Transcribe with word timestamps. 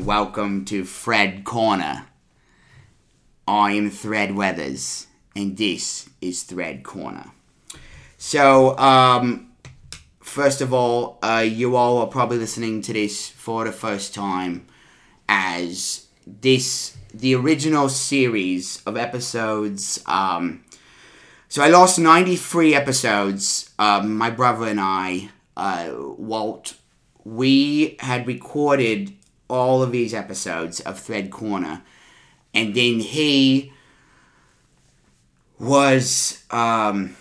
welcome 0.00 0.64
to 0.64 0.82
Thread 0.82 1.44
Corner. 1.44 2.06
I 3.46 3.72
am 3.72 3.90
Thread 3.90 4.34
Weathers, 4.34 5.06
and 5.36 5.58
this 5.58 6.08
is 6.22 6.42
Thread 6.42 6.82
Corner. 6.84 7.32
So, 8.16 8.78
um, 8.78 9.52
first 10.20 10.62
of 10.62 10.72
all, 10.72 11.18
uh, 11.22 11.44
you 11.46 11.76
all 11.76 11.98
are 11.98 12.06
probably 12.06 12.38
listening 12.38 12.80
to 12.82 12.94
this 12.94 13.28
for 13.28 13.64
the 13.64 13.72
first 13.72 14.14
time, 14.14 14.66
as 15.28 16.06
this 16.26 16.96
the 17.12 17.34
original 17.34 17.88
series 17.90 18.82
of 18.86 18.96
episodes. 18.96 20.02
Um, 20.06 20.64
so 21.48 21.62
I 21.62 21.68
lost 21.68 21.98
ninety 21.98 22.36
three 22.36 22.74
episodes. 22.74 23.70
Um, 23.78 24.16
my 24.16 24.30
brother 24.30 24.66
and 24.66 24.80
I, 24.80 25.28
uh, 25.56 25.92
Walt, 26.16 26.74
we 27.22 27.96
had 28.00 28.26
recorded 28.26 29.14
all 29.50 29.82
of 29.82 29.92
these 29.92 30.14
episodes 30.14 30.80
of 30.80 30.98
Thread 30.98 31.30
Corner, 31.30 31.82
and 32.54 32.74
then 32.74 33.00
he 33.00 33.72
was 35.58 36.44
um, 36.50 37.16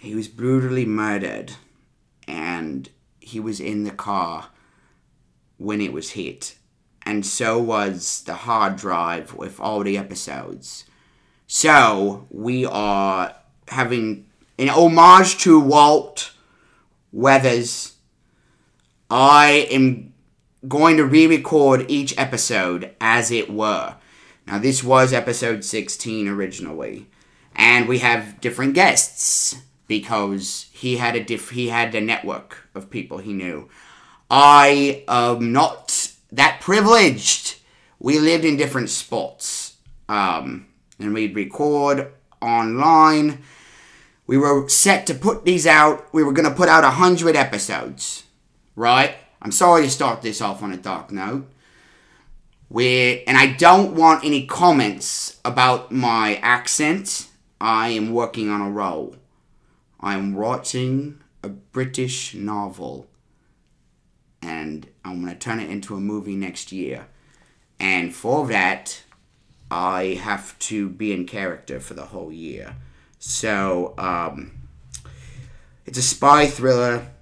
he 0.00 0.14
was 0.14 0.28
brutally 0.28 0.84
murdered, 0.84 1.52
and 2.28 2.88
he 3.20 3.40
was 3.40 3.58
in 3.58 3.84
the 3.84 3.90
car 3.90 4.48
when 5.58 5.80
it 5.80 5.92
was 5.92 6.10
hit, 6.10 6.56
and 7.04 7.26
so 7.26 7.58
was 7.58 8.22
the 8.24 8.34
hard 8.34 8.76
drive 8.76 9.34
with 9.34 9.58
all 9.58 9.82
the 9.82 9.98
episodes. 9.98 10.84
So 11.46 12.26
we 12.30 12.66
are 12.66 13.34
having 13.68 14.26
an 14.58 14.68
homage 14.68 15.38
to 15.38 15.60
Walt 15.60 16.32
Weathers. 17.12 17.94
I 19.08 19.68
am 19.70 20.12
going 20.68 20.96
to 20.96 21.04
re-record 21.04 21.84
each 21.88 22.16
episode 22.18 22.94
as 23.00 23.30
it 23.30 23.50
were. 23.50 23.96
Now 24.46 24.58
this 24.58 24.82
was 24.82 25.12
episode 25.12 25.64
16 25.64 26.28
originally, 26.28 27.06
and 27.54 27.88
we 27.88 27.98
have 27.98 28.40
different 28.40 28.74
guests 28.74 29.56
because 29.88 30.68
he 30.72 30.96
had 30.96 31.16
a 31.16 31.24
diff- 31.24 31.50
he 31.50 31.68
had 31.68 31.94
a 31.94 32.00
network 32.00 32.68
of 32.74 32.90
people 32.90 33.18
he 33.18 33.32
knew. 33.32 33.68
I 34.30 35.04
am 35.08 35.52
not 35.52 36.12
that 36.32 36.60
privileged. 36.60 37.56
We 37.98 38.18
lived 38.18 38.44
in 38.44 38.56
different 38.56 38.90
spots, 38.90 39.76
um, 40.08 40.66
and 40.98 41.14
we'd 41.14 41.34
record 41.34 42.12
online. 42.40 43.42
We 44.26 44.36
were 44.36 44.68
set 44.68 45.06
to 45.06 45.14
put 45.14 45.44
these 45.44 45.66
out. 45.66 46.12
We 46.12 46.24
were 46.24 46.32
going 46.32 46.48
to 46.48 46.54
put 46.54 46.68
out 46.68 46.84
a 46.84 46.90
hundred 46.90 47.36
episodes, 47.36 48.24
right? 48.74 49.16
I'm 49.46 49.52
sorry 49.52 49.84
to 49.84 49.90
start 49.90 50.22
this 50.22 50.40
off 50.40 50.60
on 50.60 50.72
a 50.72 50.76
dark 50.76 51.12
note. 51.12 51.46
Where 52.66 53.20
and 53.28 53.38
I 53.38 53.52
don't 53.52 53.94
want 53.94 54.24
any 54.24 54.44
comments 54.44 55.38
about 55.44 55.92
my 55.92 56.40
accent. 56.42 57.28
I 57.60 57.90
am 57.90 58.12
working 58.12 58.50
on 58.50 58.60
a 58.60 58.68
role. 58.68 59.14
I'm 60.00 60.34
writing 60.34 61.20
a 61.44 61.48
British 61.48 62.34
novel, 62.34 63.06
and 64.42 64.88
I'm 65.04 65.20
gonna 65.20 65.36
turn 65.36 65.60
it 65.60 65.70
into 65.70 65.94
a 65.94 66.00
movie 66.00 66.34
next 66.34 66.72
year. 66.72 67.06
And 67.78 68.12
for 68.12 68.48
that, 68.48 69.04
I 69.70 70.18
have 70.24 70.58
to 70.58 70.88
be 70.88 71.12
in 71.12 71.24
character 71.24 71.78
for 71.78 71.94
the 71.94 72.06
whole 72.06 72.32
year. 72.32 72.74
So, 73.20 73.94
um, 73.96 74.50
it's 75.84 75.98
a 75.98 76.02
spy 76.02 76.48
thriller. 76.48 77.12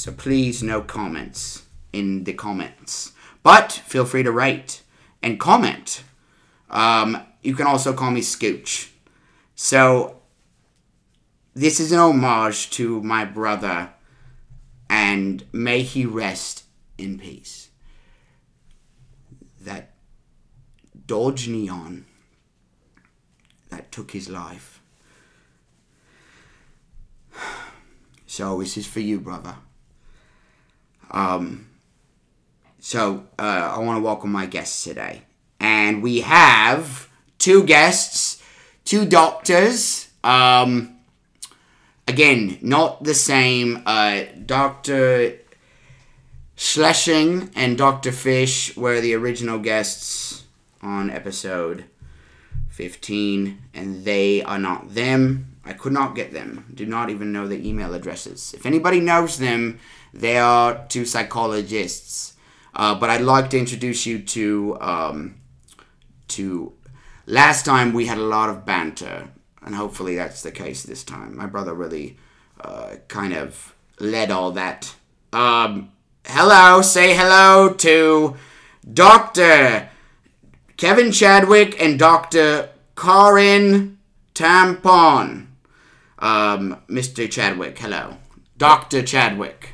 So 0.00 0.10
please, 0.12 0.62
no 0.62 0.80
comments 0.80 1.66
in 1.92 2.24
the 2.24 2.32
comments. 2.32 3.12
But 3.42 3.70
feel 3.70 4.06
free 4.06 4.22
to 4.22 4.32
write 4.32 4.82
and 5.22 5.38
comment. 5.38 6.04
Um, 6.70 7.20
you 7.42 7.54
can 7.54 7.66
also 7.66 7.92
call 7.92 8.10
me 8.10 8.22
Scooch. 8.22 8.92
So, 9.54 10.22
this 11.52 11.80
is 11.80 11.92
an 11.92 11.98
homage 11.98 12.70
to 12.70 13.02
my 13.02 13.26
brother, 13.26 13.90
and 14.88 15.44
may 15.52 15.82
he 15.82 16.06
rest 16.06 16.64
in 16.96 17.18
peace. 17.18 17.68
That 19.60 19.90
Dodge 21.06 21.46
Neon 21.46 22.06
that 23.68 23.92
took 23.92 24.12
his 24.12 24.30
life. 24.30 24.80
So, 28.26 28.60
this 28.60 28.76
is 28.76 28.86
for 28.86 29.00
you, 29.00 29.18
brother. 29.18 29.56
Um, 31.10 31.68
so 32.78 33.24
uh, 33.38 33.74
I 33.74 33.78
want 33.80 33.98
to 33.98 34.02
welcome 34.02 34.32
my 34.32 34.46
guests 34.46 34.84
today, 34.84 35.22
and 35.58 36.02
we 36.02 36.20
have 36.20 37.08
two 37.38 37.64
guests, 37.64 38.42
two 38.84 39.04
doctors. 39.04 40.08
Um, 40.22 40.96
again, 42.06 42.58
not 42.62 43.04
the 43.04 43.14
same. 43.14 43.82
Uh, 43.86 44.22
Doctor 44.46 45.38
Schlesing 46.56 47.50
and 47.54 47.76
Doctor 47.76 48.12
Fish 48.12 48.76
were 48.76 49.00
the 49.00 49.14
original 49.14 49.58
guests 49.58 50.44
on 50.82 51.10
episode 51.10 51.84
fifteen, 52.68 53.62
and 53.74 54.04
they 54.04 54.42
are 54.42 54.58
not 54.58 54.94
them. 54.94 55.56
I 55.64 55.74
could 55.74 55.92
not 55.92 56.14
get 56.14 56.32
them. 56.32 56.72
Do 56.74 56.86
not 56.86 57.10
even 57.10 57.32
know 57.32 57.46
their 57.46 57.58
email 57.58 57.92
addresses. 57.94 58.54
If 58.54 58.64
anybody 58.64 59.00
knows 59.00 59.38
them, 59.38 59.78
they 60.12 60.38
are 60.38 60.86
two 60.88 61.04
psychologists. 61.04 62.36
Uh, 62.74 62.94
but 62.94 63.10
I'd 63.10 63.20
like 63.20 63.50
to 63.50 63.58
introduce 63.58 64.06
you 64.06 64.20
to 64.20 64.78
um, 64.80 65.40
to. 66.28 66.72
Last 67.26 67.64
time 67.64 67.92
we 67.92 68.06
had 68.06 68.18
a 68.18 68.22
lot 68.22 68.48
of 68.50 68.64
banter, 68.64 69.28
and 69.62 69.74
hopefully 69.74 70.16
that's 70.16 70.42
the 70.42 70.50
case 70.50 70.82
this 70.82 71.04
time. 71.04 71.36
My 71.36 71.46
brother 71.46 71.74
really 71.74 72.16
uh, 72.60 72.96
kind 73.08 73.34
of 73.34 73.74
led 74.00 74.30
all 74.30 74.50
that. 74.52 74.94
Um, 75.32 75.92
hello, 76.26 76.82
say 76.82 77.14
hello 77.14 77.72
to 77.74 78.36
Doctor 78.92 79.88
Kevin 80.76 81.12
Chadwick 81.12 81.80
and 81.80 81.98
Doctor 81.98 82.70
Karin 82.96 83.98
Tampon. 84.34 85.46
Um, 86.18 86.80
Mr. 86.88 87.30
Chadwick, 87.30 87.78
hello. 87.78 88.16
Dr. 88.56 89.02
Chadwick. 89.02 89.69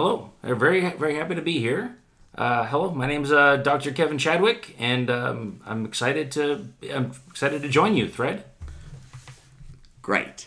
Hello, 0.00 0.30
I'm 0.44 0.56
very 0.60 0.88
very 0.92 1.16
happy 1.16 1.34
to 1.34 1.42
be 1.42 1.58
here. 1.58 1.96
Uh, 2.32 2.64
hello, 2.66 2.92
my 2.92 3.08
name's 3.08 3.32
uh, 3.32 3.56
Dr. 3.56 3.90
Kevin 3.90 4.16
Chadwick, 4.16 4.76
and 4.78 5.10
um, 5.10 5.60
I'm 5.66 5.84
excited 5.84 6.30
to 6.30 6.68
I'm 6.94 7.10
excited 7.28 7.62
to 7.62 7.68
join 7.68 7.96
you, 7.96 8.08
Thread. 8.08 8.44
Great. 10.00 10.46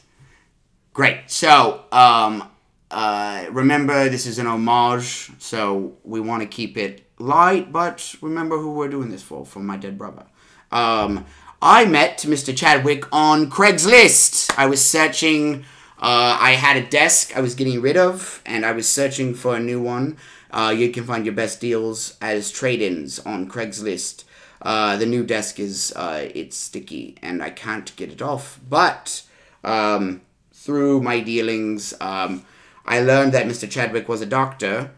Great. 0.93 1.29
So, 1.29 1.83
um, 1.91 2.49
uh, 2.91 3.47
remember, 3.51 4.07
this 4.07 4.25
is 4.25 4.39
an 4.39 4.47
homage, 4.47 5.31
so 5.37 5.97
we 6.05 6.21
want 6.21 6.43
to 6.43 6.47
keep 6.47 6.77
it 6.77 7.05
light, 7.19 7.73
but 7.73 8.15
remember 8.21 8.57
who 8.57 8.71
we're 8.71 8.87
doing 8.87 9.09
this 9.09 9.21
for, 9.21 9.45
for 9.45 9.59
my 9.59 9.75
dead 9.75 9.97
brother. 9.97 10.27
Um, 10.71 11.25
I 11.61 11.83
met 11.83 12.19
Mr. 12.19 12.55
Chadwick 12.55 13.03
on 13.11 13.49
Craigslist. 13.49 14.57
I 14.57 14.67
was 14.67 14.81
searching, 14.81 15.65
uh, 16.01 16.37
I 16.39 16.51
had 16.51 16.77
a 16.77 16.87
desk 16.87 17.37
I 17.37 17.41
was 17.41 17.53
getting 17.53 17.79
rid 17.79 17.95
of, 17.95 18.41
and 18.45 18.65
I 18.65 18.71
was 18.71 18.89
searching 18.89 19.35
for 19.35 19.55
a 19.55 19.59
new 19.59 19.81
one. 19.81 20.17
Uh, 20.49 20.73
you 20.75 20.89
can 20.89 21.05
find 21.05 21.25
your 21.25 21.35
best 21.35 21.61
deals 21.61 22.17
as 22.19 22.51
trade-ins 22.51 23.19
on 23.19 23.47
Craigslist. 23.47 24.23
Uh, 24.61 24.95
the 24.97 25.05
new 25.05 25.23
desk 25.23 25.59
is 25.59 25.91
uh, 25.95 26.27
it's 26.35 26.55
sticky 26.55 27.17
and 27.21 27.41
I 27.41 27.49
can't 27.49 27.95
get 27.95 28.11
it 28.11 28.21
off. 28.21 28.59
But 28.67 29.23
um, 29.63 30.21
through 30.53 31.01
my 31.01 31.19
dealings, 31.19 31.93
um, 32.01 32.45
I 32.85 32.99
learned 32.99 33.31
that 33.33 33.45
Mr. 33.45 33.69
Chadwick 33.69 34.07
was 34.09 34.21
a 34.21 34.25
doctor. 34.25 34.91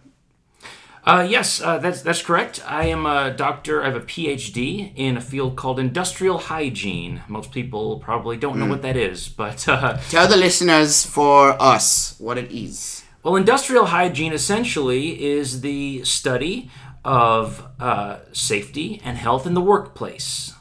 Uh, 1.05 1.25
yes, 1.29 1.61
uh, 1.61 1.77
that's 1.79 2.01
that's 2.01 2.21
correct. 2.21 2.63
I 2.65 2.85
am 2.85 3.05
a 3.05 3.31
doctor. 3.31 3.83
I 3.83 3.87
have 3.87 3.95
a 3.95 4.05
PhD 4.05 4.93
in 4.95 5.17
a 5.17 5.21
field 5.21 5.57
called 5.57 5.77
industrial 5.77 6.37
hygiene. 6.37 7.21
Most 7.27 7.51
people 7.51 7.99
probably 7.99 8.37
don't 8.37 8.57
know 8.57 8.67
what 8.67 8.81
that 8.83 8.95
is, 8.95 9.27
but 9.27 9.67
uh, 9.67 9.97
Tell 10.09 10.27
the 10.29 10.37
listeners 10.37 11.05
for 11.05 11.61
us 11.61 12.15
what 12.19 12.37
it 12.37 12.51
is. 12.51 13.03
Well, 13.21 13.35
industrial 13.35 13.87
hygiene 13.87 14.31
essentially 14.31 15.21
is 15.21 15.59
the 15.59 16.05
study 16.05 16.69
of 17.03 17.67
uh, 17.81 18.19
safety 18.31 19.01
and 19.03 19.17
health 19.17 19.45
in 19.45 19.53
the 19.53 19.61
workplace. 19.61 20.53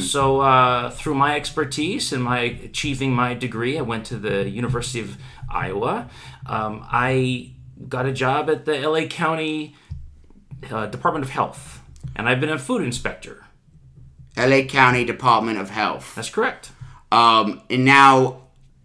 So, 0.00 0.40
uh, 0.40 0.90
through 0.90 1.14
my 1.14 1.36
expertise 1.36 2.12
and 2.12 2.24
my 2.24 2.40
achieving 2.40 3.12
my 3.12 3.34
degree, 3.34 3.78
I 3.78 3.82
went 3.82 4.04
to 4.06 4.16
the 4.18 4.50
University 4.50 4.98
of 4.98 5.16
Iowa. 5.48 6.10
Um, 6.44 6.84
I 6.90 7.52
got 7.88 8.04
a 8.04 8.12
job 8.12 8.50
at 8.50 8.64
the 8.64 8.76
LA 8.80 9.06
County 9.06 9.76
uh, 10.70 10.86
Department 10.86 11.24
of 11.24 11.30
Health, 11.30 11.82
and 12.16 12.28
I've 12.28 12.40
been 12.40 12.50
a 12.50 12.58
food 12.58 12.82
inspector. 12.82 13.44
LA 14.36 14.62
County 14.62 15.04
Department 15.04 15.58
of 15.58 15.70
Health. 15.70 16.14
That's 16.14 16.30
correct. 16.30 16.72
Um, 17.12 17.62
and 17.68 17.84
now 17.84 18.40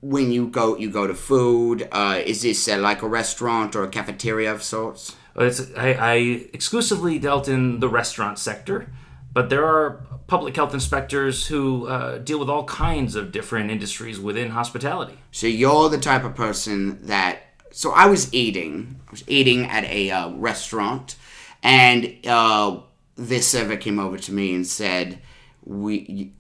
when 0.06 0.32
you 0.32 0.48
go 0.48 0.78
you 0.78 0.90
go 0.90 1.08
to 1.08 1.16
food? 1.16 1.88
Uh, 1.92 2.22
is 2.24 2.44
this 2.44 2.68
uh, 2.68 2.78
like 2.78 3.02
a 3.02 3.08
restaurant 3.08 3.76
or 3.76 3.84
a 3.84 3.88
cafeteria 3.88 4.52
of 4.52 4.62
sorts? 4.62 5.16
It's, 5.36 5.62
I, 5.76 5.94
I 5.94 6.14
exclusively 6.54 7.20
dealt 7.20 7.48
in 7.48 7.80
the 7.80 7.90
restaurant 7.90 8.40
sector, 8.40 8.88
but 9.34 9.50
there 9.50 9.66
are 9.66 10.06
public 10.28 10.56
health 10.56 10.74
inspectors 10.74 11.48
who 11.48 11.88
uh, 11.88 12.20
deal 12.20 12.40
with 12.40 12.50
all 12.50 12.64
kinds 12.66 13.16
of 13.16 13.32
different 13.32 13.70
industries 13.70 14.20
within 14.20 14.52
hospitality. 14.52 15.18
So 15.32 15.48
you're 15.48 15.90
the 15.90 15.98
type 15.98 16.24
of 16.24 16.36
person 16.36 17.06
that. 17.08 17.40
So 17.72 17.92
I 17.92 18.06
was 18.06 18.34
eating. 18.34 19.02
I 19.08 19.12
was 19.12 19.24
eating 19.28 19.66
at 19.66 19.84
a 19.86 20.12
uh, 20.12 20.30
restaurant, 20.30 21.16
and 21.66 22.16
uh, 22.28 22.80
this 23.16 23.48
server 23.48 23.76
came 23.76 24.00
over 24.00 24.18
to 24.20 24.32
me 24.32 24.54
and 24.56 24.66
said, 24.66 25.20
"We." 25.64 26.32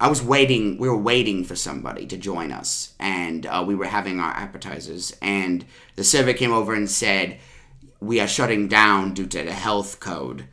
I 0.00 0.08
was 0.08 0.20
waiting. 0.20 0.78
We 0.78 0.88
were 0.88 0.96
waiting 0.96 1.44
for 1.44 1.54
somebody 1.54 2.06
to 2.06 2.16
join 2.16 2.50
us, 2.50 2.94
and 2.98 3.46
uh, 3.46 3.62
we 3.64 3.76
were 3.76 3.86
having 3.86 4.18
our 4.18 4.32
appetizers. 4.32 5.16
And 5.22 5.64
the 5.94 6.02
server 6.02 6.32
came 6.32 6.52
over 6.52 6.74
and 6.74 6.90
said, 6.90 7.38
"We 8.00 8.18
are 8.18 8.26
shutting 8.26 8.66
down 8.66 9.14
due 9.14 9.26
to 9.26 9.44
the 9.44 9.52
health 9.52 10.00
code. 10.00 10.48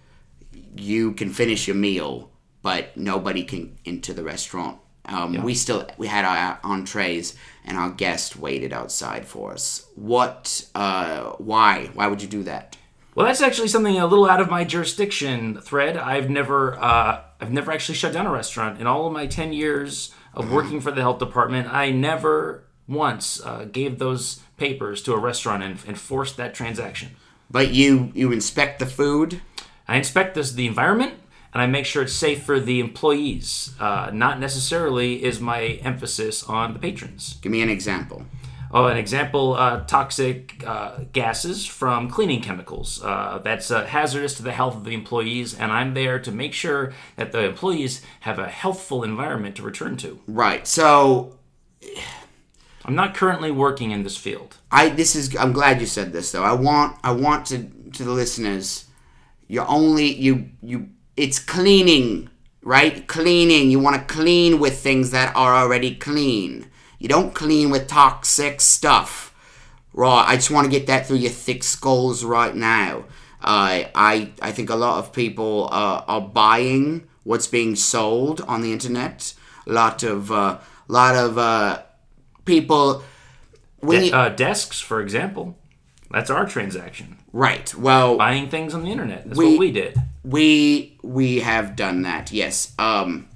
You 0.75 1.13
can 1.13 1.31
finish 1.31 1.67
your 1.67 1.77
meal, 1.77 2.29
but 2.61 2.95
nobody 2.95 3.43
can 3.43 3.77
into 3.85 4.13
the 4.13 4.23
restaurant." 4.23 4.77
Um, 5.05 5.33
We 5.43 5.55
still 5.55 5.87
we 5.97 6.07
had 6.07 6.25
our 6.25 6.59
entrees, 6.63 7.35
and 7.65 7.77
our 7.77 7.89
guest 7.89 8.35
waited 8.35 8.73
outside 8.73 9.25
for 9.25 9.53
us. 9.53 9.87
What? 9.95 10.67
Uh, 10.75 11.31
why? 11.39 11.89
Why 11.93 12.05
would 12.07 12.21
you 12.21 12.27
do 12.27 12.43
that? 12.43 12.77
Well, 13.19 13.27
that's 13.27 13.41
actually 13.41 13.67
something 13.67 13.97
a 13.97 14.07
little 14.07 14.29
out 14.29 14.39
of 14.39 14.49
my 14.49 14.63
jurisdiction. 14.63 15.59
Thread. 15.59 15.97
I've 15.97 16.29
never, 16.29 16.81
uh, 16.81 17.19
I've 17.41 17.51
never 17.51 17.69
actually 17.69 17.95
shut 17.95 18.13
down 18.13 18.25
a 18.25 18.31
restaurant 18.31 18.79
in 18.79 18.87
all 18.87 19.07
of 19.07 19.11
my 19.11 19.27
ten 19.27 19.51
years 19.51 20.13
of 20.33 20.49
working 20.53 20.79
for 20.79 20.91
the 20.91 21.01
health 21.01 21.19
department. 21.19 21.67
I 21.67 21.91
never 21.91 22.63
once 22.87 23.45
uh, 23.45 23.65
gave 23.69 23.99
those 23.99 24.39
papers 24.55 25.01
to 25.01 25.11
a 25.11 25.19
restaurant 25.19 25.63
and, 25.63 25.77
and 25.85 25.99
forced 25.99 26.37
that 26.37 26.53
transaction. 26.53 27.17
But 27.51 27.73
you 27.73 28.13
you 28.15 28.31
inspect 28.31 28.79
the 28.79 28.85
food. 28.85 29.41
I 29.85 29.97
inspect 29.97 30.35
this 30.35 30.53
the 30.53 30.65
environment 30.65 31.15
and 31.53 31.61
I 31.61 31.67
make 31.67 31.85
sure 31.85 32.03
it's 32.03 32.13
safe 32.13 32.43
for 32.43 32.57
the 32.57 32.79
employees. 32.79 33.75
Uh, 33.81 34.11
not 34.13 34.39
necessarily 34.39 35.25
is 35.25 35.41
my 35.41 35.61
emphasis 35.83 36.41
on 36.43 36.71
the 36.71 36.79
patrons. 36.79 37.37
Give 37.41 37.51
me 37.51 37.61
an 37.61 37.69
example. 37.69 38.23
Oh, 38.71 38.85
an 38.85 38.97
example: 38.97 39.53
uh, 39.53 39.83
toxic 39.85 40.63
uh, 40.65 40.99
gases 41.11 41.65
from 41.65 42.09
cleaning 42.09 42.41
chemicals. 42.41 43.01
Uh, 43.03 43.39
that's 43.43 43.71
uh, 43.71 43.85
hazardous 43.85 44.35
to 44.35 44.43
the 44.43 44.51
health 44.51 44.75
of 44.75 44.83
the 44.83 44.93
employees, 44.93 45.57
and 45.57 45.71
I'm 45.71 45.93
there 45.93 46.19
to 46.19 46.31
make 46.31 46.53
sure 46.53 46.93
that 47.15 47.31
the 47.31 47.45
employees 47.45 48.01
have 48.21 48.37
a 48.39 48.47
healthful 48.47 49.03
environment 49.03 49.55
to 49.57 49.63
return 49.63 49.97
to. 49.97 50.19
Right. 50.27 50.67
So 50.67 51.39
I'm 52.85 52.95
not 52.95 53.13
currently 53.13 53.51
working 53.51 53.91
in 53.91 54.03
this 54.03 54.17
field. 54.17 54.57
I 54.71 54.89
this 54.89 55.15
is 55.15 55.35
I'm 55.35 55.53
glad 55.53 55.79
you 55.81 55.87
said 55.87 56.11
this 56.11 56.31
though. 56.31 56.43
I 56.43 56.53
want 56.53 56.97
I 57.03 57.11
want 57.11 57.45
to 57.47 57.69
to 57.93 58.03
the 58.03 58.11
listeners. 58.11 58.85
You're 59.47 59.67
only 59.67 60.13
you 60.13 60.49
you 60.61 60.89
it's 61.17 61.39
cleaning, 61.39 62.29
right? 62.63 63.07
Cleaning. 63.07 63.69
You 63.69 63.79
want 63.79 63.95
to 63.95 64.13
clean 64.13 64.59
with 64.59 64.79
things 64.79 65.11
that 65.11 65.35
are 65.35 65.53
already 65.55 65.95
clean. 65.95 66.69
You 66.99 67.07
don't 67.07 67.33
clean 67.33 67.69
with 67.69 67.87
toxic 67.87 68.61
stuff. 68.61 69.33
Right. 69.93 70.25
I 70.27 70.35
just 70.35 70.51
want 70.51 70.65
to 70.65 70.71
get 70.71 70.87
that 70.87 71.07
through 71.07 71.17
your 71.17 71.31
thick 71.31 71.63
skulls 71.63 72.23
right 72.23 72.55
now. 72.55 73.05
Uh, 73.41 73.87
I 73.95 74.31
I 74.41 74.51
think 74.51 74.69
a 74.69 74.75
lot 74.75 74.99
of 74.99 75.11
people 75.13 75.69
uh, 75.71 76.03
are 76.07 76.21
buying 76.21 77.07
what's 77.23 77.47
being 77.47 77.75
sold 77.75 78.41
on 78.41 78.61
the 78.61 78.71
internet. 78.73 79.33
A 79.65 79.71
lot 79.71 80.03
of 80.03 80.31
uh, 80.31 80.59
lot 80.87 81.15
of 81.15 81.37
uh, 81.37 81.81
people 82.45 83.03
when 83.79 84.03
you, 84.03 84.13
Uh, 84.13 84.29
desks, 84.29 84.79
for 84.81 85.01
example, 85.01 85.57
that's 86.11 86.29
our 86.29 86.45
transaction. 86.45 87.17
right. 87.31 87.73
Well, 87.75 88.17
Buying 88.17 88.49
things 88.49 88.73
on 88.73 88.83
the 88.83 88.91
internet. 88.91 89.23
That's 89.25 89.37
We- 89.37 89.51
what 89.51 89.59
we 89.59 89.71
did. 89.71 89.95
we 90.23 90.97
we 91.01 91.39
have 91.39 91.75
done 91.77 92.01
that. 92.03 92.31
Yes. 92.33 92.73
Um, 92.77 93.27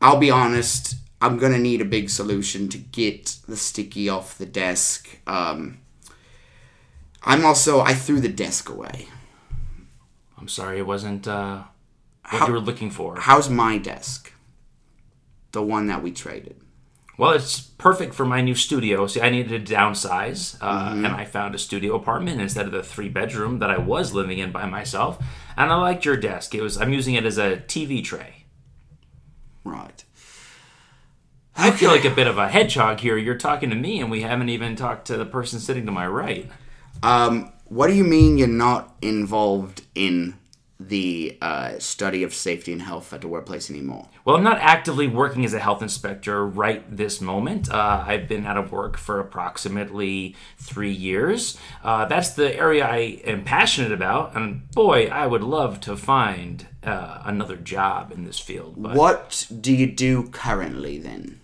I'll 0.00 0.16
be 0.18 0.30
honest. 0.30 0.96
I'm 1.20 1.38
gonna 1.38 1.58
need 1.58 1.80
a 1.80 1.84
big 1.86 2.08
solution 2.10 2.68
to 2.70 2.78
get 2.78 3.36
the 3.46 3.56
sticky 3.56 4.08
off 4.08 4.38
the 4.38 4.46
desk. 4.46 5.08
Um, 5.26 5.78
I'm 7.22 7.44
also 7.44 7.80
I 7.80 7.94
threw 7.94 8.20
the 8.20 8.28
desk 8.28 8.68
away. 8.70 9.06
I'm 10.38 10.48
sorry, 10.48 10.78
it 10.78 10.86
wasn't 10.86 11.28
uh, 11.28 11.64
what 12.30 12.40
How- 12.40 12.46
you 12.46 12.52
were 12.54 12.60
looking 12.60 12.90
for. 12.90 13.20
How's 13.20 13.50
my 13.50 13.76
desk? 13.78 14.32
The 15.52 15.62
one 15.62 15.86
that 15.88 16.02
we 16.02 16.12
traded. 16.12 16.56
Well, 17.18 17.32
it's 17.32 17.60
perfect 17.60 18.14
for 18.14 18.24
my 18.24 18.40
new 18.40 18.54
studio. 18.54 19.06
See, 19.06 19.20
I 19.20 19.28
needed 19.28 19.66
to 19.66 19.74
downsize, 19.74 20.56
uh, 20.62 20.92
and 20.94 21.06
I 21.06 21.26
found 21.26 21.54
a 21.54 21.58
studio 21.58 21.94
apartment 21.94 22.40
instead 22.40 22.64
of 22.64 22.72
the 22.72 22.82
three 22.82 23.10
bedroom 23.10 23.58
that 23.58 23.68
I 23.68 23.76
was 23.76 24.14
living 24.14 24.38
in 24.38 24.52
by 24.52 24.64
myself. 24.64 25.18
And 25.54 25.70
I 25.70 25.74
liked 25.74 26.06
your 26.06 26.16
desk. 26.16 26.54
It 26.54 26.62
was 26.62 26.78
I'm 26.80 26.94
using 26.94 27.16
it 27.16 27.26
as 27.26 27.36
a 27.36 27.58
TV 27.58 28.02
tray. 28.02 28.44
Right. 29.64 30.02
I 31.60 31.72
feel 31.72 31.90
like 31.90 32.06
a 32.06 32.10
bit 32.10 32.26
of 32.26 32.38
a 32.38 32.48
hedgehog 32.48 33.00
here. 33.00 33.18
You're 33.18 33.36
talking 33.36 33.68
to 33.68 33.76
me, 33.76 34.00
and 34.00 34.10
we 34.10 34.22
haven't 34.22 34.48
even 34.48 34.76
talked 34.76 35.06
to 35.08 35.18
the 35.18 35.26
person 35.26 35.60
sitting 35.60 35.84
to 35.84 35.92
my 35.92 36.06
right. 36.06 36.50
Um, 37.02 37.52
what 37.66 37.88
do 37.88 37.92
you 37.92 38.02
mean 38.04 38.38
you're 38.38 38.48
not 38.48 38.96
involved 39.02 39.82
in 39.94 40.38
the 40.78 41.36
uh, 41.42 41.78
study 41.78 42.22
of 42.22 42.32
safety 42.32 42.72
and 42.72 42.80
health 42.80 43.12
at 43.12 43.20
the 43.20 43.28
workplace 43.28 43.68
anymore? 43.68 44.08
Well, 44.24 44.36
I'm 44.36 44.42
not 44.42 44.56
actively 44.60 45.06
working 45.06 45.44
as 45.44 45.52
a 45.52 45.58
health 45.58 45.82
inspector 45.82 46.46
right 46.46 46.82
this 46.96 47.20
moment. 47.20 47.70
Uh, 47.70 48.04
I've 48.06 48.26
been 48.26 48.46
out 48.46 48.56
of 48.56 48.72
work 48.72 48.96
for 48.96 49.20
approximately 49.20 50.34
three 50.56 50.92
years. 50.92 51.58
Uh, 51.84 52.06
that's 52.06 52.30
the 52.30 52.56
area 52.56 52.86
I 52.86 53.20
am 53.24 53.44
passionate 53.44 53.92
about, 53.92 54.34
and 54.34 54.70
boy, 54.70 55.08
I 55.08 55.26
would 55.26 55.42
love 55.42 55.80
to 55.82 55.94
find 55.94 56.66
uh, 56.82 57.20
another 57.26 57.56
job 57.56 58.12
in 58.12 58.24
this 58.24 58.38
field. 58.38 58.76
But 58.78 58.96
What 58.96 59.46
do 59.60 59.74
you 59.74 59.86
do 59.86 60.30
currently 60.30 60.98
then? 60.98 61.39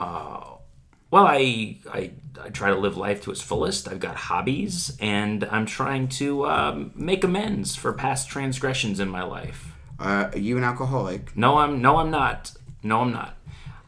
Well, 0.00 1.26
I, 1.26 1.78
I 1.92 2.12
I 2.42 2.48
try 2.50 2.70
to 2.70 2.76
live 2.76 2.96
life 2.96 3.22
to 3.22 3.30
its 3.30 3.40
fullest. 3.40 3.88
I've 3.88 4.00
got 4.00 4.16
hobbies, 4.16 4.96
and 5.00 5.44
I'm 5.44 5.66
trying 5.66 6.08
to 6.08 6.46
um, 6.46 6.92
make 6.94 7.24
amends 7.24 7.76
for 7.76 7.92
past 7.92 8.28
transgressions 8.28 9.00
in 9.00 9.08
my 9.08 9.22
life. 9.22 9.74
Uh, 9.98 10.30
are 10.32 10.38
you 10.38 10.56
an 10.56 10.64
alcoholic? 10.64 11.36
No, 11.36 11.58
I'm 11.58 11.82
no, 11.82 11.96
I'm 11.98 12.10
not. 12.10 12.52
No, 12.82 13.00
I'm 13.00 13.12
not. 13.12 13.36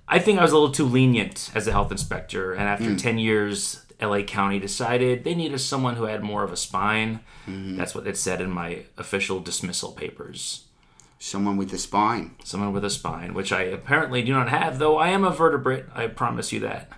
I 0.07 0.19
think 0.19 0.39
I 0.39 0.43
was 0.43 0.53
a 0.53 0.55
little 0.59 0.73
too 0.73 0.85
lenient 0.85 1.51
as 1.55 1.67
a 1.67 1.73
health 1.73 1.91
inspector, 1.91 2.53
and 2.53 2.63
after 2.63 2.95
ten 2.97 3.19
years, 3.19 3.87
LA 4.01 4.23
County 4.23 4.59
decided 4.59 5.25
they 5.25 5.35
needed 5.35 5.59
someone 5.59 5.97
who 5.97 6.05
had 6.05 6.23
more 6.23 6.43
of 6.43 6.53
a 6.53 6.57
spine. 6.57 7.21
That's 7.47 7.95
what 7.95 8.07
it 8.07 8.17
said 8.19 8.41
in 8.41 8.51
my 8.51 8.85
official 8.99 9.41
dismissal 9.41 9.93
papers. 9.93 10.65
Someone 11.25 11.57
with 11.57 11.73
a 11.73 11.79
spine. 11.79 12.35
Someone 12.43 12.73
with 12.73 12.85
a 12.85 12.91
spine, 12.91 13.33
which 13.33 13.53
I 13.53 13.63
apparently 13.63 14.25
do 14.25 14.33
not 14.33 14.49
have, 14.49 14.81
though 14.81 14.97
I 14.97 15.11
am 15.11 15.23
a 15.23 15.31
vertebrate. 15.31 15.85
I 15.95 16.09
promise 16.09 16.53
you 16.53 16.59
that. 16.61 16.91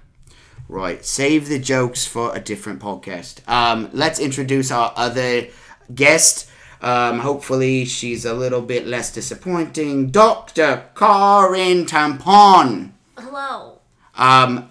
Right. 0.67 1.05
Save 1.05 1.49
the 1.49 1.59
jokes 1.59 2.07
for 2.07 2.35
a 2.35 2.41
different 2.41 2.81
podcast. 2.81 3.47
Um, 3.47 3.91
let's 3.93 4.19
introduce 4.19 4.71
our 4.71 4.95
other 4.97 5.49
guest. 5.95 6.49
Um, 6.81 7.19
hopefully, 7.19 7.85
she's 7.85 8.25
a 8.25 8.33
little 8.33 8.63
bit 8.63 8.87
less 8.87 9.13
disappointing. 9.13 10.09
Dr. 10.09 10.87
Karin 10.97 11.85
Tampon. 11.85 12.93
Hello. 13.19 13.81
Um, 14.17 14.71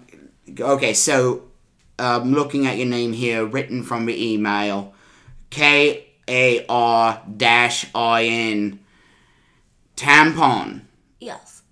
okay, 0.59 0.95
so 0.95 1.43
um, 1.99 2.33
looking 2.33 2.65
at 2.65 2.77
your 2.77 2.87
name 2.87 3.13
here, 3.13 3.45
written 3.45 3.83
from 3.83 4.07
the 4.07 4.33
email, 4.33 4.95
K 5.51 6.07
A 6.27 6.65
R 6.67 7.21
dash 7.37 7.85
I 7.93 8.23
N, 8.23 8.79
tampon. 9.95 10.81
Yes. 11.19 11.63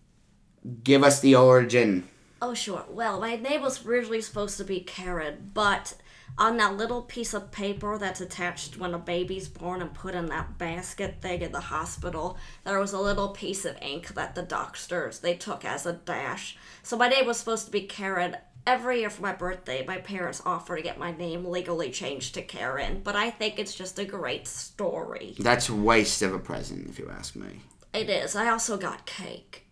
Give 0.84 1.04
us 1.04 1.20
the 1.20 1.36
origin. 1.36 2.08
Oh, 2.42 2.54
sure. 2.54 2.86
Well, 2.90 3.20
my 3.20 3.36
name 3.36 3.62
was 3.62 3.86
originally 3.86 4.22
supposed 4.22 4.58
to 4.58 4.64
be 4.64 4.80
Karen, 4.80 5.52
but 5.54 5.94
on 6.38 6.58
that 6.58 6.78
little 6.78 7.02
piece 7.02 7.34
of 7.34 7.52
paper 7.52 7.98
that's 7.98 8.22
attached 8.22 8.78
when 8.78 8.94
a 8.94 9.00
baby's 9.00 9.48
born 9.48 9.82
and 9.82 9.94
put 9.94 10.16
in 10.16 10.28
that 10.28 10.58
basket 10.58 11.22
thing 11.22 11.42
in 11.42 11.52
the 11.52 11.60
hospital, 11.60 12.38
there 12.64 12.80
was 12.80 12.94
a 12.94 13.00
little 13.00 13.30
piece 13.30 13.66
of 13.66 13.78
ink 13.82 14.10
that 14.10 14.34
the 14.34 14.42
doctors 14.42 15.20
they 15.20 15.36
took 15.36 15.66
as 15.66 15.86
a 15.86 15.94
dash. 15.94 16.58
So 16.84 16.98
my 16.98 17.10
name 17.10 17.28
was 17.28 17.38
supposed 17.38 17.66
to 17.66 17.72
be 17.72 17.82
Karen. 17.82 18.38
Every 18.66 19.00
year 19.00 19.10
for 19.10 19.24
my 19.24 19.34
birthday, 19.34 19.84
my 19.86 19.98
parents 19.98 20.42
offer 20.46 20.76
to 20.76 20.84
get 20.84 21.00
my 21.00 21.12
name 21.12 21.46
legally 21.46 21.90
changed 21.90 22.36
to 22.36 22.44
Karen, 22.44 23.02
but 23.04 23.16
I 23.16 23.32
think 23.32 23.58
it's 23.58 23.74
just 23.74 23.98
a 23.98 24.06
great 24.06 24.48
story. 24.48 25.36
That's 25.40 25.70
a 25.70 25.76
waste 25.76 26.22
of 26.22 26.34
a 26.34 26.40
present, 26.40 26.88
if 26.88 27.00
you 27.00 27.10
ask 27.10 27.36
me. 27.36 27.62
It 27.94 28.10
is. 28.10 28.36
I 28.36 28.50
also 28.50 28.78
got 28.78 29.06
cake. 29.06 29.68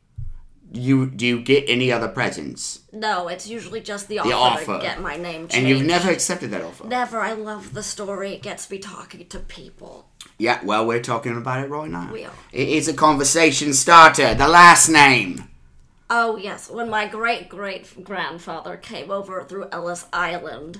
You 0.71 1.09
do 1.09 1.25
you 1.25 1.41
get 1.41 1.65
any 1.67 1.91
other 1.91 2.07
presents? 2.07 2.81
No, 2.93 3.27
it's 3.27 3.47
usually 3.47 3.81
just 3.81 4.07
the 4.07 4.19
offer, 4.19 4.33
offer. 4.33 4.77
to 4.77 4.81
get 4.81 5.01
my 5.01 5.17
name 5.17 5.47
changed. 5.47 5.55
And 5.55 5.67
you've 5.67 5.85
never 5.85 6.11
accepted 6.11 6.51
that 6.51 6.61
offer. 6.61 6.85
Never. 6.85 7.19
I 7.19 7.33
love 7.33 7.73
the 7.73 7.81
story. 7.81 8.33
It 8.33 8.43
gets 8.43 8.69
me 8.69 8.77
talking 8.77 9.25
to 9.27 9.39
people. 9.39 10.09
Yeah, 10.37 10.63
well, 10.63 10.85
we're 10.85 11.01
talking 11.01 11.35
about 11.35 11.63
it 11.63 11.69
right 11.69 11.89
now. 11.89 12.11
We 12.13 12.25
are. 12.25 12.31
It 12.51 12.69
is 12.69 12.87
a 12.87 12.93
conversation 12.93 13.73
starter. 13.73 14.35
The 14.35 14.47
last 14.47 14.89
name. 14.89 15.45
Oh, 16.11 16.37
yes. 16.37 16.69
When 16.69 16.89
my 16.89 17.07
great 17.07 17.49
great 17.49 18.03
grandfather 18.03 18.77
came 18.77 19.09
over 19.09 19.43
through 19.43 19.69
Ellis 19.71 20.05
Island, 20.13 20.79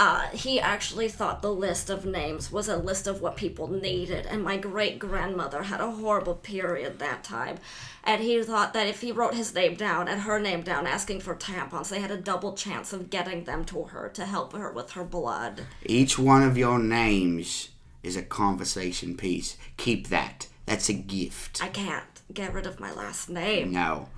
uh, 0.00 0.22
he 0.30 0.58
actually 0.58 1.10
thought 1.10 1.42
the 1.42 1.52
list 1.52 1.90
of 1.90 2.06
names 2.06 2.50
was 2.50 2.68
a 2.68 2.76
list 2.78 3.06
of 3.06 3.20
what 3.20 3.36
people 3.36 3.68
needed, 3.68 4.24
and 4.24 4.42
my 4.42 4.56
great 4.56 4.98
grandmother 4.98 5.64
had 5.64 5.78
a 5.78 5.90
horrible 5.90 6.34
period 6.34 6.98
that 6.98 7.22
time. 7.22 7.58
And 8.02 8.22
he 8.22 8.42
thought 8.42 8.72
that 8.72 8.86
if 8.86 9.02
he 9.02 9.12
wrote 9.12 9.34
his 9.34 9.54
name 9.54 9.74
down 9.74 10.08
and 10.08 10.22
her 10.22 10.40
name 10.40 10.62
down 10.62 10.86
asking 10.86 11.20
for 11.20 11.34
tampons, 11.34 11.90
they 11.90 12.00
had 12.00 12.10
a 12.10 12.16
double 12.16 12.54
chance 12.54 12.94
of 12.94 13.10
getting 13.10 13.44
them 13.44 13.66
to 13.66 13.82
her 13.82 14.08
to 14.14 14.24
help 14.24 14.54
her 14.54 14.72
with 14.72 14.92
her 14.92 15.04
blood. 15.04 15.66
Each 15.84 16.18
one 16.18 16.44
of 16.44 16.56
your 16.56 16.78
names 16.78 17.68
is 18.02 18.16
a 18.16 18.22
conversation 18.22 19.18
piece. 19.18 19.58
Keep 19.76 20.08
that. 20.08 20.46
That's 20.64 20.88
a 20.88 20.94
gift. 20.94 21.62
I 21.62 21.68
can't 21.68 22.22
get 22.32 22.54
rid 22.54 22.66
of 22.66 22.80
my 22.80 22.90
last 22.90 23.28
name. 23.28 23.70
No. 23.70 24.08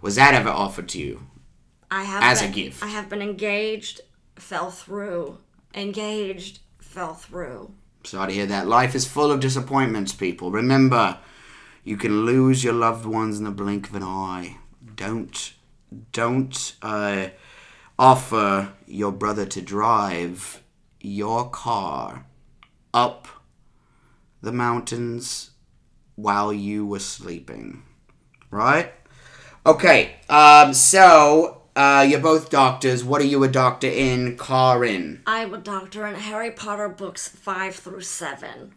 Was 0.00 0.16
that 0.16 0.34
ever 0.34 0.48
offered 0.48 0.88
to 0.88 0.98
you? 0.98 1.28
I 1.92 2.02
have 2.02 2.24
As 2.24 2.42
a 2.42 2.48
gift. 2.48 2.82
I 2.82 2.88
have 2.88 3.08
been 3.08 3.22
engaged, 3.22 4.00
fell 4.36 4.70
through. 4.70 5.38
Engaged, 5.74 6.60
fell 6.78 7.14
through. 7.14 7.72
Sorry 8.04 8.28
to 8.28 8.34
hear 8.34 8.46
that. 8.46 8.66
Life 8.66 8.94
is 8.94 9.06
full 9.06 9.30
of 9.30 9.40
disappointments, 9.40 10.12
people. 10.12 10.50
Remember, 10.50 11.18
you 11.84 11.96
can 11.96 12.24
lose 12.24 12.64
your 12.64 12.74
loved 12.74 13.06
ones 13.06 13.38
in 13.38 13.44
the 13.44 13.50
blink 13.50 13.88
of 13.88 13.94
an 13.94 14.02
eye. 14.02 14.58
Don't, 14.96 15.52
don't 16.12 16.74
uh, 16.82 17.28
offer 17.98 18.72
your 18.86 19.12
brother 19.12 19.46
to 19.46 19.62
drive 19.62 20.62
your 21.00 21.48
car 21.50 22.26
up 22.92 23.28
the 24.40 24.52
mountains 24.52 25.50
while 26.16 26.52
you 26.52 26.84
were 26.86 26.98
sleeping. 26.98 27.82
Right? 28.50 28.92
Okay, 29.64 30.16
um, 30.28 30.74
so, 30.74 31.61
uh, 31.74 32.06
you're 32.08 32.20
both 32.20 32.50
doctors. 32.50 33.02
What 33.02 33.20
are 33.20 33.26
you 33.26 33.42
a 33.44 33.48
doctor 33.48 33.88
in? 33.88 34.36
Car 34.36 34.84
in? 34.84 35.22
I'm 35.26 35.54
a 35.54 35.58
doctor 35.58 36.06
in 36.06 36.14
Harry 36.14 36.50
Potter 36.50 36.88
books 36.88 37.28
5 37.28 37.74
through 37.74 38.02
7. 38.02 38.74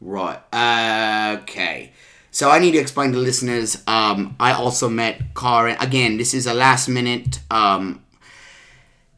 Right. 0.00 0.40
Uh, 0.52 1.38
okay. 1.42 1.92
So 2.30 2.50
I 2.50 2.58
need 2.58 2.72
to 2.72 2.78
explain 2.78 3.12
to 3.12 3.18
listeners. 3.18 3.82
Um, 3.86 4.36
I 4.38 4.52
also 4.52 4.88
met 4.88 5.34
Karen. 5.34 5.76
Again, 5.80 6.18
this 6.18 6.34
is 6.34 6.46
a 6.46 6.52
last 6.52 6.88
minute. 6.88 7.40
Um, 7.50 8.04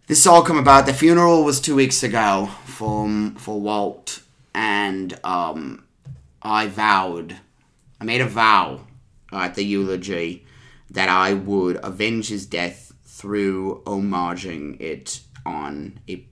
this 0.06 0.26
all 0.26 0.42
come 0.42 0.58
about. 0.58 0.86
The 0.86 0.94
funeral 0.94 1.42
was 1.42 1.60
two 1.60 1.74
weeks 1.74 2.04
ago 2.04 2.50
for 2.66 3.32
for 3.38 3.60
Walt, 3.60 4.22
and 4.54 5.18
um, 5.24 5.84
I 6.42 6.68
vowed. 6.68 7.36
I 8.00 8.04
made 8.04 8.20
a 8.20 8.26
vow 8.26 8.82
at 9.32 9.56
the 9.56 9.64
eulogy 9.64 10.45
that 10.90 11.08
I 11.08 11.34
would 11.34 11.78
avenge 11.82 12.28
his 12.28 12.46
death 12.46 12.92
through 13.04 13.82
homaging 13.86 14.80
it 14.80 15.20
on 15.44 15.98
a 16.08 16.26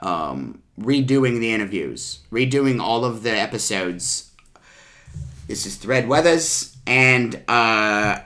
um, 0.00 0.62
redoing 0.78 1.40
the 1.40 1.52
interviews, 1.52 2.20
redoing 2.30 2.80
all 2.80 3.04
of 3.04 3.22
the 3.22 3.30
episodes. 3.30 4.30
This 5.46 5.64
is 5.64 5.76
Thread 5.76 6.08
Weathers, 6.08 6.76
and 6.86 7.36
uh, 7.48 8.18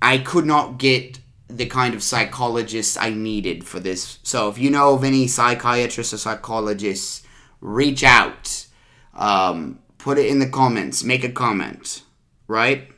I 0.00 0.18
could 0.18 0.46
not 0.46 0.78
get 0.78 1.18
the 1.48 1.66
kind 1.66 1.94
of 1.94 2.02
psychologist 2.02 2.96
I 3.00 3.10
needed 3.10 3.64
for 3.64 3.80
this. 3.80 4.18
So 4.22 4.48
if 4.48 4.58
you 4.58 4.70
know 4.70 4.94
of 4.94 5.04
any 5.04 5.26
psychiatrists 5.26 6.14
or 6.14 6.18
psychologists, 6.18 7.22
reach 7.60 8.02
out. 8.02 8.66
Um, 9.14 9.80
put 9.98 10.18
it 10.18 10.26
in 10.26 10.38
the 10.38 10.48
comments. 10.48 11.04
Make 11.04 11.24
a 11.24 11.30
comment, 11.30 12.02
right? 12.46 12.91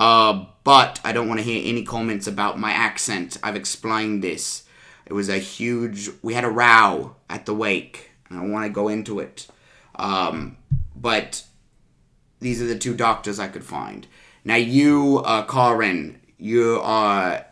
Uh, 0.00 0.46
but 0.64 0.98
I 1.04 1.12
don't 1.12 1.28
want 1.28 1.40
to 1.40 1.44
hear 1.44 1.62
any 1.62 1.84
comments 1.84 2.26
about 2.26 2.58
my 2.58 2.72
accent. 2.72 3.36
I've 3.42 3.54
explained 3.54 4.24
this. 4.24 4.64
It 5.04 5.12
was 5.12 5.28
a 5.28 5.36
huge. 5.36 6.08
We 6.22 6.32
had 6.32 6.44
a 6.44 6.48
row 6.48 7.16
at 7.28 7.44
the 7.44 7.52
wake. 7.52 8.10
I 8.30 8.36
don't 8.36 8.50
want 8.50 8.64
to 8.64 8.70
go 8.70 8.88
into 8.88 9.20
it. 9.20 9.46
Um, 9.96 10.56
but 10.96 11.44
these 12.40 12.62
are 12.62 12.66
the 12.66 12.78
two 12.78 12.94
doctors 12.94 13.38
I 13.38 13.48
could 13.48 13.64
find. 13.64 14.06
Now 14.42 14.56
you, 14.56 15.18
uh, 15.18 15.44
Karen, 15.44 16.20
you 16.38 16.80
are. 16.82 17.44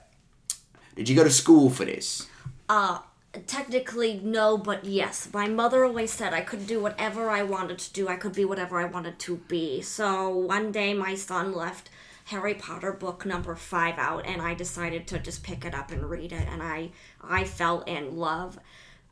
Did 0.97 1.11
you 1.11 1.17
go 1.17 1.25
to 1.25 1.31
school 1.31 1.69
for 1.69 1.85
this? 1.85 2.29
Uh, 2.67 3.01
technically, 3.47 4.21
no, 4.25 4.57
but 4.57 4.87
yes. 4.87 5.29
My 5.35 5.49
mother 5.49 5.85
always 5.85 6.13
said 6.13 6.33
I 6.33 6.41
could 6.41 6.67
do 6.67 6.81
whatever 6.81 7.29
I 7.29 7.43
wanted 7.43 7.79
to 7.81 7.93
do, 7.93 8.09
I 8.09 8.17
could 8.17 8.33
be 8.33 8.47
whatever 8.47 8.81
I 8.81 8.87
wanted 8.87 9.19
to 9.19 9.37
be. 9.49 9.83
So 9.83 10.31
one 10.31 10.73
day 10.73 10.95
my 10.95 11.15
son 11.15 11.53
left 11.53 11.91
Harry 12.29 12.55
Potter 12.55 12.93
book 12.93 13.25
number 13.25 13.55
five 13.57 13.99
out, 13.99 14.27
and 14.27 14.43
I 14.43 14.53
decided 14.55 15.07
to 15.09 15.19
just 15.19 15.43
pick 15.43 15.65
it 15.65 15.75
up 15.75 15.91
and 15.91 16.09
read 16.09 16.33
it, 16.33 16.47
and 16.47 16.63
I 16.63 16.91
I 17.23 17.45
fell 17.45 17.81
in 17.83 18.17
love. 18.17 18.59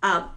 Uh, 0.03 0.29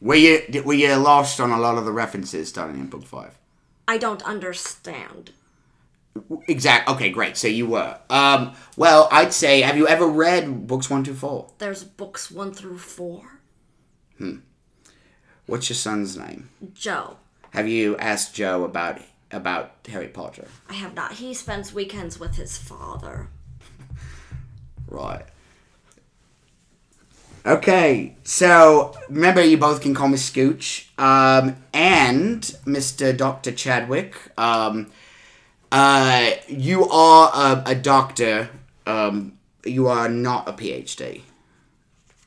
Were 0.00 0.16
you 0.16 0.42
were 0.64 0.74
you 0.74 0.94
lost 0.96 1.40
on 1.40 1.50
a 1.52 1.58
lot 1.58 1.78
of 1.78 1.84
the 1.84 1.92
references 1.92 2.48
starting 2.48 2.80
in 2.80 2.86
book 2.88 3.04
five? 3.04 3.38
I 3.86 3.98
don't 3.98 4.22
understand. 4.22 5.30
Exact. 6.48 6.88
Okay, 6.88 7.10
great. 7.10 7.36
So 7.36 7.46
you 7.48 7.66
were. 7.66 7.98
Um. 8.10 8.54
Well, 8.76 9.08
I'd 9.12 9.32
say. 9.32 9.60
Have 9.62 9.76
you 9.76 9.86
ever 9.86 10.06
read 10.06 10.66
books 10.66 10.90
one 10.90 11.04
through 11.04 11.14
four? 11.14 11.50
There's 11.58 11.84
books 11.84 12.30
one 12.30 12.52
through 12.52 12.78
four. 12.78 13.40
Hmm. 14.18 14.38
What's 15.46 15.68
your 15.68 15.76
son's 15.76 16.16
name? 16.16 16.50
Joe. 16.72 17.18
Have 17.50 17.68
you 17.68 17.96
asked 17.98 18.34
Joe 18.34 18.64
about 18.64 19.00
about 19.34 19.72
Harry 19.88 20.08
Potter? 20.08 20.46
I 20.68 20.74
have 20.74 20.94
not. 20.94 21.12
He 21.12 21.34
spends 21.34 21.74
weekends 21.74 22.18
with 22.18 22.36
his 22.36 22.56
father. 22.56 23.28
Right. 24.88 25.24
Okay, 27.46 28.16
so 28.24 28.94
remember 29.10 29.42
you 29.44 29.58
both 29.58 29.82
can 29.82 29.94
call 29.94 30.08
me 30.08 30.16
Scooch. 30.16 30.86
Um, 30.98 31.56
and 31.74 32.40
Mr. 32.64 33.14
Dr. 33.14 33.52
Chadwick, 33.52 34.16
um, 34.38 34.90
uh, 35.70 36.30
you 36.48 36.88
are 36.88 37.30
a, 37.34 37.70
a 37.70 37.74
doctor. 37.74 38.48
Um, 38.86 39.38
you 39.64 39.88
are 39.88 40.08
not 40.08 40.48
a 40.48 40.52
PhD. 40.52 41.20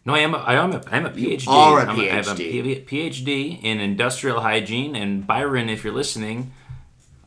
No, 0.05 0.13
I 0.13 0.19
am. 0.19 0.35
A, 0.35 0.37
I 0.37 0.53
am 0.53 0.71
a. 0.71 0.81
I'm 0.89 1.05
a 1.05 1.09
PhD. 1.09 1.47
are 1.47 1.79
a 1.79 1.85
I'm 1.85 1.99
I 1.99 2.05
have 2.05 2.27
a 2.27 2.31
PhD. 2.31 2.85
PhD 2.85 3.61
in 3.61 3.79
industrial 3.79 4.41
hygiene. 4.41 4.95
And 4.95 5.25
Byron, 5.25 5.67
if 5.67 5.83
you're 5.83 5.93
listening, 5.93 6.53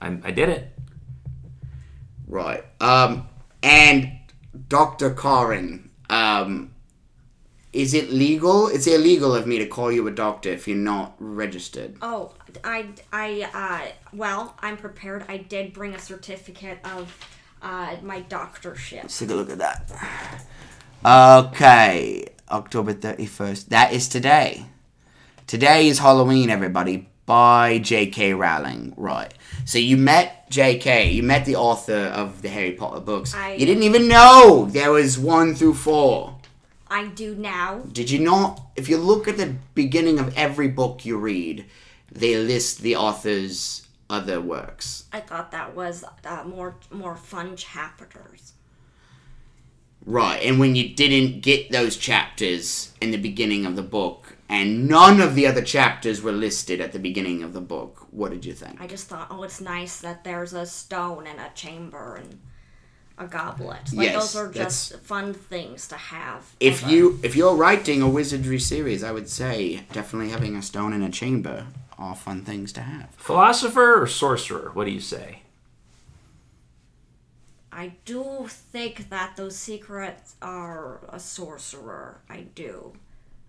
I, 0.00 0.18
I 0.24 0.30
did 0.30 0.48
it. 0.48 0.68
Right. 2.26 2.64
Um, 2.80 3.28
and 3.62 4.12
Dr. 4.68 5.10
Corin, 5.10 5.90
um, 6.08 6.72
is 7.72 7.94
it 7.94 8.10
legal? 8.10 8.68
It's 8.68 8.86
illegal 8.86 9.34
of 9.34 9.46
me 9.46 9.58
to 9.58 9.66
call 9.66 9.92
you 9.92 10.06
a 10.08 10.10
doctor 10.10 10.50
if 10.50 10.66
you're 10.66 10.76
not 10.76 11.14
registered. 11.18 11.96
Oh, 12.02 12.34
I, 12.64 12.88
I, 13.12 13.48
uh, 13.54 13.92
well, 14.12 14.56
I'm 14.60 14.76
prepared. 14.76 15.24
I 15.28 15.36
did 15.38 15.72
bring 15.72 15.94
a 15.94 15.98
certificate 15.98 16.78
of 16.84 17.16
uh, 17.62 17.96
my 18.02 18.22
doctorship. 18.22 19.02
Let's 19.02 19.18
take 19.18 19.30
a 19.30 19.34
look 19.34 19.50
at 19.50 19.58
that. 19.58 20.44
Okay, 21.04 22.26
October 22.50 22.92
31st. 22.92 23.66
That 23.68 23.92
is 23.92 24.08
today. 24.08 24.66
Today 25.46 25.88
is 25.88 25.98
Halloween, 25.98 26.50
everybody, 26.50 27.08
by 27.26 27.78
J.K. 27.78 28.34
Rowling. 28.34 28.94
Right. 28.96 29.32
So 29.64 29.78
you 29.78 29.96
met 29.96 30.50
J.K., 30.50 31.10
you 31.12 31.22
met 31.22 31.44
the 31.44 31.56
author 31.56 31.92
of 32.14 32.42
the 32.42 32.48
Harry 32.48 32.72
Potter 32.72 33.00
books. 33.00 33.34
I- 33.34 33.52
You 33.54 33.66
didn't 33.66 33.84
even 33.84 34.08
know 34.08 34.66
there 34.70 34.90
was 34.92 35.18
one 35.18 35.54
through 35.54 35.74
four. 35.74 36.36
I 36.88 37.06
do 37.06 37.36
now. 37.36 37.82
Did 37.92 38.10
you 38.10 38.18
not? 38.18 38.60
If 38.74 38.88
you 38.88 38.96
look 38.96 39.28
at 39.28 39.36
the 39.36 39.54
beginning 39.74 40.18
of 40.18 40.36
every 40.36 40.66
book 40.68 41.04
you 41.06 41.18
read, 41.18 41.66
they 42.10 42.36
list 42.36 42.80
the 42.80 42.96
author's 42.96 43.86
other 44.08 44.40
works. 44.40 45.04
I 45.12 45.20
thought 45.20 45.52
that 45.52 45.76
was 45.76 46.04
uh, 46.24 46.42
more 46.44 46.74
more 46.90 47.14
fun 47.14 47.54
chapters. 47.54 48.54
Right, 50.04 50.42
and 50.42 50.58
when 50.58 50.74
you 50.74 50.88
didn't 50.88 51.42
get 51.42 51.70
those 51.70 51.96
chapters 51.96 52.92
in 53.00 53.10
the 53.10 53.18
beginning 53.18 53.66
of 53.66 53.76
the 53.76 53.82
book, 53.82 54.36
and 54.48 54.88
none 54.88 55.20
of 55.20 55.34
the 55.34 55.46
other 55.46 55.62
chapters 55.62 56.22
were 56.22 56.32
listed 56.32 56.80
at 56.80 56.92
the 56.92 56.98
beginning 56.98 57.42
of 57.44 57.52
the 57.52 57.60
book, 57.60 57.99
what 58.10 58.30
did 58.30 58.44
you 58.44 58.52
think? 58.52 58.80
I 58.80 58.86
just 58.86 59.08
thought, 59.08 59.28
oh, 59.30 59.42
it's 59.42 59.60
nice 59.60 60.00
that 60.00 60.24
there's 60.24 60.52
a 60.52 60.66
stone 60.66 61.26
and 61.26 61.38
a 61.40 61.50
chamber 61.54 62.16
and 62.16 62.40
a 63.18 63.26
goblet. 63.26 63.92
Like 63.92 64.08
Yes, 64.08 64.32
those 64.32 64.36
are 64.36 64.50
just 64.52 64.96
fun 65.00 65.34
things 65.34 65.86
to 65.88 65.94
have. 65.96 66.54
If 66.58 66.82
of 66.82 66.88
a- 66.88 66.92
you 66.92 67.20
if 67.22 67.36
you're 67.36 67.54
writing 67.54 68.02
a 68.02 68.08
wizardry 68.08 68.58
series, 68.58 69.04
I 69.04 69.12
would 69.12 69.28
say 69.28 69.82
definitely 69.92 70.30
having 70.30 70.56
a 70.56 70.62
stone 70.62 70.92
and 70.92 71.04
a 71.04 71.10
chamber 71.10 71.66
are 71.98 72.16
fun 72.16 72.44
things 72.44 72.72
to 72.72 72.80
have. 72.80 73.10
Philosopher 73.16 74.02
or 74.02 74.06
sorcerer? 74.06 74.70
What 74.72 74.86
do 74.86 74.90
you 74.90 75.00
say? 75.00 75.42
I 77.72 77.92
do 78.04 78.46
think 78.48 79.10
that 79.10 79.36
those 79.36 79.56
secrets 79.56 80.34
are 80.42 81.00
a 81.08 81.20
sorcerer. 81.20 82.20
I 82.28 82.46
do. 82.54 82.94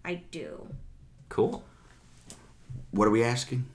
I 0.06 0.22
do. 0.32 0.68
Cool. 1.30 1.63
What 2.91 3.08
are 3.08 3.12
we 3.12 3.24
asking? 3.24 3.65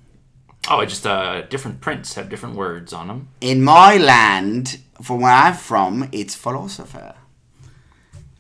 Oh, 0.69 0.85
just 0.85 1.07
uh, 1.07 1.43
different 1.43 1.81
prints 1.81 2.15
have 2.15 2.29
different 2.29 2.57
words 2.57 2.93
on 2.93 3.07
them. 3.09 3.29
In 3.41 3.63
my 3.63 3.97
land, 3.99 4.79
from 5.01 5.21
where 5.21 5.33
I'm 5.33 5.55
from, 5.55 6.09
it's 6.11 6.35
philosopher. 6.35 7.15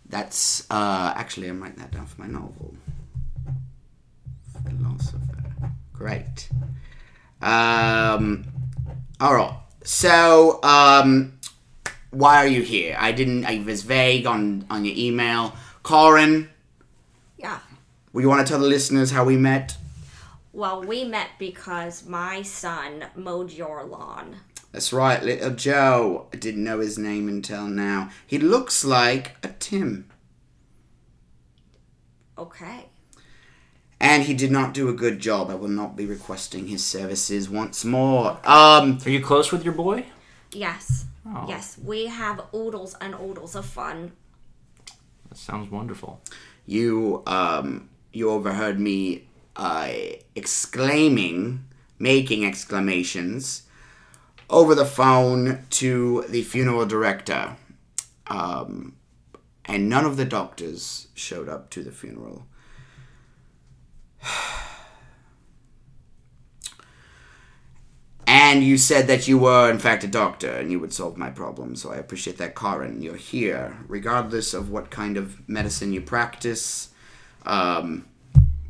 That's 0.08 0.68
uh, 0.70 1.12
actually 1.16 1.48
I'm 1.48 1.62
writing 1.62 1.78
that 1.78 1.92
down 1.92 2.06
for 2.06 2.20
my 2.20 2.26
novel. 2.26 2.74
Philosopher. 4.64 5.70
Great. 5.92 6.48
Um, 7.40 8.44
all 9.20 9.34
right. 9.34 9.54
So, 9.84 10.60
um, 10.64 11.38
why 12.10 12.36
are 12.38 12.46
you 12.48 12.62
here? 12.62 12.96
I 12.98 13.12
didn't. 13.12 13.44
I 13.44 13.62
was 13.64 13.82
vague 13.82 14.26
on 14.26 14.66
on 14.68 14.84
your 14.84 14.94
email. 14.96 15.54
Corin, 15.84 16.48
Yeah. 17.38 17.60
would 18.12 18.22
you 18.22 18.28
want 18.28 18.44
to 18.44 18.50
tell 18.50 18.60
the 18.60 18.66
listeners 18.66 19.12
how 19.12 19.24
we 19.24 19.36
met? 19.36 19.76
Well, 20.56 20.82
we 20.82 21.04
met 21.04 21.32
because 21.38 22.06
my 22.06 22.40
son 22.40 23.04
mowed 23.14 23.52
your 23.52 23.84
lawn. 23.84 24.36
That's 24.72 24.90
right, 24.90 25.22
little 25.22 25.50
Joe. 25.50 26.28
I 26.32 26.38
didn't 26.38 26.64
know 26.64 26.80
his 26.80 26.96
name 26.96 27.28
until 27.28 27.66
now. 27.66 28.08
He 28.26 28.38
looks 28.38 28.82
like 28.82 29.36
a 29.42 29.48
Tim. 29.48 30.08
Okay. 32.38 32.86
And 34.00 34.22
he 34.22 34.32
did 34.32 34.50
not 34.50 34.72
do 34.72 34.88
a 34.88 34.94
good 34.94 35.18
job. 35.18 35.50
I 35.50 35.54
will 35.56 35.68
not 35.68 35.94
be 35.94 36.06
requesting 36.06 36.68
his 36.68 36.82
services 36.82 37.50
once 37.50 37.84
more. 37.84 38.40
Um, 38.42 38.98
Are 39.04 39.10
you 39.10 39.20
close 39.20 39.52
with 39.52 39.62
your 39.62 39.74
boy? 39.74 40.06
Yes. 40.52 41.04
Oh. 41.26 41.44
Yes, 41.46 41.76
we 41.84 42.06
have 42.06 42.40
oodles 42.54 42.96
and 43.02 43.14
oodles 43.14 43.56
of 43.56 43.66
fun. 43.66 44.12
That 45.28 45.36
sounds 45.36 45.70
wonderful. 45.70 46.22
you 46.64 47.22
um, 47.26 47.90
you 48.10 48.30
overheard 48.30 48.80
me 48.80 49.26
uh, 49.56 49.90
exclaiming, 50.34 51.64
making 51.98 52.44
exclamations 52.44 53.62
over 54.48 54.74
the 54.74 54.84
phone 54.84 55.64
to 55.70 56.24
the 56.28 56.42
funeral 56.42 56.86
director, 56.86 57.56
um, 58.28 58.94
and 59.64 59.88
none 59.88 60.04
of 60.04 60.16
the 60.16 60.24
doctors 60.24 61.08
showed 61.14 61.48
up 61.48 61.70
to 61.70 61.82
the 61.82 61.90
funeral. 61.90 62.46
And 68.28 68.64
you 68.64 68.76
said 68.76 69.06
that 69.06 69.28
you 69.28 69.38
were, 69.38 69.70
in 69.70 69.78
fact, 69.78 70.02
a 70.02 70.08
doctor 70.08 70.50
and 70.52 70.70
you 70.70 70.80
would 70.80 70.92
solve 70.92 71.16
my 71.16 71.30
problem. 71.30 71.76
So 71.76 71.92
I 71.92 71.96
appreciate 71.96 72.38
that, 72.38 72.56
Karin. 72.56 73.00
You're 73.00 73.16
here, 73.16 73.76
regardless 73.86 74.52
of 74.52 74.70
what 74.70 74.90
kind 74.90 75.16
of 75.16 75.48
medicine 75.48 75.92
you 75.92 76.00
practice. 76.00 76.90
Um, 77.44 78.06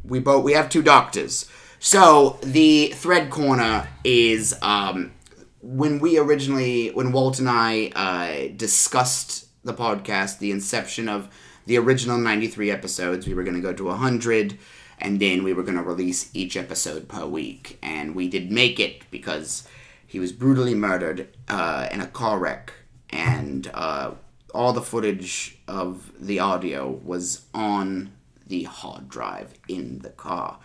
we 0.09 0.21
both 0.21 0.45
we 0.45 0.53
have 0.53 0.69
two 0.69 0.83
doctors. 0.83 1.51
So 1.79 2.39
the 2.43 2.89
thread 2.89 3.31
corner 3.31 3.89
is 4.03 4.55
um, 4.63 5.13
when 5.61 5.99
we 5.99 6.19
originally 6.19 6.89
when 6.89 7.13
Walt 7.13 7.39
and 7.39 7.49
I 7.49 7.93
uh, 7.95 8.57
discussed 8.57 9.47
the 9.65 9.75
podcast, 9.75 10.39
the 10.39 10.51
inception 10.51 11.09
of 11.09 11.29
the 11.67 11.77
original 11.79 12.19
ninety 12.19 12.47
three 12.47 12.71
episodes. 12.71 13.27
We 13.27 13.35
were 13.35 13.45
going 13.45 13.57
to 13.57 13.63
go 13.63 13.73
to 13.73 13.91
hundred, 13.91 14.59
and 14.99 15.21
then 15.21 15.43
we 15.43 15.53
were 15.53 15.63
going 15.63 15.77
to 15.77 15.83
release 15.83 16.31
each 16.35 16.57
episode 16.57 17.09
per 17.09 17.27
week, 17.27 17.79
and 17.83 18.15
we 18.15 18.29
did 18.29 18.51
make 18.51 18.81
it 18.81 19.03
because 19.11 19.67
he 20.07 20.21
was 20.21 20.33
brutally 20.33 20.75
murdered 20.75 21.29
uh, 21.49 21.89
in 21.91 22.01
a 22.01 22.07
car 22.07 22.39
wreck, 22.39 22.73
and 23.11 23.71
uh, 23.75 24.13
all 24.55 24.73
the 24.73 24.83
footage 24.83 25.59
of 25.69 26.13
the 26.19 26.39
audio 26.39 26.89
was 26.89 27.45
on 27.53 28.13
the 28.47 28.65
hard 28.65 29.09
drive 29.09 29.55
in 29.69 30.01
the 30.01 30.11
car. 30.11 30.59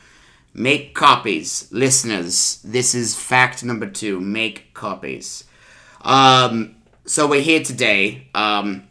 Make 0.53 0.93
copies, 0.93 1.69
listeners. 1.71 2.59
This 2.63 2.93
is 2.93 3.15
fact 3.15 3.63
number 3.63 3.89
two. 3.89 4.19
Make 4.19 4.73
copies. 4.73 5.45
Um, 6.01 6.75
so 7.05 7.27
we're 7.27 7.41
here 7.41 7.63
today. 7.63 8.27
Um, 8.35 8.87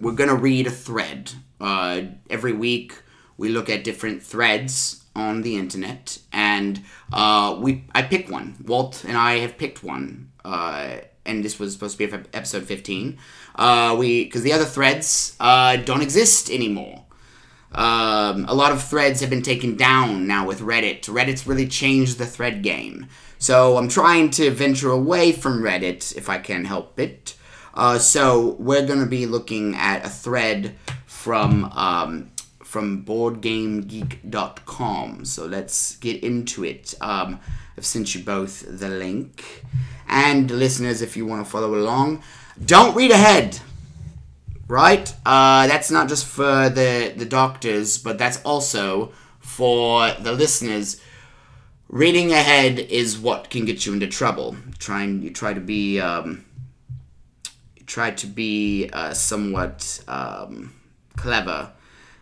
we're 0.00 0.12
gonna 0.12 0.34
read 0.34 0.66
a 0.66 0.70
thread. 0.70 1.32
Uh, 1.60 2.02
every 2.30 2.52
week 2.52 3.02
we 3.36 3.48
look 3.48 3.68
at 3.68 3.84
different 3.84 4.22
threads 4.22 5.04
on 5.14 5.42
the 5.42 5.56
internet, 5.56 6.18
and 6.32 6.82
uh, 7.12 7.56
we 7.60 7.84
I 7.94 8.02
pick 8.02 8.30
one. 8.30 8.56
Walt 8.66 9.04
and 9.04 9.16
I 9.16 9.38
have 9.38 9.58
picked 9.58 9.84
one, 9.84 10.32
uh, 10.44 10.96
and 11.26 11.44
this 11.44 11.58
was 11.58 11.74
supposed 11.74 11.98
to 11.98 12.06
be 12.06 12.12
episode 12.32 12.64
fifteen. 12.64 13.18
Uh, 13.54 13.94
we 13.98 14.24
because 14.24 14.42
the 14.42 14.52
other 14.52 14.64
threads 14.64 15.36
uh, 15.38 15.76
don't 15.76 16.02
exist 16.02 16.50
anymore. 16.50 17.01
Um, 17.74 18.44
a 18.48 18.54
lot 18.54 18.72
of 18.72 18.82
threads 18.82 19.20
have 19.20 19.30
been 19.30 19.42
taken 19.42 19.76
down 19.76 20.26
now 20.26 20.46
with 20.46 20.60
Reddit. 20.60 21.04
Reddit's 21.04 21.46
really 21.46 21.66
changed 21.66 22.18
the 22.18 22.26
thread 22.26 22.62
game. 22.62 23.06
So 23.38 23.76
I'm 23.76 23.88
trying 23.88 24.30
to 24.30 24.50
venture 24.50 24.90
away 24.90 25.32
from 25.32 25.62
Reddit 25.62 26.16
if 26.16 26.28
I 26.28 26.38
can 26.38 26.64
help 26.64 26.98
it. 27.00 27.36
Uh, 27.74 27.98
so 27.98 28.56
we're 28.58 28.86
gonna 28.86 29.06
be 29.06 29.26
looking 29.26 29.74
at 29.74 30.04
a 30.04 30.08
thread 30.08 30.76
from 31.06 31.64
um, 31.72 32.30
from 32.62 33.04
BoardGameGeek.com. 33.04 35.24
So 35.24 35.46
let's 35.46 35.96
get 35.96 36.22
into 36.22 36.64
it. 36.64 36.94
Um, 37.00 37.40
I've 37.76 37.86
sent 37.86 38.14
you 38.14 38.22
both 38.22 38.64
the 38.68 38.88
link, 38.88 39.64
and 40.06 40.50
listeners, 40.50 41.00
if 41.00 41.16
you 41.16 41.24
want 41.24 41.42
to 41.44 41.50
follow 41.50 41.74
along, 41.74 42.22
don't 42.64 42.94
read 42.94 43.10
ahead 43.10 43.58
right? 44.68 45.14
Uh, 45.24 45.66
that's 45.66 45.90
not 45.90 46.08
just 46.08 46.26
for 46.26 46.68
the 46.68 47.12
the 47.16 47.24
doctors, 47.24 47.98
but 47.98 48.18
that's 48.18 48.40
also 48.42 49.12
for 49.38 50.10
the 50.20 50.32
listeners. 50.32 51.00
Reading 51.88 52.32
ahead 52.32 52.78
is 52.78 53.18
what 53.18 53.50
can 53.50 53.66
get 53.66 53.84
you 53.84 53.92
into 53.92 54.06
trouble. 54.06 54.56
Trying 54.78 55.22
you 55.22 55.30
try 55.30 55.52
to 55.52 55.60
be 55.60 56.00
um, 56.00 56.44
try 57.86 58.10
to 58.12 58.26
be 58.26 58.88
uh, 58.92 59.12
somewhat 59.12 60.02
um, 60.08 60.72
clever, 61.16 61.72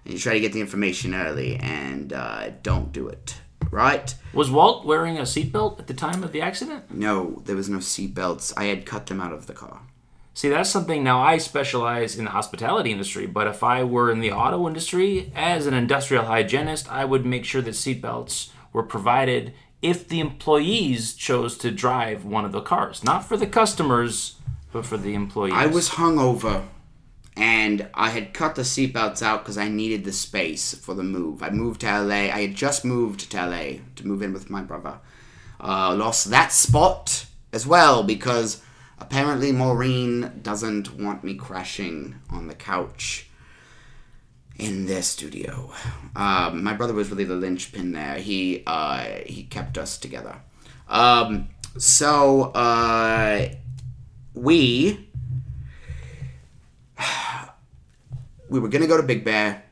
and 0.04 0.14
you 0.14 0.18
try 0.18 0.34
to 0.34 0.40
get 0.40 0.52
the 0.52 0.60
information 0.60 1.14
early, 1.14 1.56
and 1.56 2.12
uh, 2.12 2.50
don't 2.62 2.92
do 2.92 3.06
it. 3.08 3.36
Right? 3.70 4.12
Was 4.34 4.50
Walt 4.50 4.84
wearing 4.84 5.18
a 5.18 5.22
seatbelt 5.22 5.78
at 5.78 5.86
the 5.86 5.94
time 5.94 6.24
of 6.24 6.32
the 6.32 6.40
accident? 6.40 6.90
No, 6.90 7.40
there 7.44 7.54
was 7.54 7.68
no 7.68 7.78
seatbelts. 7.78 8.52
I 8.56 8.64
had 8.64 8.84
cut 8.84 9.06
them 9.06 9.20
out 9.20 9.32
of 9.32 9.46
the 9.46 9.52
car. 9.52 9.82
See, 10.40 10.48
that's 10.48 10.70
something 10.70 11.04
now 11.04 11.20
I 11.20 11.36
specialize 11.36 12.16
in 12.16 12.24
the 12.24 12.30
hospitality 12.30 12.92
industry, 12.92 13.26
but 13.26 13.46
if 13.46 13.62
I 13.62 13.84
were 13.84 14.10
in 14.10 14.20
the 14.20 14.32
auto 14.32 14.66
industry, 14.66 15.30
as 15.36 15.66
an 15.66 15.74
industrial 15.74 16.24
hygienist, 16.24 16.90
I 16.90 17.04
would 17.04 17.26
make 17.26 17.44
sure 17.44 17.60
that 17.60 17.72
seatbelts 17.72 18.48
were 18.72 18.82
provided 18.82 19.52
if 19.82 20.08
the 20.08 20.18
employees 20.18 21.12
chose 21.12 21.58
to 21.58 21.70
drive 21.70 22.24
one 22.24 22.46
of 22.46 22.52
the 22.52 22.62
cars. 22.62 23.04
Not 23.04 23.26
for 23.26 23.36
the 23.36 23.46
customers, 23.46 24.36
but 24.72 24.86
for 24.86 24.96
the 24.96 25.12
employees. 25.12 25.52
I 25.54 25.66
was 25.66 25.90
hungover, 25.90 26.64
and 27.36 27.90
I 27.92 28.08
had 28.08 28.32
cut 28.32 28.54
the 28.54 28.62
seatbelts 28.62 29.20
out 29.20 29.42
because 29.42 29.58
I 29.58 29.68
needed 29.68 30.04
the 30.04 30.12
space 30.12 30.72
for 30.72 30.94
the 30.94 31.02
move. 31.02 31.42
I 31.42 31.50
moved 31.50 31.82
to 31.82 32.00
LA. 32.00 32.32
I 32.32 32.46
had 32.46 32.54
just 32.54 32.82
moved 32.82 33.30
to 33.30 33.36
LA 33.36 33.80
to 33.96 34.06
move 34.06 34.22
in 34.22 34.32
with 34.32 34.48
my 34.48 34.62
brother. 34.62 35.00
Uh, 35.62 35.94
lost 35.94 36.30
that 36.30 36.50
spot 36.50 37.26
as 37.52 37.66
well 37.66 38.02
because 38.02 38.62
apparently 39.00 39.52
Maureen 39.52 40.40
doesn't 40.42 40.98
want 40.98 41.24
me 41.24 41.34
crashing 41.34 42.16
on 42.30 42.46
the 42.46 42.54
couch 42.54 43.28
in 44.56 44.86
their 44.86 45.02
studio. 45.02 45.72
Um, 46.14 46.62
my 46.62 46.74
brother 46.74 46.92
was 46.92 47.10
really 47.10 47.24
the 47.24 47.34
linchpin 47.34 47.92
there. 47.92 48.16
He 48.16 48.62
uh, 48.66 49.20
he 49.26 49.44
kept 49.44 49.78
us 49.78 49.96
together. 49.96 50.36
Um, 50.88 51.48
so 51.78 52.52
uh, 52.52 53.48
we 54.34 55.08
we 58.48 58.60
were 58.60 58.68
gonna 58.68 58.86
go 58.86 58.96
to 58.96 59.02
Big 59.02 59.24
Bear. 59.24 59.64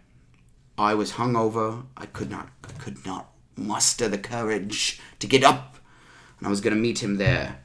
I 0.78 0.94
was 0.94 1.12
hungover. 1.12 1.84
I 1.96 2.06
could 2.06 2.30
not 2.30 2.48
I 2.64 2.72
could 2.72 3.04
not 3.04 3.30
muster 3.56 4.08
the 4.08 4.18
courage 4.18 5.00
to 5.18 5.26
get 5.26 5.44
up, 5.44 5.76
and 6.38 6.46
I 6.46 6.50
was 6.50 6.60
gonna 6.60 6.76
meet 6.76 7.02
him 7.02 7.16
there. 7.16 7.60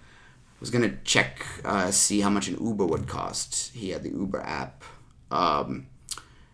Was 0.64 0.70
gonna 0.70 0.96
check, 1.04 1.46
uh, 1.66 1.92
see 1.92 2.22
how 2.22 2.30
much 2.30 2.48
an 2.48 2.58
Uber 2.64 2.86
would 2.86 3.06
cost. 3.06 3.74
He 3.74 3.90
had 3.90 4.02
the 4.02 4.12
Uber 4.12 4.40
app, 4.40 4.86
um, 5.30 5.88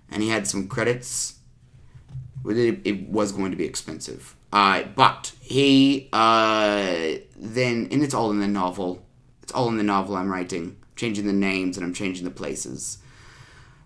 and 0.09 0.23
he 0.23 0.29
had 0.29 0.47
some 0.47 0.67
credits. 0.67 1.35
It, 2.43 2.81
it 2.83 3.07
was 3.07 3.31
going 3.31 3.51
to 3.51 3.57
be 3.57 3.65
expensive, 3.65 4.35
uh, 4.51 4.81
but 4.95 5.33
he 5.39 6.09
uh, 6.11 7.19
then, 7.37 7.87
and 7.91 8.01
it's 8.01 8.15
all 8.15 8.31
in 8.31 8.39
the 8.39 8.47
novel. 8.47 9.05
It's 9.43 9.51
all 9.51 9.67
in 9.67 9.77
the 9.77 9.83
novel 9.83 10.15
I'm 10.15 10.31
writing, 10.31 10.77
changing 10.95 11.27
the 11.27 11.33
names 11.33 11.77
and 11.77 11.85
I'm 11.85 11.93
changing 11.93 12.25
the 12.25 12.31
places. 12.31 12.97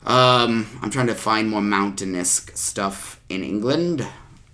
Um, 0.06 0.68
I'm 0.82 0.90
trying 0.90 1.08
to 1.08 1.16
find 1.16 1.50
more 1.50 1.62
mountainous 1.62 2.46
stuff 2.54 3.20
in 3.28 3.44
England 3.44 4.08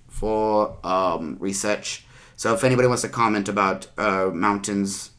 for 0.07 0.77
um, 0.83 1.37
research. 1.39 2.05
So 2.35 2.53
if 2.53 2.63
anybody 2.63 2.87
wants 2.87 3.01
to 3.03 3.09
comment 3.09 3.49
about 3.49 3.87
uh, 3.97 4.29
mountains, 4.33 5.11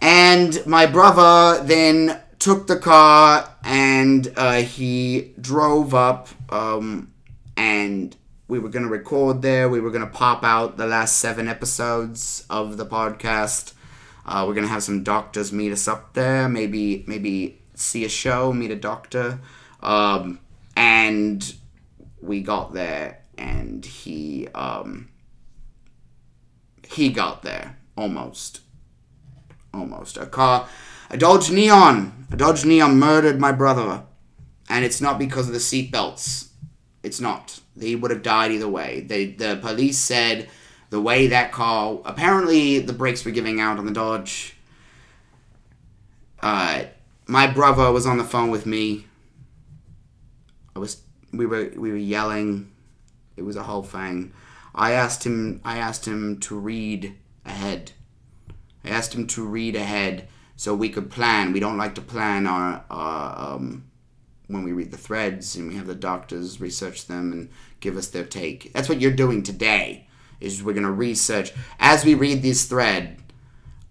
and 0.00 0.64
my 0.66 0.86
brother 0.86 1.62
then 1.64 2.20
took 2.38 2.66
the 2.66 2.76
car 2.76 3.54
and 3.62 4.32
uh, 4.36 4.62
he 4.62 5.32
drove 5.40 5.94
up, 5.94 6.28
um, 6.50 7.12
and 7.56 8.16
we 8.48 8.58
were 8.58 8.68
gonna 8.68 8.88
record 8.88 9.42
there. 9.42 9.68
We 9.68 9.80
were 9.80 9.90
gonna 9.90 10.06
pop 10.06 10.42
out 10.42 10.76
the 10.76 10.86
last 10.86 11.18
seven 11.18 11.48
episodes 11.48 12.44
of 12.50 12.76
the 12.76 12.86
podcast. 12.86 13.74
Uh, 14.26 14.44
we're 14.46 14.54
gonna 14.54 14.66
have 14.68 14.82
some 14.82 15.02
doctors 15.02 15.52
meet 15.52 15.72
us 15.72 15.86
up 15.86 16.14
there. 16.14 16.48
Maybe 16.48 17.04
maybe 17.06 17.60
see 17.74 18.04
a 18.04 18.08
show, 18.08 18.52
meet 18.52 18.70
a 18.70 18.76
doctor. 18.76 19.40
Um, 19.82 20.40
and 20.76 21.54
we 22.20 22.42
got 22.42 22.72
there, 22.72 23.20
and 23.38 23.84
he 23.84 24.48
um, 24.54 25.08
he 26.86 27.10
got 27.10 27.42
there 27.42 27.78
almost, 27.96 28.60
almost. 29.72 30.16
A 30.16 30.26
car, 30.26 30.68
a 31.10 31.16
Dodge 31.16 31.50
Neon, 31.50 32.26
a 32.30 32.36
Dodge 32.36 32.64
Neon 32.64 32.98
murdered 32.98 33.40
my 33.40 33.52
brother, 33.52 34.04
and 34.68 34.84
it's 34.84 35.00
not 35.00 35.18
because 35.18 35.48
of 35.48 35.52
the 35.52 35.58
seatbelts. 35.58 36.48
It's 37.02 37.20
not. 37.20 37.60
He 37.78 37.96
would 37.96 38.10
have 38.10 38.22
died 38.22 38.52
either 38.52 38.68
way. 38.68 39.00
They 39.00 39.26
the 39.26 39.58
police 39.60 39.98
said 39.98 40.48
the 40.90 41.00
way 41.00 41.28
that 41.28 41.52
car 41.52 42.00
apparently 42.04 42.80
the 42.80 42.92
brakes 42.92 43.24
were 43.24 43.30
giving 43.30 43.60
out 43.60 43.78
on 43.78 43.86
the 43.86 43.92
Dodge. 43.92 44.56
Uh, 46.42 46.84
my 47.26 47.46
brother 47.46 47.92
was 47.92 48.06
on 48.06 48.18
the 48.18 48.24
phone 48.24 48.50
with 48.50 48.66
me. 48.66 49.06
I 50.74 50.78
was 50.78 51.02
we 51.32 51.46
were 51.46 51.72
we 51.76 51.90
were 51.90 51.96
yelling. 51.96 52.70
It 53.36 53.42
was 53.42 53.56
a 53.56 53.62
whole 53.62 53.82
thing. 53.82 54.32
I 54.74 54.92
asked 54.92 55.24
him 55.24 55.60
I 55.64 55.78
asked 55.78 56.06
him 56.06 56.38
to 56.40 56.58
read 56.58 57.16
ahead. 57.44 57.92
I 58.84 58.90
asked 58.90 59.14
him 59.14 59.26
to 59.28 59.44
read 59.44 59.76
ahead 59.76 60.28
so 60.56 60.74
we 60.74 60.88
could 60.88 61.10
plan. 61.10 61.52
We 61.52 61.60
don't 61.60 61.78
like 61.78 61.94
to 61.96 62.00
plan 62.00 62.46
our, 62.46 62.84
our 62.90 63.54
um, 63.54 63.84
when 64.46 64.64
we 64.64 64.72
read 64.72 64.90
the 64.90 64.96
threads 64.98 65.56
and 65.56 65.68
we 65.68 65.76
have 65.76 65.86
the 65.86 65.94
doctors 65.94 66.60
research 66.60 67.06
them 67.06 67.32
and 67.32 67.50
give 67.80 67.96
us 67.96 68.08
their 68.08 68.24
take. 68.24 68.72
That's 68.72 68.88
what 68.88 69.00
you're 69.00 69.10
doing 69.10 69.42
today. 69.42 70.06
Is 70.40 70.62
we're 70.62 70.74
gonna 70.74 70.90
research 70.90 71.52
as 71.78 72.04
we 72.04 72.14
read 72.14 72.42
this 72.42 72.64
thread. 72.64 73.18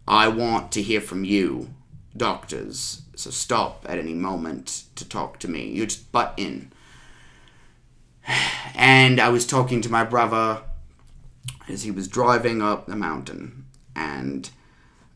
I 0.07 0.27
want 0.27 0.71
to 0.71 0.81
hear 0.81 1.01
from 1.01 1.23
you, 1.23 1.73
doctors. 2.17 3.03
So 3.15 3.29
stop 3.29 3.85
at 3.87 3.99
any 3.99 4.13
moment 4.13 4.85
to 4.95 5.07
talk 5.07 5.39
to 5.39 5.47
me. 5.47 5.67
You 5.69 5.85
just 5.85 6.11
butt 6.11 6.33
in. 6.37 6.71
And 8.73 9.19
I 9.19 9.29
was 9.29 9.45
talking 9.45 9.81
to 9.81 9.91
my 9.91 10.03
brother 10.03 10.63
as 11.67 11.83
he 11.83 11.91
was 11.91 12.07
driving 12.07 12.61
up 12.61 12.87
the 12.87 12.95
mountain, 12.95 13.65
and 13.95 14.49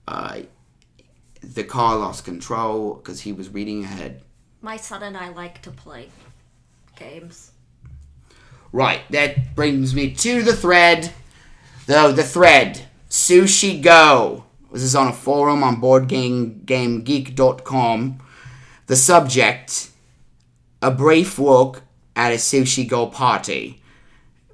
uh, 0.08 0.40
the 1.42 1.64
car 1.64 1.98
lost 1.98 2.26
control 2.26 2.96
because 2.96 3.22
he 3.22 3.32
was 3.34 3.50
reading 3.50 3.84
ahead. 3.84 4.22
My 4.62 4.78
son 4.78 5.04
and 5.04 5.16
I 5.18 5.30
like 5.30 5.62
to 5.64 5.72
play 5.72 6.10
games. 6.96 7.52
Right, 8.72 9.02
that 9.12 9.56
brings 9.56 9.94
me 9.94 10.14
to 10.16 10.42
the 10.42 10.56
thread. 10.56 11.12
Though 11.86 12.12
the 12.12 12.24
thread, 12.24 12.88
Sushi 13.10 13.80
Go. 13.82 14.46
This 14.72 14.82
is 14.82 14.96
on 14.96 15.08
a 15.08 15.14
forum 15.14 15.64
on 15.64 15.80
BoardGameGeek.com. 15.82 18.20
The 18.88 18.96
subject, 18.96 19.90
a 20.82 20.90
brief 20.90 21.38
look 21.38 21.84
at 22.16 22.32
a 22.32 22.38
Sushi 22.38 22.88
Go 22.88 23.06
party. 23.08 23.82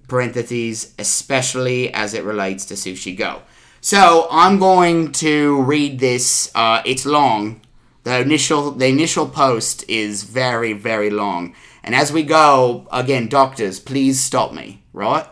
Parentheses, 0.08 0.94
especially 1.00 1.94
as 1.94 2.14
it 2.14 2.26
relates 2.26 2.66
to 2.66 2.74
Sushi 2.74 3.16
Go. 3.16 3.44
So 3.82 4.28
I'm 4.30 4.60
going 4.60 5.12
to 5.14 5.62
read 5.62 6.00
this. 6.00 6.52
Uh, 6.54 6.82
it's 6.86 7.06
long. 7.06 7.62
The 8.04 8.20
initial 8.20 8.72
the 8.72 8.88
initial 8.88 9.28
post 9.28 9.88
is 9.90 10.24
very 10.24 10.74
very 10.74 11.10
long, 11.10 11.54
and 11.84 11.94
as 11.94 12.12
we 12.12 12.24
go, 12.24 12.88
again, 12.92 13.28
doctors, 13.28 13.80
please 13.80 14.20
stop 14.20 14.54
me, 14.54 14.84
right? 14.94 15.28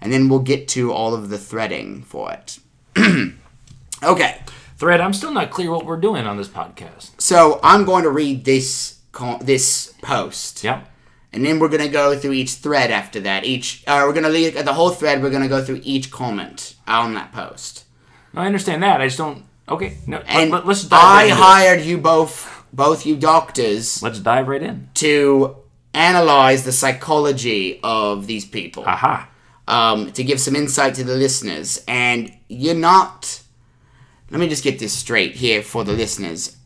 And 0.00 0.12
then 0.12 0.28
we'll 0.28 0.40
get 0.40 0.66
to 0.68 0.92
all 0.92 1.14
of 1.14 1.28
the 1.28 1.38
threading 1.38 2.02
for 2.02 2.32
it. 2.32 2.58
okay, 4.02 4.40
Thread, 4.76 5.00
I'm 5.00 5.14
still 5.14 5.32
not 5.32 5.50
clear 5.50 5.70
what 5.70 5.86
we're 5.86 5.96
doing 5.96 6.26
on 6.26 6.36
this 6.36 6.48
podcast. 6.48 7.18
so 7.18 7.58
I'm 7.62 7.86
going 7.86 8.04
to 8.04 8.10
read 8.10 8.44
this 8.44 8.98
this 9.40 9.94
post. 10.02 10.62
Yep. 10.62 10.90
And 11.32 11.42
then 11.44 11.58
we're 11.58 11.70
gonna 11.70 11.88
go 11.88 12.16
through 12.18 12.32
each 12.32 12.52
thread 12.56 12.90
after 12.90 13.18
that. 13.20 13.44
Each, 13.44 13.82
uh, 13.86 14.04
we're 14.06 14.12
gonna 14.12 14.28
leave 14.28 14.62
the 14.62 14.74
whole 14.74 14.90
thread. 14.90 15.22
We're 15.22 15.30
gonna 15.30 15.48
go 15.48 15.64
through 15.64 15.80
each 15.82 16.10
comment 16.10 16.74
on 16.86 17.14
that 17.14 17.32
post. 17.32 17.85
No, 18.36 18.42
I 18.42 18.46
understand 18.46 18.82
that. 18.82 19.00
I 19.00 19.06
just 19.06 19.18
don't. 19.18 19.44
Okay, 19.68 19.96
no. 20.06 20.18
And 20.18 20.50
let, 20.50 20.66
us 20.66 20.84
dive 20.84 21.00
I 21.02 21.14
right 21.14 21.22
into 21.24 21.34
it. 21.34 21.42
hired 21.42 21.80
you 21.80 21.98
both, 21.98 22.64
both 22.72 23.04
you 23.06 23.16
doctors, 23.16 24.02
Let's 24.02 24.20
dive 24.20 24.46
right 24.46 24.62
in. 24.62 24.90
to 24.94 25.56
analyze 25.94 26.64
the 26.64 26.70
psychology 26.72 27.80
of 27.82 28.26
these 28.26 28.44
people, 28.44 28.84
Aha. 28.84 29.28
um, 29.66 30.12
to 30.12 30.22
give 30.22 30.38
some 30.38 30.54
insight 30.54 30.94
to 30.96 31.04
the 31.04 31.16
listeners. 31.16 31.82
And 31.88 32.32
you're 32.48 32.74
not. 32.74 33.42
Let 34.30 34.40
me 34.40 34.48
just 34.48 34.62
get 34.64 34.78
this 34.78 34.92
straight 34.92 35.36
here 35.36 35.62
for 35.62 35.82
the 35.84 35.92
listeners. 35.92 36.56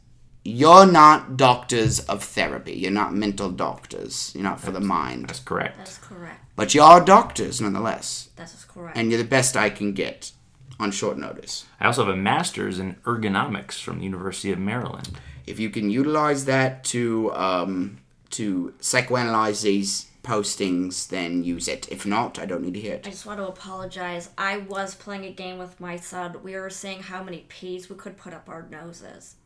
You're 0.44 0.86
not 0.86 1.36
doctors 1.36 2.00
of 2.00 2.24
therapy. 2.24 2.72
You're 2.72 2.90
not 2.90 3.14
mental 3.14 3.50
doctors. 3.50 4.32
You're 4.34 4.44
not 4.44 4.60
for 4.60 4.70
the 4.72 4.80
mind. 4.80 5.28
That's 5.28 5.40
correct. 5.40 5.76
That 5.76 5.88
is 5.88 5.98
correct. 5.98 6.40
But 6.56 6.74
you 6.74 6.82
are 6.82 7.00
doctors 7.02 7.60
nonetheless. 7.60 8.30
That 8.36 8.52
is 8.52 8.64
correct. 8.64 8.96
And 8.96 9.10
you're 9.10 9.22
the 9.22 9.28
best 9.28 9.56
I 9.56 9.68
can 9.70 9.92
get 9.92 10.32
on 10.80 10.90
short 10.90 11.18
notice. 11.18 11.66
I 11.78 11.86
also 11.86 12.04
have 12.04 12.14
a 12.14 12.18
master's 12.18 12.78
in 12.78 12.96
ergonomics 13.04 13.80
from 13.80 13.98
the 13.98 14.04
University 14.04 14.50
of 14.50 14.58
Maryland. 14.58 15.10
If 15.46 15.60
you 15.60 15.70
can 15.70 15.90
utilize 15.90 16.46
that 16.46 16.84
to 16.84 17.32
um, 17.34 17.98
to 18.30 18.74
psychoanalyze 18.80 19.62
these 19.62 20.06
postings, 20.22 21.08
then 21.08 21.44
use 21.44 21.68
it. 21.68 21.88
If 21.90 22.06
not, 22.06 22.38
I 22.38 22.46
don't 22.46 22.62
need 22.62 22.74
to 22.74 22.80
hear 22.80 22.94
it. 22.94 23.06
I 23.06 23.10
just 23.10 23.26
want 23.26 23.38
to 23.38 23.46
apologize. 23.46 24.30
I 24.36 24.58
was 24.58 24.94
playing 24.94 25.24
a 25.24 25.32
game 25.32 25.58
with 25.58 25.78
my 25.80 25.96
son. 25.96 26.36
We 26.42 26.54
were 26.54 26.70
seeing 26.70 27.02
how 27.02 27.22
many 27.22 27.46
peas 27.48 27.88
we 27.90 27.96
could 27.96 28.16
put 28.16 28.34
up 28.34 28.48
our 28.48 28.66
noses. 28.70 29.36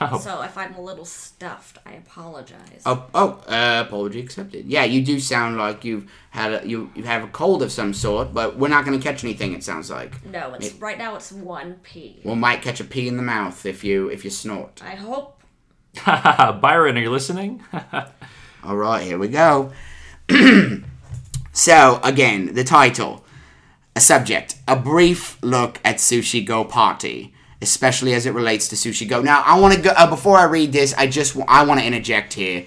Oh, 0.00 0.18
So 0.18 0.42
if 0.42 0.58
I'm 0.58 0.74
a 0.74 0.80
little 0.80 1.04
stuffed, 1.04 1.78
I 1.86 1.92
apologize. 1.92 2.82
Oh, 2.84 3.06
oh, 3.14 3.42
uh, 3.46 3.84
apology 3.86 4.18
accepted. 4.20 4.66
Yeah, 4.66 4.84
you 4.84 5.04
do 5.04 5.20
sound 5.20 5.56
like 5.56 5.84
you've 5.84 6.10
had 6.30 6.64
a, 6.64 6.66
you 6.68 6.90
you 6.96 7.04
have 7.04 7.22
a 7.22 7.28
cold 7.28 7.62
of 7.62 7.70
some 7.70 7.94
sort, 7.94 8.34
but 8.34 8.56
we're 8.58 8.68
not 8.68 8.84
going 8.84 8.98
to 8.98 9.02
catch 9.02 9.22
anything. 9.22 9.52
It 9.52 9.62
sounds 9.62 9.90
like 9.90 10.24
No, 10.26 10.54
it's 10.54 10.72
right 10.74 10.98
now. 10.98 11.14
It's 11.14 11.30
one 11.30 11.76
pea. 11.84 12.20
we 12.24 12.34
might 12.34 12.60
catch 12.62 12.80
a 12.80 12.84
pea 12.84 13.06
in 13.06 13.16
the 13.16 13.22
mouth 13.22 13.64
if 13.66 13.84
you 13.84 14.08
if 14.08 14.24
you 14.24 14.30
snort. 14.30 14.82
I 14.84 14.96
hope. 14.96 15.40
Byron, 16.06 16.96
are 16.98 17.00
you 17.00 17.10
listening? 17.10 17.62
All 18.64 18.76
right, 18.76 19.04
here 19.04 19.18
we 19.18 19.28
go. 19.28 19.72
so, 21.52 22.00
again, 22.02 22.54
the 22.54 22.64
title, 22.64 23.24
a 23.94 24.00
subject, 24.00 24.56
a 24.66 24.74
brief 24.74 25.38
look 25.42 25.78
at 25.84 25.96
Sushi 25.96 26.44
Go 26.44 26.64
Party, 26.64 27.32
especially 27.64 28.14
as 28.14 28.26
it 28.26 28.32
relates 28.34 28.68
to 28.68 28.76
Sushi 28.76 29.08
Go. 29.08 29.20
Now, 29.20 29.42
I 29.44 29.58
want 29.58 29.74
to 29.74 29.80
go 29.80 29.90
uh, 29.96 30.08
before 30.08 30.36
I 30.38 30.44
read 30.44 30.70
this. 30.72 30.94
I 30.94 31.06
just 31.08 31.32
w- 31.34 31.46
I 31.48 31.64
want 31.64 31.80
to 31.80 31.86
interject 31.86 32.34
here. 32.34 32.66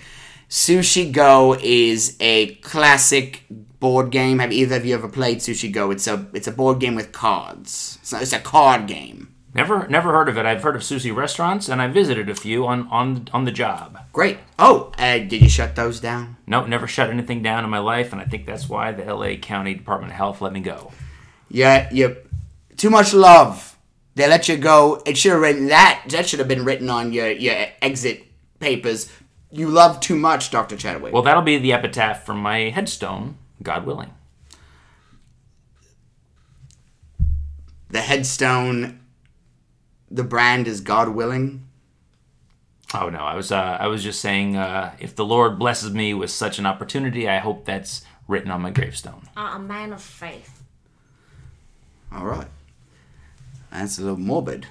Sushi 0.49 1.11
Go 1.11 1.55
is 1.61 2.17
a 2.19 2.55
classic 2.55 3.43
board 3.79 4.11
game. 4.11 4.39
Have 4.39 4.51
either 4.51 4.75
of 4.77 4.85
you 4.85 4.93
ever 4.95 5.07
played 5.07 5.37
Sushi 5.39 5.71
Go? 5.71 5.91
It's 5.91 6.07
a 6.07 6.27
it's 6.33 6.47
a 6.47 6.51
board 6.51 6.79
game 6.79 6.95
with 6.95 7.11
cards. 7.11 7.99
So 8.03 8.17
it's 8.17 8.33
a 8.33 8.39
card 8.39 8.87
game. 8.87 9.33
never, 9.53 9.87
never 9.87 10.11
heard 10.11 10.29
of 10.29 10.37
it. 10.37 10.45
I've 10.45 10.61
heard 10.63 10.75
of 10.75 10.83
sushi 10.83 11.15
restaurants, 11.15 11.67
and 11.69 11.81
I 11.81 11.87
visited 11.87 12.29
a 12.29 12.35
few 12.35 12.65
on 12.67 12.87
on 12.89 13.27
on 13.33 13.45
the 13.45 13.51
job. 13.51 13.99
Great. 14.13 14.37
Oh, 14.59 14.91
uh, 14.97 15.17
did 15.19 15.41
you 15.41 15.49
shut 15.49 15.75
those 15.75 15.99
down? 15.99 16.37
No, 16.47 16.65
never 16.65 16.87
shut 16.87 17.09
anything 17.09 17.41
down 17.43 17.63
in 17.63 17.69
my 17.69 17.79
life, 17.79 18.11
and 18.11 18.21
I 18.21 18.25
think 18.25 18.45
that's 18.45 18.69
why 18.69 18.91
the 18.91 19.03
LA 19.13 19.35
County 19.35 19.73
Department 19.73 20.11
of 20.11 20.17
Health 20.17 20.41
let 20.41 20.53
me 20.53 20.59
go. 20.59 20.91
Yeah, 21.49 21.89
you 21.91 22.17
too 22.77 22.89
much 22.89 23.13
love. 23.13 23.76
They 24.17 24.27
let 24.27 24.49
you 24.49 24.57
go. 24.57 25.03
It 25.05 25.15
should 25.15 25.33
have 25.33 25.41
written 25.41 25.67
that. 25.67 26.03
That 26.09 26.27
should 26.27 26.39
have 26.39 26.47
been 26.47 26.65
written 26.65 26.89
on 26.89 27.13
your 27.13 27.29
your 27.29 27.67
exit 27.83 28.23
papers. 28.59 29.11
You 29.51 29.69
love 29.69 29.99
too 29.99 30.15
much, 30.15 30.49
Doctor 30.49 30.75
Chadwick. 30.75 31.13
Well, 31.13 31.21
that'll 31.21 31.43
be 31.43 31.59
the 31.59 31.71
epitaph 31.71 32.25
for 32.25 32.33
my 32.33 32.69
headstone, 32.69 33.37
God 33.61 33.85
willing. 33.85 34.09
the 37.89 38.01
headstone. 38.01 39.01
The 40.09 40.23
brand 40.23 40.67
is 40.67 40.81
God 40.81 41.09
willing. 41.09 41.67
Oh 42.93 43.09
no, 43.09 43.19
I 43.19 43.35
was 43.35 43.51
uh, 43.51 43.77
I 43.79 43.85
was 43.85 44.01
just 44.01 44.19
saying, 44.19 44.55
uh, 44.55 44.95
if 44.99 45.15
the 45.15 45.25
Lord 45.25 45.59
blesses 45.59 45.93
me 45.93 46.15
with 46.15 46.31
such 46.31 46.57
an 46.57 46.65
opportunity, 46.65 47.29
I 47.29 47.37
hope 47.37 47.65
that's 47.65 48.03
written 48.27 48.49
on 48.49 48.61
my 48.61 48.71
gravestone. 48.71 49.27
Uh, 49.37 49.53
a 49.55 49.59
man 49.59 49.93
of 49.93 50.01
faith. 50.01 50.63
All 52.11 52.25
right. 52.25 52.47
That's 53.71 53.97
a 53.97 54.01
little 54.01 54.17
morbid. 54.17 54.67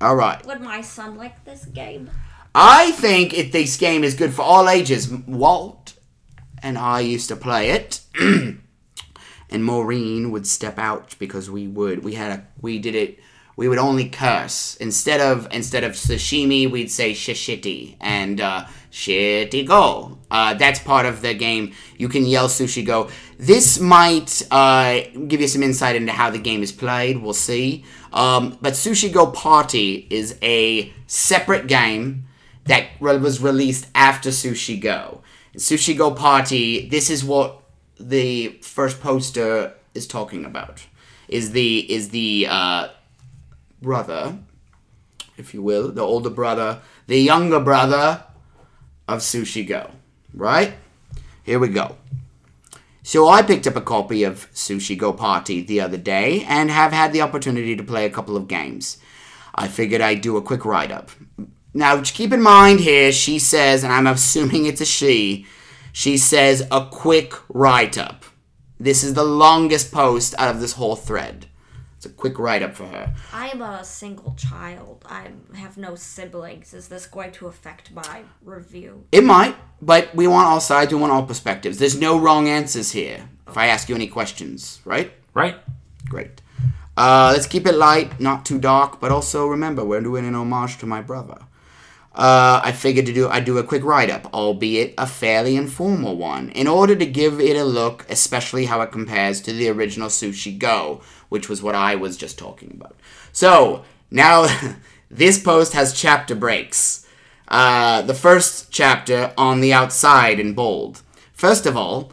All 0.00 0.16
right. 0.16 0.44
Would 0.46 0.60
my 0.60 0.80
son 0.80 1.16
like 1.16 1.44
this 1.44 1.64
game? 1.66 2.10
I 2.54 2.92
think 2.92 3.34
if 3.34 3.52
this 3.52 3.76
game 3.76 4.02
is 4.02 4.14
good 4.14 4.34
for 4.34 4.42
all 4.42 4.68
ages. 4.68 5.10
Walt 5.10 5.94
and 6.62 6.76
I 6.76 7.00
used 7.00 7.28
to 7.28 7.36
play 7.36 7.70
it, 7.70 8.00
and 9.50 9.64
Maureen 9.64 10.30
would 10.30 10.46
step 10.46 10.78
out 10.78 11.14
because 11.18 11.50
we 11.50 11.66
would. 11.66 12.02
We 12.04 12.14
had 12.14 12.38
a. 12.38 12.46
We 12.60 12.78
did 12.78 12.94
it. 12.94 13.18
We 13.56 13.68
would 13.68 13.78
only 13.78 14.08
curse 14.08 14.76
instead 14.76 15.20
of 15.20 15.48
instead 15.52 15.84
of 15.84 15.92
sashimi. 15.92 16.70
We'd 16.70 16.90
say 16.90 17.12
shishiti, 17.12 17.96
and 18.00 18.40
uh, 18.40 18.66
Shitty 18.90 19.66
Go. 19.66 20.18
Uh, 20.30 20.54
that's 20.54 20.80
part 20.80 21.06
of 21.06 21.22
the 21.22 21.34
game. 21.34 21.72
You 21.96 22.08
can 22.08 22.24
yell 22.24 22.48
Sushi 22.48 22.84
Go. 22.84 23.08
This 23.38 23.80
might 23.80 24.42
uh, 24.50 25.00
give 25.26 25.40
you 25.40 25.48
some 25.48 25.62
insight 25.62 25.96
into 25.96 26.12
how 26.12 26.30
the 26.30 26.38
game 26.38 26.62
is 26.62 26.72
played. 26.72 27.22
We'll 27.22 27.32
see. 27.32 27.84
Um, 28.12 28.58
but 28.60 28.74
Sushi 28.74 29.12
Go 29.12 29.26
Party 29.28 30.06
is 30.10 30.36
a 30.42 30.92
separate 31.06 31.66
game 31.66 32.26
that 32.64 32.88
re- 33.00 33.16
was 33.16 33.40
released 33.40 33.86
after 33.94 34.30
Sushi 34.30 34.80
Go. 34.80 35.22
Sushi 35.56 35.96
Go 35.96 36.12
Party, 36.12 36.88
this 36.88 37.10
is 37.10 37.24
what 37.24 37.62
the 37.98 38.48
first 38.62 39.00
poster 39.00 39.74
is 39.94 40.06
talking 40.06 40.44
about. 40.44 40.86
Is 41.28 41.52
the 41.52 41.78
is 41.92 42.08
the 42.08 42.46
uh, 42.48 42.88
brother, 43.80 44.38
if 45.36 45.54
you 45.54 45.62
will, 45.62 45.92
the 45.92 46.02
older 46.02 46.30
brother, 46.30 46.80
the 47.06 47.20
younger 47.20 47.60
brother 47.60 48.24
of 49.10 49.20
Sushi 49.20 49.66
Go. 49.66 49.90
Right? 50.32 50.74
Here 51.42 51.58
we 51.58 51.68
go. 51.68 51.96
So 53.02 53.28
I 53.28 53.42
picked 53.42 53.66
up 53.66 53.76
a 53.76 53.80
copy 53.80 54.24
of 54.24 54.50
Sushi 54.52 54.96
Go 54.96 55.12
Party 55.12 55.62
the 55.62 55.80
other 55.80 55.96
day 55.96 56.44
and 56.44 56.70
have 56.70 56.92
had 56.92 57.12
the 57.12 57.22
opportunity 57.22 57.74
to 57.74 57.82
play 57.82 58.06
a 58.06 58.10
couple 58.10 58.36
of 58.36 58.46
games. 58.46 58.98
I 59.54 59.68
figured 59.68 60.00
I'd 60.00 60.20
do 60.20 60.36
a 60.36 60.42
quick 60.42 60.64
write 60.64 60.92
up. 60.92 61.10
Now, 61.74 62.00
keep 62.02 62.32
in 62.32 62.42
mind 62.42 62.80
here, 62.80 63.10
she 63.10 63.38
says, 63.38 63.82
and 63.82 63.92
I'm 63.92 64.06
assuming 64.06 64.66
it's 64.66 64.80
a 64.80 64.86
she, 64.86 65.46
she 65.92 66.16
says 66.16 66.66
a 66.70 66.86
quick 66.86 67.34
write 67.48 67.98
up. 67.98 68.24
This 68.78 69.02
is 69.02 69.14
the 69.14 69.24
longest 69.24 69.92
post 69.92 70.34
out 70.38 70.54
of 70.54 70.60
this 70.60 70.74
whole 70.74 70.96
thread. 70.96 71.46
It's 72.00 72.06
a 72.06 72.08
quick 72.08 72.38
write 72.38 72.62
up 72.62 72.74
for 72.74 72.86
her. 72.86 73.14
I'm 73.30 73.60
a 73.60 73.84
single 73.84 74.34
child. 74.34 75.04
I 75.06 75.28
have 75.54 75.76
no 75.76 75.96
siblings. 75.96 76.72
Is 76.72 76.88
this 76.88 77.04
going 77.04 77.30
to 77.32 77.46
affect 77.46 77.92
my 77.92 78.22
review? 78.42 79.04
It 79.12 79.22
might, 79.22 79.54
but 79.82 80.14
we 80.14 80.26
want 80.26 80.48
all 80.48 80.60
sides, 80.60 80.94
we 80.94 80.98
want 80.98 81.12
all 81.12 81.26
perspectives. 81.26 81.76
There's 81.76 82.00
no 82.00 82.18
wrong 82.18 82.48
answers 82.48 82.92
here. 82.92 83.28
If 83.46 83.58
I 83.58 83.66
ask 83.66 83.90
you 83.90 83.94
any 83.94 84.06
questions, 84.06 84.80
right? 84.86 85.12
Right? 85.34 85.56
Great. 86.08 86.40
Uh, 86.96 87.32
let's 87.34 87.46
keep 87.46 87.66
it 87.66 87.74
light, 87.74 88.18
not 88.18 88.46
too 88.46 88.58
dark, 88.58 88.98
but 88.98 89.12
also 89.12 89.46
remember 89.46 89.84
we're 89.84 90.00
doing 90.00 90.26
an 90.26 90.34
homage 90.34 90.78
to 90.78 90.86
my 90.86 91.02
brother. 91.02 91.36
Uh, 92.12 92.60
I 92.64 92.72
figured 92.72 93.06
to 93.06 93.12
do 93.12 93.28
I 93.28 93.38
do 93.38 93.58
a 93.58 93.62
quick 93.62 93.84
write 93.84 94.10
up, 94.10 94.32
albeit 94.34 94.94
a 94.98 95.06
fairly 95.06 95.54
informal 95.54 96.16
one, 96.16 96.48
in 96.50 96.66
order 96.66 96.96
to 96.96 97.06
give 97.06 97.40
it 97.40 97.56
a 97.56 97.64
look, 97.64 98.04
especially 98.08 98.64
how 98.64 98.80
it 98.80 98.90
compares 98.90 99.40
to 99.42 99.52
the 99.52 99.68
original 99.68 100.08
Sushi 100.08 100.58
Go, 100.58 101.02
which 101.30 101.48
was 101.48 101.62
what 101.62 101.74
I 101.74 101.94
was 101.94 102.18
just 102.18 102.38
talking 102.38 102.72
about. 102.74 102.96
So 103.32 103.84
now 104.10 104.46
this 105.10 105.42
post 105.42 105.72
has 105.72 105.98
chapter 105.98 106.34
breaks. 106.34 107.06
Uh, 107.48 108.02
the 108.02 108.14
first 108.14 108.70
chapter 108.70 109.32
on 109.38 109.60
the 109.60 109.72
outside 109.72 110.38
in 110.38 110.52
bold. 110.52 111.02
First 111.32 111.64
of 111.64 111.76
all, 111.76 112.12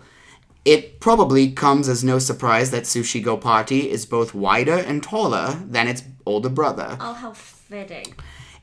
it 0.66 1.00
probably 1.00 1.52
comes 1.52 1.88
as 1.88 2.04
no 2.04 2.20
surprise 2.20 2.72
that 2.72 2.84
Sushi 2.84 3.24
Go 3.24 3.38
Party 3.38 3.90
is 3.90 4.06
both 4.06 4.34
wider 4.34 4.78
and 4.78 5.04
taller 5.04 5.60
than 5.66 5.88
its 5.88 6.04
older 6.26 6.50
brother. 6.50 6.98
Oh, 7.00 7.14
how 7.14 7.34
fitting. 7.34 8.16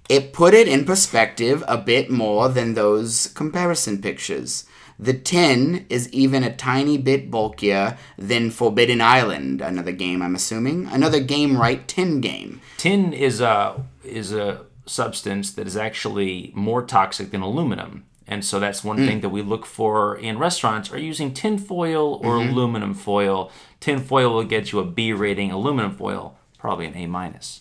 It 0.08 0.32
put 0.34 0.52
it 0.52 0.68
in 0.68 0.84
perspective 0.84 1.64
a 1.66 1.78
bit 1.78 2.10
more 2.10 2.48
than 2.48 2.74
those 2.74 3.28
comparison 3.28 4.02
pictures. 4.02 4.66
The 4.98 5.14
tin 5.14 5.86
is 5.88 6.08
even 6.12 6.44
a 6.44 6.54
tiny 6.54 6.98
bit 6.98 7.30
bulkier 7.30 7.98
than 8.16 8.50
Forbidden 8.50 9.00
Island, 9.00 9.60
another 9.60 9.92
game 9.92 10.22
I'm 10.22 10.34
assuming. 10.34 10.86
Another 10.86 11.20
Gamewright 11.20 11.86
tin 11.86 12.20
game. 12.20 12.60
Tin 12.76 13.12
is 13.12 13.40
a 13.40 13.84
is 14.04 14.32
a 14.32 14.66
substance 14.86 15.52
that 15.52 15.66
is 15.66 15.76
actually 15.76 16.52
more 16.54 16.82
toxic 16.82 17.30
than 17.30 17.40
aluminum. 17.40 18.04
And 18.26 18.44
so 18.44 18.58
that's 18.58 18.82
one 18.82 18.98
hmm. 18.98 19.06
thing 19.06 19.20
that 19.20 19.28
we 19.28 19.42
look 19.42 19.66
for 19.66 20.16
in 20.16 20.38
restaurants 20.38 20.90
are 20.92 20.98
using 20.98 21.34
tin 21.34 21.58
foil 21.58 22.14
or 22.22 22.36
mm-hmm. 22.36 22.50
aluminum 22.50 22.94
foil. 22.94 23.50
Tin 23.80 24.00
foil 24.00 24.32
will 24.32 24.44
get 24.44 24.72
you 24.72 24.78
a 24.78 24.84
B 24.84 25.12
rating, 25.12 25.50
aluminum 25.50 25.94
foil 25.94 26.38
probably 26.64 26.86
an 26.86 26.96
A 26.96 27.06
minus. 27.06 27.60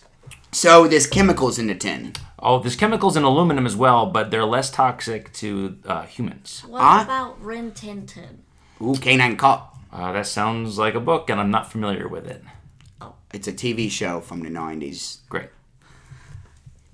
So 0.54 0.86
there's 0.86 1.08
chemicals 1.08 1.58
in 1.58 1.66
the 1.66 1.74
tin. 1.74 2.12
Oh, 2.38 2.60
there's 2.60 2.76
chemicals 2.76 3.16
in 3.16 3.24
aluminum 3.24 3.66
as 3.66 3.74
well, 3.74 4.06
but 4.06 4.30
they're 4.30 4.44
less 4.44 4.70
toxic 4.70 5.32
to 5.34 5.78
uh, 5.84 6.02
humans. 6.02 6.62
What 6.68 7.02
about 7.02 7.42
Rin 7.42 7.72
Tin 7.72 8.06
Tin? 8.06 8.44
Ooh, 8.80 8.94
Canine 8.94 9.36
Cop. 9.36 9.76
Uh, 9.92 10.12
that 10.12 10.28
sounds 10.28 10.78
like 10.78 10.94
a 10.94 11.00
book, 11.00 11.28
and 11.28 11.40
I'm 11.40 11.50
not 11.50 11.72
familiar 11.72 12.06
with 12.06 12.26
it. 12.28 12.44
Oh. 13.00 13.14
It's 13.32 13.48
a 13.48 13.52
TV 13.52 13.90
show 13.90 14.20
from 14.20 14.42
the 14.44 14.48
90s. 14.48 15.18
Great. 15.28 15.48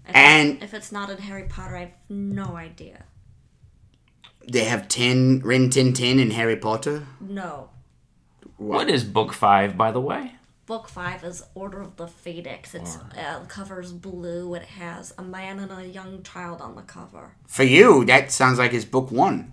If 0.08 0.16
And- 0.16 0.48
it's, 0.54 0.64
if 0.64 0.74
it's 0.74 0.90
not 0.90 1.10
in 1.10 1.18
Harry 1.18 1.44
Potter, 1.44 1.76
I 1.76 1.80
have 1.80 1.92
no 2.08 2.56
idea. 2.56 3.04
They 4.48 4.64
have 4.64 4.88
tin, 4.88 5.40
Rin 5.44 5.68
Tin 5.68 5.92
Tin 5.92 6.18
in 6.18 6.30
Harry 6.30 6.56
Potter. 6.56 7.06
No. 7.20 7.68
What 8.56 8.88
is 8.88 9.04
book 9.04 9.34
five, 9.34 9.76
by 9.76 9.90
the 9.92 10.00
way? 10.00 10.36
Book 10.70 10.88
five 10.88 11.24
is 11.24 11.42
Order 11.56 11.80
of 11.80 11.96
the 11.96 12.06
Phoenix. 12.06 12.76
It 12.76 12.88
uh, 13.18 13.40
covers 13.48 13.90
blue. 13.92 14.54
It 14.54 14.62
has 14.62 15.12
a 15.18 15.22
man 15.24 15.58
and 15.58 15.72
a 15.72 15.84
young 15.84 16.22
child 16.22 16.60
on 16.60 16.76
the 16.76 16.82
cover. 16.82 17.32
For 17.48 17.64
you, 17.64 18.04
that 18.04 18.30
sounds 18.30 18.60
like 18.60 18.72
it's 18.72 18.84
book 18.84 19.10
one. 19.10 19.52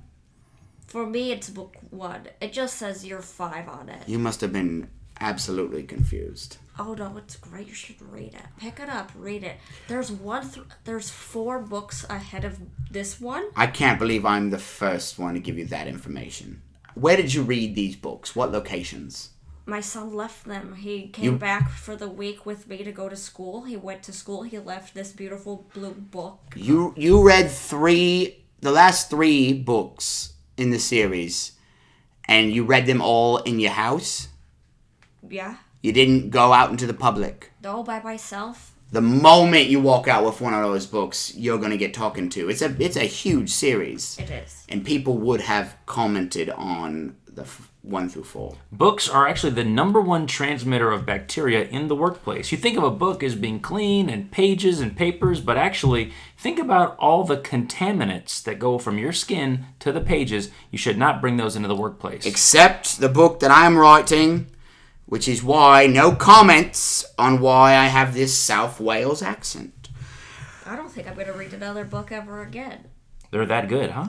For 0.85 1.07
me, 1.07 1.31
it's 1.31 1.49
book 1.49 1.75
one. 1.89 2.27
It 2.39 2.53
just 2.53 2.75
says 2.75 3.03
year 3.03 3.23
five 3.23 3.67
on 3.67 3.89
it. 3.89 4.07
You 4.07 4.19
must 4.19 4.41
have 4.41 4.53
been 4.53 4.91
absolutely 5.19 5.81
confused. 5.81 6.57
Oh 6.77 6.93
no, 6.93 7.17
it's 7.17 7.35
great. 7.35 7.67
You 7.67 7.73
should 7.73 7.99
read 7.99 8.35
it. 8.35 8.45
Pick 8.59 8.79
it 8.79 8.87
up, 8.87 9.11
read 9.15 9.43
it. 9.43 9.57
There's 9.87 10.11
one. 10.11 10.47
Th- 10.47 10.67
there's 10.83 11.09
four 11.09 11.57
books 11.57 12.05
ahead 12.11 12.45
of 12.45 12.59
this 12.91 13.19
one. 13.19 13.47
I 13.55 13.65
can't 13.65 13.97
believe 13.97 14.23
I'm 14.23 14.51
the 14.51 14.59
first 14.59 15.17
one 15.17 15.33
to 15.33 15.39
give 15.39 15.57
you 15.57 15.65
that 15.65 15.87
information. 15.87 16.61
Where 16.93 17.17
did 17.17 17.33
you 17.33 17.41
read 17.41 17.73
these 17.73 17.95
books? 17.95 18.35
What 18.35 18.51
locations? 18.51 19.29
My 19.69 19.81
son 19.81 20.15
left 20.15 20.45
them. 20.45 20.75
He 20.75 21.09
came 21.09 21.25
You- 21.25 21.31
back 21.33 21.69
for 21.69 21.95
the 21.97 22.07
week 22.07 22.45
with 22.45 22.67
me 22.69 22.77
to 22.85 22.91
go 22.93 23.09
to 23.09 23.15
school. 23.17 23.63
He 23.65 23.75
went 23.75 24.01
to 24.03 24.13
school. 24.13 24.43
He 24.43 24.57
left 24.57 24.93
this 24.95 25.11
beautiful 25.11 25.67
blue 25.73 25.93
book. 25.93 26.39
You 26.55 26.93
you 26.95 27.21
read 27.21 27.51
three 27.51 28.37
the 28.61 28.71
last 28.71 29.09
three 29.09 29.51
books 29.53 30.33
in 30.55 30.71
the 30.71 30.79
series 30.79 31.51
and 32.27 32.51
you 32.51 32.63
read 32.63 32.85
them 32.85 33.01
all 33.01 33.37
in 33.39 33.59
your 33.59 33.73
house? 33.73 34.29
Yeah. 35.29 35.55
You 35.81 35.91
didn't 35.91 36.29
go 36.31 36.53
out 36.53 36.71
into 36.71 36.87
the 36.87 36.93
public. 36.93 37.51
No, 37.61 37.83
by 37.83 38.01
myself. 38.01 38.73
The 38.91 39.01
moment 39.01 39.67
you 39.67 39.81
walk 39.81 40.07
out 40.07 40.23
with 40.25 40.39
one 40.39 40.53
of 40.53 40.63
those 40.63 40.85
books, 40.87 41.33
you're 41.35 41.57
gonna 41.59 41.75
get 41.77 41.93
talking 41.93 42.29
to. 42.29 42.49
It's 42.49 42.61
a 42.61 42.73
it's 42.79 42.95
a 42.95 43.01
huge 43.23 43.49
series, 43.49 44.17
It 44.17 44.29
is. 44.31 44.63
and 44.69 44.85
people 44.85 45.17
would 45.17 45.41
have 45.41 45.75
commented 45.85 46.49
on 46.51 47.17
the 47.27 47.45
f- 47.87 47.91
one 47.91 48.09
through 48.09 48.23
four. 48.23 48.55
Books 48.71 49.09
are 49.09 49.27
actually 49.27 49.53
the 49.53 49.63
number 49.63 50.01
one 50.01 50.27
transmitter 50.27 50.91
of 50.91 51.05
bacteria 51.05 51.63
in 51.63 51.87
the 51.87 51.95
workplace. 51.95 52.51
You 52.51 52.57
think 52.57 52.77
of 52.77 52.83
a 52.83 52.91
book 52.91 53.23
as 53.23 53.35
being 53.35 53.59
clean 53.59 54.09
and 54.09 54.31
pages 54.31 54.79
and 54.79 54.95
papers, 54.95 55.41
but 55.41 55.57
actually, 55.57 56.11
think 56.37 56.59
about 56.59 56.97
all 56.97 57.23
the 57.23 57.37
contaminants 57.37 58.43
that 58.43 58.59
go 58.59 58.77
from 58.77 58.97
your 58.97 59.13
skin 59.13 59.65
to 59.79 59.91
the 59.91 60.01
pages. 60.01 60.49
You 60.71 60.77
should 60.77 60.97
not 60.97 61.21
bring 61.21 61.37
those 61.37 61.55
into 61.55 61.67
the 61.67 61.75
workplace. 61.75 62.25
Except 62.25 62.99
the 62.99 63.09
book 63.09 63.39
that 63.39 63.51
I'm 63.51 63.77
writing, 63.77 64.47
which 65.05 65.27
is 65.27 65.43
why 65.43 65.87
no 65.87 66.13
comments 66.13 67.05
on 67.17 67.39
why 67.39 67.75
I 67.75 67.87
have 67.87 68.13
this 68.13 68.37
South 68.37 68.79
Wales 68.79 69.21
accent. 69.21 69.89
I 70.65 70.75
don't 70.75 70.91
think 70.91 71.07
I'm 71.07 71.15
gonna 71.15 71.33
read 71.33 71.53
another 71.53 71.85
book 71.85 72.11
ever 72.11 72.41
again. 72.41 72.85
They're 73.31 73.45
that 73.45 73.69
good, 73.69 73.91
huh? 73.91 74.07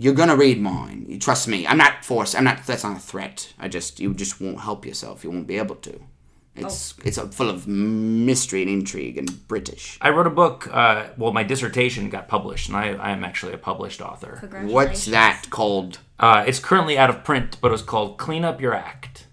You're 0.00 0.14
gonna 0.14 0.36
read 0.36 0.60
mine. 0.60 1.06
You 1.08 1.18
trust 1.18 1.48
me. 1.48 1.66
I'm 1.66 1.76
not 1.76 2.04
forced. 2.04 2.36
I'm 2.36 2.44
not. 2.44 2.64
That's 2.64 2.84
not 2.84 2.96
a 2.96 3.00
threat. 3.00 3.52
I 3.58 3.66
just 3.66 3.98
you 3.98 4.14
just 4.14 4.40
won't 4.40 4.60
help 4.60 4.86
yourself. 4.86 5.24
You 5.24 5.30
won't 5.32 5.48
be 5.48 5.58
able 5.58 5.74
to. 5.74 6.00
It's 6.54 6.94
it's 7.04 7.18
a, 7.18 7.26
full 7.28 7.50
of 7.50 7.66
mystery 7.66 8.62
and 8.62 8.70
intrigue 8.70 9.18
and 9.18 9.48
British. 9.48 9.98
I 10.00 10.10
wrote 10.10 10.28
a 10.28 10.30
book. 10.30 10.68
Uh, 10.72 11.08
well, 11.16 11.32
my 11.32 11.42
dissertation 11.42 12.10
got 12.10 12.28
published, 12.28 12.68
and 12.68 12.76
I, 12.76 12.90
I 12.92 13.10
am 13.10 13.24
actually 13.24 13.54
a 13.54 13.58
published 13.58 14.00
author. 14.00 14.38
What's 14.64 15.06
that 15.06 15.46
called? 15.50 15.98
Uh, 16.18 16.44
it's 16.46 16.60
currently 16.60 16.96
out 16.96 17.10
of 17.10 17.24
print, 17.24 17.58
but 17.60 17.68
it 17.68 17.72
was 17.72 17.82
called 17.82 18.18
Clean 18.18 18.44
Up 18.44 18.60
Your 18.60 18.74
Act. 18.74 19.26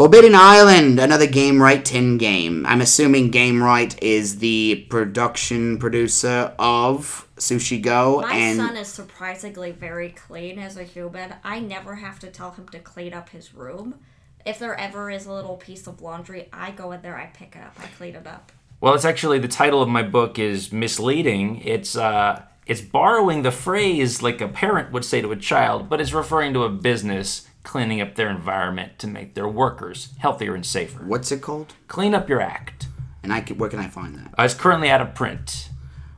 Forbidden 0.00 0.34
Island, 0.34 0.98
another 0.98 1.26
Gamewright 1.26 1.84
10 1.84 2.16
game. 2.16 2.64
I'm 2.64 2.80
assuming 2.80 3.30
Gamewright 3.30 3.98
is 4.00 4.38
the 4.38 4.86
production 4.88 5.76
producer 5.78 6.54
of 6.58 7.28
Sushi 7.36 7.82
Go 7.82 8.22
My 8.22 8.34
and 8.34 8.56
son 8.56 8.78
is 8.78 8.88
surprisingly 8.88 9.72
very 9.72 10.08
clean 10.08 10.58
as 10.58 10.78
a 10.78 10.84
human. 10.84 11.34
I 11.44 11.60
never 11.60 11.96
have 11.96 12.18
to 12.20 12.28
tell 12.28 12.52
him 12.52 12.66
to 12.70 12.78
clean 12.78 13.12
up 13.12 13.28
his 13.28 13.54
room. 13.54 13.96
If 14.46 14.58
there 14.58 14.74
ever 14.74 15.10
is 15.10 15.26
a 15.26 15.34
little 15.34 15.58
piece 15.58 15.86
of 15.86 16.00
laundry, 16.00 16.48
I 16.50 16.70
go 16.70 16.92
in 16.92 17.02
there, 17.02 17.18
I 17.18 17.26
pick 17.26 17.54
it 17.54 17.62
up, 17.62 17.76
I 17.78 17.88
clean 17.98 18.14
it 18.14 18.26
up. 18.26 18.52
Well, 18.80 18.94
it's 18.94 19.04
actually 19.04 19.38
the 19.38 19.48
title 19.48 19.82
of 19.82 19.90
my 19.90 20.02
book 20.02 20.38
is 20.38 20.72
misleading. 20.72 21.60
It's 21.62 21.94
uh, 21.94 22.40
it's 22.64 22.80
borrowing 22.80 23.42
the 23.42 23.52
phrase 23.52 24.22
like 24.22 24.40
a 24.40 24.48
parent 24.48 24.92
would 24.92 25.04
say 25.04 25.20
to 25.20 25.30
a 25.30 25.36
child, 25.36 25.90
but 25.90 26.00
it's 26.00 26.14
referring 26.14 26.54
to 26.54 26.62
a 26.62 26.70
business 26.70 27.49
cleaning 27.62 28.00
up 28.00 28.14
their 28.14 28.30
environment 28.30 28.98
to 28.98 29.06
make 29.06 29.34
their 29.34 29.48
workers 29.48 30.10
healthier 30.18 30.54
and 30.54 30.64
safer. 30.64 31.04
what's 31.04 31.30
it 31.30 31.42
called? 31.42 31.74
Clean 31.88 32.14
up 32.14 32.28
your 32.28 32.40
act. 32.40 32.88
And 33.22 33.32
I 33.32 33.40
can, 33.40 33.58
where 33.58 33.68
can 33.68 33.78
I 33.78 33.88
find 33.88 34.14
that? 34.16 34.34
Uh, 34.38 34.44
it's 34.44 34.54
currently 34.54 34.88
out 34.90 35.02
of 35.02 35.14
print. 35.14 35.68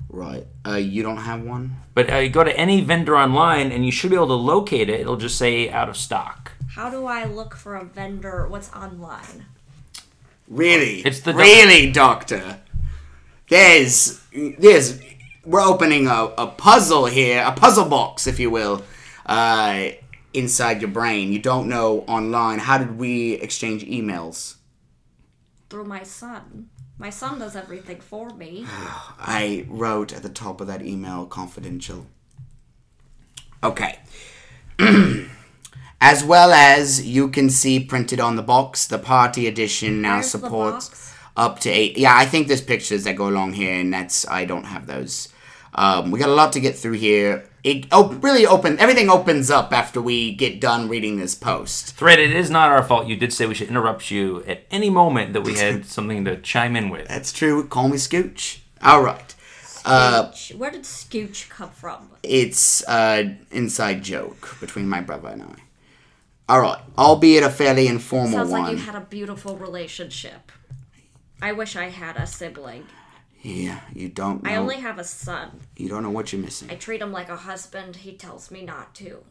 Right. 0.09 0.47
Uh, 0.67 0.77
you 0.77 1.03
don't 1.03 1.17
have 1.19 1.43
one? 1.43 1.77
But 1.95 2.13
uh, 2.13 2.19
you 2.19 2.29
go 2.29 2.45
to 2.45 2.57
any 2.57 2.81
vendor 2.83 3.17
online 3.17 3.73
and 3.73 3.85
you 3.85 3.91
should 3.91 4.11
be 4.11 4.17
able 4.17 4.29
to 4.29 4.35
locate 4.35 4.89
it. 4.89 5.01
It'll 5.01 5.17
just 5.17 5.37
say 5.37 5.71
out 5.71 5.89
of 5.89 5.97
stock. 5.97 6.53
How 6.75 6.91
do 6.91 7.07
I 7.07 7.25
look 7.25 7.57
for 7.57 7.75
a 7.77 7.85
vendor? 7.85 8.47
What's 8.47 8.73
online? 8.73 9.47
Really? 10.49 11.01
It's 11.01 11.21
the 11.21 11.35
really, 11.35 11.91
Doctor. 11.91 12.61
There's, 13.49 14.23
there's, 14.59 15.01
we're 15.45 15.63
opening 15.63 16.07
a, 16.07 16.33
a 16.39 16.47
puzzle 16.47 17.07
here, 17.07 17.43
a 17.45 17.53
puzzle 17.53 17.87
box, 17.87 18.27
if 18.27 18.39
you 18.39 18.51
will, 18.51 18.83
uh, 19.27 19.89
inside 20.35 20.81
your 20.81 20.91
brain. 20.91 21.33
You 21.33 21.39
don't 21.39 21.69
know 21.69 22.01
online. 22.09 22.61
How 22.61 22.79
did 22.79 22.99
we 22.99 23.35
exchange 23.35 23.85
emails? 23.85 24.57
Through 25.71 25.85
my 25.85 26.03
son. 26.03 26.69
My 26.99 27.11
son 27.11 27.39
does 27.39 27.57
everything 27.57 28.01
for 28.01 28.31
me. 28.31 28.65
I 28.69 29.67
wrote 29.69 30.13
at 30.13 30.23
the 30.23 30.29
top 30.29 30.61
of 30.61 30.67
that 30.67 30.83
email 30.83 31.27
confidential. 31.27 32.07
Okay. 33.65 33.99
as 36.01 36.25
well 36.25 36.53
as 36.53 37.07
you 37.07 37.29
can 37.29 37.49
see 37.49 37.79
printed 37.79 38.21
on 38.21 38.37
the 38.37 38.43
box, 38.43 38.87
the 38.87 38.99
party 38.99 39.47
edition 39.47 40.03
now 40.03 40.17
Where's 40.17 40.31
supports 40.31 41.15
up 41.37 41.61
to 41.61 41.71
eight. 41.71 41.97
Yeah, 41.97 42.17
I 42.17 42.27
think 42.27 42.49
there's 42.49 42.61
pictures 42.61 43.05
that 43.05 43.17
go 43.17 43.29
along 43.29 43.55
here, 43.55 43.75
and 43.75 43.93
that's 43.93 44.27
I 44.29 44.45
don't 44.45 44.65
have 44.65 44.87
those. 44.87 45.29
Um, 45.75 46.11
we 46.11 46.19
got 46.19 46.29
a 46.29 46.35
lot 46.35 46.53
to 46.53 46.61
get 46.61 46.77
through 46.77 46.93
here. 46.93 47.49
It 47.65 47.87
oh, 47.93 48.13
really 48.15 48.45
open. 48.47 48.79
Everything 48.79 49.09
opens 49.09 49.51
up 49.51 49.73
after 49.73 50.03
we 50.03 50.33
get 50.35 50.61
done 50.61 50.89
reading 50.89 51.17
this 51.17 51.35
post. 51.35 51.95
Thread, 51.97 52.19
it 52.19 52.33
is 52.33 52.51
not 52.51 52.71
our 52.71 52.83
fault. 52.83 53.07
You 53.07 53.17
did 53.17 53.33
say 53.33 53.47
we 53.47 53.55
should 53.55 53.69
interrupt 53.69 54.11
you 54.11 54.43
at 54.45 54.65
any 54.71 54.91
moment 54.91 55.33
that 55.33 55.43
we 55.43 55.55
had 55.55 55.87
something 55.97 56.25
to 56.25 56.37
chime 56.41 56.77
in 56.77 56.91
with. 56.91 57.09
That's 57.09 57.33
true. 57.33 57.67
Call 57.67 57.89
me 57.89 57.97
Scooch. 57.97 58.59
All 58.83 59.03
right. 59.03 59.35
Uh, 59.85 60.33
Where 60.57 60.71
did 60.71 60.83
Scooch 60.83 61.49
come 61.49 61.71
from? 61.71 62.09
it's 62.23 62.83
an 62.83 63.45
inside 63.51 64.03
joke 64.03 64.57
between 64.61 64.89
my 64.89 65.01
brother 65.01 65.29
and 65.29 65.43
I. 65.43 65.55
All 66.49 66.61
right, 66.61 66.81
albeit 66.99 67.43
a 67.43 67.51
fairly 67.51 67.87
informal 67.87 68.33
Sounds 68.33 68.51
one. 68.51 68.63
like 68.63 68.73
you 68.73 68.79
had 68.79 68.95
a 68.95 69.01
beautiful 69.01 69.57
relationship. 69.57 70.53
I 71.41 71.53
wish 71.53 71.77
I 71.77 71.89
had 71.89 72.17
a 72.17 72.27
sibling. 72.27 72.87
Yeah, 73.43 73.81
you 73.93 74.09
don't 74.09 74.45
know. 74.45 74.51
I 74.51 74.57
only 74.57 74.77
have 74.77 74.99
a 74.99 75.05
son. 75.05 75.61
You 75.77 75.89
don't 75.89 76.05
know 76.05 76.11
what 76.11 76.33
you're 76.33 76.41
missing. 76.41 76.71
I 76.71 76.77
treat 76.77 77.03
him 77.03 77.11
like 77.11 77.29
a 77.29 77.37
husband. 77.37 77.97
He 77.97 78.13
tells 78.13 78.51
me 78.51 78.65
not 78.65 78.95
to. 78.97 79.25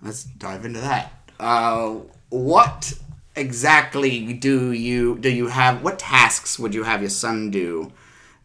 Let's 0.00 0.22
dive 0.22 0.64
into 0.64 0.80
that. 0.80 1.12
Uh, 1.40 1.96
what 2.28 2.94
exactly 3.34 4.32
do 4.32 4.72
you 4.72 5.18
do? 5.18 5.28
You 5.28 5.48
have 5.48 5.82
what 5.82 5.98
tasks 5.98 6.56
would 6.58 6.72
you 6.72 6.84
have 6.84 7.00
your 7.00 7.10
son 7.10 7.50
do 7.50 7.92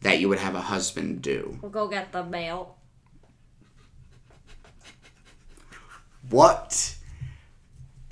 that 0.02 0.20
you 0.20 0.30
would 0.30 0.40
have 0.40 0.56
a 0.56 0.62
husband 0.62 1.22
do? 1.22 1.60
We'll 1.62 1.72
go 1.72 1.88
get 1.88 2.12
the 2.12 2.24
mail. 2.24 2.76
What? 6.30 6.96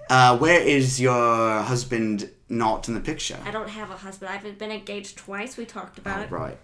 Uh, 0.10 0.38
where 0.38 0.62
is 0.62 1.00
your 1.00 1.62
husband 1.62 2.30
not 2.52 2.88
in 2.88 2.94
the 2.94 3.00
picture? 3.00 3.40
I 3.46 3.52
don't 3.52 3.70
have 3.70 3.90
a 3.90 3.98
husband. 3.98 4.32
I've 4.32 4.58
been 4.58 4.72
engaged 4.72 5.18
twice. 5.18 5.58
We 5.58 5.66
talked 5.66 5.98
about 5.98 6.22
it. 6.24 6.32
Right. 6.32 6.58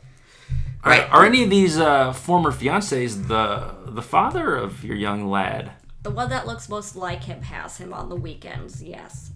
Are, 0.83 0.91
Right. 0.91 1.09
are 1.11 1.25
any 1.25 1.43
of 1.43 1.49
these 1.49 1.77
uh, 1.79 2.13
former 2.13 2.51
fiancés 2.51 3.27
the 3.27 3.73
the 3.91 4.01
father 4.03 4.55
of 4.55 4.83
your 4.83 4.95
young 4.95 5.27
lad? 5.29 5.71
The 6.03 6.11
one 6.11 6.29
that 6.29 6.45
looks 6.45 6.69
most 6.69 6.95
like 6.95 7.23
him 7.23 7.41
has 7.41 7.77
him 7.77 7.93
on 7.93 8.09
the 8.09 8.15
weekends. 8.15 8.83
Yes. 8.83 9.31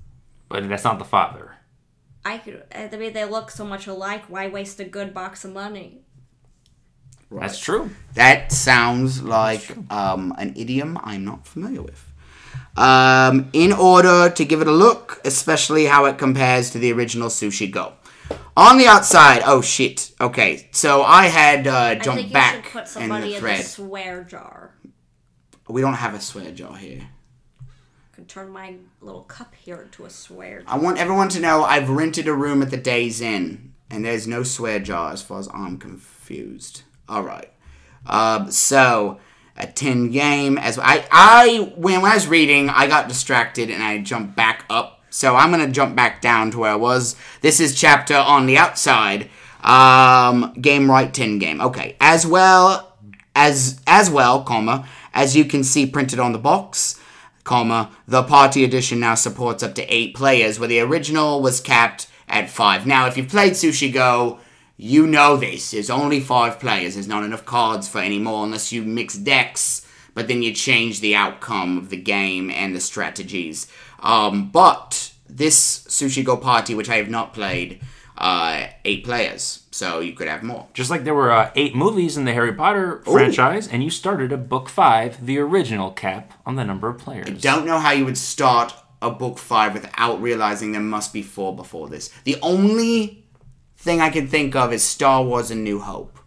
But 0.47 0.69
that's 0.69 0.83
not 0.83 0.99
the 0.99 1.05
father. 1.05 1.55
I 2.23 2.37
could. 2.37 2.63
I 2.75 2.87
mean, 2.95 3.13
they 3.13 3.25
look 3.25 3.49
so 3.49 3.65
much 3.65 3.87
alike. 3.87 4.25
Why 4.27 4.47
waste 4.47 4.79
a 4.79 4.85
good 4.85 5.13
box 5.13 5.43
of 5.43 5.53
money? 5.53 6.01
That's 7.31 7.57
true. 7.57 7.89
That 8.13 8.51
sounds 8.51 9.23
like 9.23 9.75
um, 9.89 10.33
an 10.37 10.53
idiom 10.55 10.99
I'm 11.03 11.23
not 11.25 11.47
familiar 11.47 11.81
with. 11.81 12.10
Um, 12.77 13.49
in 13.51 13.73
order 13.73 14.29
to 14.29 14.45
give 14.45 14.61
it 14.61 14.67
a 14.67 14.71
look, 14.71 15.19
especially 15.25 15.85
how 15.85 16.05
it 16.05 16.17
compares 16.17 16.69
to 16.71 16.79
the 16.79 16.93
original 16.93 17.27
Sushi 17.27 17.69
Go. 17.69 17.93
On 18.55 18.77
the 18.77 18.87
outside, 18.87 19.41
oh 19.45 19.61
shit. 19.61 20.11
Okay, 20.19 20.69
so 20.71 21.03
I 21.03 21.27
had 21.27 21.67
uh, 21.67 21.75
I 21.75 21.95
jumped 21.95 22.31
back 22.31 22.65
should 22.65 22.71
put 22.71 22.95
in 22.97 23.09
the 23.09 23.33
in, 23.35 23.39
thread. 23.39 23.59
the 23.59 23.63
swear 23.63 24.23
jar. 24.23 24.75
We 25.67 25.81
don't 25.81 25.95
have 25.95 26.13
a 26.13 26.19
swear 26.19 26.51
jar 26.51 26.75
here. 26.75 27.01
I 27.61 28.15
can 28.15 28.25
turn 28.25 28.49
my 28.49 28.75
little 28.99 29.23
cup 29.23 29.55
here 29.55 29.81
into 29.81 30.05
a 30.05 30.09
swear 30.09 30.61
jar. 30.61 30.73
I 30.73 30.77
want 30.77 30.97
everyone 30.97 31.29
to 31.29 31.39
know 31.39 31.63
I've 31.63 31.89
rented 31.89 32.27
a 32.27 32.33
room 32.33 32.61
at 32.61 32.71
the 32.71 32.77
Days 32.77 33.21
Inn, 33.21 33.73
and 33.89 34.05
there's 34.05 34.27
no 34.27 34.43
swear 34.43 34.79
jar 34.79 35.11
as 35.11 35.21
far 35.21 35.39
as 35.39 35.47
I'm 35.53 35.77
confused. 35.77 36.83
All 37.07 37.23
right. 37.23 37.51
Um, 38.05 38.51
so 38.51 39.19
a 39.57 39.67
10 39.67 40.11
game 40.11 40.57
as 40.57 40.79
I 40.79 41.05
I 41.11 41.73
when 41.75 42.03
I 42.03 42.15
was 42.15 42.27
reading, 42.27 42.69
I 42.69 42.87
got 42.87 43.07
distracted 43.07 43.69
and 43.69 43.83
I 43.83 43.99
jumped 43.99 44.35
back 44.35 44.65
up. 44.69 45.01
So 45.09 45.35
I'm 45.35 45.51
gonna 45.51 45.67
jump 45.69 45.95
back 45.95 46.21
down 46.21 46.51
to 46.51 46.59
where 46.59 46.71
I 46.71 46.75
was. 46.75 47.15
This 47.41 47.59
is 47.59 47.79
chapter 47.79 48.15
on 48.15 48.45
the 48.45 48.57
outside. 48.57 49.29
Um, 49.61 50.55
Gamewright 50.55 51.13
10 51.13 51.37
game. 51.37 51.61
Okay, 51.61 51.95
as 51.99 52.25
well 52.25 52.95
as 53.35 53.81
as 53.85 54.09
well, 54.09 54.43
comma 54.43 54.87
as 55.13 55.35
you 55.35 55.45
can 55.45 55.63
see 55.63 55.85
printed 55.85 56.19
on 56.19 56.31
the 56.31 56.39
box 56.39 56.99
comma, 57.43 57.91
the 58.07 58.23
party 58.23 58.63
edition 58.63 58.99
now 58.99 59.15
supports 59.15 59.63
up 59.63 59.75
to 59.75 59.93
eight 59.93 60.15
players, 60.15 60.59
where 60.59 60.69
the 60.69 60.79
original 60.79 61.41
was 61.41 61.59
capped 61.59 62.07
at 62.27 62.49
five. 62.49 62.85
Now, 62.85 63.07
if 63.07 63.17
you've 63.17 63.29
played 63.29 63.53
Sushi 63.53 63.91
Go, 63.91 64.39
you 64.81 65.05
know 65.05 65.37
this. 65.37 65.69
There's 65.69 65.91
only 65.91 66.19
five 66.19 66.59
players. 66.59 66.95
There's 66.95 67.07
not 67.07 67.23
enough 67.23 67.45
cards 67.45 67.87
for 67.87 67.99
any 67.99 68.17
more 68.17 68.43
unless 68.43 68.71
you 68.71 68.81
mix 68.81 69.15
decks, 69.15 69.87
but 70.15 70.27
then 70.27 70.41
you 70.41 70.55
change 70.55 71.01
the 71.01 71.15
outcome 71.15 71.77
of 71.77 71.89
the 71.89 71.97
game 71.97 72.49
and 72.49 72.75
the 72.75 72.79
strategies. 72.79 73.67
Um, 73.99 74.49
but 74.49 75.13
this 75.29 75.85
Sushi 75.87 76.25
Go 76.25 76.35
party, 76.35 76.73
which 76.73 76.89
I 76.89 76.95
have 76.95 77.11
not 77.11 77.31
played, 77.31 77.79
uh, 78.17 78.65
eight 78.83 79.03
players, 79.03 79.67
so 79.69 79.99
you 79.99 80.13
could 80.13 80.27
have 80.27 80.41
more. 80.41 80.67
Just 80.73 80.89
like 80.89 81.03
there 81.03 81.13
were 81.13 81.31
uh, 81.31 81.51
eight 81.55 81.75
movies 81.75 82.17
in 82.17 82.25
the 82.25 82.33
Harry 82.33 82.53
Potter 82.53 83.03
franchise, 83.05 83.67
and 83.67 83.83
you 83.83 83.91
started 83.91 84.33
at 84.33 84.49
book 84.49 84.67
five, 84.67 85.23
the 85.23 85.37
original 85.37 85.91
cap 85.91 86.33
on 86.43 86.55
the 86.55 86.65
number 86.65 86.89
of 86.89 86.97
players. 86.97 87.29
I 87.29 87.33
don't 87.33 87.67
know 87.67 87.79
how 87.79 87.91
you 87.91 88.05
would 88.05 88.17
start 88.17 88.73
a 88.99 89.11
book 89.11 89.37
five 89.37 89.73
without 89.73 90.19
realizing 90.21 90.71
there 90.71 90.81
must 90.81 91.13
be 91.13 91.21
four 91.21 91.55
before 91.55 91.87
this. 91.87 92.09
The 92.23 92.37
only 92.41 93.20
thing 93.81 93.99
I 94.01 94.09
can 94.09 94.27
think 94.27 94.55
of 94.55 94.71
is 94.71 94.83
Star 94.83 95.23
Wars 95.23 95.51
and 95.51 95.63
New 95.63 95.79
Hope. 95.79 96.17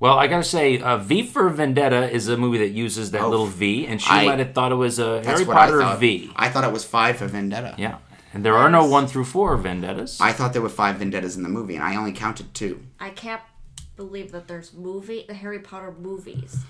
Well, 0.00 0.18
I 0.18 0.26
gotta 0.26 0.44
say, 0.44 0.78
uh, 0.80 0.98
V 0.98 1.22
for 1.22 1.48
Vendetta 1.48 2.10
is 2.10 2.28
a 2.28 2.36
movie 2.36 2.58
that 2.58 2.70
uses 2.70 3.12
that 3.12 3.22
Oh, 3.22 3.30
little 3.30 3.46
V, 3.46 3.86
and 3.86 4.02
she 4.02 4.10
I- 4.10 4.26
might 4.26 4.38
have 4.40 4.52
thought 4.52 4.72
it 4.72 4.74
was 4.76 4.98
a 4.98 5.22
Harry 5.24 5.44
Potter 5.44 5.80
thought. 5.80 6.00
V. 6.00 6.30
I 6.36 6.48
thought 6.48 6.64
it 6.64 6.72
was 6.72 6.84
five 6.84 7.16
for 7.16 7.26
Vendetta. 7.26 7.74
Yeah, 7.78 7.98
and 8.34 8.44
there 8.44 8.56
are 8.56 8.68
no 8.68 8.84
one 8.84 9.06
through 9.06 9.24
four 9.24 9.56
Vendettas. 9.56 10.20
I 10.20 10.32
thought 10.32 10.52
there 10.52 10.60
were 10.62 10.68
five 10.68 10.96
Vendettas 10.96 11.36
in 11.36 11.42
the 11.42 11.48
movie, 11.48 11.74
and 11.76 11.84
I 11.84 11.96
only 11.96 12.12
counted 12.12 12.52
two. 12.52 12.82
I 13.00 13.10
can't 13.10 13.40
believe 13.96 14.32
that 14.32 14.48
there's 14.48 14.74
movie 14.74 15.24
the 15.26 15.34
Harry 15.34 15.60
Potter 15.60 15.94
movies. 15.98 16.64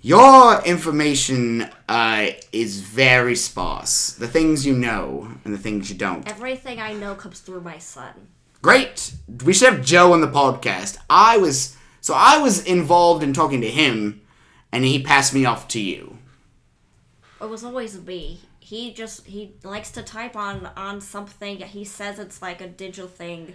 Your 0.00 0.62
information 0.64 1.68
uh, 1.88 2.26
is 2.52 2.80
very 2.80 3.34
sparse. 3.34 4.10
The 4.12 4.28
things 4.28 4.64
you 4.66 4.74
know 4.74 5.28
and 5.44 5.52
the 5.54 5.58
things 5.58 5.90
you 5.90 5.96
don't. 5.96 6.28
Everything 6.30 6.78
I 6.78 6.92
know 6.92 7.14
comes 7.14 7.40
through 7.40 7.62
my 7.62 7.78
son. 7.78 8.28
Great. 8.64 9.12
We 9.44 9.52
should 9.52 9.74
have 9.74 9.84
Joe 9.84 10.14
on 10.14 10.22
the 10.22 10.26
podcast. 10.26 10.96
I 11.10 11.36
was 11.36 11.76
so 12.00 12.14
I 12.16 12.38
was 12.38 12.64
involved 12.64 13.22
in 13.22 13.34
talking 13.34 13.60
to 13.60 13.68
him, 13.68 14.22
and 14.72 14.86
he 14.86 15.02
passed 15.02 15.34
me 15.34 15.44
off 15.44 15.68
to 15.68 15.78
you. 15.78 16.16
It 17.42 17.50
was 17.50 17.62
always 17.62 18.00
me. 18.00 18.40
He 18.60 18.94
just 18.94 19.26
he 19.26 19.56
likes 19.64 19.90
to 19.90 20.02
type 20.02 20.34
on 20.34 20.70
on 20.78 21.02
something. 21.02 21.58
He 21.58 21.84
says 21.84 22.18
it's 22.18 22.40
like 22.40 22.62
a 22.62 22.66
digital 22.66 23.06
thing. 23.06 23.54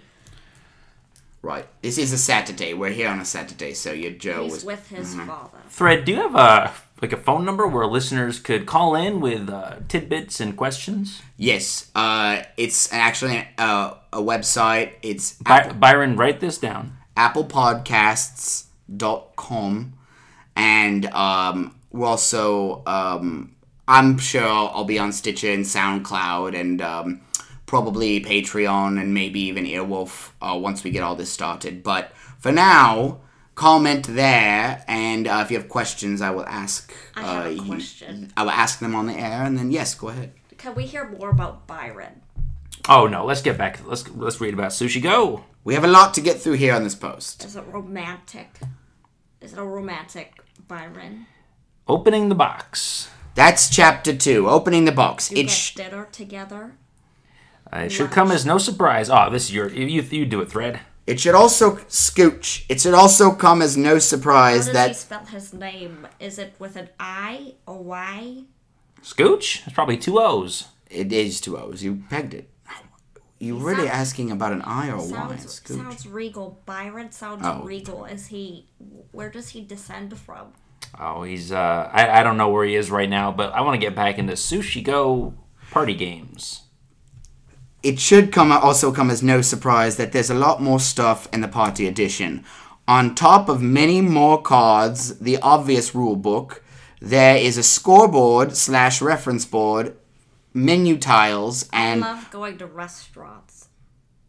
Right. 1.42 1.66
This 1.82 1.98
is 1.98 2.12
a 2.12 2.18
Saturday. 2.18 2.74
We're 2.74 2.92
here 2.92 3.08
on 3.10 3.20
a 3.20 3.26
Saturday, 3.26 3.74
so 3.74 3.92
your 3.94 4.12
Joe 4.12 4.44
He's 4.44 4.54
was. 4.56 4.66
with 4.66 4.90
his 4.90 5.16
father. 5.16 5.58
Thread, 5.70 6.04
do 6.06 6.12
you 6.12 6.18
have 6.18 6.36
a 6.36 6.74
like 7.02 7.14
a 7.14 7.18
phone 7.18 7.46
number 7.46 7.66
where 7.66 7.88
listeners 7.88 8.42
could 8.42 8.66
call 8.66 8.94
in 8.94 9.22
with 9.22 9.50
uh, 9.50 9.78
tidbits 9.88 10.42
and 10.42 10.58
questions? 10.58 11.22
Yes. 11.38 11.90
Uh, 11.96 12.42
it's 12.58 12.92
actually 12.92 13.48
uh, 13.58 13.94
a 14.12 14.22
website. 14.22 14.96
It's 15.02 15.36
By- 15.36 15.60
Apple, 15.60 15.76
Byron, 15.76 16.18
write 16.18 16.42
this 16.42 16.58
down. 16.58 16.98
applepodcasts.com. 17.16 19.94
And 20.56 21.06
um, 21.08 21.76
we're 21.92 22.08
also, 22.08 22.84
um, 22.86 23.56
I'm 23.88 24.18
sure 24.18 24.44
I'll, 24.46 24.68
I'll 24.76 24.84
be 24.86 25.00
on 25.00 25.14
Stitcher 25.14 25.52
and 25.52 25.64
SoundCloud 25.64 26.60
and 26.60 26.82
um, 26.82 27.22
probably 27.70 28.20
Patreon 28.20 29.00
and 29.00 29.14
maybe 29.14 29.40
even 29.42 29.64
Earwolf 29.66 30.32
uh, 30.42 30.58
once 30.58 30.84
we 30.84 30.90
get 30.90 31.04
all 31.04 31.16
this 31.16 31.32
started. 31.32 31.84
But 31.84 32.12
for 32.40 32.52
now, 32.52 33.20
comment 33.54 34.08
there. 34.08 34.84
And 34.88 35.28
uh, 35.28 35.42
if 35.46 35.52
you 35.52 35.58
have 35.60 35.70
questions, 35.70 36.20
I 36.22 36.32
will 36.32 36.48
ask. 36.48 36.92
I 37.16 37.22
have 37.22 37.46
uh, 37.46 37.50
a 37.50 37.52
you- 37.54 37.62
question. 37.64 38.34
I 38.36 38.42
will 38.44 38.50
ask 38.52 38.80
them 38.80 38.96
on 38.96 39.06
the 39.06 39.14
air, 39.14 39.44
and 39.44 39.56
then 39.58 39.70
yes, 39.72 39.94
go 39.94 40.10
ahead. 40.10 40.32
Can 40.58 40.74
we 40.76 40.84
hear 40.88 41.08
more 41.08 41.30
about 41.30 41.68
Byron? 41.68 42.22
Oh 42.90 43.06
no, 43.08 43.24
let's 43.24 43.42
get 43.44 43.58
back. 43.58 43.86
Let's 43.86 44.10
let's 44.10 44.42
read 44.42 44.54
about 44.56 44.72
Sushi 44.72 45.02
Go. 45.02 45.44
We 45.64 45.76
have 45.76 45.84
a 45.84 45.88
lot 46.00 46.14
to 46.16 46.22
get 46.22 46.40
through 46.42 46.54
here 46.54 46.74
on 46.74 46.84
this 46.84 46.96
post. 46.96 47.46
Is 47.46 47.56
it 47.56 47.64
romantic? 47.68 48.50
Is 49.42 49.54
it 49.54 49.60
a 49.60 49.64
romantic 49.64 50.34
Byron? 50.68 51.28
Opening 51.88 52.30
the 52.30 52.36
box. 52.36 53.10
That's 53.36 53.70
chapter 53.70 54.16
two, 54.16 54.50
opening 54.50 54.86
the 54.86 54.92
box. 54.92 55.30
You 55.32 55.38
It 55.38 55.44
get 55.44 55.52
sh- 55.52 55.76
dinner 55.76 56.08
together. 56.12 56.74
Uh, 57.74 57.80
it 57.82 57.92
should 57.92 58.12
come 58.12 58.32
as 58.32 58.46
no 58.46 58.58
surprise. 58.58 59.10
Oh, 59.10 59.30
this 59.30 59.46
is 59.46 59.54
your 59.54 59.70
you 59.70 59.86
you, 59.86 60.02
you 60.02 60.26
do 60.26 60.42
it, 60.42 60.50
Thread. 60.50 60.80
it 61.06 61.20
should 61.20 61.36
also 61.36 61.76
scooch. 61.88 62.66
It 62.70 62.82
should 62.82 62.94
also 62.96 63.32
come 63.32 63.62
as 63.62 63.78
no 63.78 63.94
How 63.94 64.00
surprise 64.00 64.58
does 64.58 64.68
he 64.68 64.74
that 64.74 64.96
spell 64.96 65.26
his 65.26 65.54
name? 65.54 66.08
Is 66.20 66.40
it 66.40 66.56
with 66.60 66.76
an 66.76 66.90
I 67.00 67.54
or 67.68 67.84
Y? 67.84 68.44
Scooch. 69.04 69.66
It's 69.66 69.74
probably 69.74 69.98
two 69.98 70.20
O's. 70.20 70.68
it 70.90 71.14
is 71.14 71.40
two 71.40 71.58
O's. 71.58 71.84
You 71.84 72.04
pegged 72.10 72.34
it. 72.34 72.50
You 73.42 73.56
really 73.58 73.88
sounds- 73.88 73.92
asking 73.92 74.32
about 74.32 74.52
an 74.52 74.62
I 74.64 74.90
or 74.90 74.96
a 74.96 75.02
Y? 75.04 75.08
Sounds 75.08 75.60
Scooch. 75.62 75.78
sounds 75.78 76.06
regal. 76.08 76.60
Byron 76.66 77.12
sounds 77.12 77.46
Oh. 77.46 77.64
regal. 77.64 78.04
Is 78.06 78.28
he? 78.28 78.68
Where 79.12 79.30
does 79.30 79.50
he 79.50 79.62
descend 79.64 80.18
from? 80.18 80.48
Oh, 81.00 81.24
he's 81.24 81.52
uh 81.52 81.90
I, 81.94 82.20
I 82.20 82.24
don't 82.24 82.36
know 82.36 82.50
where 82.50 82.66
he 82.66 82.76
is 82.76 82.90
right 82.92 83.10
now, 83.10 83.32
but 83.32 83.54
I 83.54 83.62
want 83.62 83.76
to 83.80 83.86
get 83.86 83.96
back 83.96 84.18
into 84.18 84.34
Sushi 84.34 84.84
Go 84.84 85.36
party 85.72 85.94
games. 85.96 86.64
It 87.82 88.00
should 88.00 88.32
come 88.32 88.52
also 88.52 88.92
come 88.92 89.10
as 89.10 89.24
no 89.24 89.42
surprise 89.42 89.96
that 89.98 90.12
there's 90.12 90.30
a 90.30 90.34
lot 90.36 90.62
more 90.62 90.80
stuff 90.80 91.28
in 91.32 91.42
the 91.42 91.48
party 91.48 91.88
edition. 91.88 92.44
On 92.88 93.16
top 93.16 93.48
of 93.50 93.62
many 93.62 94.02
more 94.02 94.42
cards, 94.42 95.20
the 95.20 95.38
obvious 95.38 95.94
rule 95.96 96.16
book, 96.16 96.64
there 97.02 97.38
is 97.38 97.58
a 97.58 97.64
scoreboard 97.64 98.58
slash 98.58 99.02
reference 99.02 99.46
board, 99.46 99.96
menu 100.54 100.98
tiles, 100.98 101.70
I 101.72 101.82
and 101.86 102.02
love 102.02 102.30
going 102.32 102.58
to 102.58 102.66
restaurants. 102.66 103.70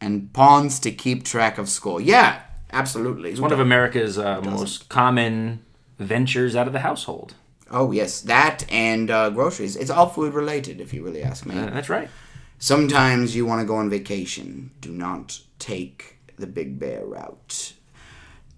and 0.01 0.32
pawns 0.32 0.78
to 0.80 0.92
keep 0.92 1.24
track 1.24 1.59
of 1.59 1.68
score. 1.68 2.01
Yeah, 2.01 2.42
absolutely. 2.72 3.30
It's 3.32 3.40
One 3.40 3.53
of 3.53 3.61
America's 3.61 4.16
uh, 4.18 4.40
most 4.42 4.88
common 4.88 5.64
ventures 5.98 6.55
out 6.55 6.66
of 6.66 6.72
the 6.72 6.80
household. 6.80 7.34
Oh 7.70 7.90
yes, 7.92 8.20
that 8.22 8.64
and 8.70 9.11
uh, 9.11 9.30
groceries. 9.30 9.74
It's 9.76 9.90
all 9.90 10.09
food 10.09 10.34
related, 10.34 10.80
if 10.80 10.92
you 10.94 11.03
really 11.05 11.22
ask 11.22 11.46
me. 11.46 11.59
Uh, 11.59 11.70
that's 11.70 11.88
right. 11.88 12.09
Sometimes 12.63 13.35
you 13.35 13.47
want 13.47 13.63
to 13.63 13.67
go 13.67 13.77
on 13.77 13.89
vacation. 13.89 14.71
Do 14.83 14.93
not 14.93 15.41
take 15.59 16.19
the 16.37 16.47
Big 16.47 16.79
Bear 16.79 17.07
route. 17.07 17.73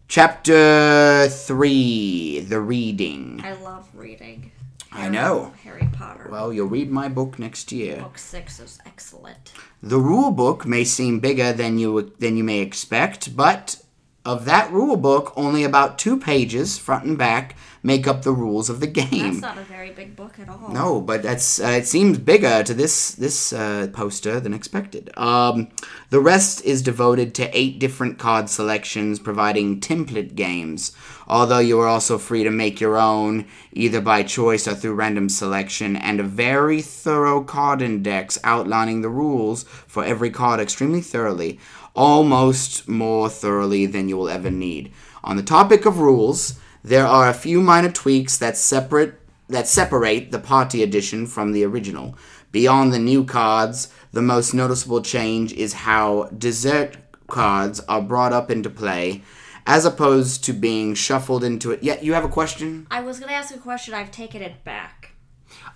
Chapter 0.09 1.29
3 1.29 2.41
The 2.41 2.61
Reading. 2.61 3.41
I 3.45 3.53
love 3.53 3.89
reading. 3.95 4.51
I 4.91 5.09
know. 5.09 5.55
Harry 5.63 5.89
Potter. 5.93 6.29
Well, 6.33 6.53
you'll 6.53 6.67
read 6.67 6.91
my 6.91 7.09
book 7.09 7.39
next 7.39 7.71
year. 7.71 7.99
Book 7.99 8.19
six 8.19 8.59
is 8.59 8.81
excellent. 8.85 9.53
The 9.81 10.01
rule 10.01 10.33
book 10.33 10.67
may 10.67 10.83
seem 10.83 11.21
bigger 11.21 11.53
than 11.53 11.79
you 11.79 12.13
than 12.19 12.37
you 12.37 12.43
may 12.43 12.59
expect, 12.59 13.37
but 13.37 13.81
of 14.25 14.45
that 14.47 14.71
rule 14.73 14.97
book, 14.97 15.33
only 15.37 15.63
about 15.63 15.99
two 15.99 16.19
pages, 16.19 16.77
front 16.77 17.05
and 17.05 17.17
back, 17.17 17.57
make 17.83 18.07
up 18.07 18.23
the 18.23 18.33
rules 18.33 18.71
of 18.71 18.81
the 18.81 18.87
game. 18.87 19.11
That's 19.11 19.41
not 19.41 19.59
a 19.59 19.63
very 19.65 19.91
big 19.91 20.15
book 20.15 20.39
at 20.39 20.49
all. 20.49 20.71
No, 20.71 21.01
but 21.01 21.23
that's 21.23 21.61
uh, 21.61 21.69
it 21.69 21.87
seems 21.87 22.19
bigger 22.19 22.63
to 22.63 22.75
this 22.75 23.13
this 23.13 23.53
uh, 23.53 23.89
poster 23.93 24.41
than 24.41 24.55
expected. 24.55 25.11
Um, 25.19 25.69
the 26.11 26.21
rest 26.21 26.65
is 26.65 26.83
devoted 26.83 27.35
to 27.37 27.57
eight 27.57 27.79
different 27.79 28.19
card 28.19 28.49
selections, 28.49 29.19
providing 29.19 29.81
template 29.81 30.35
games. 30.35 30.93
Although 31.27 31.61
you 31.61 31.81
are 31.81 31.87
also 31.87 32.19
free 32.19 32.45
to 32.45 32.51
make 32.51 32.81
your 32.81 32.99
own, 32.99 33.47
either 33.73 34.01
by 34.01 34.23
choice 34.23 34.69
or 34.69 34.75
through 34.75 34.95
random 34.95 35.29
selection, 35.29 35.97
and 35.97 36.21
a 36.21 36.25
very 36.25 36.83
thorough 36.83 37.43
card 37.43 37.81
index 37.81 38.39
outlining 38.45 39.03
the 39.03 39.09
rules 39.09 39.63
for 39.63 40.05
every 40.05 40.31
card 40.31 40.61
extremely 40.61 41.01
thoroughly, 41.01 41.59
almost 41.95 42.89
more 42.89 43.29
thoroughly 43.29 43.87
than 43.87 44.09
you 44.09 44.17
will 44.17 44.29
ever 44.29 44.51
need. 44.51 44.93
On 45.25 45.37
the 45.37 45.43
topic 45.43 45.87
of 45.87 45.99
rules, 45.99 46.59
there 46.83 47.07
are 47.07 47.29
a 47.29 47.35
few 47.35 47.61
minor 47.61 47.91
tweaks 47.91 48.37
that 48.39 48.57
separate 48.57 49.15
that 49.49 49.69
separate 49.69 50.31
the 50.31 50.39
party 50.39 50.83
edition 50.83 51.27
from 51.27 51.53
the 51.53 51.65
original. 51.65 52.17
Beyond 52.53 52.93
the 52.93 52.99
new 52.99 53.25
cards, 53.25 53.93
the 54.13 54.23
most 54.23 54.55
noticeable 54.55 55.03
change 55.03 55.53
is 55.53 55.73
how 55.73 56.25
dessert 56.37 56.97
cards 57.29 57.81
are 57.81 58.03
brought 58.03 58.33
up 58.33 58.51
into 58.51 58.71
play, 58.71 59.23
as 59.67 59.85
opposed 59.85 60.45
to 60.45 60.53
being 60.53 60.95
shuffled 60.95 61.45
into 61.45 61.71
it. 61.71 61.83
Yeah, 61.83 62.01
you 62.01 62.15
have 62.15 62.25
a 62.25 62.29
question? 62.29 62.87
I 62.91 63.01
was 63.01 63.21
gonna 63.21 63.33
ask 63.33 63.55
a 63.55 63.59
question. 63.59 63.95
I've 63.95 64.11
taken 64.11 64.43
it 64.43 64.65
back. 64.65 65.12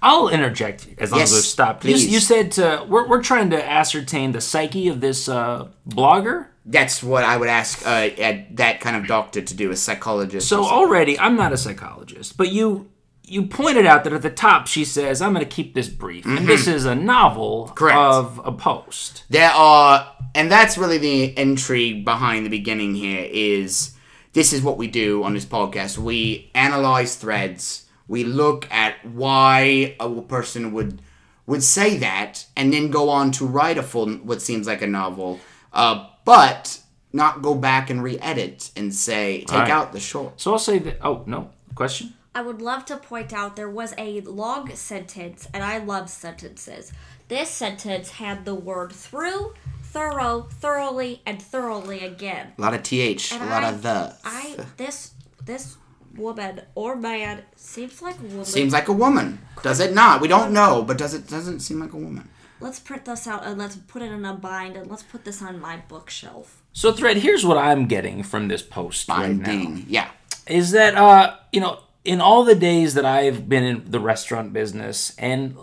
I'll 0.02 0.28
interject 0.28 0.86
as 0.98 1.10
long 1.10 1.20
Yes, 1.20 1.30
as 1.32 1.36
we've 1.38 1.44
stopped. 1.44 1.84
You, 1.84 1.92
please. 1.94 2.06
you 2.12 2.20
said 2.20 2.52
to, 2.52 2.84
we're, 2.88 3.08
we're 3.08 3.22
trying 3.22 3.50
to 3.50 3.68
ascertain 3.68 4.32
the 4.32 4.40
psyche 4.40 4.88
of 4.88 5.00
this 5.00 5.28
uh, 5.28 5.68
blogger. 5.88 6.46
That's 6.64 7.02
what 7.02 7.24
I 7.24 7.36
would 7.36 7.48
ask 7.48 7.86
uh, 7.86 7.90
at 8.18 8.56
that 8.56 8.80
kind 8.80 8.96
of 8.96 9.06
doctor 9.06 9.40
to 9.40 9.54
do, 9.54 9.70
a 9.70 9.76
psychologist. 9.76 10.48
So 10.48 10.64
already, 10.64 11.18
I'm 11.18 11.36
not 11.36 11.52
a 11.52 11.56
psychologist, 11.56 12.36
but 12.36 12.50
you 12.52 12.90
you 13.28 13.46
pointed 13.46 13.86
out 13.86 14.04
that 14.04 14.12
at 14.12 14.22
the 14.22 14.30
top 14.30 14.66
she 14.66 14.84
says, 14.84 15.22
"I'm 15.22 15.32
going 15.32 15.44
to 15.44 15.50
keep 15.50 15.74
this 15.74 15.88
brief," 15.88 16.24
and 16.26 16.46
this 16.46 16.66
is 16.66 16.84
a 16.84 16.94
novel 16.94 17.66
Mm-hmm. 17.66 17.74
Correct. 17.74 17.96
of 17.96 18.40
a 18.44 18.52
post. 18.52 19.24
There 19.30 19.50
are, 19.50 20.12
and 20.34 20.50
that's 20.50 20.76
really 20.76 20.98
the 20.98 21.38
intrigue 21.38 22.04
behind 22.04 22.44
the 22.46 22.50
beginning 22.50 22.94
here. 22.96 23.28
Is 23.30 23.94
this 24.32 24.52
is 24.52 24.60
what 24.60 24.76
we 24.76 24.88
do 24.88 25.22
on 25.22 25.34
this 25.34 25.44
podcast? 25.44 25.98
We 25.98 26.50
analyze 26.54 27.14
threads. 27.16 27.85
We 28.08 28.24
look 28.24 28.70
at 28.70 29.04
why 29.04 29.96
a 29.98 30.08
person 30.22 30.72
would 30.72 31.02
would 31.46 31.62
say 31.62 31.96
that, 31.98 32.44
and 32.56 32.72
then 32.72 32.90
go 32.90 33.08
on 33.08 33.30
to 33.32 33.46
write 33.46 33.78
a 33.78 33.82
full, 33.82 34.08
what 34.16 34.42
seems 34.42 34.66
like 34.66 34.82
a 34.82 34.86
novel, 34.86 35.38
uh, 35.72 36.08
but 36.24 36.80
not 37.12 37.40
go 37.40 37.54
back 37.54 37.88
and 37.88 38.02
re-edit 38.02 38.72
and 38.76 38.92
say 38.92 39.44
take 39.44 39.50
Right. 39.60 39.70
out 39.70 39.92
the 39.92 40.00
short. 40.00 40.40
So 40.40 40.52
I'll 40.52 40.58
say 40.58 40.78
that. 40.80 40.98
Oh 41.02 41.22
no, 41.26 41.50
question. 41.74 42.14
I 42.34 42.42
would 42.42 42.60
love 42.60 42.84
to 42.86 42.96
point 42.96 43.32
out 43.32 43.56
there 43.56 43.70
was 43.70 43.94
a 43.96 44.20
long 44.22 44.74
sentence, 44.74 45.48
and 45.54 45.64
I 45.64 45.78
love 45.78 46.10
sentences. 46.10 46.92
This 47.28 47.48
sentence 47.48 48.10
had 48.10 48.44
the 48.44 48.54
word 48.54 48.92
through, 48.92 49.54
thorough, 49.82 50.48
thoroughly, 50.50 51.22
and 51.24 51.40
thoroughly 51.40 52.04
again. 52.04 52.52
A 52.58 52.60
lot 52.60 52.74
of 52.74 52.82
th, 52.82 53.32
a 53.32 53.38
lot 53.46 53.64
I, 53.64 53.68
of 53.70 53.82
the. 53.82 54.16
I 54.24 54.56
this 54.76 55.12
this 55.44 55.76
woman 56.16 56.62
or 56.74 56.96
man 56.96 57.42
seems 57.54 58.02
like 58.02 58.18
a 58.18 58.22
woman. 58.22 58.44
Seems 58.44 58.72
like 58.72 58.88
a 58.88 58.92
woman. 58.92 59.40
Does 59.62 59.80
it 59.80 59.94
not? 59.94 60.20
We 60.20 60.28
don't 60.28 60.52
know, 60.52 60.82
but 60.82 60.98
does 60.98 61.14
it 61.14 61.28
doesn't 61.28 61.60
seem 61.60 61.80
like 61.80 61.92
a 61.92 61.96
woman? 61.96 62.28
Let's 62.60 62.80
print 62.80 63.04
this 63.04 63.26
out 63.26 63.44
and 63.44 63.58
let's 63.58 63.76
put 63.76 64.02
it 64.02 64.10
in 64.10 64.24
a 64.24 64.34
bind 64.34 64.76
and 64.76 64.90
let's 64.90 65.02
put 65.02 65.24
this 65.24 65.42
on 65.42 65.60
my 65.60 65.76
bookshelf. 65.88 66.62
So 66.72 66.92
thread. 66.92 67.18
Here's 67.18 67.44
what 67.44 67.58
I'm 67.58 67.86
getting 67.86 68.22
from 68.22 68.48
this 68.48 68.62
post 68.62 69.08
right 69.08 69.30
now. 69.30 69.44
Binding. 69.44 69.84
Yeah. 69.88 70.08
is 70.46 70.70
that 70.72 70.94
uh 70.94 71.36
you 71.52 71.60
know 71.60 71.80
in 72.04 72.20
all 72.20 72.44
the 72.44 72.54
days 72.54 72.94
that 72.94 73.04
I've 73.04 73.48
been 73.48 73.64
in 73.64 73.90
the 73.90 74.00
restaurant 74.00 74.52
business 74.52 75.14
and 75.18 75.56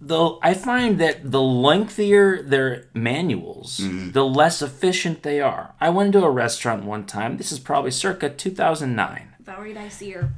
the 0.00 0.36
I 0.42 0.54
find 0.54 0.98
that 0.98 1.30
the 1.30 1.40
lengthier 1.40 2.42
their 2.42 2.88
manuals, 2.94 3.78
the 3.78 4.24
less 4.24 4.60
efficient 4.60 5.22
they 5.22 5.40
are. 5.40 5.74
I 5.80 5.90
went 5.90 6.14
into 6.14 6.26
a 6.26 6.30
restaurant 6.30 6.84
one 6.84 7.06
time. 7.06 7.36
This 7.36 7.52
is 7.52 7.58
probably 7.58 7.90
circa 7.90 8.28
2009. 8.28 9.33
Very 9.44 9.74
nice 9.74 10.00
year. 10.00 10.32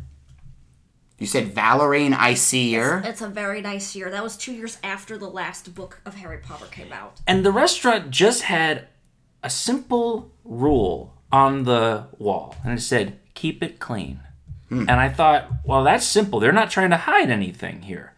You 1.19 1.27
said 1.27 1.55
Valerian 1.55 2.13
Iceer. 2.13 3.03
It's 3.05 3.23
a 3.23 3.29
very 3.29 3.63
nice 3.63 3.95
year. 3.95 4.11
That 4.11 4.23
was 4.23 4.37
two 4.37 4.53
years 4.53 4.79
after 4.83 5.17
the 5.17 5.29
last 5.31 5.75
book 5.75 6.01
of 6.05 6.17
Harry 6.17 6.39
Potter 6.39 6.67
came 6.67 6.93
out. 6.93 7.21
And 7.27 7.45
the 7.45 7.53
restaurant 7.53 8.11
just 8.11 8.43
had 8.43 8.89
a 9.45 9.49
simple 9.49 10.33
rule 10.45 11.15
on 11.31 11.65
the 11.65 12.09
wall, 12.19 12.57
and 12.65 12.77
it 12.77 12.83
said, 12.83 13.19
keep 13.35 13.63
it 13.63 13.79
clean. 13.79 14.21
Hmm. 14.69 14.89
And 14.89 15.01
I 15.01 15.09
thought, 15.09 15.51
well, 15.65 15.85
that's 15.85 16.05
simple. 16.05 16.41
They're 16.41 16.53
not 16.53 16.71
trying 16.71 16.91
to 16.91 16.97
hide 16.97 17.31
anything 17.31 17.83
here. 17.83 18.13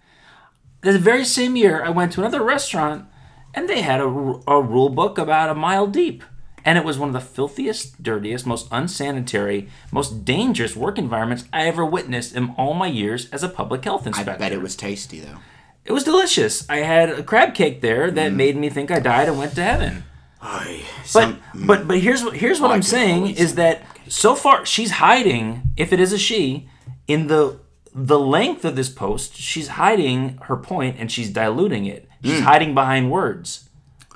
The 0.80 0.98
very 0.98 1.24
same 1.24 1.54
year, 1.54 1.84
I 1.84 1.90
went 1.90 2.12
to 2.12 2.20
another 2.20 2.42
restaurant, 2.42 3.06
and 3.54 3.68
they 3.68 3.82
had 3.82 4.00
a, 4.00 4.04
a 4.04 4.62
rule 4.62 4.88
book 4.88 5.18
about 5.18 5.50
a 5.50 5.54
mile 5.54 5.86
deep. 5.86 6.24
And 6.64 6.76
it 6.76 6.84
was 6.84 6.98
one 6.98 7.08
of 7.08 7.12
the 7.12 7.20
filthiest, 7.20 8.02
dirtiest, 8.02 8.46
most 8.46 8.68
unsanitary, 8.70 9.68
most 9.92 10.24
dangerous 10.24 10.76
work 10.76 10.98
environments 10.98 11.44
I 11.52 11.66
ever 11.66 11.84
witnessed 11.84 12.34
in 12.34 12.54
all 12.56 12.74
my 12.74 12.88
years 12.88 13.30
as 13.30 13.42
a 13.42 13.48
public 13.48 13.84
health 13.84 14.06
inspector. 14.06 14.32
I 14.32 14.36
bet 14.36 14.52
it 14.52 14.62
was 14.62 14.76
tasty 14.76 15.20
though. 15.20 15.38
It 15.84 15.92
was 15.92 16.04
delicious. 16.04 16.68
I 16.68 16.78
had 16.78 17.08
a 17.08 17.22
crab 17.22 17.54
cake 17.54 17.80
there 17.80 18.10
that 18.10 18.32
mm. 18.32 18.36
made 18.36 18.56
me 18.56 18.68
think 18.68 18.90
I 18.90 19.00
died 19.00 19.28
and 19.28 19.38
went 19.38 19.54
to 19.54 19.62
heaven. 19.62 20.04
But 21.00 21.06
some- 21.06 21.40
but 21.66 21.88
but 21.88 21.98
here's 21.98 22.22
what 22.22 22.36
here's 22.36 22.60
what 22.60 22.68
oh, 22.68 22.72
I 22.72 22.76
I'm 22.76 22.82
saying 22.82 23.36
is 23.36 23.54
that 23.54 23.82
so 24.06 24.34
far 24.34 24.64
she's 24.64 24.92
hiding 24.92 25.62
if 25.76 25.92
it 25.92 26.00
is 26.00 26.12
a 26.12 26.18
she 26.18 26.68
in 27.06 27.26
the 27.26 27.58
the 27.94 28.18
length 28.18 28.64
of 28.64 28.76
this 28.76 28.88
post 28.88 29.34
she's 29.34 29.68
hiding 29.68 30.38
her 30.42 30.56
point 30.56 30.96
and 30.98 31.10
she's 31.10 31.30
diluting 31.30 31.86
it. 31.86 32.08
She's 32.22 32.40
mm. 32.40 32.44
hiding 32.44 32.74
behind 32.74 33.10
words. 33.10 33.67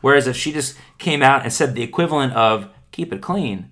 Whereas 0.03 0.27
if 0.27 0.37
she 0.37 0.53
just 0.53 0.77
came 0.99 1.23
out 1.23 1.43
and 1.43 1.53
said 1.53 1.75
the 1.75 1.83
equivalent 1.83 2.35
of 2.35 2.69
keep 2.91 3.13
it 3.13 3.23
clean, 3.23 3.71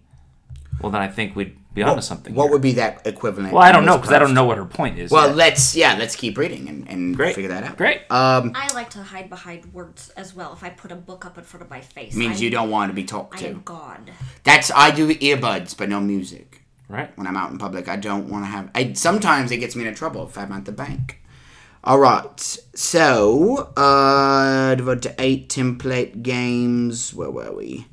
well 0.81 0.91
then 0.91 1.03
I 1.03 1.09
think 1.09 1.37
we'd 1.37 1.57
be 1.75 1.83
onto 1.83 2.03
something. 2.03 2.35
What 2.35 2.45
here. 2.45 2.53
would 2.53 2.63
be 2.63 2.73
that 2.73 3.07
equivalent? 3.07 3.53
well, 3.53 3.63
I 3.63 3.71
don't 3.71 3.85
know 3.85 3.97
because 3.97 4.13
I 4.13 4.19
don't 4.19 4.35
know 4.35 4.45
what 4.45 4.59
her 4.59 4.65
point 4.65 4.99
is. 4.99 5.11
Well, 5.11 5.29
yet. 5.29 5.37
let's 5.37 5.77
yeah, 5.77 5.97
let's 5.99 6.17
keep 6.17 6.37
reading 6.37 6.69
and, 6.69 6.89
and 6.89 7.17
great. 7.17 7.35
figure 7.35 7.51
that 7.51 7.63
out. 7.65 7.77
Great. 7.77 8.01
Um, 8.11 8.53
I 8.55 8.73
like 8.75 8.91
to 8.91 9.03
hide 9.03 9.29
behind 9.29 9.73
words 9.73 10.11
as 10.11 10.35
well. 10.35 10.53
If 10.53 10.65
I 10.65 10.71
put 10.71 10.91
a 10.91 10.97
book 10.97 11.25
up 11.25 11.39
in 11.39 11.45
front 11.45 11.63
of 11.63 11.71
my 11.71 11.81
face, 11.81 12.15
means 12.15 12.39
I'm, 12.39 12.43
you 12.43 12.51
don't 12.51 12.71
want 12.71 12.91
to 12.91 12.95
be 12.95 13.05
talked 13.05 13.37
I 13.37 13.39
to. 13.41 13.49
am 13.49 13.63
God. 13.65 14.11
That's 14.43 14.73
I 14.75 14.91
do 14.91 15.15
earbuds, 15.15 15.77
but 15.77 15.89
no 15.89 16.01
music. 16.01 16.63
right. 16.89 17.17
when 17.17 17.27
I'm 17.27 17.37
out 17.37 17.53
in 17.53 17.59
public. 17.59 17.89
I 17.89 17.97
don't 17.97 18.29
want 18.29 18.45
to 18.45 18.49
have. 18.51 18.71
I 18.75 18.93
sometimes 18.95 19.53
it 19.53 19.59
gets 19.59 19.77
me 19.77 19.87
into 19.87 19.97
trouble 19.97 20.27
if 20.27 20.37
I'm 20.37 20.51
at 20.53 20.65
the 20.65 20.73
bank. 20.73 21.20
All 21.83 21.99
right, 21.99 22.39
so 22.75 23.73
uh, 23.75 24.75
devoted 24.75 25.03
to 25.03 25.15
eight 25.19 25.49
template 25.49 26.23
games. 26.23 27.15
Where 27.15 27.31
were 27.31 27.55
we? 27.55 27.87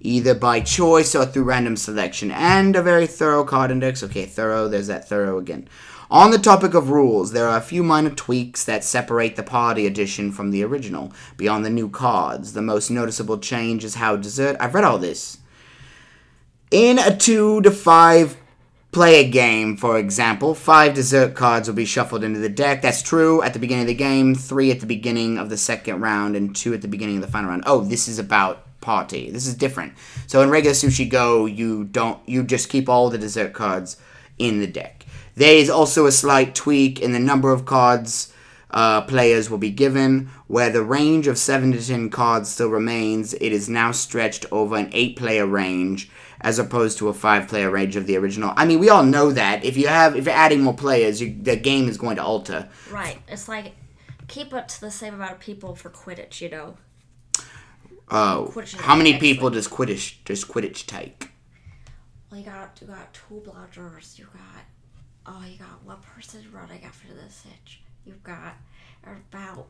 Either 0.00 0.34
by 0.34 0.58
choice 0.58 1.14
or 1.14 1.24
through 1.24 1.44
random 1.44 1.76
selection, 1.76 2.32
and 2.32 2.74
a 2.74 2.82
very 2.82 3.06
thorough 3.06 3.44
card 3.44 3.70
index. 3.70 4.02
Okay, 4.02 4.26
thorough. 4.26 4.66
There's 4.66 4.88
that 4.88 5.08
thorough 5.08 5.38
again. 5.38 5.68
On 6.10 6.32
the 6.32 6.38
topic 6.38 6.74
of 6.74 6.90
rules, 6.90 7.30
there 7.30 7.46
are 7.46 7.58
a 7.58 7.62
few 7.62 7.84
minor 7.84 8.10
tweaks 8.10 8.64
that 8.64 8.82
separate 8.82 9.36
the 9.36 9.44
party 9.44 9.86
edition 9.86 10.32
from 10.32 10.50
the 10.50 10.64
original. 10.64 11.12
Beyond 11.36 11.64
the 11.64 11.70
new 11.70 11.88
cards, 11.88 12.54
the 12.54 12.62
most 12.62 12.90
noticeable 12.90 13.38
change 13.38 13.84
is 13.84 13.94
how 13.94 14.16
dessert. 14.16 14.56
I've 14.58 14.74
read 14.74 14.82
all 14.82 14.98
this. 14.98 15.38
In 16.72 16.98
a 16.98 17.16
two 17.16 17.60
to 17.60 17.70
five 17.70 18.36
player 18.92 19.28
game, 19.28 19.76
for 19.76 19.98
example, 19.98 20.54
five 20.54 20.94
dessert 20.94 21.34
cards 21.34 21.68
will 21.68 21.74
be 21.74 21.84
shuffled 21.84 22.24
into 22.24 22.40
the 22.40 22.48
deck. 22.48 22.82
That's 22.82 23.02
true 23.02 23.42
at 23.42 23.52
the 23.52 23.58
beginning 23.58 23.82
of 23.82 23.88
the 23.88 23.94
game, 23.94 24.34
three 24.34 24.70
at 24.70 24.80
the 24.80 24.86
beginning 24.86 25.38
of 25.38 25.50
the 25.50 25.56
second 25.56 26.00
round, 26.00 26.36
and 26.36 26.54
two 26.54 26.74
at 26.74 26.82
the 26.82 26.88
beginning 26.88 27.16
of 27.16 27.22
the 27.22 27.28
final 27.28 27.50
round. 27.50 27.64
Oh, 27.66 27.80
this 27.80 28.08
is 28.08 28.18
about 28.18 28.64
party. 28.80 29.30
This 29.30 29.46
is 29.46 29.54
different. 29.54 29.92
So 30.26 30.40
in 30.42 30.50
regular 30.50 30.74
Sushi 30.74 31.08
Go, 31.08 31.46
you 31.46 31.84
don't 31.84 32.20
you 32.26 32.42
just 32.42 32.68
keep 32.68 32.88
all 32.88 33.10
the 33.10 33.18
dessert 33.18 33.52
cards 33.52 33.96
in 34.38 34.60
the 34.60 34.66
deck. 34.66 35.04
There 35.34 35.54
is 35.54 35.70
also 35.70 36.06
a 36.06 36.12
slight 36.12 36.54
tweak 36.54 37.00
in 37.00 37.12
the 37.12 37.18
number 37.18 37.52
of 37.52 37.64
cards 37.64 38.32
uh, 38.70 39.02
players 39.02 39.48
will 39.48 39.58
be 39.58 39.70
given. 39.70 40.30
Where 40.46 40.70
the 40.70 40.82
range 40.82 41.26
of 41.26 41.38
7 41.38 41.72
to 41.72 41.86
10 41.86 42.10
cards 42.10 42.48
still 42.48 42.68
remains, 42.68 43.34
it 43.34 43.52
is 43.52 43.68
now 43.68 43.92
stretched 43.92 44.46
over 44.50 44.76
an 44.76 44.90
8 44.92 45.16
player 45.16 45.46
range 45.46 46.10
as 46.40 46.58
opposed 46.58 46.98
to 46.98 47.08
a 47.08 47.14
5 47.14 47.48
player 47.48 47.70
range 47.70 47.96
of 47.96 48.06
the 48.06 48.16
original. 48.16 48.52
I 48.56 48.64
mean, 48.64 48.78
we 48.78 48.88
all 48.88 49.02
know 49.02 49.32
that. 49.32 49.64
If 49.64 49.76
you 49.76 49.88
have 49.88 50.16
if 50.16 50.26
you're 50.26 50.34
adding 50.34 50.62
more 50.62 50.74
players, 50.74 51.20
you, 51.20 51.36
the 51.40 51.56
game 51.56 51.88
is 51.88 51.98
going 51.98 52.16
to 52.16 52.22
alter. 52.22 52.68
Right. 52.90 53.18
It's 53.28 53.48
like 53.48 53.74
keep 54.28 54.52
it 54.52 54.68
to 54.68 54.80
the 54.80 54.90
same 54.90 55.14
amount 55.14 55.32
of 55.32 55.40
people 55.40 55.74
for 55.74 55.90
Quidditch. 55.90 56.40
You 56.40 56.50
know. 56.50 56.76
Oh, 58.10 58.50
Quidditch 58.52 58.76
how 58.76 58.96
many 58.96 59.14
excellent. 59.14 59.34
people 59.34 59.50
does 59.50 59.68
Quidditch 59.68 60.16
does 60.24 60.44
Quidditch 60.44 60.86
take? 60.86 61.30
Well, 62.30 62.40
you 62.40 62.46
got 62.46 62.78
you 62.80 62.86
got 62.86 63.12
two 63.12 63.42
bludgers. 63.44 64.18
You 64.18 64.26
got 64.26 64.64
oh, 65.26 65.44
you 65.50 65.58
got 65.58 65.84
what 65.84 66.02
person 66.02 66.44
running 66.52 66.84
after 66.84 67.08
this 67.14 67.42
Snitch? 67.42 67.82
You've 68.04 68.22
got 68.22 68.54
about. 69.04 69.66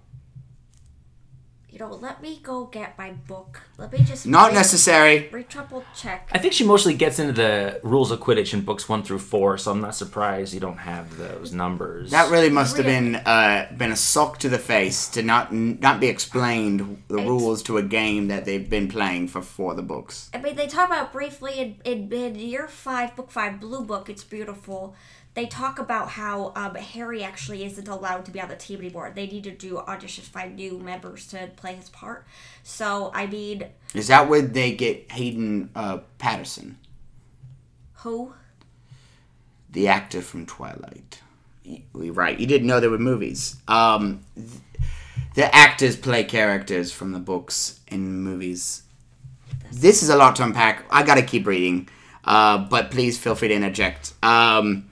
You 1.71 1.79
know, 1.79 1.91
let 1.93 2.23
me 2.23 2.41
go 2.43 2.65
get 2.65 2.97
my 2.97 3.11
book. 3.13 3.61
Let 3.77 3.93
me 3.93 3.99
just 4.03 4.27
Not 4.27 4.49
re- 4.49 4.55
necessary. 4.55 5.29
Re 5.31 5.43
triple 5.45 5.85
check. 5.95 6.29
I 6.33 6.39
think 6.39 6.55
she 6.55 6.65
mostly 6.65 6.95
gets 6.95 7.19
into 7.19 7.35
the 7.35 7.79
rules 7.83 8.11
of 8.11 8.21
Quidditch 8.21 8.55
in 8.55 8.63
books 8.63 8.89
one 8.89 9.03
through 9.03 9.19
four, 9.19 9.59
so 9.59 9.71
I'm 9.73 9.83
not 9.83 9.95
surprised 9.95 10.55
you 10.55 10.61
don't 10.61 10.79
have 10.79 11.19
those 11.19 11.53
numbers. 11.53 12.11
That 12.11 12.31
really 12.31 12.49
must 12.49 12.79
have 12.79 12.87
been 12.87 13.17
uh, 13.17 13.71
been 13.77 13.93
a 13.93 13.97
sock 13.97 14.39
to 14.39 14.49
the 14.49 14.59
face 14.59 15.09
to 15.11 15.23
not 15.23 15.53
not 15.53 16.01
be 16.01 16.07
explained 16.09 17.03
the 17.09 17.17
It's- 17.17 17.29
rules 17.29 17.63
to 17.65 17.77
a 17.77 17.83
game 17.83 18.29
that 18.29 18.47
they've 18.47 18.69
been 18.69 18.89
playing 18.89 19.29
for 19.29 19.43
four 19.43 19.73
of 19.73 19.77
the 19.77 19.83
books. 19.83 20.31
I 20.33 20.39
mean, 20.39 20.57
they 20.57 20.69
talk 20.69 20.89
about 20.89 21.13
briefly 21.13 21.59
in, 21.59 21.77
in, 21.85 22.11
in 22.13 22.35
year 22.37 22.67
five, 22.67 23.15
book 23.15 23.31
five, 23.31 23.61
Blue 23.61 23.85
Book. 23.85 24.09
It's 24.09 24.25
beautiful. 24.25 24.95
They 25.39 25.47
talk 25.47 25.79
about 25.79 26.09
how 26.09 26.53
um, 26.57 26.75
Harry 26.75 27.23
actually 27.23 27.65
isn't 27.65 27.87
allowed 27.87 28.25
to 28.25 28.33
be 28.33 28.41
on 28.41 28.49
the 28.49 28.57
team 28.57 28.81
anymore. 28.81 29.13
They 29.15 29.29
need 29.29 29.45
to 29.45 29.53
do 29.53 29.75
auditions, 29.87 30.23
find 30.23 30.57
new 30.57 30.81
members 30.81 31.29
to 31.29 31.49
play 31.55 31.77
his 31.77 31.91
part. 31.91 32.27
So, 32.65 33.13
I 33.15 33.29
mean, 33.29 33.67
Is 33.95 34.09
that 34.09 34.29
where 34.29 34.43
they 34.43 34.73
get 34.75 35.13
Hayden 35.13 35.71
uh, 35.77 35.99
Patterson, 36.19 36.77
who? 37.99 38.33
the 39.71 39.87
actor 39.87 40.23
from 40.23 40.45
Twilight? 40.45 41.21
You're 41.63 42.15
right. 42.15 42.37
You 42.37 42.49
didn't 42.49 42.67
know 42.67 42.81
there 42.81 42.91
were 42.91 42.99
movies. 42.99 43.59
Um, 43.69 44.25
the 45.37 45.55
actors 45.55 45.95
play 45.95 46.25
characters 46.25 46.91
from 46.91 47.13
the 47.13 47.21
books 47.21 47.79
in 47.87 48.23
movies. 48.23 48.83
This 49.71 50.03
is 50.03 50.09
a 50.09 50.17
lot 50.17 50.35
to 50.35 50.43
unpack. 50.43 50.83
I 50.91 51.05
gotta 51.05 51.23
keep 51.23 51.47
reading, 51.47 51.89
uh, 52.25 52.59
but 52.59 52.91
please 52.91 53.17
feel 53.17 53.37
free 53.37 53.47
to 53.47 53.55
interject. 53.55 54.15
Um, 54.21 54.91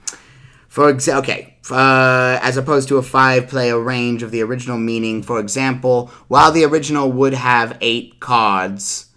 for 0.77 0.91
example, 0.91 1.23
okay, 1.23 1.55
uh, 1.71 2.37
as 2.39 2.55
opposed 2.55 2.87
to 2.89 2.97
a 2.97 3.01
five-player 3.01 3.79
range 3.79 4.21
of 4.21 4.29
the 4.29 4.43
original 4.43 4.77
meaning. 4.77 5.23
For 5.23 5.39
example, 5.39 6.11
while 6.27 6.51
the 6.51 6.65
original 6.65 7.11
would 7.11 7.33
have 7.33 7.79
eight 7.81 8.19
cards 8.19 9.07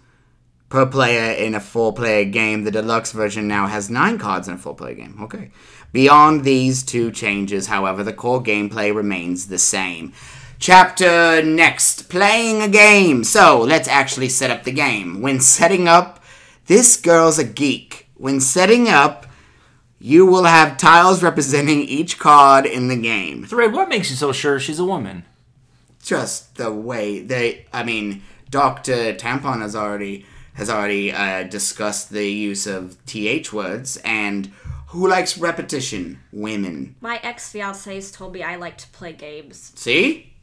per 0.69 0.87
player 0.87 1.33
in 1.33 1.53
a 1.53 1.59
four-player 1.59 2.25
game, 2.25 2.63
the 2.63 2.71
deluxe 2.71 3.11
version 3.11 3.47
now 3.47 3.67
has 3.67 3.91
nine 3.91 4.17
cards 4.17 4.47
in 4.47 4.55
a 4.55 4.57
four-player 4.57 4.95
game. 4.95 5.19
Okay. 5.21 5.51
Beyond 5.91 6.43
these 6.43 6.81
two 6.81 7.11
changes, 7.11 7.67
however, 7.67 8.03
the 8.03 8.11
core 8.11 8.41
gameplay 8.41 8.91
remains 8.91 9.47
the 9.47 9.59
same. 9.59 10.13
Chapter 10.57 11.43
next, 11.43 12.09
playing 12.09 12.63
a 12.63 12.67
game. 12.67 13.23
So 13.23 13.61
let's 13.61 13.87
actually 13.87 14.29
set 14.29 14.49
up 14.49 14.63
the 14.63 14.71
game. 14.71 15.21
When 15.21 15.39
setting 15.39 15.87
up, 15.87 16.23
this 16.65 16.97
girl's 16.97 17.37
a 17.37 17.43
geek. 17.43 18.07
When 18.15 18.39
setting 18.39 18.89
up, 18.89 19.27
you 20.03 20.25
will 20.25 20.45
have 20.45 20.77
tiles 20.77 21.21
representing 21.21 21.81
each 21.81 22.17
card 22.17 22.65
in 22.65 22.87
the 22.87 22.95
game. 22.95 23.45
Thread, 23.45 23.71
what 23.71 23.87
makes 23.87 24.09
you 24.09 24.15
so 24.15 24.31
sure 24.31 24.59
she's 24.59 24.79
a 24.79 24.85
woman? 24.85 25.23
Just 26.03 26.55
the 26.55 26.71
way 26.71 27.19
they, 27.19 27.67
I 27.71 27.83
mean, 27.83 28.23
Doctor 28.49 29.13
Tampon 29.13 29.61
has 29.61 29.75
already 29.75 30.25
has 30.55 30.69
already 30.69 31.11
uh, 31.13 31.43
discussed 31.43 32.09
the 32.09 32.27
use 32.27 32.65
of 32.67 32.97
th 33.05 33.53
words, 33.53 33.97
and 34.03 34.51
who 34.87 35.07
likes 35.07 35.37
repetition? 35.37 36.19
Women. 36.33 36.95
My 36.99 37.19
ex 37.23 37.53
fiancés 37.53 38.11
told 38.11 38.33
me 38.33 38.41
I 38.43 38.55
like 38.55 38.77
to 38.79 38.87
play 38.87 39.13
games. 39.13 39.71
See? 39.75 40.33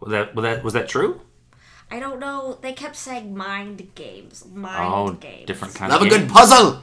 Was 0.00 0.10
that 0.12 0.34
was 0.34 0.42
that 0.42 0.64
was 0.64 0.72
that 0.72 0.88
true? 0.88 1.20
I 1.90 2.00
don't 2.00 2.18
know. 2.18 2.58
They 2.62 2.72
kept 2.72 2.96
saying 2.96 3.36
mind 3.36 3.94
games. 3.94 4.44
Mind 4.50 4.92
Oh, 4.92 5.12
games. 5.12 5.46
different 5.46 5.74
kind 5.74 5.92
Love 5.92 6.00
a 6.02 6.04
of 6.06 6.10
good 6.10 6.28
puzzle. 6.28 6.80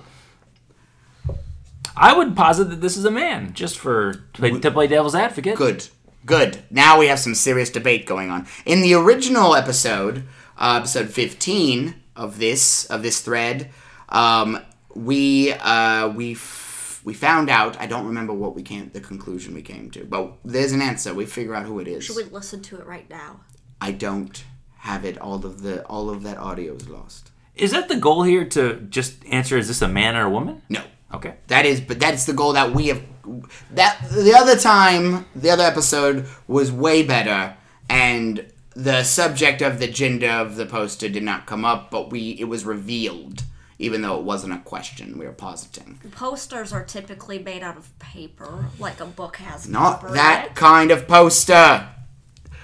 I 1.96 2.16
would 2.16 2.36
posit 2.36 2.70
that 2.70 2.82
this 2.82 2.98
is 2.98 3.06
a 3.06 3.12
man, 3.12 3.54
just 3.54 3.78
for 3.78 4.14
to 4.14 4.22
play, 4.34 4.60
to 4.60 4.72
play 4.72 4.88
devil's 4.88 5.16
advocate. 5.16 5.58
Good. 5.58 5.88
Good. 6.26 6.60
Now 6.70 7.00
we 7.00 7.08
have 7.08 7.20
some 7.20 7.36
serious 7.36 7.70
debate 7.70 8.06
going 8.06 8.30
on. 8.30 8.48
In 8.66 8.82
the 8.82 8.94
original 8.94 9.56
episode, 9.56 10.24
uh, 10.58 10.76
episode 10.78 11.10
15 11.10 11.96
of 12.16 12.38
this 12.38 12.86
of 12.86 13.02
this 13.02 13.22
thread, 13.22 13.72
um, 14.10 14.60
we 14.96 15.54
uh, 15.54 16.10
we 16.10 16.34
f- 16.34 17.02
we 17.04 17.14
found 17.14 17.50
out. 17.50 17.80
I 17.82 17.88
don't 17.88 18.06
remember 18.06 18.34
what 18.34 18.56
we 18.56 18.62
came 18.62 18.90
the 18.94 19.02
conclusion 19.02 19.56
we 19.56 19.64
came 19.64 19.90
to, 19.92 20.06
but 20.06 20.34
there's 20.46 20.72
an 20.74 20.82
answer. 20.82 21.14
We 21.14 21.26
figure 21.26 21.56
out 21.56 21.66
who 21.66 21.80
it 21.80 21.88
is. 21.88 22.04
Should 22.04 22.18
we 22.18 22.24
listen 22.26 22.62
to 22.64 22.78
it 22.78 22.86
right 22.86 23.10
now? 23.10 23.42
I 23.80 23.92
don't 23.92 24.44
have 24.78 25.04
it. 25.06 25.18
All 25.18 25.44
of 25.46 25.64
the 25.64 25.84
all 25.88 26.10
of 26.10 26.22
that 26.24 26.38
audio 26.38 26.76
is 26.76 26.88
lost. 26.88 27.32
Is 27.56 27.72
that 27.72 27.90
the 27.90 27.98
goal 27.98 28.24
here 28.24 28.46
to 28.46 28.76
just 28.90 29.26
answer? 29.26 29.58
Is 29.58 29.68
this 29.68 29.82
a 29.82 29.88
man 29.88 30.16
or 30.16 30.26
a 30.26 30.30
woman? 30.30 30.62
No. 30.70 30.84
Okay. 31.14 31.36
That 31.48 31.66
is, 31.66 31.82
but 31.82 32.00
that's 32.00 32.26
the 32.26 32.34
goal 32.34 32.54
that 32.54 32.74
we 32.74 32.88
have. 32.88 33.02
That 33.72 34.00
the 34.12 34.34
other 34.34 34.58
time, 34.58 35.26
the 35.36 35.50
other 35.50 35.64
episode 35.64 36.28
was 36.48 36.72
way 36.72 37.04
better, 37.04 37.56
and 37.90 38.52
the 38.76 39.04
subject 39.04 39.62
of 39.62 39.80
the 39.80 39.88
gender 39.88 40.30
of 40.30 40.56
the 40.56 40.66
poster 40.66 41.10
did 41.10 41.24
not 41.24 41.46
come 41.46 41.66
up, 41.66 41.92
but 41.92 42.10
we 42.10 42.32
it 42.40 42.46
was 42.46 42.66
revealed, 42.66 43.44
even 43.80 44.02
though 44.02 44.18
it 44.18 44.24
wasn't 44.24 44.54
a 44.54 44.60
question. 44.60 45.18
We 45.18 45.26
were 45.26 45.34
positing. 45.34 46.00
Posters 46.12 46.72
are 46.72 46.84
typically 46.84 47.40
made 47.40 47.62
out 47.64 47.78
of 47.78 47.98
paper, 48.00 48.66
like 48.80 49.00
a 49.00 49.06
book 49.06 49.38
has. 49.38 49.68
Not 49.68 50.02
paper 50.02 50.14
that 50.14 50.48
it. 50.48 50.56
kind 50.56 50.92
of 50.92 51.08
poster. 51.08 51.90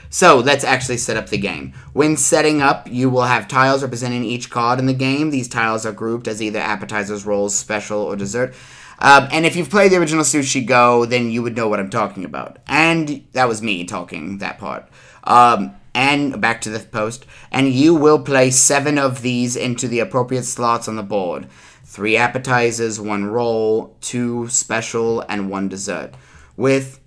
So 0.10 0.40
let's 0.40 0.64
actually 0.64 0.98
set 0.98 1.18
up 1.18 1.30
the 1.30 1.38
game. 1.38 1.74
When 1.94 2.18
setting 2.18 2.62
up, 2.62 2.88
you 2.90 3.10
will 3.10 3.24
have 3.24 3.48
tiles 3.48 3.84
representing 3.84 4.24
each 4.24 4.50
card 4.50 4.80
in 4.80 4.86
the 4.86 4.94
game. 4.94 5.30
These 5.30 5.50
tiles 5.50 5.86
are 5.86 5.92
grouped 5.92 6.28
as 6.28 6.42
either 6.42 6.60
appetizers, 6.60 7.26
rolls, 7.26 7.56
special, 7.56 8.00
or 8.00 8.16
dessert. 8.16 8.54
Um, 9.00 9.28
and 9.32 9.46
if 9.46 9.56
you've 9.56 9.70
played 9.70 9.92
the 9.92 9.98
original 9.98 10.24
Sushi 10.24 10.66
Go, 10.66 11.06
then 11.06 11.30
you 11.30 11.44
would 11.44 11.56
know 11.56 11.68
what 11.68 11.80
I'm 11.80 11.90
talking 11.90 12.26
about. 12.26 12.58
And 12.68 13.26
that 13.34 13.48
was 13.48 13.62
me 13.62 13.86
talking 13.86 14.40
that 14.40 14.58
part. 14.58 14.88
Um, 15.24 15.76
and 15.94 16.40
back 16.40 16.62
to 16.62 16.70
the 16.70 16.80
post. 16.80 17.26
And 17.52 17.70
you 17.70 17.94
will 17.94 18.20
place 18.20 18.58
seven 18.58 18.98
of 18.98 19.22
these 19.22 19.56
into 19.56 19.88
the 19.88 20.00
appropriate 20.00 20.44
slots 20.44 20.88
on 20.88 20.96
the 20.96 21.04
board. 21.04 21.48
Three 21.84 22.18
appetizers, 22.18 23.00
one 23.00 23.26
roll, 23.26 23.96
two 24.02 24.48
special, 24.50 25.22
and 25.22 25.50
one 25.50 25.70
dessert. 25.70 26.14
With 26.56 27.00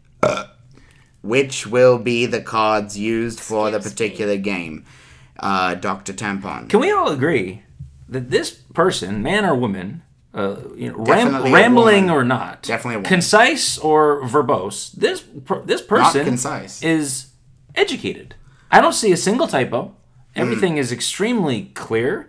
which 1.22 1.66
will 1.66 1.98
be 1.98 2.26
the 2.26 2.40
cards 2.40 2.98
used 2.98 3.40
for 3.40 3.70
the 3.70 3.76
Excuse 3.78 3.92
me. 4.00 4.08
particular 4.08 4.36
game. 4.36 4.84
Uh, 5.38 5.74
Dr. 5.74 6.12
Tampon. 6.12 6.68
Can 6.68 6.80
we 6.80 6.90
all 6.92 7.08
agree 7.10 7.62
that 8.08 8.30
this 8.30 8.50
person, 8.50 9.22
man 9.22 9.44
or 9.46 9.54
woman, 9.54 10.02
uh, 10.34 10.56
you 10.76 10.90
know, 10.90 10.96
ram- 10.98 11.52
rambling 11.52 12.04
woman. 12.06 12.10
or 12.10 12.24
not, 12.24 12.62
Definitely 12.62 12.94
a 12.96 12.98
woman. 12.98 13.08
concise 13.08 13.78
or 13.78 14.22
verbose. 14.22 14.92
This 14.92 15.22
per- 15.22 15.62
this 15.62 15.80
person 15.82 16.24
concise. 16.24 16.82
is 16.82 17.28
educated. 17.74 18.34
I 18.70 18.80
don't 18.80 18.92
see 18.92 19.12
a 19.12 19.16
single 19.16 19.46
typo. 19.48 19.94
Hmm. 20.34 20.40
Everything 20.42 20.76
is 20.76 20.92
extremely 20.92 21.70
clear. 21.74 22.28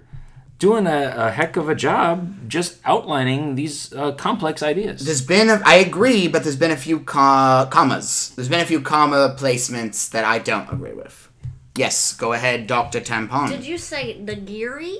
Doing 0.61 0.85
a, 0.85 1.15
a 1.17 1.31
heck 1.31 1.57
of 1.57 1.69
a 1.69 1.73
job 1.73 2.47
just 2.47 2.77
outlining 2.85 3.55
these 3.55 3.91
uh, 3.93 4.11
complex 4.11 4.61
ideas. 4.61 5.03
There's 5.03 5.25
been, 5.25 5.49
a, 5.49 5.59
I 5.65 5.77
agree, 5.77 6.27
but 6.27 6.43
there's 6.43 6.55
been 6.55 6.69
a 6.69 6.77
few 6.77 6.99
co- 6.99 7.67
commas. 7.71 8.31
There's 8.35 8.47
been 8.47 8.59
a 8.59 8.65
few 8.65 8.79
comma 8.79 9.35
placements 9.39 10.11
that 10.11 10.23
I 10.23 10.37
don't 10.37 10.71
agree 10.71 10.93
with. 10.93 11.29
Yes, 11.75 12.13
go 12.13 12.33
ahead, 12.33 12.67
Dr. 12.67 13.01
Tampon. 13.01 13.49
Did 13.49 13.65
you 13.65 13.79
say 13.79 14.19
nigiri? 14.21 14.97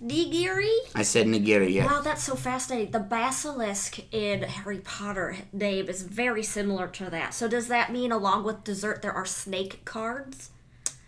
Nigiri? 0.00 0.78
I 0.94 1.02
said 1.02 1.26
nigiri, 1.26 1.72
yeah. 1.72 1.86
Wow, 1.86 2.02
that's 2.02 2.22
so 2.22 2.36
fascinating. 2.36 2.92
The 2.92 3.00
basilisk 3.00 3.98
in 4.14 4.42
Harry 4.44 4.78
Potter 4.78 5.38
name 5.52 5.88
is 5.88 6.02
very 6.02 6.44
similar 6.44 6.86
to 6.86 7.10
that. 7.10 7.34
So 7.34 7.48
does 7.48 7.66
that 7.66 7.90
mean 7.92 8.12
along 8.12 8.44
with 8.44 8.62
dessert 8.62 9.02
there 9.02 9.12
are 9.12 9.26
snake 9.26 9.84
cards? 9.84 10.50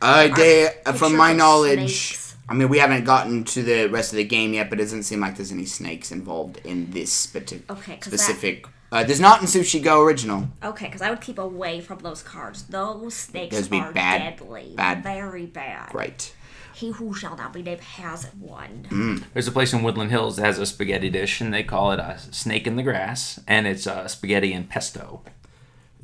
Uh, 0.01 0.27
they, 0.35 0.71
uh, 0.85 0.93
from 0.93 1.15
my 1.15 1.33
knowledge, 1.33 2.09
snakes. 2.09 2.32
I 2.53 2.55
mean, 2.55 2.69
we 2.69 2.77
haven't 2.79 3.05
gotten 3.05 3.45
to 3.45 3.63
the 3.63 3.87
rest 3.87 4.13
of 4.13 4.19
the 4.19 4.25
game 4.25 4.53
yet, 4.53 4.69
but 4.69 4.79
it 4.79 4.83
doesn't 4.83 5.05
seem 5.05 5.21
like 5.21 5.37
there's 5.37 5.53
any 5.53 5.65
snakes 5.65 6.13
involved 6.13 6.59
in 6.65 6.91
this 6.91 7.27
spati- 7.27 7.63
Okay, 7.71 7.97
'cause 7.97 8.11
that- 8.13 8.19
specific. 8.19 8.67
Uh, 8.93 9.03
there's 9.03 9.21
not 9.21 9.41
in 9.41 9.47
Sushi 9.47 9.83
Go 9.83 10.03
original. 10.03 10.51
Okay, 10.63 10.85
because 10.85 11.01
I 11.01 11.09
would 11.09 11.23
keep 11.23 11.39
away 11.39 11.81
from 11.81 12.01
those 12.01 12.23
cards. 12.23 12.65
Those 12.65 13.15
snakes 13.15 13.57
Those 13.57 13.69
be 13.69 13.79
are 13.81 13.91
bad- 13.91 14.37
deadly. 14.39 14.75
bad. 14.77 15.03
Very 15.03 15.47
bad. 15.47 15.95
Right. 15.95 16.31
He 16.75 16.91
who 16.91 17.15
shall 17.15 17.35
not 17.39 17.55
be 17.55 17.63
named 17.63 17.81
has 17.81 18.27
one. 18.39 18.87
Mm. 18.91 19.23
There's 19.33 19.49
a 19.49 19.53
place 19.53 19.73
in 19.73 19.83
Woodland 19.83 20.11
Hills 20.11 20.37
that 20.37 20.45
has 20.45 20.59
a 20.59 20.67
spaghetti 20.67 21.09
dish, 21.09 21.41
and 21.41 21.55
they 21.55 21.63
call 21.63 21.93
it 21.93 22.01
a 22.01 22.19
snake 22.33 22.67
in 22.67 22.77
the 22.77 22.83
grass, 22.83 23.41
and 23.49 23.67
it's 23.67 23.87
uh, 23.87 24.07
spaghetti 24.09 24.53
and 24.53 24.69
pesto. 24.69 25.23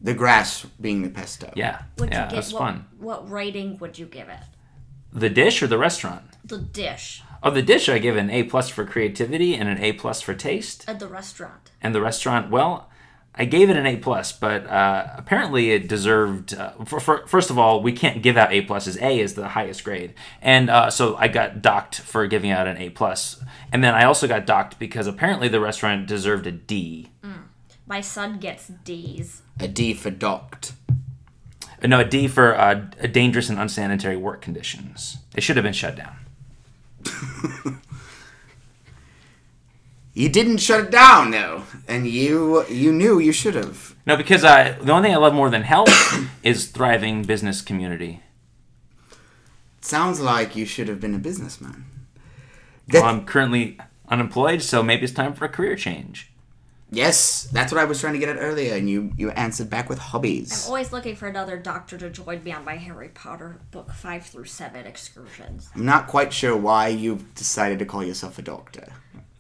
The 0.03 0.15
grass 0.15 0.65
being 0.81 1.03
the 1.03 1.11
pesto. 1.11 1.53
Yeah, 1.55 1.83
Would 1.99 2.09
yeah, 2.11 2.21
you 2.21 2.25
it 2.25 2.31
get 2.31 2.37
was 2.37 2.53
what, 2.55 2.61
fun. 2.61 2.87
what 2.99 3.31
rating 3.31 3.77
would 3.81 3.99
you 3.99 4.07
give 4.07 4.31
it? 4.31 4.41
The 5.13 5.29
dish 5.31 5.63
or 5.63 5.67
the 5.67 5.79
restaurant? 5.79 6.23
The 6.49 6.59
dish 6.59 7.23
Oh, 7.43 7.51
the 7.51 7.63
dish, 7.63 7.89
I 7.89 7.99
give 7.99 8.17
an 8.17 8.31
A 8.31 8.43
plus 8.43 8.69
for 8.69 8.85
creativity 8.85 9.55
and 9.55 9.69
an 9.69 9.79
A 9.79 9.93
plus 9.93 10.21
for 10.21 10.35
taste. 10.35 10.85
at 10.89 10.99
the 10.99 11.07
restaurant. 11.07 11.71
And 11.81 11.95
the 11.95 12.01
restaurant, 12.01 12.51
well, 12.51 12.91
I 13.35 13.45
gave 13.45 13.71
it 13.71 13.77
an 13.77 13.87
A 13.87 13.97
plus, 13.97 14.33
but 14.33 14.67
uh, 14.67 15.07
apparently 15.17 15.71
it 15.71 15.87
deserved. 15.87 16.55
Uh, 16.55 16.73
for, 16.85 16.99
for, 16.99 17.27
first 17.29 17.51
of 17.51 17.59
all, 17.59 17.81
we 17.81 17.93
can't 17.93 18.23
give 18.23 18.37
out 18.37 18.53
A 18.53 18.67
pluses. 18.67 19.01
A 19.01 19.21
is 19.21 19.35
the 19.35 19.49
highest 19.49 19.85
grade, 19.85 20.15
and 20.43 20.69
uh, 20.69 20.91
so 20.91 21.15
I 21.17 21.29
got 21.29 21.63
docked 21.63 22.01
for 22.01 22.27
giving 22.27 22.51
out 22.51 22.67
an 22.67 22.77
A 22.79 22.91
plus. 22.91 23.41
And 23.71 23.85
then 23.85 23.95
I 23.95 24.03
also 24.05 24.27
got 24.27 24.45
docked 24.45 24.81
because 24.81 25.07
apparently 25.07 25.47
the 25.47 25.61
restaurant 25.61 26.09
deserved 26.09 26.49
a 26.49 26.53
D. 26.53 27.11
My 27.87 28.01
son 28.03 28.39
gets 28.39 28.67
D's. 28.67 29.43
A 29.61 29.69
D 29.69 29.95
for 29.95 30.11
docked. 30.11 30.73
No, 31.83 32.01
a 32.01 32.05
D 32.05 32.27
for 32.27 32.59
uh, 32.59 32.75
dangerous 32.75 33.49
and 33.49 33.59
unsanitary 33.59 34.17
work 34.17 34.43
conditions. 34.43 35.19
It 35.37 35.43
should 35.43 35.57
have 35.57 35.63
been 35.63 35.73
shut 35.73 35.95
down. 35.97 36.17
You 40.19 40.29
didn't 40.29 40.57
shut 40.57 40.81
it 40.81 40.91
down 40.91 41.31
though, 41.31 41.63
and 41.87 42.05
you 42.05 42.67
you 42.67 42.93
knew 42.93 43.21
you 43.21 43.31
should 43.31 43.55
have. 43.55 43.95
No, 44.05 44.17
because 44.17 44.43
I, 44.43 44.73
the 44.73 44.91
only 44.91 45.07
thing 45.07 45.15
I 45.15 45.19
love 45.19 45.33
more 45.33 45.49
than 45.49 45.63
health 45.63 45.89
is 46.43 46.67
thriving 46.67 47.23
business 47.23 47.63
community. 47.63 48.21
Sounds 49.81 50.19
like 50.21 50.57
you 50.57 50.67
should 50.67 50.89
have 50.89 50.99
been 50.99 51.15
a 51.15 51.19
businessman. 51.19 51.85
Well, 52.93 53.05
I'm 53.05 53.27
currently 53.27 53.79
unemployed, 54.09 54.63
so 54.63 54.83
maybe 54.83 55.05
it's 55.05 55.13
time 55.13 55.35
for 55.35 55.45
a 55.45 55.49
career 55.49 55.77
change. 55.77 56.33
Yes, 56.91 57.49
that's 57.53 57.71
what 57.71 57.81
I 57.81 57.85
was 57.85 58.01
trying 58.01 58.15
to 58.15 58.19
get 58.19 58.31
at 58.31 58.39
earlier, 58.41 58.75
and 58.75 58.89
you 58.89 59.13
you 59.17 59.31
answered 59.31 59.69
back 59.69 59.89
with 59.91 59.99
hobbies. 59.99 60.65
I'm 60.65 60.69
always 60.69 60.93
looking 60.93 61.17
for 61.17 61.29
another 61.29 61.59
doctor 61.59 61.99
to 61.99 62.09
join 62.09 62.43
me 62.43 62.53
on 62.53 62.65
my 62.65 62.77
Harry 62.77 63.09
Potter 63.09 63.61
book 63.71 63.93
five 63.93 64.25
through 64.25 64.47
seven 64.47 64.87
excursions. 64.87 65.69
I'm 65.75 65.85
not 65.85 66.07
quite 66.07 66.33
sure 66.33 66.57
why 66.57 66.89
you've 66.89 67.35
decided 67.35 67.79
to 67.81 67.85
call 67.85 68.03
yourself 68.03 68.39
a 68.39 68.43
doctor. 68.43 68.93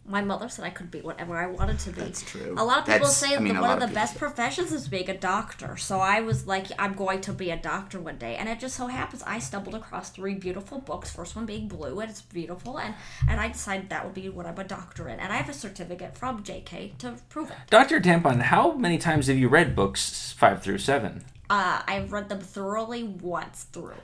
My 0.09 0.23
mother 0.23 0.49
said 0.49 0.65
I 0.65 0.71
could 0.71 0.91
be 0.91 1.01
whatever 1.01 1.37
I 1.37 1.47
wanted 1.47 1.79
to 1.81 1.91
be. 1.91 2.01
That's 2.01 2.23
true. 2.23 2.55
A 2.57 2.65
lot 2.65 2.79
of 2.79 2.85
people 2.87 3.01
That's- 3.01 3.17
say 3.17 3.37
I 3.37 3.39
mean, 3.41 3.55
that 3.55 3.61
one 3.61 3.71
of 3.71 3.75
of 3.77 3.81
the 3.81 3.87
people 3.89 4.01
best 4.01 4.15
do. 4.15 4.19
professions 4.21 4.73
is 4.73 4.89
being 4.89 5.09
a 5.11 5.17
doctor. 5.17 5.77
So 5.77 6.01
I 6.01 6.21
was 6.21 6.47
like, 6.47 6.67
I'm 6.79 6.95
going 6.95 7.21
to 7.23 7.33
be 7.33 7.51
a 7.51 7.57
doctor 7.57 8.01
one 8.01 8.17
day, 8.17 8.37
and 8.37 8.49
it 8.49 8.59
just 8.59 8.75
so 8.77 8.87
happens 8.87 9.23
I 9.27 9.39
stumbled 9.39 9.75
across 9.75 10.11
three 10.11 10.35
beautiful 10.35 10.79
books. 10.79 11.11
First 11.11 11.37
one 11.37 11.45
being 11.47 11.69
blue, 11.69 12.01
and 12.01 12.11
it's 12.11 12.23
beautiful, 12.23 12.79
and 12.79 12.95
and 13.29 13.39
I 13.39 13.49
decided 13.49 13.91
that 13.91 14.05
would 14.05 14.15
be 14.15 14.29
what 14.31 14.47
I'm 14.47 14.59
a 14.59 14.65
doctor 14.65 15.09
in, 15.09 15.21
and 15.21 15.33
I 15.33 15.37
have 15.37 15.49
a 15.49 15.53
certificate 15.55 16.17
from 16.17 16.43
J.K. 16.43 16.95
to 16.99 17.17
prove 17.29 17.51
it. 17.51 17.57
Dr. 17.69 18.01
Tampon, 18.01 18.41
how 18.43 18.73
many 18.73 18.99
times 18.99 19.27
have 19.27 19.37
you 19.39 19.49
read 19.49 19.77
books 19.77 20.33
five 20.33 20.63
through 20.63 20.79
seven? 20.79 21.25
Uh, 21.51 21.83
I've 21.87 22.13
read 22.13 22.29
them 22.29 22.41
thoroughly 22.41 23.03
once 23.03 23.65
through. 23.73 23.95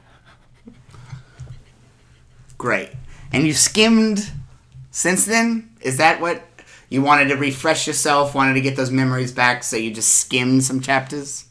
Great. 2.59 2.91
And 3.33 3.47
you 3.47 3.53
skimmed 3.53 4.31
since 4.91 5.27
then? 5.27 5.71
Is 5.85 5.99
that 5.99 6.21
what 6.21 6.43
you 6.89 7.03
wanted 7.03 7.29
to 7.29 7.37
refresh 7.37 7.87
yourself, 7.87 8.35
wanted 8.35 8.55
to 8.55 8.61
get 8.61 8.77
those 8.77 8.91
memories 8.91 9.33
back, 9.33 9.63
so 9.63 9.77
you 9.77 9.93
just 9.93 10.15
skimmed 10.15 10.65
some 10.65 10.81
chapters? 10.81 11.45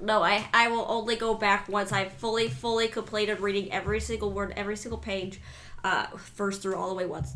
No, 0.00 0.22
I, 0.22 0.44
I 0.52 0.68
will 0.68 0.84
only 0.88 1.16
go 1.16 1.34
back 1.34 1.68
once 1.68 1.92
I've 1.92 2.12
fully, 2.12 2.48
fully 2.48 2.88
completed 2.88 3.40
reading 3.40 3.72
every 3.72 4.00
single 4.00 4.30
word, 4.30 4.52
every 4.56 4.76
single 4.76 4.98
page, 4.98 5.40
uh, 5.84 6.06
first 6.16 6.62
through 6.62 6.76
all 6.76 6.88
the 6.88 6.94
way 6.94 7.06
once. 7.06 7.34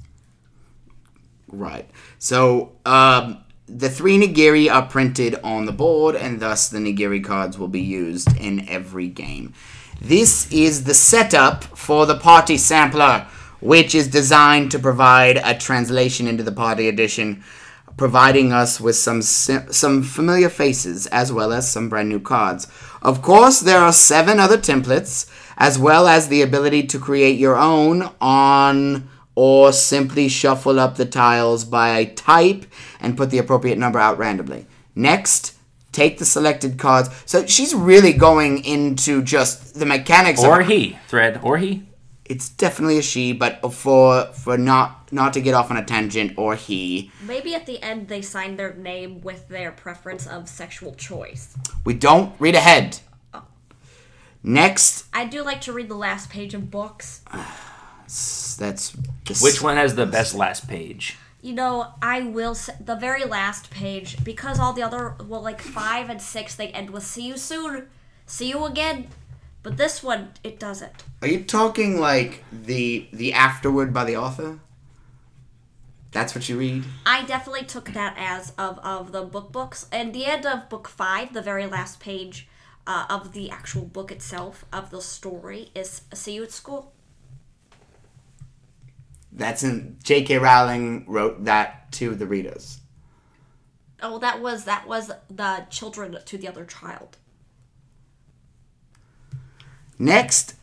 Right. 1.48 1.88
So, 2.18 2.72
um, 2.84 3.44
the 3.66 3.88
three 3.88 4.18
nigiri 4.18 4.70
are 4.70 4.86
printed 4.86 5.36
on 5.44 5.66
the 5.66 5.72
board, 5.72 6.16
and 6.16 6.40
thus 6.40 6.68
the 6.68 6.78
nigiri 6.78 7.24
cards 7.24 7.56
will 7.56 7.68
be 7.68 7.80
used 7.80 8.36
in 8.36 8.68
every 8.68 9.08
game. 9.08 9.54
This 10.00 10.50
is 10.50 10.84
the 10.84 10.94
setup 10.94 11.64
for 11.64 12.06
the 12.06 12.18
party 12.18 12.56
sampler, 12.56 13.26
which 13.60 13.94
is 13.94 14.08
designed 14.08 14.70
to 14.70 14.78
provide 14.78 15.36
a 15.38 15.56
translation 15.56 16.26
into 16.26 16.42
the 16.42 16.52
party 16.52 16.88
edition, 16.88 17.42
providing 17.96 18.52
us 18.52 18.80
with 18.80 18.96
some 18.96 19.22
some 19.22 20.02
familiar 20.02 20.48
faces 20.48 21.06
as 21.08 21.32
well 21.32 21.52
as 21.52 21.70
some 21.70 21.88
brand 21.88 22.08
new 22.08 22.20
cards. 22.20 22.66
Of 23.02 23.22
course, 23.22 23.60
there 23.60 23.80
are 23.80 23.92
seven 23.92 24.40
other 24.40 24.58
templates, 24.58 25.30
as 25.56 25.78
well 25.78 26.06
as 26.06 26.28
the 26.28 26.42
ability 26.42 26.86
to 26.88 26.98
create 26.98 27.38
your 27.38 27.56
own 27.56 28.10
on 28.20 29.08
or 29.34 29.72
simply 29.72 30.28
shuffle 30.28 30.80
up 30.80 30.96
the 30.96 31.06
tiles 31.06 31.64
by 31.64 32.04
type 32.04 32.66
and 33.00 33.16
put 33.16 33.30
the 33.30 33.38
appropriate 33.38 33.78
number 33.78 33.98
out 33.98 34.18
randomly. 34.18 34.66
Next, 34.94 35.54
take 35.92 36.18
the 36.18 36.24
selected 36.24 36.78
cards. 36.78 37.08
So 37.24 37.46
she's 37.46 37.74
really 37.74 38.12
going 38.12 38.64
into 38.64 39.22
just 39.22 39.78
the 39.78 39.86
mechanics 39.86 40.42
Or 40.42 40.60
of 40.60 40.66
he, 40.66 40.98
Thread, 41.08 41.40
or 41.42 41.58
he. 41.58 41.86
It's 42.30 42.48
definitely 42.48 42.96
a 42.96 43.02
she, 43.02 43.32
but 43.32 43.60
for 43.74 44.26
for 44.26 44.56
not 44.56 45.12
not 45.12 45.32
to 45.32 45.40
get 45.40 45.52
off 45.52 45.68
on 45.68 45.76
a 45.76 45.84
tangent 45.84 46.34
or 46.38 46.54
he. 46.54 47.10
Maybe 47.26 47.56
at 47.56 47.66
the 47.66 47.82
end 47.82 48.06
they 48.06 48.22
sign 48.22 48.56
their 48.56 48.72
name 48.72 49.20
with 49.20 49.48
their 49.48 49.72
preference 49.72 50.28
of 50.28 50.48
sexual 50.48 50.94
choice. 50.94 51.56
We 51.84 51.94
don't 51.94 52.32
read 52.38 52.54
ahead. 52.54 53.00
Oh. 53.34 53.42
Next, 54.44 55.06
I 55.12 55.24
do 55.24 55.42
like 55.42 55.60
to 55.62 55.72
read 55.72 55.88
the 55.88 55.96
last 55.96 56.30
page 56.30 56.54
of 56.54 56.70
books. 56.70 57.22
that's 58.60 58.90
the 58.90 59.40
Which 59.42 59.60
one 59.60 59.76
has 59.76 59.96
the 59.96 60.06
best 60.06 60.32
last 60.32 60.68
page? 60.68 61.18
You 61.42 61.54
know, 61.54 61.94
I 62.00 62.22
will 62.22 62.54
say 62.54 62.74
the 62.78 62.94
very 62.94 63.24
last 63.24 63.72
page 63.72 64.22
because 64.22 64.60
all 64.60 64.72
the 64.72 64.84
other 64.84 65.16
well, 65.26 65.42
like 65.42 65.60
five 65.60 66.08
and 66.08 66.22
six, 66.22 66.54
they 66.54 66.68
end 66.68 66.90
with 66.90 67.02
"See 67.02 67.26
you 67.26 67.36
soon, 67.36 67.88
see 68.24 68.50
you 68.50 68.64
again," 68.66 69.08
but 69.62 69.76
this 69.76 70.02
one 70.02 70.32
it 70.42 70.58
doesn't. 70.58 71.04
Are 71.22 71.28
you 71.28 71.44
talking 71.44 72.00
like 72.00 72.44
the 72.52 73.08
the 73.12 73.32
afterword 73.32 73.92
by 73.92 74.04
the 74.04 74.16
author? 74.16 74.60
That's 76.12 76.34
what 76.34 76.48
you 76.48 76.58
read. 76.58 76.84
I 77.06 77.24
definitely 77.24 77.64
took 77.64 77.92
that 77.92 78.14
as 78.18 78.52
of 78.58 78.78
of 78.80 79.12
the 79.12 79.22
book 79.22 79.52
books. 79.52 79.86
And 79.92 80.12
the 80.12 80.26
end 80.26 80.46
of 80.46 80.68
book 80.68 80.88
five, 80.88 81.32
the 81.32 81.42
very 81.42 81.66
last 81.66 82.00
page 82.00 82.48
uh, 82.86 83.06
of 83.08 83.32
the 83.32 83.50
actual 83.50 83.82
book 83.82 84.10
itself 84.10 84.64
of 84.72 84.90
the 84.90 85.00
story 85.00 85.70
is 85.74 86.02
"See 86.12 86.34
you 86.34 86.42
at 86.42 86.52
school." 86.52 86.92
That's 89.32 89.62
in 89.62 89.96
J.K. 90.02 90.38
Rowling 90.38 91.04
wrote 91.06 91.44
that 91.44 91.92
to 91.92 92.16
the 92.16 92.26
readers. 92.26 92.80
Oh, 94.02 94.18
that 94.18 94.40
was 94.40 94.64
that 94.64 94.88
was 94.88 95.12
the 95.28 95.66
children 95.70 96.18
to 96.24 96.38
the 96.38 96.48
other 96.48 96.64
child. 96.64 97.18
Next, 100.00 100.54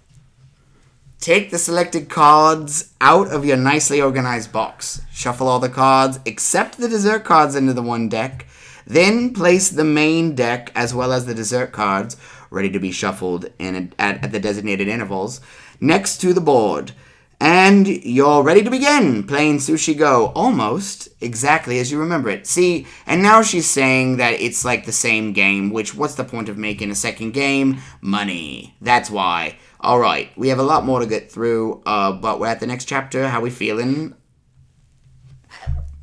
take 1.19 1.51
the 1.51 1.59
selected 1.59 2.09
cards 2.09 2.91
out 2.99 3.27
of 3.27 3.45
your 3.45 3.55
nicely 3.55 4.01
organized 4.01 4.51
box. 4.51 5.03
Shuffle 5.13 5.47
all 5.47 5.59
the 5.59 5.69
cards 5.69 6.19
except 6.25 6.79
the 6.79 6.89
dessert 6.89 7.23
cards 7.23 7.53
into 7.53 7.71
the 7.71 7.83
one 7.83 8.09
deck. 8.09 8.47
Then 8.87 9.35
place 9.35 9.69
the 9.69 9.83
main 9.83 10.33
deck 10.33 10.71
as 10.73 10.95
well 10.95 11.13
as 11.13 11.27
the 11.27 11.35
dessert 11.35 11.71
cards 11.71 12.17
ready 12.49 12.71
to 12.71 12.79
be 12.79 12.91
shuffled 12.91 13.45
in 13.59 13.75
a, 13.75 14.01
at, 14.01 14.23
at 14.23 14.31
the 14.31 14.39
designated 14.39 14.87
intervals 14.87 15.39
next 15.79 16.17
to 16.21 16.33
the 16.33 16.41
board. 16.41 16.93
And 17.39 17.87
you're 17.87 18.41
ready 18.41 18.63
to 18.63 18.71
begin 18.71 19.23
playing 19.23 19.59
Sushi 19.59 19.95
Go 19.95 20.31
almost 20.35 21.07
exactly 21.21 21.77
as 21.77 21.91
you 21.91 21.99
remember 21.99 22.29
it. 22.29 22.47
See, 22.47 22.87
and 23.05 23.21
now 23.21 23.43
she's 23.43 23.69
saying 23.69 24.17
that 24.17 24.41
it's 24.41 24.65
like 24.65 24.85
the 24.85 24.91
same 24.91 25.33
game, 25.33 25.71
which 25.71 25.93
what's 25.93 26.15
the 26.15 26.23
point 26.23 26.49
of 26.49 26.57
making 26.57 26.89
a 26.89 26.95
second 26.95 27.33
game? 27.33 27.77
Money. 28.01 28.75
That's 28.81 29.11
why. 29.11 29.59
Alright, 29.83 30.35
we 30.35 30.47
have 30.47 30.57
a 30.57 30.63
lot 30.63 30.83
more 30.83 30.99
to 30.99 31.05
get 31.05 31.31
through, 31.31 31.83
uh, 31.85 32.13
but 32.13 32.39
we're 32.39 32.47
at 32.47 32.59
the 32.59 32.65
next 32.65 32.85
chapter. 32.85 33.27
How 33.27 33.39
we 33.39 33.51
feeling? 33.51 34.15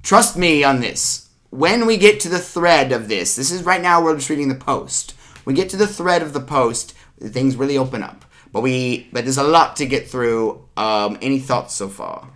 Trust 0.05 0.37
me 0.37 0.63
on 0.63 0.81
this. 0.81 1.31
When 1.51 1.85
we 1.87 1.97
get 1.97 2.21
to 2.21 2.29
the 2.29 2.39
thread 2.39 2.93
of 2.93 3.09
this, 3.09 3.35
this 3.35 3.51
is 3.51 3.65
right 3.65 3.83
now 3.83 4.03
we're 4.03 4.15
just 4.15 4.31
reading 4.31 4.49
the 4.49 4.55
post. 4.55 5.15
We 5.45 5.55
get 5.55 5.69
to 5.71 5.77
the 5.77 5.89
thread 5.89 6.23
of 6.23 6.33
the 6.33 6.41
post, 6.41 6.95
things 7.21 7.57
really 7.57 7.77
open 7.77 8.05
up. 8.05 8.24
But 8.55 8.61
we, 8.61 9.09
but 9.13 9.25
there's 9.25 9.37
a 9.37 9.43
lot 9.43 9.75
to 9.77 9.85
get 9.85 10.09
through. 10.09 10.65
Um, 10.77 11.19
any 11.21 11.41
thoughts 11.41 11.75
so 11.75 11.89
far? 11.89 12.31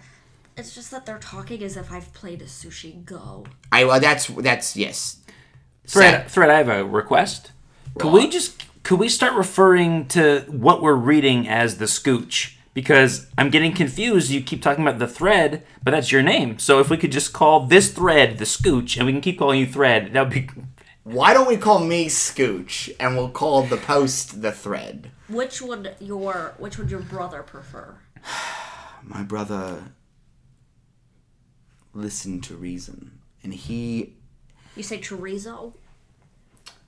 It's 0.57 0.75
just 0.75 0.91
that 0.91 1.07
they're 1.07 1.21
talking 1.21 1.63
as 1.63 1.77
if 1.77 1.93
I've 1.93 2.13
played 2.13 2.43
a 2.43 2.47
Sushi 2.47 3.05
Go. 3.05 3.47
I 3.71 3.85
well, 3.85 4.01
that's 4.01 4.27
that's 4.27 4.77
yes. 4.77 5.21
Thread, 5.87 6.29
Thread, 6.29 6.51
I 6.51 6.59
have 6.59 6.69
a 6.69 6.85
request. 6.85 7.53
Could 7.99 8.13
we 8.13 8.29
just 8.29 8.65
could 8.83 8.99
we 8.99 9.09
start 9.09 9.35
referring 9.35 10.09
to 10.09 10.41
what 10.49 10.83
we're 10.83 10.95
reading 10.95 11.49
as 11.49 11.79
the 11.79 11.85
Scooch? 11.85 12.57
Because 12.75 13.29
I'm 13.39 13.51
getting 13.51 13.73
confused. 13.73 14.31
You 14.31 14.41
keep 14.41 14.61
talking 14.61 14.85
about 14.87 14.99
the 14.99 15.07
thread, 15.07 15.65
but 15.85 15.93
that's 15.93 16.11
your 16.11 16.23
name. 16.23 16.59
So 16.59 16.81
if 16.81 16.91
we 16.91 16.97
could 16.97 17.13
just 17.13 17.33
call 17.33 17.61
this 17.67 17.93
thread 17.93 18.39
the 18.39 18.45
Scooch, 18.45 18.97
and 18.97 19.07
we 19.07 19.13
can 19.13 19.21
keep 19.21 19.39
calling 19.39 19.61
you 19.61 19.67
Thread, 19.67 20.13
that 20.13 20.21
would 20.25 20.35
be. 20.35 20.49
Why 21.09 21.33
don't 21.33 21.49
we 21.49 21.57
call 21.57 21.79
me 21.79 22.11
Scooch 22.11 22.95
and 23.01 23.17
we'll 23.17 23.31
call 23.31 23.63
the 23.63 23.79
post 23.79 24.43
the 24.43 24.53
thread? 24.53 25.11
Which 25.27 25.63
would 25.63 25.97
your 26.01 26.53
which 26.59 26.77
would 26.77 26.91
your 26.91 27.01
brother 27.01 27.43
prefer? 27.43 27.97
My 29.03 29.23
brother 29.23 29.85
listened 31.95 32.45
to 32.45 32.57
reason, 32.57 33.21
and 33.43 33.55
he 33.55 34.17
You 34.77 34.83
say 34.83 35.01
chorizo? 35.01 35.73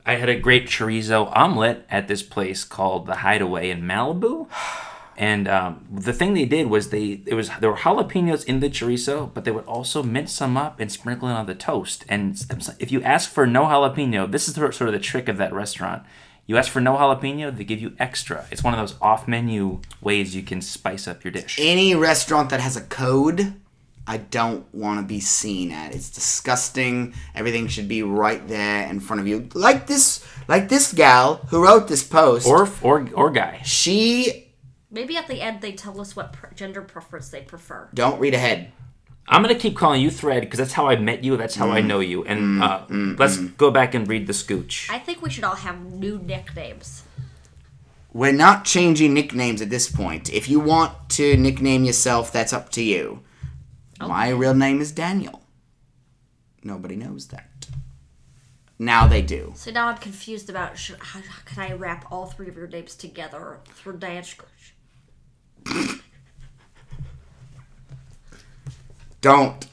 I 0.04 0.16
had 0.16 0.28
a 0.28 0.38
great 0.38 0.66
chorizo 0.66 1.34
omelet 1.34 1.86
at 1.88 2.06
this 2.06 2.22
place 2.22 2.64
called 2.64 3.06
the 3.06 3.16
Hideaway 3.16 3.70
in 3.70 3.80
Malibu. 3.80 4.48
And 5.20 5.48
um, 5.48 5.86
the 5.92 6.14
thing 6.14 6.32
they 6.32 6.46
did 6.46 6.68
was 6.68 6.88
they 6.88 7.20
it 7.26 7.34
was 7.34 7.50
there 7.60 7.70
were 7.70 7.76
jalapenos 7.76 8.42
in 8.42 8.60
the 8.60 8.70
chorizo, 8.70 9.32
but 9.34 9.44
they 9.44 9.50
would 9.50 9.66
also 9.66 10.02
mince 10.02 10.32
some 10.32 10.56
up 10.56 10.80
and 10.80 10.90
sprinkle 10.90 11.28
it 11.28 11.32
on 11.32 11.44
the 11.44 11.54
toast. 11.54 12.06
And 12.08 12.42
if 12.78 12.90
you 12.90 13.02
ask 13.02 13.28
for 13.28 13.46
no 13.46 13.64
jalapeno, 13.64 14.32
this 14.32 14.48
is 14.48 14.54
the, 14.54 14.72
sort 14.72 14.88
of 14.88 14.92
the 14.94 14.98
trick 14.98 15.28
of 15.28 15.36
that 15.36 15.52
restaurant. 15.52 16.04
You 16.46 16.56
ask 16.56 16.72
for 16.72 16.80
no 16.80 16.96
jalapeno, 16.96 17.54
they 17.54 17.64
give 17.64 17.82
you 17.82 17.92
extra. 17.98 18.46
It's 18.50 18.64
one 18.64 18.72
of 18.72 18.80
those 18.80 18.96
off-menu 19.02 19.82
ways 20.00 20.34
you 20.34 20.42
can 20.42 20.62
spice 20.62 21.06
up 21.06 21.22
your 21.22 21.32
dish. 21.32 21.58
any 21.60 21.94
restaurant 21.94 22.48
that 22.48 22.60
has 22.60 22.78
a 22.78 22.80
code, 22.80 23.52
I 24.06 24.16
don't 24.16 24.74
want 24.74 25.00
to 25.00 25.06
be 25.06 25.20
seen 25.20 25.70
at. 25.70 25.94
It's 25.94 26.08
disgusting. 26.08 27.12
Everything 27.34 27.68
should 27.68 27.88
be 27.88 28.02
right 28.02 28.48
there 28.48 28.88
in 28.88 29.00
front 29.00 29.20
of 29.20 29.28
you. 29.28 29.50
Like 29.52 29.86
this, 29.86 30.26
like 30.48 30.70
this 30.70 30.94
gal 30.94 31.36
who 31.50 31.62
wrote 31.62 31.88
this 31.88 32.02
post. 32.02 32.46
Or 32.46 32.66
or 32.80 33.06
or 33.12 33.30
guy. 33.30 33.60
she 33.64 34.46
Maybe 34.91 35.16
at 35.16 35.28
the 35.28 35.41
end 35.41 35.61
they 35.61 35.72
tell 35.72 36.01
us 36.01 36.16
what 36.16 36.32
pr- 36.32 36.55
gender 36.55 36.82
preference 36.82 37.28
they 37.28 37.43
prefer. 37.43 37.88
don't 37.95 38.18
read 38.18 38.34
ahead. 38.34 38.72
I'm 39.28 39.43
gonna 39.43 39.55
keep 39.55 39.76
calling 39.76 40.01
you 40.03 40.11
Thread 40.11 40.41
because 40.43 40.59
that's 40.59 40.72
how 40.72 40.88
I 40.88 40.97
met 40.97 41.22
you. 41.22 41.36
That's 41.36 41.55
how 41.55 41.68
Mm. 41.68 41.72
I 41.74 41.80
know 41.82 42.01
you. 42.01 42.24
And 42.24 42.61
uh, 42.62 42.84
let's 42.91 43.36
go 43.38 43.70
back 43.70 43.95
and 43.95 44.09
read 44.09 44.26
the 44.26 44.32
Scooch. 44.32 44.91
I 44.91 44.99
think 44.99 45.22
we 45.22 45.30
should 45.30 45.45
all 45.45 45.55
have 45.55 45.80
new 45.80 46.18
nicknames. 46.18 47.05
We're 48.12 48.32
not 48.32 48.64
changing 48.64 49.14
nicknames 49.14 49.62
at 49.62 49.70
this 49.70 49.88
point. 49.88 50.32
If 50.32 50.49
you 50.49 50.59
want 50.59 51.09
to 51.11 51.36
nickname 51.36 51.84
yourself, 51.84 52.32
that's 52.32 52.53
up 52.53 52.70
to 52.70 52.82
you. 52.82 53.20
My 54.01 54.30
real 54.30 54.55
name 54.55 54.80
is 54.80 54.91
Daniel. 54.91 55.43
Nobody 56.64 56.97
knows 56.97 57.28
that. 57.28 57.68
Now 58.80 59.07
they 59.07 59.22
do. 59.22 59.53
So 59.55 59.70
now 59.70 59.88
I'm 59.88 59.99
confused 59.99 60.51
about 60.51 60.76
sh- 60.76 60.93
how, 60.99 61.20
how 61.20 61.43
can 61.45 61.62
I 61.62 61.72
wrap 61.74 62.07
all 62.11 62.26
three 62.26 62.49
of 62.49 62.57
your 62.57 62.66
names 62.66 62.97
together 62.97 63.59
through 63.66 63.99
Dash 63.99 64.36
Don't 69.20 69.66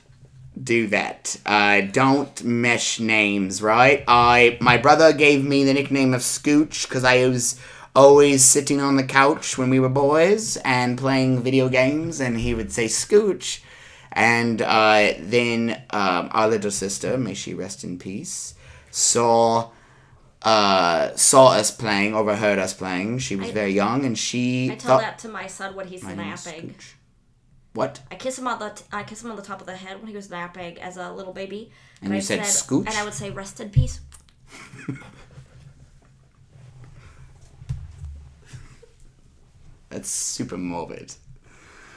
do 0.61 0.87
that. 0.87 1.37
Uh, 1.45 1.81
don't 1.81 2.43
mesh 2.43 2.99
names, 2.99 3.61
right? 3.61 4.03
I 4.07 4.57
my 4.59 4.77
brother 4.77 5.13
gave 5.13 5.45
me 5.45 5.63
the 5.63 5.73
nickname 5.73 6.13
of 6.13 6.21
Scooch 6.21 6.87
because 6.87 7.03
I 7.03 7.27
was 7.27 7.59
always 7.95 8.43
sitting 8.43 8.79
on 8.79 8.95
the 8.95 9.03
couch 9.03 9.57
when 9.57 9.69
we 9.69 9.79
were 9.79 9.89
boys 9.89 10.57
and 10.57 10.97
playing 10.97 11.41
video 11.41 11.69
games, 11.69 12.19
and 12.19 12.39
he 12.39 12.53
would 12.53 12.71
say 12.71 12.85
Scooch. 12.85 13.61
And 14.11 14.61
uh, 14.61 15.13
then 15.19 15.83
um, 15.91 16.29
our 16.31 16.47
little 16.47 16.71
sister, 16.71 17.17
may 17.17 17.33
she 17.33 17.53
rest 17.53 17.83
in 17.83 17.99
peace, 17.99 18.55
saw 18.91 19.69
uh, 20.41 21.15
saw 21.15 21.49
us 21.49 21.71
playing, 21.71 22.13
overheard 22.15 22.59
us 22.59 22.73
playing. 22.73 23.19
She 23.19 23.35
was 23.35 23.49
I- 23.49 23.51
very 23.51 23.71
young, 23.71 24.05
and 24.05 24.17
she 24.17 24.71
I 24.71 24.75
tell 24.75 24.97
thought 24.97 25.01
that 25.01 25.19
to 25.19 25.29
my 25.29 25.47
son 25.47 25.75
when 25.75 25.87
he's 25.87 26.03
my 26.03 26.15
napping. 26.15 26.75
What? 27.73 27.99
I 28.09 28.15
kiss 28.15 28.39
him 28.39 28.47
on 28.47 28.57
the 28.59 28.69
t- 28.69 28.85
I 28.91 29.03
kiss 29.03 29.23
him 29.23 29.29
on 29.29 29.35
the 29.37 29.43
top 29.43 29.61
of 29.61 29.67
the 29.67 29.75
head 29.75 29.97
when 29.99 30.07
he 30.07 30.15
was 30.15 30.29
napping 30.31 30.79
as 30.79 30.97
a 30.97 31.11
little 31.11 31.33
baby. 31.33 31.71
And 32.01 32.11
you 32.11 32.17
I 32.17 32.19
said, 32.19 32.39
"Scooch?" 32.41 32.87
And 32.87 32.95
I 32.95 33.03
would 33.03 33.13
say, 33.13 33.29
"Rest 33.29 33.59
in 33.59 33.69
peace." 33.69 33.99
That's 39.89 40.09
super 40.09 40.57
morbid. 40.57 41.13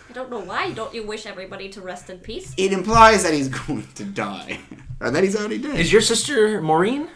I 0.08 0.12
don't 0.12 0.30
know 0.30 0.40
why. 0.40 0.72
Don't 0.72 0.94
you 0.94 1.06
wish 1.06 1.26
everybody 1.26 1.68
to 1.70 1.80
rest 1.80 2.10
in 2.10 2.18
peace? 2.18 2.52
It 2.56 2.72
implies 2.72 3.22
that 3.22 3.32
he's 3.32 3.48
going 3.66 3.86
to 3.94 4.04
die, 4.04 4.58
or 5.00 5.10
that 5.10 5.22
he's 5.22 5.36
already 5.36 5.58
dead. 5.58 5.78
Is 5.78 5.92
your 5.92 6.02
sister 6.02 6.60
Maureen? 6.60 7.08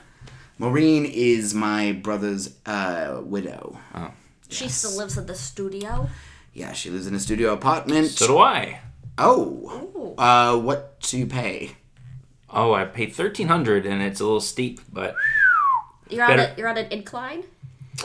Maureen 0.59 1.05
is 1.05 1.55
my 1.55 1.93
brother's 1.93 2.55
uh, 2.67 3.21
widow. 3.23 3.79
She 4.49 4.69
still 4.69 4.97
lives 4.97 5.19
at 5.19 5.27
the 5.27 5.35
studio. 5.35 6.09
Yeah, 6.53 6.73
she 6.73 6.91
lives 6.91 7.07
in 7.07 7.15
a 7.15 7.21
studio 7.21 7.53
apartment. 7.53 8.09
So 8.09 8.27
do 8.29 8.39
I. 8.39 8.81
oh, 9.19 10.15
uh, 10.17 10.57
what 10.59 11.01
do 11.01 11.19
you 11.19 11.27
pay? 11.27 11.73
Oh, 12.49 12.73
I 12.73 12.85
paid 12.85 13.13
thirteen 13.15 13.49
hundred, 13.49 13.85
and 13.85 14.01
it's 14.01 14.21
a 14.21 14.25
little 14.25 14.41
steep, 14.41 14.81
but 14.93 15.17
You're 16.09 16.25
on 16.25 16.39
a 16.39 16.55
you're 16.57 16.69
on 16.69 16.77
an 16.77 16.87
incline, 16.93 17.43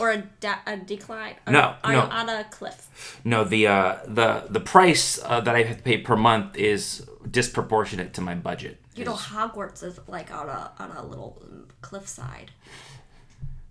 or 0.00 0.10
a, 0.10 0.18
da- 0.40 0.58
a 0.66 0.76
decline. 0.76 1.36
Or 1.46 1.52
No, 1.52 1.74
are 1.84 1.92
no. 1.92 2.02
you 2.04 2.10
on 2.10 2.28
a 2.28 2.44
cliff? 2.50 3.20
no, 3.24 3.44
the 3.44 3.68
uh, 3.68 3.96
the 4.06 4.46
the 4.50 4.58
price 4.60 5.20
uh, 5.24 5.40
that 5.42 5.54
I 5.54 5.62
have 5.62 5.76
to 5.76 5.82
pay 5.84 5.98
per 5.98 6.16
month 6.16 6.56
is 6.56 7.06
disproportionate 7.30 8.12
to 8.14 8.20
my 8.20 8.34
budget. 8.34 8.78
You 9.00 9.06
know, 9.06 9.14
Hogwarts 9.14 9.82
is 9.82 9.98
like 10.06 10.30
on 10.32 10.48
a 10.48 10.72
on 10.78 10.90
a 10.92 11.04
little 11.04 11.42
cliffside. 11.80 12.50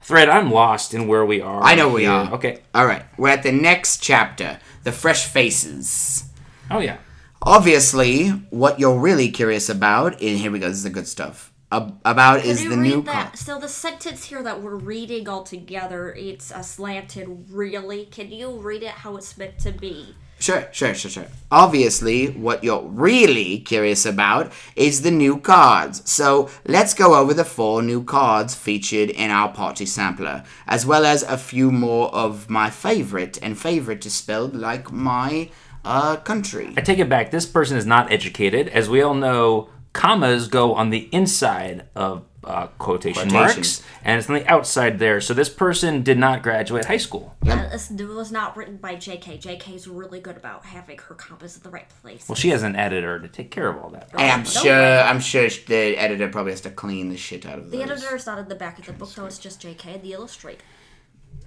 Thread, 0.02 0.30
I'm 0.30 0.52
lost 0.52 0.94
in 0.94 1.08
where 1.08 1.26
we 1.26 1.40
are. 1.42 1.62
I 1.62 1.76
know 1.76 1.90
we 1.90 2.02
here. 2.02 2.12
are. 2.12 2.34
Okay. 2.34 2.62
All 2.74 2.86
right, 2.86 3.06
we're 3.18 3.30
at 3.30 3.44
the 3.44 3.52
next 3.52 4.02
chapter, 4.02 4.60
the 4.84 4.92
fresh 4.92 5.26
faces. 5.26 6.24
Oh 6.72 6.80
yeah. 6.80 6.98
Obviously, 7.42 8.30
what 8.50 8.80
you're 8.80 9.00
really 9.00 9.30
curious 9.32 9.70
about, 9.70 10.14
and 10.22 10.38
here 10.38 10.52
we 10.52 10.60
go. 10.60 10.68
This 10.68 10.78
is 10.78 10.84
the 10.84 10.90
good 10.90 11.08
stuff. 11.08 11.54
Ab- 11.72 12.00
about 12.04 12.42
Can 12.42 12.50
is 12.50 12.64
you 12.64 12.70
the 12.72 12.78
read 12.78 12.90
new 12.90 13.02
that? 13.04 13.28
car. 13.28 13.36
So 13.36 13.60
the 13.60 13.68
sentence 13.70 14.26
here 14.26 14.42
that 14.44 14.62
we're 14.62 14.76
reading 14.76 15.30
all 15.30 15.44
together, 15.44 16.12
it's 16.14 16.52
a 16.52 16.64
slanted. 16.64 17.46
Really, 17.52 18.06
can 18.06 18.32
you 18.32 18.58
read 18.60 18.84
it 18.84 18.90
how 18.90 19.16
it's 19.18 19.38
meant 19.38 19.60
to 19.60 19.72
be? 19.72 20.16
Sure, 20.40 20.68
sure, 20.72 20.94
sure, 20.94 21.12
sure. 21.12 21.28
Obviously, 21.52 22.28
what 22.28 22.64
you're 22.64 22.84
really 22.84 23.60
curious 23.60 24.06
about 24.06 24.54
is 24.76 25.02
the 25.02 25.12
new 25.12 25.38
cards. 25.38 26.10
So 26.10 26.50
let's 26.66 26.94
go 26.94 27.16
over 27.16 27.34
the 27.34 27.44
four 27.44 27.82
new 27.82 28.04
cards 28.04 28.56
featured 28.56 29.10
in 29.10 29.32
our 29.32 29.52
party 29.52 29.86
sampler, 29.86 30.46
as 30.66 30.86
well 30.86 31.06
as 31.06 31.24
a 31.24 31.38
few 31.38 31.72
more 31.72 32.14
of 32.16 32.50
my 32.50 32.70
favorite, 32.70 33.38
and 33.42 33.60
favorite 33.60 34.06
is 34.06 34.14
spelled 34.14 34.56
like 34.56 34.94
my 34.94 35.50
uh, 35.84 36.16
country. 36.18 36.74
I 36.78 36.82
take 36.82 37.00
it 37.00 37.10
back. 37.10 37.32
This 37.32 37.46
person 37.46 37.78
is 37.78 37.86
not 37.86 38.12
educated, 38.12 38.70
as 38.70 38.90
we 38.90 39.02
all 39.02 39.16
know. 39.16 39.70
Commas 39.92 40.48
go 40.48 40.76
on 40.76 40.92
the 40.92 41.10
inside 41.12 41.88
of 41.96 42.24
uh, 42.50 42.68
quotation 42.80 43.30
Quotations. 43.30 43.34
marks, 43.82 43.84
and 44.04 44.20
it's 44.20 44.30
on 44.30 44.36
the 44.36 44.48
outside 44.48 45.00
there. 45.00 45.22
So 45.22 45.34
this 45.34 45.50
person 45.50 46.02
did 46.02 46.18
not 46.18 46.42
graduate 46.44 46.86
high 46.86 46.98
school. 46.98 47.36
Uh, 47.48 47.70
this 47.70 47.90
was 47.92 48.32
not 48.32 48.58
written 48.58 48.78
by 48.78 48.96
J.K. 48.96 49.38
J.K. 49.38 49.76
is 49.76 49.88
really 49.88 50.20
good 50.20 50.36
about 50.38 50.66
having 50.66 50.98
her 50.98 51.16
compass 51.16 51.56
in 51.58 51.64
the 51.64 51.70
right 51.70 51.88
place. 52.02 52.28
Well, 52.28 52.36
she 52.36 52.50
has 52.50 52.64
an 52.64 52.76
editor 52.76 53.20
to 53.20 53.28
take 53.28 53.52
care 53.52 53.70
of 53.70 53.78
all 53.78 53.90
that. 53.92 54.10
And 54.14 54.22
I'm 54.22 54.46
sure. 54.46 55.00
I'm 55.02 55.20
sure 55.20 55.48
the 55.68 55.98
editor 55.98 56.28
probably 56.30 56.52
has 56.52 56.62
to 56.62 56.72
clean 56.72 57.10
the 57.10 57.18
shit 57.18 57.46
out 57.46 57.60
of 57.60 57.72
The 57.72 57.78
those. 57.78 57.92
editor 57.92 58.16
is 58.16 58.26
not 58.26 58.40
in 58.40 58.48
the 58.50 58.56
back 58.56 58.80
of 58.80 58.86
the 58.86 58.94
book, 58.94 59.14
though. 59.14 59.26
It's 59.26 59.38
just 59.38 59.62
J.K. 59.62 60.00
the 60.00 60.14
illustrator. 60.14 60.64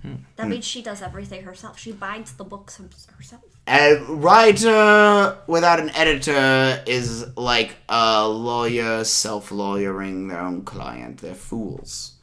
Hmm. 0.03 0.15
That 0.37 0.49
means 0.49 0.65
she 0.65 0.83
does 0.83 1.01
everything 1.03 1.45
herself. 1.45 1.79
She 1.79 1.93
binds 1.93 2.33
the 2.33 2.45
books 2.45 2.81
herself. 3.17 3.43
A 3.69 3.97
writer 4.09 5.39
without 5.47 5.79
an 5.79 5.91
editor 5.91 6.83
is 6.87 7.37
like 7.37 7.77
a 7.89 8.29
lawyer 8.29 9.05
self-lawyering 9.05 10.29
their 10.29 10.41
own 10.41 10.65
client. 10.65 11.19
They're 11.19 11.35
fools. 11.35 12.15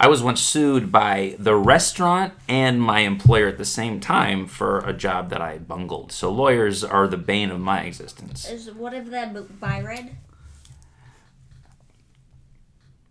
I 0.00 0.08
was 0.08 0.22
once 0.22 0.40
sued 0.40 0.90
by 0.90 1.36
the 1.38 1.54
restaurant 1.54 2.32
and 2.48 2.82
my 2.82 3.00
employer 3.00 3.46
at 3.48 3.58
the 3.58 3.64
same 3.64 4.00
time 4.00 4.46
for 4.46 4.78
a 4.80 4.92
job 4.92 5.30
that 5.30 5.40
I 5.40 5.58
bungled. 5.58 6.12
So 6.12 6.30
lawyers 6.30 6.82
are 6.82 7.06
the 7.06 7.16
bane 7.16 7.50
of 7.50 7.60
my 7.60 7.82
existence. 7.82 8.48
Is 8.48 8.70
one 8.72 8.94
of 8.94 9.10
them 9.10 9.56
Byron? 9.60 10.16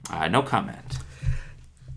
Uh, 0.09 0.27
no 0.27 0.41
comment. 0.41 0.97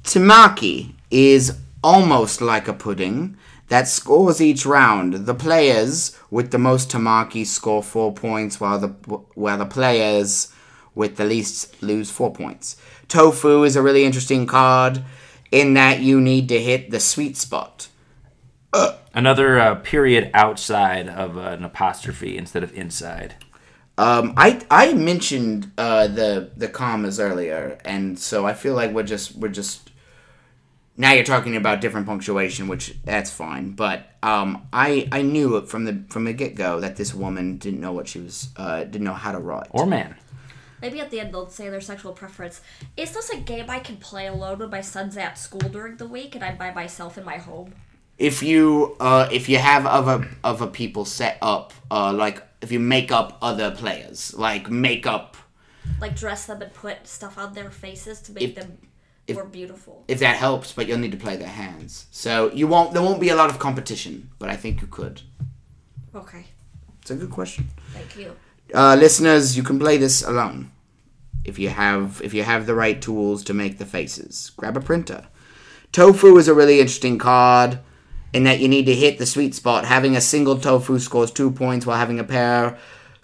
Temaki 0.04 0.92
is 1.10 1.58
almost 1.82 2.40
like 2.40 2.68
a 2.68 2.72
pudding 2.72 3.36
that 3.68 3.88
scores 3.88 4.40
each 4.40 4.64
round. 4.64 5.26
The 5.26 5.34
players 5.34 6.16
with 6.30 6.50
the 6.50 6.58
most 6.58 6.90
temaki 6.90 7.46
score 7.46 7.82
four 7.82 8.12
points, 8.12 8.60
while 8.60 8.78
the 8.78 8.88
while 9.34 9.58
the 9.58 9.66
players 9.66 10.52
with 10.94 11.16
the 11.16 11.24
least 11.24 11.82
lose 11.82 12.10
four 12.10 12.32
points. 12.32 12.76
Tofu 13.08 13.64
is 13.64 13.76
a 13.76 13.82
really 13.82 14.04
interesting 14.04 14.46
card 14.46 15.04
in 15.52 15.74
that 15.74 16.00
you 16.00 16.20
need 16.20 16.48
to 16.48 16.60
hit 16.60 16.90
the 16.90 17.00
sweet 17.00 17.36
spot. 17.36 17.88
Another 19.16 19.58
uh, 19.58 19.76
period 19.76 20.30
outside 20.34 21.08
of 21.08 21.38
an 21.38 21.64
apostrophe 21.64 22.36
instead 22.36 22.62
of 22.62 22.74
inside. 22.74 23.34
Um, 23.96 24.34
I 24.36 24.60
I 24.70 24.92
mentioned 24.92 25.72
uh, 25.78 26.08
the 26.08 26.50
the 26.54 26.68
commas 26.68 27.18
earlier, 27.18 27.78
and 27.84 28.18
so 28.18 28.46
I 28.46 28.52
feel 28.52 28.74
like 28.74 28.90
we're 28.90 29.04
just 29.04 29.34
we're 29.36 29.48
just 29.48 29.85
now 30.96 31.12
you're 31.12 31.24
talking 31.24 31.56
about 31.56 31.80
different 31.80 32.06
punctuation, 32.06 32.68
which 32.68 32.94
that's 33.04 33.30
fine. 33.30 33.72
But 33.72 34.06
um, 34.22 34.66
I 34.72 35.08
I 35.12 35.22
knew 35.22 35.64
from 35.66 35.84
the 35.84 36.04
from 36.08 36.24
the 36.24 36.32
get 36.32 36.54
go 36.54 36.80
that 36.80 36.96
this 36.96 37.14
woman 37.14 37.58
didn't 37.58 37.80
know 37.80 37.92
what 37.92 38.08
she 38.08 38.20
was 38.20 38.48
uh, 38.56 38.84
didn't 38.84 39.04
know 39.04 39.14
how 39.14 39.32
to 39.32 39.38
write. 39.38 39.68
Or 39.70 39.86
man. 39.86 40.16
Maybe 40.82 41.00
at 41.00 41.10
the 41.10 41.20
end 41.20 41.32
they'll 41.32 41.48
say 41.48 41.70
their 41.70 41.80
sexual 41.80 42.12
preference. 42.12 42.60
Is 42.96 43.12
this 43.12 43.30
a 43.30 43.38
game 43.38 43.70
I 43.70 43.78
can 43.78 43.96
play 43.96 44.26
alone 44.26 44.58
when 44.58 44.70
my 44.70 44.82
son's 44.82 45.16
at 45.16 45.38
school 45.38 45.68
during 45.70 45.96
the 45.96 46.06
week 46.06 46.34
and 46.34 46.44
I'm 46.44 46.58
by 46.58 46.72
myself 46.72 47.16
in 47.18 47.24
my 47.24 47.38
home? 47.38 47.72
if 48.18 48.42
you 48.42 48.96
uh, 49.00 49.28
if 49.30 49.48
you 49.48 49.58
have 49.58 49.86
other 49.86 50.28
other 50.42 50.66
people 50.66 51.04
set 51.04 51.38
up, 51.42 51.72
uh, 51.90 52.12
like 52.12 52.42
if 52.62 52.72
you 52.72 52.78
make 52.80 53.12
up 53.12 53.38
other 53.42 53.70
players, 53.70 54.34
like 54.34 54.70
make 54.70 55.06
up 55.06 55.36
Like 56.00 56.16
dress 56.16 56.46
them 56.46 56.62
and 56.62 56.72
put 56.72 57.06
stuff 57.06 57.38
on 57.38 57.52
their 57.54 57.70
faces 57.70 58.20
to 58.22 58.32
make 58.32 58.44
If- 58.44 58.54
them 58.54 58.78
if- 59.26 59.36
more 59.36 59.44
beautiful. 59.44 60.04
if 60.08 60.18
that 60.20 60.36
helps, 60.36 60.72
but 60.72 60.86
you'll 60.86 60.98
need 60.98 61.12
to 61.12 61.16
play 61.18 61.36
their 61.36 61.48
hands. 61.48 62.06
So 62.10 62.50
you 62.52 62.66
won't 62.66 62.92
there 62.92 63.02
won't 63.02 63.20
be 63.20 63.28
a 63.30 63.36
lot 63.36 63.50
of 63.50 63.58
competition, 63.58 64.30
but 64.38 64.48
I 64.48 64.56
think 64.56 64.80
you 64.80 64.86
could. 64.86 65.22
Okay, 66.14 66.46
It's 67.02 67.10
a 67.10 67.14
good 67.16 67.30
question. 67.30 67.68
thank 67.92 68.16
you. 68.16 68.36
uh, 68.74 68.96
listeners, 68.98 69.56
you 69.56 69.62
can 69.62 69.78
play 69.78 69.96
this 69.98 70.22
alone. 70.22 70.70
If 71.44 71.58
you 71.58 71.68
have 71.68 72.20
if 72.24 72.32
you 72.34 72.42
have 72.42 72.66
the 72.66 72.74
right 72.74 73.00
tools 73.00 73.44
to 73.44 73.54
make 73.54 73.78
the 73.78 73.84
faces, 73.86 74.50
grab 74.56 74.76
a 74.76 74.80
printer. 74.80 75.26
Tofu 75.92 76.36
is 76.38 76.48
a 76.48 76.54
really 76.54 76.80
interesting 76.80 77.18
card 77.18 77.78
in 78.32 78.44
that 78.44 78.58
you 78.60 78.68
need 78.68 78.86
to 78.86 78.94
hit 78.94 79.18
the 79.18 79.26
sweet 79.26 79.54
spot. 79.54 79.84
Having 79.84 80.16
a 80.16 80.20
single 80.20 80.58
tofu 80.58 80.98
scores 80.98 81.30
two 81.30 81.50
points, 81.50 81.86
while 81.86 81.96
having 81.98 82.18
a 82.18 82.24
pair 82.24 82.76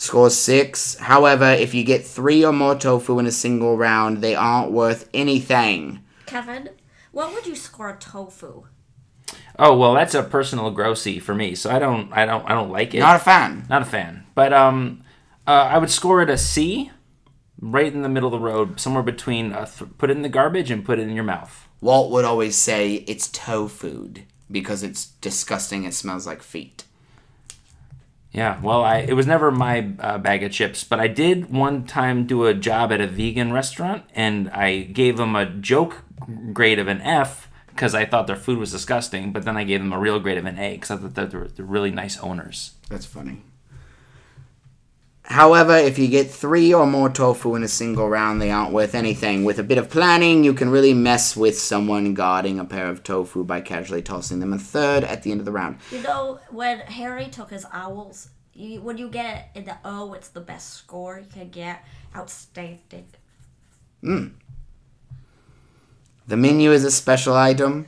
scores 0.02 0.36
six. 0.36 0.96
However, 0.96 1.52
if 1.52 1.74
you 1.74 1.84
get 1.84 2.04
three 2.04 2.44
or 2.44 2.52
more 2.52 2.74
tofu 2.74 3.20
in 3.20 3.26
a 3.26 3.30
single 3.30 3.76
round, 3.76 4.18
they 4.18 4.34
aren't 4.34 4.72
worth 4.72 5.08
anything. 5.14 6.02
Kevin, 6.26 6.70
what 7.12 7.32
would 7.32 7.46
you 7.46 7.54
score 7.54 7.90
a 7.90 7.96
tofu? 7.96 8.64
Oh 9.58 9.76
well, 9.76 9.94
that's 9.94 10.14
a 10.14 10.24
personal 10.24 10.74
grossy 10.74 11.22
for 11.22 11.36
me. 11.36 11.54
So 11.54 11.70
I 11.70 11.78
don't, 11.78 12.12
I 12.12 12.26
don't, 12.26 12.44
I 12.50 12.54
don't 12.54 12.70
like 12.70 12.94
it. 12.94 12.98
Not 12.98 13.16
a 13.16 13.20
fan. 13.20 13.64
Not 13.70 13.82
a 13.82 13.84
fan. 13.84 14.26
But 14.34 14.52
um, 14.52 15.04
uh, 15.46 15.68
I 15.70 15.78
would 15.78 15.90
score 15.90 16.20
it 16.20 16.30
a 16.30 16.36
C, 16.36 16.90
right 17.60 17.92
in 17.92 18.02
the 18.02 18.08
middle 18.08 18.34
of 18.34 18.40
the 18.40 18.44
road, 18.44 18.80
somewhere 18.80 19.04
between 19.04 19.52
uh, 19.52 19.66
th- 19.66 19.90
put 19.98 20.10
it 20.10 20.16
in 20.16 20.22
the 20.22 20.28
garbage 20.28 20.72
and 20.72 20.84
put 20.84 20.98
it 20.98 21.06
in 21.06 21.14
your 21.14 21.22
mouth. 21.22 21.68
Walt 21.80 22.10
would 22.10 22.24
always 22.24 22.56
say 22.56 23.04
it's 23.06 23.28
tofu 23.28 24.14
because 24.50 24.82
it's 24.82 25.06
disgusting. 25.06 25.84
It 25.84 25.94
smells 25.94 26.26
like 26.26 26.42
feet. 26.42 26.84
Yeah, 28.32 28.58
well, 28.62 28.82
I 28.82 28.98
it 28.98 29.12
was 29.12 29.26
never 29.26 29.50
my 29.50 29.92
uh, 29.98 30.18
bag 30.18 30.42
of 30.42 30.52
chips, 30.52 30.84
but 30.84 30.98
I 30.98 31.06
did 31.06 31.52
one 31.52 31.84
time 31.84 32.26
do 32.26 32.46
a 32.46 32.54
job 32.54 32.90
at 32.90 33.00
a 33.00 33.06
vegan 33.06 33.52
restaurant, 33.52 34.04
and 34.14 34.48
I 34.50 34.82
gave 34.82 35.18
them 35.18 35.36
a 35.36 35.46
joke 35.46 36.02
grade 36.52 36.78
of 36.78 36.88
an 36.88 37.02
F 37.02 37.48
because 37.68 37.94
I 37.94 38.06
thought 38.06 38.26
their 38.26 38.36
food 38.36 38.58
was 38.58 38.70
disgusting, 38.70 39.32
but 39.32 39.44
then 39.44 39.56
I 39.56 39.64
gave 39.64 39.80
them 39.80 39.92
a 39.92 39.98
real 39.98 40.18
grade 40.18 40.38
of 40.38 40.46
an 40.46 40.58
A 40.58 40.74
because 40.74 40.90
I 40.90 40.96
thought 40.96 41.14
that 41.14 41.30
they 41.30 41.36
were 41.36 41.48
they're 41.48 41.64
really 41.64 41.90
nice 41.90 42.18
owners. 42.18 42.72
That's 42.88 43.06
funny. 43.06 43.42
However, 45.24 45.76
if 45.76 45.98
you 45.98 46.08
get 46.08 46.30
three 46.30 46.74
or 46.74 46.86
more 46.86 47.08
tofu 47.08 47.54
in 47.54 47.62
a 47.62 47.68
single 47.68 48.08
round, 48.08 48.42
they 48.42 48.50
aren't 48.50 48.72
worth 48.72 48.94
anything. 48.94 49.44
With 49.44 49.58
a 49.58 49.62
bit 49.62 49.78
of 49.78 49.88
planning, 49.88 50.42
you 50.42 50.52
can 50.52 50.68
really 50.68 50.94
mess 50.94 51.36
with 51.36 51.58
someone 51.58 52.12
guarding 52.12 52.58
a 52.58 52.64
pair 52.64 52.88
of 52.88 53.02
tofu 53.02 53.44
by 53.44 53.60
casually 53.60 54.02
tossing 54.02 54.40
them 54.40 54.52
a 54.52 54.58
third 54.58 55.04
at 55.04 55.22
the 55.22 55.30
end 55.30 55.40
of 55.40 55.46
the 55.46 55.52
round. 55.52 55.78
You 55.90 56.02
know, 56.02 56.40
when 56.50 56.80
Harry 56.80 57.28
took 57.28 57.50
his 57.50 57.64
owls, 57.72 58.30
you, 58.52 58.80
when 58.80 58.98
you 58.98 59.08
get 59.08 59.50
in 59.54 59.64
the 59.64 59.78
O, 59.84 60.12
it's 60.12 60.28
the 60.28 60.40
best 60.40 60.74
score 60.74 61.20
you 61.20 61.28
can 61.32 61.50
get. 61.50 61.84
Outstanding. 62.14 63.06
Hmm. 64.02 64.26
The 66.26 66.36
menu 66.36 66.72
is 66.72 66.84
a 66.84 66.90
special 66.90 67.34
item 67.34 67.86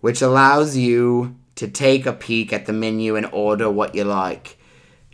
which 0.00 0.22
allows 0.22 0.76
you 0.76 1.36
to 1.54 1.68
take 1.68 2.06
a 2.06 2.12
peek 2.12 2.52
at 2.52 2.66
the 2.66 2.72
menu 2.72 3.16
and 3.16 3.26
order 3.32 3.70
what 3.70 3.94
you 3.94 4.04
like. 4.04 4.57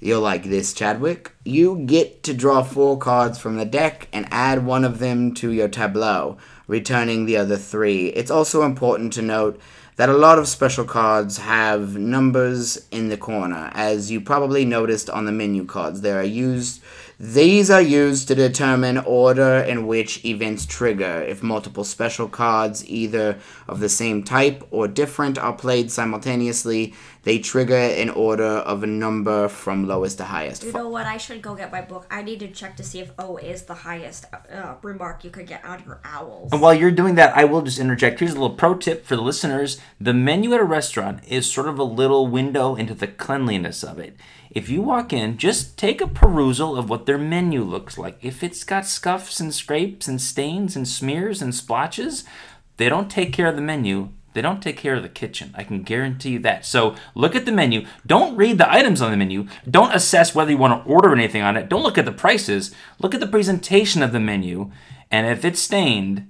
You'll 0.04 0.20
like 0.20 0.44
this, 0.44 0.74
Chadwick. 0.74 1.32
You 1.46 1.78
get 1.86 2.22
to 2.24 2.34
draw 2.34 2.62
four 2.62 2.98
cards 2.98 3.38
from 3.38 3.56
the 3.56 3.64
deck 3.64 4.06
and 4.12 4.28
add 4.30 4.66
one 4.66 4.84
of 4.84 4.98
them 4.98 5.32
to 5.36 5.50
your 5.50 5.66
tableau, 5.66 6.36
returning 6.66 7.24
the 7.24 7.38
other 7.38 7.56
three. 7.56 8.08
It's 8.08 8.30
also 8.30 8.64
important 8.64 9.14
to 9.14 9.22
note 9.22 9.58
that 9.96 10.10
a 10.10 10.18
lot 10.18 10.38
of 10.38 10.46
special 10.46 10.84
cards 10.84 11.38
have 11.38 11.96
numbers 11.96 12.86
in 12.90 13.08
the 13.08 13.16
corner, 13.16 13.70
as 13.72 14.10
you 14.10 14.20
probably 14.20 14.66
noticed 14.66 15.08
on 15.08 15.24
the 15.24 15.32
menu 15.32 15.64
cards. 15.64 16.02
They 16.02 16.12
are 16.12 16.22
used 16.22 16.82
these 17.18 17.70
are 17.70 17.80
used 17.80 18.28
to 18.28 18.34
determine 18.34 18.98
order 18.98 19.58
in 19.58 19.86
which 19.86 20.24
events 20.24 20.66
trigger. 20.66 21.22
If 21.22 21.42
multiple 21.42 21.84
special 21.84 22.28
cards, 22.28 22.88
either 22.88 23.38
of 23.68 23.80
the 23.80 23.88
same 23.88 24.22
type 24.24 24.66
or 24.70 24.88
different, 24.88 25.38
are 25.38 25.52
played 25.52 25.92
simultaneously, 25.92 26.94
they 27.22 27.38
trigger 27.38 27.76
in 27.76 28.10
order 28.10 28.44
of 28.44 28.82
a 28.82 28.86
number 28.86 29.48
from 29.48 29.86
lowest 29.86 30.18
to 30.18 30.24
highest. 30.24 30.64
You 30.64 30.72
know 30.72 30.88
what? 30.88 31.06
I 31.06 31.16
should 31.16 31.40
go 31.40 31.54
get 31.54 31.72
my 31.72 31.80
book. 31.80 32.06
I 32.10 32.22
need 32.22 32.40
to 32.40 32.48
check 32.48 32.76
to 32.76 32.82
see 32.82 33.00
if 33.00 33.12
O 33.18 33.36
is 33.36 33.62
the 33.62 33.74
highest 33.74 34.26
uh, 34.52 34.74
remark 34.82 35.24
you 35.24 35.30
could 35.30 35.46
get 35.46 35.64
on 35.64 35.82
your 35.86 36.00
owls. 36.04 36.52
And 36.52 36.60
while 36.60 36.74
you're 36.74 36.90
doing 36.90 37.14
that, 37.14 37.36
I 37.36 37.44
will 37.44 37.62
just 37.62 37.78
interject. 37.78 38.20
Here's 38.20 38.32
a 38.32 38.40
little 38.40 38.56
pro 38.56 38.74
tip 38.74 39.06
for 39.06 39.16
the 39.16 39.22
listeners. 39.22 39.80
The 40.00 40.12
menu 40.12 40.52
at 40.52 40.60
a 40.60 40.64
restaurant 40.64 41.20
is 41.26 41.50
sort 41.50 41.68
of 41.68 41.78
a 41.78 41.84
little 41.84 42.26
window 42.26 42.74
into 42.74 42.94
the 42.94 43.06
cleanliness 43.06 43.82
of 43.82 43.98
it. 43.98 44.16
If 44.54 44.68
you 44.68 44.82
walk 44.82 45.12
in, 45.12 45.36
just 45.36 45.76
take 45.76 46.00
a 46.00 46.06
perusal 46.06 46.76
of 46.76 46.88
what 46.88 47.06
their 47.06 47.18
menu 47.18 47.64
looks 47.64 47.98
like. 47.98 48.16
If 48.22 48.44
it's 48.44 48.62
got 48.62 48.86
scuffs 48.86 49.40
and 49.40 49.52
scrapes 49.52 50.06
and 50.06 50.22
stains 50.22 50.76
and 50.76 50.86
smears 50.86 51.42
and 51.42 51.52
splotches, 51.52 52.22
they 52.76 52.88
don't 52.88 53.10
take 53.10 53.32
care 53.32 53.48
of 53.48 53.56
the 53.56 53.62
menu. 53.62 54.10
They 54.32 54.42
don't 54.42 54.62
take 54.62 54.76
care 54.76 54.94
of 54.94 55.02
the 55.02 55.08
kitchen. 55.08 55.52
I 55.56 55.64
can 55.64 55.82
guarantee 55.82 56.30
you 56.30 56.38
that. 56.40 56.64
So 56.64 56.94
look 57.16 57.34
at 57.34 57.46
the 57.46 57.52
menu. 57.52 57.84
Don't 58.06 58.36
read 58.36 58.58
the 58.58 58.72
items 58.72 59.02
on 59.02 59.10
the 59.10 59.16
menu. 59.16 59.48
Don't 59.68 59.94
assess 59.94 60.36
whether 60.36 60.52
you 60.52 60.58
want 60.58 60.84
to 60.84 60.90
order 60.90 61.12
anything 61.12 61.42
on 61.42 61.56
it. 61.56 61.68
Don't 61.68 61.82
look 61.82 61.98
at 61.98 62.04
the 62.04 62.12
prices. 62.12 62.72
Look 63.00 63.12
at 63.12 63.20
the 63.20 63.26
presentation 63.26 64.04
of 64.04 64.12
the 64.12 64.20
menu. 64.20 64.70
And 65.10 65.26
if 65.26 65.44
it's 65.44 65.60
stained, 65.60 66.28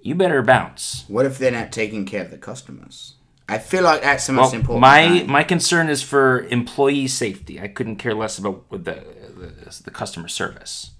you 0.00 0.14
better 0.14 0.42
bounce. 0.42 1.04
What 1.08 1.26
if 1.26 1.36
they're 1.36 1.50
not 1.50 1.72
taking 1.72 2.06
care 2.06 2.24
of 2.24 2.30
the 2.30 2.38
customers? 2.38 3.16
I 3.50 3.58
feel 3.58 3.82
like 3.82 4.02
that's 4.02 4.26
the 4.26 4.32
most 4.32 4.52
Well, 4.52 4.60
important. 4.60 4.80
my 4.80 5.08
thing. 5.18 5.26
my 5.30 5.42
concern 5.44 5.88
is 5.88 6.02
for 6.02 6.42
employee 6.48 7.08
safety. 7.08 7.60
I 7.60 7.68
couldn't 7.68 7.96
care 7.96 8.14
less 8.14 8.38
about 8.38 8.64
with 8.70 8.84
the, 8.84 9.02
the 9.38 9.82
the 9.84 9.90
customer 9.90 10.28
service. 10.28 10.90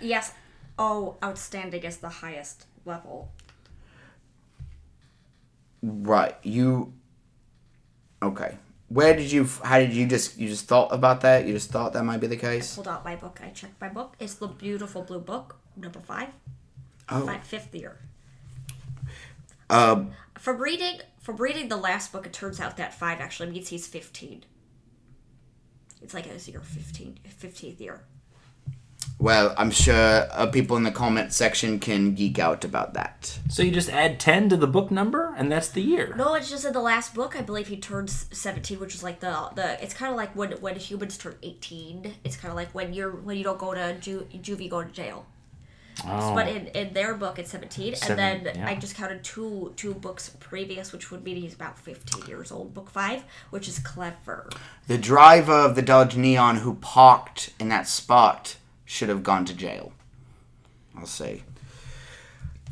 Yes, 0.00 0.32
Oh, 0.78 1.16
outstanding 1.22 1.82
is 1.84 1.98
the 1.98 2.08
highest 2.08 2.66
level. 2.84 3.30
right, 5.82 6.34
you. 6.42 6.92
Okay, 8.22 8.56
where 8.88 9.14
did 9.16 9.30
you? 9.32 9.46
How 9.64 9.78
did 9.78 9.92
you 9.92 10.06
just? 10.06 10.38
You 10.38 10.48
just 10.48 10.66
thought 10.66 10.92
about 10.92 11.20
that? 11.22 11.46
You 11.46 11.52
just 11.54 11.70
thought 11.70 11.92
that 11.92 12.04
might 12.04 12.18
be 12.20 12.26
the 12.26 12.36
case? 12.36 12.74
Pulled 12.74 12.88
out 12.88 13.04
my 13.04 13.16
book. 13.16 13.40
I 13.44 13.50
checked 13.50 13.80
my 13.80 13.88
book. 13.88 14.14
It's 14.20 14.34
the 14.34 14.48
beautiful 14.48 15.02
blue 15.02 15.20
book, 15.20 15.56
number 15.76 16.00
five, 16.00 16.28
Oh, 17.08 17.26
fi- 17.26 17.38
fifth 17.40 17.74
year. 17.74 17.98
um, 19.70 20.12
From 20.38 20.58
reading 20.60 21.00
from 21.22 21.36
reading 21.36 21.68
the 21.68 21.76
last 21.76 22.12
book, 22.12 22.26
it 22.26 22.32
turns 22.32 22.60
out 22.60 22.76
that 22.76 22.92
five 22.94 23.20
actually 23.20 23.50
means 23.50 23.68
he's 23.68 23.86
fifteen. 23.86 24.44
It's 26.02 26.14
like 26.14 26.26
his 26.26 26.48
year 26.48 26.60
15, 26.60 27.20
15th 27.40 27.78
year. 27.78 28.02
well, 29.20 29.54
I'm 29.56 29.70
sure 29.70 30.26
uh, 30.32 30.46
people 30.46 30.76
in 30.76 30.82
the 30.82 30.90
comment 30.90 31.32
section 31.32 31.78
can 31.78 32.14
geek 32.16 32.40
out 32.40 32.64
about 32.64 32.94
that. 32.94 33.38
So 33.48 33.62
you 33.62 33.70
just 33.70 33.88
add 33.88 34.18
ten 34.18 34.48
to 34.48 34.56
the 34.56 34.66
book 34.66 34.90
number, 34.90 35.32
and 35.36 35.50
that's 35.52 35.68
the 35.68 35.80
year. 35.80 36.12
No, 36.16 36.34
it's 36.34 36.50
just 36.50 36.64
in 36.64 36.72
the 36.72 36.80
last 36.80 37.14
book. 37.14 37.36
I 37.36 37.42
believe 37.42 37.68
he 37.68 37.76
turns 37.76 38.26
seventeen, 38.36 38.80
which 38.80 38.96
is 38.96 39.04
like 39.04 39.20
the 39.20 39.50
the. 39.54 39.80
It's 39.82 39.94
kind 39.94 40.10
of 40.10 40.16
like 40.16 40.34
when 40.34 40.52
when 40.60 40.74
humans 40.74 41.16
turn 41.16 41.36
eighteen. 41.44 42.14
It's 42.24 42.36
kind 42.36 42.50
of 42.50 42.56
like 42.56 42.72
when 42.74 42.92
you're 42.92 43.12
when 43.12 43.36
you 43.38 43.44
don't 43.44 43.58
go 43.58 43.72
to 43.74 43.94
ju- 44.00 44.26
juvie, 44.34 44.68
go 44.68 44.82
to 44.82 44.90
jail. 44.90 45.26
Oh. 46.06 46.34
But 46.34 46.48
in, 46.48 46.66
in 46.68 46.92
their 46.92 47.14
book, 47.14 47.38
it's 47.38 47.50
17. 47.50 47.94
Seven, 47.94 48.18
and 48.18 48.46
then 48.46 48.56
yeah. 48.56 48.68
I 48.68 48.74
just 48.74 48.96
counted 48.96 49.22
two 49.22 49.72
two 49.76 49.94
books 49.94 50.30
previous, 50.40 50.92
which 50.92 51.10
would 51.10 51.24
mean 51.24 51.36
he's 51.36 51.54
about 51.54 51.78
15 51.78 52.26
years 52.26 52.50
old. 52.50 52.74
Book 52.74 52.90
five, 52.90 53.24
which 53.50 53.68
is 53.68 53.78
clever. 53.78 54.48
The 54.86 54.98
driver 54.98 55.52
of 55.52 55.74
the 55.74 55.82
Dodge 55.82 56.16
Neon 56.16 56.56
who 56.56 56.74
parked 56.74 57.50
in 57.58 57.68
that 57.68 57.86
spot 57.86 58.56
should 58.84 59.08
have 59.08 59.22
gone 59.22 59.44
to 59.46 59.54
jail. 59.54 59.92
I'll 60.96 61.06
say. 61.06 61.42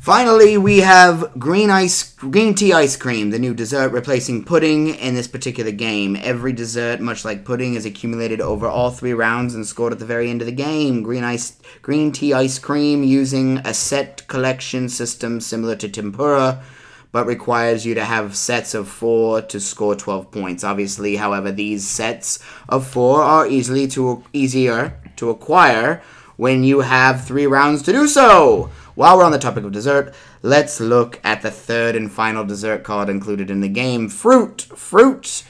Finally, 0.01 0.57
we 0.57 0.79
have 0.79 1.31
green 1.37 1.69
ice, 1.69 2.13
green 2.15 2.55
tea 2.55 2.73
ice 2.73 2.97
cream, 2.97 3.29
the 3.29 3.37
new 3.37 3.53
dessert 3.53 3.91
replacing 3.91 4.43
pudding 4.43 4.95
in 4.95 5.13
this 5.13 5.27
particular 5.27 5.69
game. 5.69 6.15
Every 6.15 6.53
dessert, 6.53 6.99
much 6.99 7.23
like 7.23 7.45
pudding, 7.45 7.75
is 7.75 7.85
accumulated 7.85 8.41
over 8.41 8.65
all 8.65 8.89
three 8.89 9.13
rounds 9.13 9.53
and 9.53 9.63
scored 9.63 9.93
at 9.93 9.99
the 9.99 10.05
very 10.07 10.31
end 10.31 10.41
of 10.41 10.47
the 10.47 10.51
game. 10.53 11.03
Green 11.03 11.23
ice, 11.23 11.55
green 11.83 12.11
tea 12.11 12.33
ice 12.33 12.57
cream 12.57 13.03
using 13.03 13.59
a 13.59 13.75
set 13.75 14.27
collection 14.27 14.89
system 14.89 15.39
similar 15.39 15.75
to 15.75 15.87
tempura, 15.87 16.63
but 17.11 17.27
requires 17.27 17.85
you 17.85 17.93
to 17.93 18.03
have 18.03 18.35
sets 18.35 18.73
of 18.73 18.87
four 18.89 19.43
to 19.43 19.59
score 19.59 19.95
12 19.95 20.31
points. 20.31 20.63
Obviously, 20.63 21.17
however, 21.17 21.51
these 21.51 21.87
sets 21.87 22.39
of 22.67 22.87
four 22.87 23.21
are 23.21 23.45
easily 23.45 23.87
to 23.89 24.23
easier 24.33 24.99
to 25.17 25.29
acquire 25.29 26.01
when 26.41 26.63
you 26.63 26.79
have 26.79 27.23
three 27.23 27.45
rounds 27.45 27.83
to 27.83 27.91
do 27.91 28.07
so. 28.07 28.71
While 28.95 29.15
we're 29.15 29.25
on 29.25 29.31
the 29.31 29.37
topic 29.37 29.63
of 29.63 29.71
dessert, 29.71 30.11
let's 30.41 30.79
look 30.79 31.19
at 31.23 31.43
the 31.43 31.51
third 31.51 31.95
and 31.95 32.11
final 32.11 32.43
dessert 32.43 32.83
card 32.83 33.09
included 33.09 33.51
in 33.51 33.61
the 33.61 33.69
game 33.69 34.09
fruit. 34.09 34.63
Fruit 34.75 35.43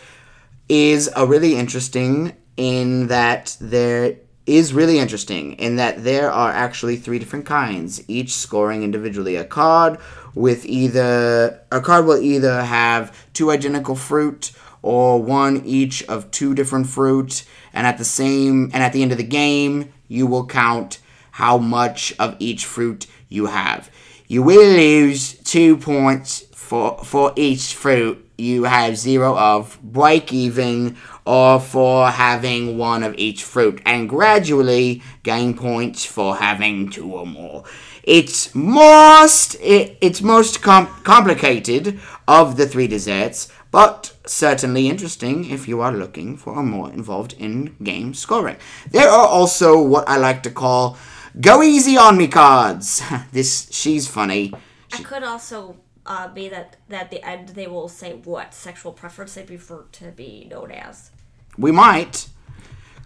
is 0.67 1.09
a 1.15 1.25
really 1.25 1.55
interesting 1.55 2.35
in 2.57 3.07
that 3.07 3.55
there 3.61 4.17
is 4.45 4.73
really 4.73 4.99
interesting 4.99 5.53
in 5.53 5.77
that 5.77 6.03
there 6.03 6.29
are 6.29 6.51
actually 6.51 6.97
three 6.97 7.19
different 7.19 7.45
kinds, 7.45 8.03
each 8.09 8.33
scoring 8.33 8.83
individually. 8.83 9.37
A 9.37 9.45
card 9.45 9.97
with 10.35 10.65
either 10.65 11.61
a 11.71 11.79
card 11.79 12.05
will 12.05 12.21
either 12.21 12.63
have 12.63 13.17
two 13.31 13.49
identical 13.49 13.95
fruit 13.95 14.51
or 14.81 15.23
one 15.23 15.61
each 15.63 16.03
of 16.09 16.29
two 16.31 16.53
different 16.53 16.87
fruit, 16.87 17.45
and 17.71 17.87
at 17.87 17.97
the 17.97 18.03
same 18.03 18.69
and 18.73 18.83
at 18.83 18.91
the 18.91 19.01
end 19.01 19.13
of 19.13 19.17
the 19.17 19.23
game, 19.23 19.93
you 20.11 20.27
will 20.27 20.45
count 20.45 20.99
how 21.31 21.57
much 21.57 22.13
of 22.19 22.35
each 22.39 22.65
fruit 22.65 23.07
you 23.29 23.45
have. 23.45 23.89
You 24.27 24.43
will 24.43 24.67
lose 24.75 25.35
two 25.39 25.77
points 25.77 26.41
for 26.53 26.97
for 27.03 27.31
each 27.35 27.73
fruit 27.73 28.27
you 28.37 28.63
have 28.63 28.97
zero 28.97 29.37
of, 29.37 29.79
break 29.83 30.33
even, 30.33 30.97
or 31.25 31.59
for 31.59 32.09
having 32.09 32.77
one 32.77 33.03
of 33.03 33.13
each 33.17 33.43
fruit, 33.43 33.81
and 33.85 34.09
gradually 34.09 35.01
gain 35.23 35.55
points 35.55 36.03
for 36.03 36.35
having 36.35 36.89
two 36.89 37.13
or 37.13 37.25
more. 37.25 37.63
It's 38.03 38.53
most 38.55 39.55
it, 39.61 39.97
it's 40.01 40.21
most 40.21 40.61
com- 40.61 40.87
complicated 41.03 41.99
of 42.27 42.57
the 42.57 42.67
three 42.67 42.87
desserts, 42.87 43.49
but 43.71 44.13
certainly 44.25 44.89
interesting 44.89 45.49
if 45.49 45.67
you 45.67 45.81
are 45.81 45.91
looking 45.91 46.37
for 46.37 46.59
a 46.59 46.63
more 46.63 46.91
involved 46.91 47.33
in-game 47.39 48.13
scoring. 48.13 48.57
There 48.91 49.09
are 49.09 49.27
also 49.27 49.81
what 49.81 50.07
I 50.07 50.17
like 50.17 50.43
to 50.43 50.51
call 50.51 50.97
go 51.39 51.63
easy 51.63 51.97
on 51.97 52.17
me 52.17 52.27
cards. 52.27 53.01
this 53.31 53.69
she's 53.71 54.07
funny. 54.07 54.53
I 54.93 55.01
could 55.01 55.23
also 55.23 55.77
uh, 56.05 56.27
be 56.27 56.49
that, 56.49 56.75
that 56.89 57.03
at 57.03 57.11
the 57.11 57.25
end 57.25 57.49
they 57.49 57.67
will 57.67 57.87
say 57.87 58.13
what 58.13 58.53
sexual 58.53 58.91
preference 58.91 59.35
they 59.35 59.43
prefer 59.43 59.85
to 59.93 60.11
be 60.11 60.47
known 60.49 60.71
as. 60.71 61.11
We 61.57 61.71
might. 61.71 62.27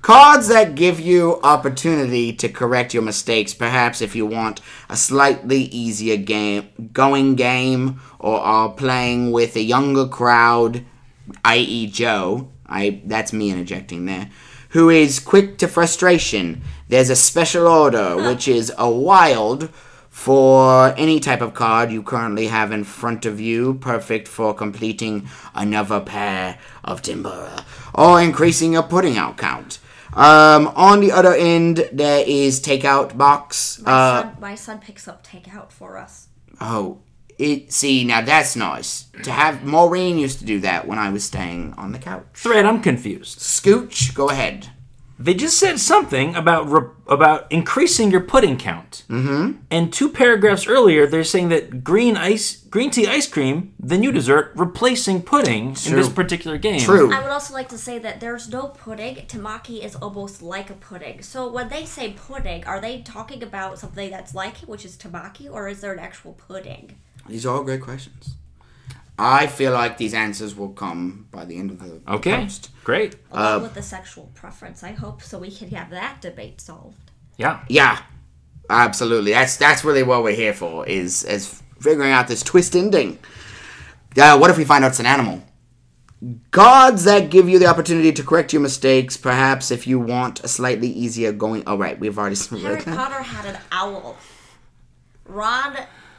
Cards 0.05 0.49
that 0.49 0.75
give 0.75 0.99
you 0.99 1.39
opportunity 1.41 2.31
to 2.31 2.47
correct 2.47 2.93
your 2.93 3.01
mistakes, 3.01 3.55
perhaps 3.55 4.03
if 4.03 4.15
you 4.15 4.23
want 4.23 4.61
a 4.87 4.95
slightly 4.95 5.61
easier 5.61 6.15
game, 6.15 6.69
going 6.93 7.33
game, 7.33 7.99
or 8.19 8.39
are 8.39 8.69
playing 8.69 9.31
with 9.31 9.55
a 9.55 9.63
younger 9.63 10.07
crowd, 10.07 10.85
i.e., 11.43 11.87
Joe. 11.87 12.49
I 12.67 13.01
that's 13.03 13.33
me 13.33 13.49
interjecting 13.49 14.05
there. 14.05 14.29
Who 14.69 14.91
is 14.91 15.19
quick 15.19 15.57
to 15.57 15.67
frustration? 15.67 16.61
There's 16.87 17.09
a 17.09 17.15
special 17.15 17.67
order, 17.67 18.15
which 18.29 18.47
is 18.47 18.71
a 18.77 18.87
wild 18.87 19.71
for 20.11 20.93
any 20.99 21.19
type 21.19 21.41
of 21.41 21.55
card 21.55 21.91
you 21.91 22.03
currently 22.03 22.45
have 22.45 22.71
in 22.71 22.83
front 22.83 23.25
of 23.25 23.39
you, 23.39 23.73
perfect 23.73 24.27
for 24.27 24.53
completing 24.53 25.27
another 25.55 25.99
pair 25.99 26.59
of 26.83 27.01
Tempura 27.01 27.65
or 27.95 28.21
increasing 28.21 28.73
your 28.73 28.83
putting 28.83 29.17
out 29.17 29.37
count. 29.37 29.79
Um, 30.15 30.67
on 30.75 31.01
the 31.01 31.11
other 31.11 31.33
end, 31.33 31.89
there 31.91 32.23
is 32.25 32.59
takeout 32.61 33.17
box. 33.17 33.81
My 33.85 33.91
Uh, 33.91 34.21
son, 34.23 34.37
my 34.39 34.55
son 34.55 34.79
picks 34.79 35.07
up 35.07 35.25
takeout 35.25 35.71
for 35.71 35.97
us. 35.97 36.27
oh, 36.61 36.99
it. 37.37 37.73
See, 37.73 38.05
now 38.05 38.21
that's 38.21 38.55
nice 38.55 39.07
to 39.23 39.31
have. 39.31 39.65
Maureen 39.65 40.17
used 40.17 40.39
to 40.39 40.45
do 40.45 40.59
that 40.61 40.87
when 40.87 40.97
I 40.97 41.09
was 41.09 41.25
staying 41.25 41.73
on 41.77 41.91
the 41.91 41.99
couch. 41.99 42.23
Thread, 42.33 42.65
I'm 42.65 42.81
confused. 42.81 43.39
Scooch, 43.39 44.13
go 44.13 44.29
ahead. 44.29 44.69
They 45.17 45.33
just 45.33 45.57
said 45.57 45.79
something 45.79 46.35
about 46.35 46.69
re- 46.69 46.89
about 47.07 47.49
increasing 47.51 48.11
your 48.11 48.21
pudding 48.21 48.57
count. 48.57 49.03
Mm-hmm. 49.09 49.59
And 49.71 49.93
two 49.93 50.09
paragraphs 50.09 50.67
earlier, 50.67 51.07
they're 51.07 51.23
saying 51.23 51.49
that 51.49 51.83
green 51.83 52.17
ice, 52.17 52.57
green 52.65 52.91
tea 52.91 53.07
ice 53.07 53.27
cream, 53.27 53.73
the 53.79 53.97
new 53.97 54.11
dessert, 54.11 54.51
replacing 54.55 55.21
pudding 55.21 55.67
in 55.85 55.95
this 55.95 56.09
particular 56.09 56.57
game. 56.57 56.81
True. 56.81 57.13
I 57.13 57.21
would 57.21 57.31
also 57.31 57.53
like 57.53 57.69
to 57.69 57.77
say 57.77 57.97
that 57.99 58.19
there's 58.19 58.49
no 58.49 58.67
pudding. 58.67 59.15
Temaki 59.27 59.83
is 59.83 59.95
almost 59.95 60.41
like 60.41 60.69
a 60.69 60.73
pudding. 60.73 61.21
So 61.21 61.49
when 61.49 61.69
they 61.69 61.85
say 61.85 62.11
pudding, 62.11 62.65
are 62.65 62.81
they 62.81 63.01
talking 63.01 63.41
about 63.41 63.79
something 63.79 64.09
that's 64.11 64.35
like 64.35 64.63
it, 64.63 64.69
which 64.69 64.83
is 64.83 64.97
temaki, 64.97 65.49
or 65.49 65.69
is 65.69 65.79
there 65.79 65.93
an 65.93 65.99
actual 65.99 66.33
pudding? 66.33 66.97
These 67.29 67.45
are 67.45 67.55
all 67.55 67.63
great 67.63 67.81
questions. 67.81 68.35
I 69.17 69.47
feel 69.47 69.71
like 69.71 69.97
these 69.97 70.13
answers 70.13 70.55
will 70.55 70.69
come 70.73 71.27
by 71.31 71.45
the 71.45 71.57
end 71.57 71.71
of 71.71 71.79
the 71.79 72.01
Okay, 72.15 72.35
post. 72.43 72.69
great. 72.83 73.15
Along 73.31 73.61
with 73.63 73.73
the 73.73 73.81
sexual 73.81 74.29
preference, 74.33 74.83
I 74.83 74.91
hope, 74.91 75.21
so 75.21 75.39
we 75.39 75.49
can 75.51 75.69
have 75.69 75.89
that 75.91 76.21
debate 76.21 76.59
solved. 76.59 77.11
Yeah. 77.37 77.63
Yeah, 77.69 78.01
absolutely. 78.69 79.31
That's 79.31 79.55
that's 79.57 79.83
really 79.85 80.03
what 80.03 80.23
we're 80.23 80.35
here 80.35 80.53
for. 80.53 80.85
Is 80.85 81.23
is 81.23 81.61
figuring 81.79 82.11
out 82.11 82.27
this 82.27 82.43
twist 82.43 82.75
ending. 82.75 83.17
Uh, 84.17 84.37
what 84.37 84.49
if 84.49 84.57
we 84.57 84.65
find 84.65 84.83
out 84.83 84.89
it's 84.89 84.99
an 84.99 85.05
animal? 85.05 85.41
Gods 86.51 87.03
that 87.03 87.29
give 87.29 87.47
you 87.49 87.59
the 87.59 87.67
opportunity 87.67 88.11
to 88.13 88.23
correct 88.23 88.51
your 88.53 88.61
mistakes, 88.61 89.15
perhaps 89.17 89.69
if 89.71 89.85
you 89.85 89.99
want 89.99 90.43
a 90.43 90.47
slightly 90.47 90.87
easier 90.89 91.31
going. 91.31 91.63
Oh, 91.67 91.77
right, 91.77 91.99
we've 91.99 92.17
already 92.17 92.35
Harry. 92.61 92.81
Potter 92.81 93.21
had 93.21 93.45
an 93.45 93.61
owl. 93.71 94.17
Ron 95.25 95.77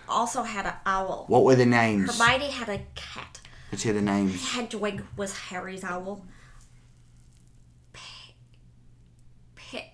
also 0.08 0.42
had 0.42 0.66
an 0.66 0.74
owl. 0.84 1.24
What 1.28 1.44
were 1.44 1.54
the 1.54 1.66
names? 1.66 2.18
Hermione 2.18 2.50
had 2.50 2.68
a 2.68 2.80
cat. 2.94 3.40
Let's 3.70 3.82
hear 3.82 3.92
the 3.92 4.02
names. 4.02 4.52
Hedwig 4.52 5.02
was 5.16 5.36
Harry's 5.36 5.84
owl. 5.84 6.24
Pig. 9.54 9.84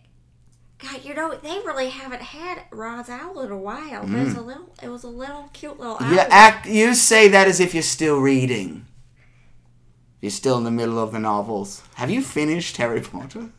God, 0.79 1.05
you 1.05 1.15
know 1.15 1.35
they 1.35 1.61
really 1.65 1.89
haven't 1.89 2.23
had 2.23 2.63
Ron's 2.71 3.09
owl 3.09 3.41
in 3.41 3.51
a 3.51 3.57
while. 3.57 4.03
But 4.03 4.19
it's 4.21 4.35
mm. 4.35 4.39
a 4.39 4.43
little. 4.43 4.75
It 4.83 4.89
was 4.89 5.05
a 5.05 5.09
little 5.09 5.49
cute 5.53 5.79
little 5.79 5.97
owl. 6.01 6.13
You 6.13 6.19
act. 6.19 6.67
You 6.67 6.95
say 6.95 7.29
that 7.29 7.49
as 7.49 7.61
if 7.61 7.75
you're 7.75 7.83
still 7.83 8.19
reading. 8.19 8.87
You're 10.21 10.31
still 10.31 10.57
in 10.59 10.65
the 10.65 10.71
middle 10.71 11.01
of 11.01 11.13
the 11.13 11.19
novels. 11.19 11.83
Have 11.95 12.11
you 12.11 12.23
finished 12.23 12.77
Harry 12.77 13.01
Potter? 13.01 13.51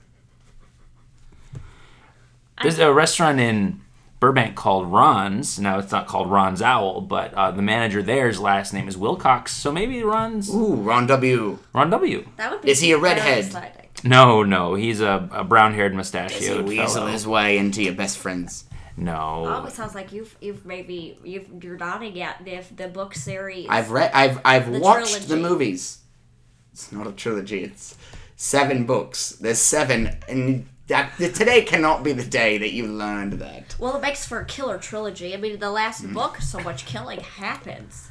There's 2.61 2.79
a 2.79 2.93
restaurant 2.93 3.41
in 3.41 3.82
Burbank 4.23 4.55
called 4.55 4.89
Ron's. 4.89 5.59
Now 5.59 5.79
it's 5.79 5.91
not 5.91 6.07
called 6.07 6.31
Ron's 6.31 6.61
Owl, 6.61 7.01
but 7.01 7.33
uh, 7.33 7.51
the 7.51 7.61
manager 7.61 8.01
there's 8.01 8.39
last 8.39 8.71
name 8.73 8.87
is 8.87 8.97
Wilcox. 8.97 9.51
So 9.51 9.69
maybe 9.69 10.01
Ron's 10.01 10.49
Ooh, 10.49 10.75
Ron 10.75 11.07
W. 11.07 11.59
Ron 11.73 11.89
W. 11.89 12.25
That 12.37 12.49
would 12.49 12.61
be 12.61 12.71
Is 12.71 12.79
he 12.79 12.93
a 12.93 12.97
redhead? 12.97 13.53
No, 14.05 14.41
no, 14.43 14.75
he's 14.75 15.01
a, 15.01 15.27
a 15.33 15.43
brown-haired 15.43 15.91
Does 15.91 15.95
he 15.95 15.97
mustachioed 15.97 16.65
weasel 16.69 16.87
fellow. 16.87 17.07
his 17.07 17.27
way 17.27 17.57
into 17.57 17.83
your 17.83 17.95
best 17.95 18.17
friends? 18.17 18.63
No. 18.95 19.43
Oh, 19.45 19.65
it 19.65 19.73
sounds 19.73 19.93
like 19.93 20.13
you've 20.13 20.37
you've 20.39 20.65
maybe 20.65 21.19
you've 21.25 21.61
you're 21.61 21.75
nodding 21.75 22.17
at 22.21 22.45
the 22.45 22.61
the 22.73 22.87
book 22.87 23.15
series. 23.15 23.67
I've 23.69 23.91
read. 23.91 24.09
I've 24.13 24.39
I've 24.45 24.71
The 24.71 24.79
watched 24.79 25.27
the 25.27 25.35
movies. 25.35 25.97
It's 26.71 26.93
not 26.93 27.07
a 27.07 27.11
trilogy. 27.11 27.65
It's 27.65 27.97
seven 28.37 28.85
books. 28.85 29.31
There's 29.31 29.59
seven, 29.59 30.17
and 30.29 30.65
that 30.93 31.33
today 31.35 31.61
cannot 31.63 32.03
be 32.03 32.11
the 32.13 32.23
day 32.23 32.57
that 32.57 32.71
you 32.71 32.85
learned 32.87 33.33
that. 33.33 33.75
Well, 33.79 33.95
it 33.97 34.01
makes 34.01 34.25
for 34.25 34.39
a 34.39 34.45
killer 34.45 34.77
trilogy. 34.77 35.33
I 35.33 35.37
mean, 35.37 35.59
the 35.59 35.71
last 35.71 36.03
Mm. 36.03 36.13
book, 36.13 36.37
so 36.41 36.59
much 36.59 36.85
killing 36.85 37.19
happens. 37.21 38.09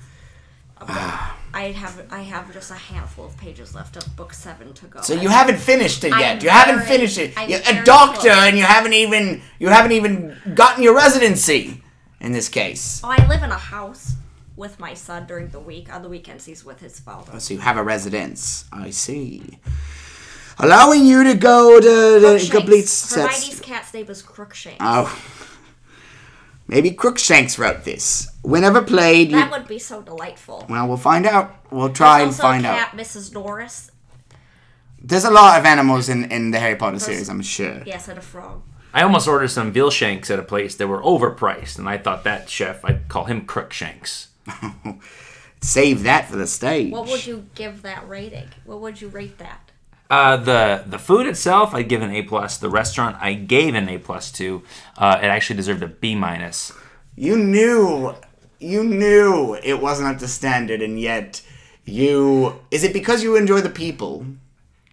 I 0.85 1.73
have 1.77 2.03
I 2.11 2.23
have 2.23 2.53
just 2.53 2.71
a 2.73 2.75
handful 2.75 3.27
of 3.27 3.37
pages 3.37 3.73
left 3.75 3.97
of 3.97 4.17
book 4.17 4.35
seven 4.35 4.73
to 4.75 4.87
go. 4.87 5.01
So 5.03 5.15
you 5.15 5.29
haven't 5.29 5.59
finished 5.59 6.03
it 6.03 6.13
I'm 6.13 6.19
yet. 6.21 6.43
you 6.43 6.51
haven't 6.51 6.77
very- 6.83 6.89
finished 6.89 7.19
it. 7.19 7.33
I'm 7.37 7.49
You're 7.49 7.61
a 7.67 7.85
doctor, 7.85 8.31
close. 8.31 8.45
and 8.47 8.59
you 8.59 8.65
haven't 8.65 8.93
even 8.95 9.43
you 9.61 9.69
haven't 9.69 9.93
even 9.93 10.37
gotten 10.55 10.83
your 10.83 10.95
residency. 10.97 11.83
In 12.21 12.33
this 12.33 12.49
case, 12.49 13.01
Oh, 13.05 13.11
I 13.11 13.25
live 13.29 13.43
in 13.45 13.51
a 13.53 13.59
house 13.59 14.15
with 14.57 14.79
my 14.81 14.95
son 14.95 15.27
during 15.27 15.49
the 15.49 15.59
week. 15.61 15.93
On 15.93 16.03
the 16.03 16.09
weekends, 16.09 16.45
he's 16.47 16.65
with 16.65 16.81
his 16.81 16.99
father. 17.01 17.39
so 17.39 17.55
you 17.55 17.61
have 17.61 17.77
a 17.77 17.83
residence. 17.83 18.65
I 18.73 18.91
see. 18.91 19.59
Allowing 20.59 21.05
you 21.07 21.25
to 21.25 21.35
go 21.35 21.81
to 21.81 21.87
the 22.21 22.21
Crookshanks. 22.21 22.51
complete 22.51 22.85
Hermione's 22.89 23.45
sets. 23.45 23.61
cat's 23.61 23.95
name 23.95 24.09
is 24.11 24.23
Crookshanks. 24.23 24.79
Oh. 24.81 25.23
Maybe 26.69 26.91
Crookshanks 26.93 27.59
wrote 27.59 27.85
this. 27.85 28.29
Whenever 28.43 28.83
played, 28.83 29.31
you, 29.31 29.37
That 29.37 29.51
would 29.51 29.67
be 29.69 29.79
so 29.79 30.01
delightful. 30.03 30.67
well, 30.69 30.87
we'll 30.89 30.97
find 30.97 31.27
out. 31.27 31.55
We'll 31.71 31.93
try 31.93 32.21
and 32.21 32.29
also 32.29 32.43
find 32.43 32.65
a 32.65 32.69
out. 32.71 32.79
cat, 32.79 32.97
Mrs. 32.97 33.33
Norris. 33.35 33.91
There's 35.05 35.25
a 35.25 35.31
lot 35.31 35.59
of 35.59 35.65
animals 35.67 36.09
in, 36.09 36.31
in 36.31 36.51
the 36.53 36.61
Harry 36.61 36.77
Potter 36.77 36.99
series, 37.01 37.29
I'm 37.29 37.43
sure. 37.43 37.83
Yes, 37.85 38.07
and 38.09 38.19
a 38.19 38.23
frog. 38.23 38.63
I 38.95 39.03
almost 39.03 39.27
ordered 39.27 39.49
some 39.49 39.73
veal 39.73 39.91
shanks 39.91 40.31
at 40.31 40.39
a 40.39 40.43
place 40.43 40.75
that 40.77 40.87
were 40.87 41.03
overpriced, 41.03 41.79
and 41.79 41.89
I 41.89 41.99
thought 41.99 42.25
that 42.25 42.49
chef, 42.49 42.85
I'd 42.85 43.09
call 43.09 43.25
him 43.25 43.45
Crookshanks. 43.45 44.29
Save 45.61 46.03
that 46.05 46.29
for 46.29 46.37
the 46.37 46.47
stage. 46.47 46.93
What 46.93 47.09
would 47.09 47.27
you 47.27 47.47
give 47.55 47.83
that 47.83 48.09
rating? 48.09 48.49
What 48.65 48.81
would 48.81 49.01
you 49.01 49.09
rate 49.09 49.39
that? 49.39 49.62
Uh, 50.13 50.37
the 50.37 50.85
the 50.87 50.99
food 50.99 51.27
itself, 51.27 51.75
I'd 51.75 51.89
give 51.89 52.03
an 52.03 52.11
A 52.11 52.21
plus. 52.21 52.59
The 52.59 52.69
restaurant, 52.69 53.17
I 53.19 53.33
gave 53.33 53.75
an 53.75 53.89
A 53.89 53.97
plus 53.97 54.31
to. 54.33 54.63
Uh, 54.99 55.19
it 55.23 55.27
actually 55.27 55.57
deserved 55.57 55.83
a 55.83 55.87
B 55.89 56.15
minus. 56.15 56.71
You 57.17 57.39
knew, 57.39 58.15
you 58.59 58.85
knew 58.85 59.55
it 59.55 59.81
wasn't 59.81 60.09
up 60.09 60.19
to 60.19 60.29
standard, 60.29 60.83
and 60.83 61.01
yet 61.01 61.41
you. 61.87 62.61
Is 62.71 62.85
it 62.85 62.93
because 62.93 63.23
you 63.23 63.37
enjoy 63.37 63.63
the 63.63 63.71
people? 63.71 64.27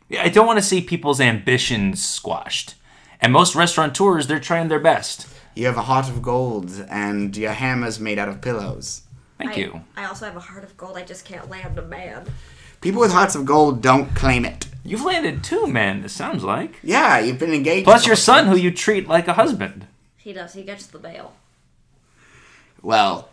Yeah, 0.08 0.24
I 0.24 0.30
don't 0.30 0.48
want 0.48 0.58
to 0.58 0.64
see 0.64 0.80
people's 0.80 1.20
ambitions 1.20 2.02
squashed. 2.02 2.76
And 3.20 3.34
most 3.34 3.56
restaurateurs, 3.56 4.28
they're 4.28 4.40
trying 4.40 4.70
their 4.70 4.80
best. 4.80 5.28
You 5.54 5.66
have 5.66 5.76
a 5.76 5.82
heart 5.82 6.08
of 6.08 6.22
gold, 6.22 6.72
and 6.90 7.36
your 7.36 7.52
hammer's 7.52 8.00
made 8.00 8.20
out 8.20 8.30
of 8.30 8.40
pillows. 8.40 9.02
Thank 9.38 9.52
I, 9.52 9.56
you. 9.56 9.82
I 9.98 10.06
also 10.06 10.28
have 10.28 10.38
a 10.38 10.40
heart 10.40 10.64
of 10.64 10.78
gold. 10.78 10.96
I 10.96 11.04
just 11.04 11.26
can't 11.26 11.50
land 11.50 11.78
a 11.78 11.82
man. 11.82 12.26
People 12.82 13.02
with 13.02 13.12
hearts 13.12 13.36
of 13.36 13.46
gold 13.46 13.82
don't 13.82 14.14
claim 14.16 14.46
it. 14.46 14.68
You've 14.86 15.04
landed 15.04 15.44
two 15.44 15.68
men, 15.68 16.04
it 16.06 16.10
sounds 16.10 16.44
like. 16.44 16.80
Yeah, 16.82 17.20
you've 17.20 17.38
been 17.40 17.54
engaged. 17.54 17.84
Plus 17.86 18.08
your 18.08 18.16
son, 18.16 18.48
who 18.48 18.56
you 18.56 18.72
treat 18.72 19.08
like 19.08 19.28
a 19.28 19.34
husband. 19.34 19.86
He 20.18 20.34
does. 20.34 20.54
He 20.54 20.64
gets 20.64 20.88
the 20.88 20.98
bail. 21.00 21.34
Well, 22.82 23.30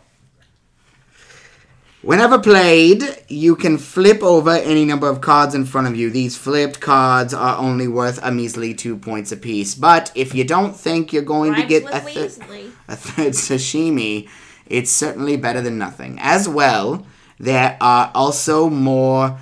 whenever 2.01 2.37
played, 2.37 3.01
you 3.29 3.55
can 3.55 3.77
flip 3.77 4.21
over 4.21 4.51
any 4.51 4.83
number 4.83 5.09
of 5.09 5.21
cards 5.21 5.55
in 5.55 5.65
front 5.65 5.87
of 5.87 5.95
you. 5.95 6.09
These 6.09 6.37
flipped 6.37 6.81
cards 6.81 7.33
are 7.33 7.57
only 7.57 7.87
worth 7.87 8.19
a 8.21 8.31
measly 8.31 8.73
two 8.73 8.97
points 8.97 9.31
apiece. 9.31 9.73
But 9.73 10.11
if 10.15 10.35
you 10.35 10.43
don't 10.43 10.75
think 10.75 11.13
you're 11.13 11.23
going 11.23 11.55
to 11.55 11.65
get 11.65 11.83
a, 11.85 11.99
thir- 12.01 12.27
Weasley. 12.27 12.71
a 12.89 12.95
third 12.97 13.33
sashimi, 13.33 14.27
it's 14.65 14.91
certainly 14.91 15.37
better 15.37 15.61
than 15.61 15.77
nothing. 15.77 16.17
As 16.19 16.49
well, 16.49 17.05
there 17.39 17.77
are 17.81 18.11
also 18.15 18.69
more 18.69 19.37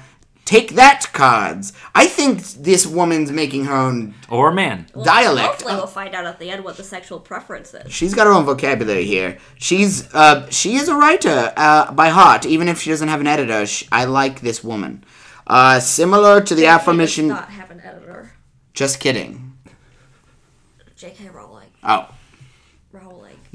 take 0.46 0.76
that 0.76 1.08
cards. 1.12 1.74
I 1.96 2.06
think 2.08 2.42
this 2.64 2.86
woman's 2.86 3.32
making 3.32 3.66
her 3.66 3.76
own 3.76 4.14
Or 4.30 4.50
a 4.50 4.54
man. 4.54 4.86
Well, 4.94 5.04
dialect. 5.04 5.48
Hopefully, 5.48 5.74
Uh, 5.74 5.78
we'll 5.78 5.88
find 5.88 6.14
out 6.14 6.26
at 6.26 6.38
the 6.40 6.50
end 6.52 6.64
what 6.64 6.78
the 6.78 6.84
sexual 6.84 7.20
preference 7.20 7.74
is. 7.74 7.92
She's 7.92 8.14
got 8.14 8.28
her 8.28 8.34
own 8.34 8.46
vocabulary 8.46 9.06
here. 9.06 9.38
She's 9.58 10.14
uh, 10.14 10.48
she 10.52 10.76
is 10.76 10.88
a 10.88 10.96
writer 10.96 11.52
uh, 11.58 11.92
by 11.94 12.10
heart, 12.10 12.46
even 12.46 12.68
if 12.68 12.80
she 12.82 12.92
doesn't 12.92 13.08
have 13.08 13.22
an 13.22 13.28
editor. 13.28 13.66
Sh 13.66 13.86
I 13.92 14.06
like 14.06 14.42
this 14.42 14.64
woman. 14.64 15.04
Uh, 15.48 15.80
similar 15.80 16.42
to 16.42 16.54
the 16.56 16.62
J.K. 16.62 16.72
does 16.74 16.82
aforementioned. 16.82 17.28
not 17.30 17.50
have 17.50 17.72
an 17.72 17.82
editor. 17.82 18.34
Just 18.74 19.00
kidding. 19.00 19.54
J.K. 20.96 21.30
Rowling. 21.30 21.70
Oh, 21.84 22.08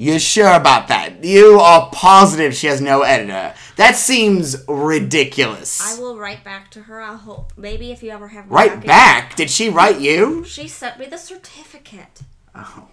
Rowling. 0.01 0.09
you're 0.09 0.19
sure 0.19 0.53
about 0.53 0.87
that? 0.89 1.23
You 1.23 1.59
are 1.59 1.89
positive 1.93 2.53
she 2.55 2.67
has 2.67 2.81
no 2.81 3.01
editor? 3.01 3.53
That 3.77 3.95
seems 3.95 4.57
ridiculous. 4.67 5.81
I 5.81 5.99
will 5.99 6.17
write 6.17 6.43
back 6.43 6.71
to 6.71 6.81
her. 6.83 7.01
I 7.01 7.15
hope 7.15 7.53
maybe 7.57 7.91
if 7.91 8.01
you 8.03 8.09
ever 8.11 8.27
have 8.29 8.45
me 8.49 8.55
Right 8.55 8.85
back? 8.85 9.35
Did 9.35 9.49
she 9.49 9.69
write 9.69 9.99
you? 9.99 10.43
She 10.45 10.67
sent 10.67 10.99
me 10.99 11.05
the 11.07 11.17
certificate. 11.17 12.21
Oh, 12.55 12.87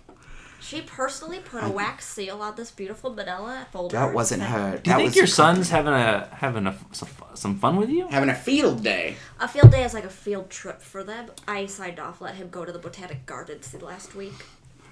She 0.61 0.83
personally 0.83 1.39
put 1.39 1.63
a 1.65 1.69
wax 1.69 2.07
seal 2.07 2.43
on 2.43 2.55
this 2.57 2.71
beautiful 2.71 3.13
manila 3.15 3.67
folder. 3.73 3.97
that 3.97 4.13
wasn't 4.15 4.43
sent- 4.43 4.53
her. 4.53 4.71
Do 4.71 4.77
you 4.77 4.83
that 4.83 4.97
think 4.97 5.09
was 5.09 5.17
your 5.17 5.27
son's 5.27 5.71
having 5.71 5.93
a 5.95 6.29
having 6.33 6.67
a, 6.67 6.77
some, 6.93 7.09
some 7.35 7.59
fun 7.59 7.77
with 7.77 7.89
you? 7.89 8.07
having 8.09 8.29
a 8.29 8.35
field 8.35 8.83
day. 8.85 9.17
A 9.41 9.49
field 9.49 9.71
day 9.71 9.83
is 9.85 9.95
like 9.95 10.05
a 10.05 10.11
field 10.11 10.51
trip 10.51 10.83
for 10.83 11.03
them. 11.03 11.31
I 11.47 11.67
signed 11.67 11.99
off, 11.99 12.21
let 12.21 12.35
him 12.35 12.49
go 12.51 12.65
to 12.65 12.73
the 12.73 12.79
botanic 12.79 13.25
gardens 13.27 13.75
last 13.81 14.15
week. 14.15 14.35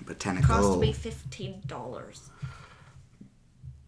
Botanical. 0.06 0.54
Cost 0.54 0.78
me 0.78 0.92
fifteen 0.92 1.62
dollars. 1.66 2.30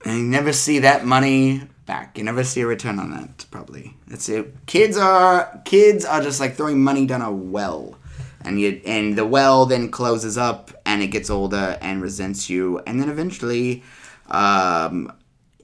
And 0.04 0.18
you 0.18 0.24
never 0.24 0.52
see 0.52 0.80
that 0.80 1.04
money 1.04 1.62
back. 1.86 2.18
You 2.18 2.24
never 2.24 2.44
see 2.44 2.60
a 2.60 2.66
return 2.66 2.98
on 2.98 3.10
that. 3.10 3.46
Probably 3.50 3.96
that's 4.06 4.28
it. 4.28 4.54
Kids 4.66 4.96
are 4.96 5.60
kids 5.64 6.04
are 6.04 6.22
just 6.22 6.40
like 6.40 6.54
throwing 6.56 6.82
money 6.82 7.06
down 7.06 7.22
a 7.22 7.32
well, 7.32 7.98
and 8.42 8.60
you 8.60 8.80
and 8.84 9.16
the 9.16 9.26
well 9.26 9.66
then 9.66 9.90
closes 9.90 10.38
up 10.38 10.70
and 10.84 11.02
it 11.02 11.08
gets 11.08 11.30
older 11.30 11.78
and 11.80 12.02
resents 12.02 12.48
you, 12.48 12.78
and 12.86 13.00
then 13.00 13.08
eventually, 13.08 13.82
um, 14.28 15.12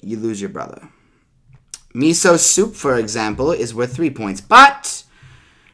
you 0.00 0.16
lose 0.16 0.40
your 0.40 0.50
brother. 0.50 0.88
Miso 1.94 2.38
soup, 2.38 2.74
for 2.74 2.98
example, 2.98 3.52
is 3.52 3.72
worth 3.72 3.94
three 3.94 4.10
points, 4.10 4.40
but 4.40 5.04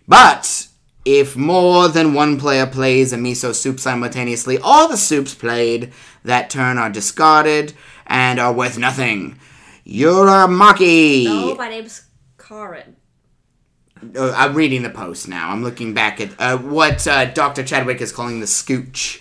but 0.06 0.68
if 1.04 1.36
more 1.36 1.88
than 1.88 2.14
one 2.14 2.38
player 2.38 2.66
plays 2.66 3.12
a 3.12 3.16
miso 3.16 3.54
soup 3.54 3.80
simultaneously, 3.80 4.58
all 4.58 4.88
the 4.88 4.96
soups 4.96 5.34
played 5.34 5.92
that 6.24 6.50
turn 6.50 6.78
are 6.78 6.90
discarded 6.90 7.72
and 8.06 8.38
are 8.38 8.52
worth 8.52 8.76
nothing. 8.76 9.38
Uramaki. 9.86 11.24
No, 11.24 11.54
my 11.54 11.68
name's 11.68 12.02
Karen. 12.38 12.96
Uh, 14.16 14.32
I'm 14.36 14.54
reading 14.54 14.82
the 14.82 14.90
post 14.90 15.28
now. 15.28 15.50
I'm 15.50 15.62
looking 15.62 15.92
back 15.94 16.20
at 16.20 16.30
uh, 16.38 16.56
what 16.58 17.06
uh, 17.06 17.26
Dr. 17.26 17.62
Chadwick 17.62 18.00
is 18.00 18.12
calling 18.12 18.40
the 18.40 18.46
scooch, 18.46 19.20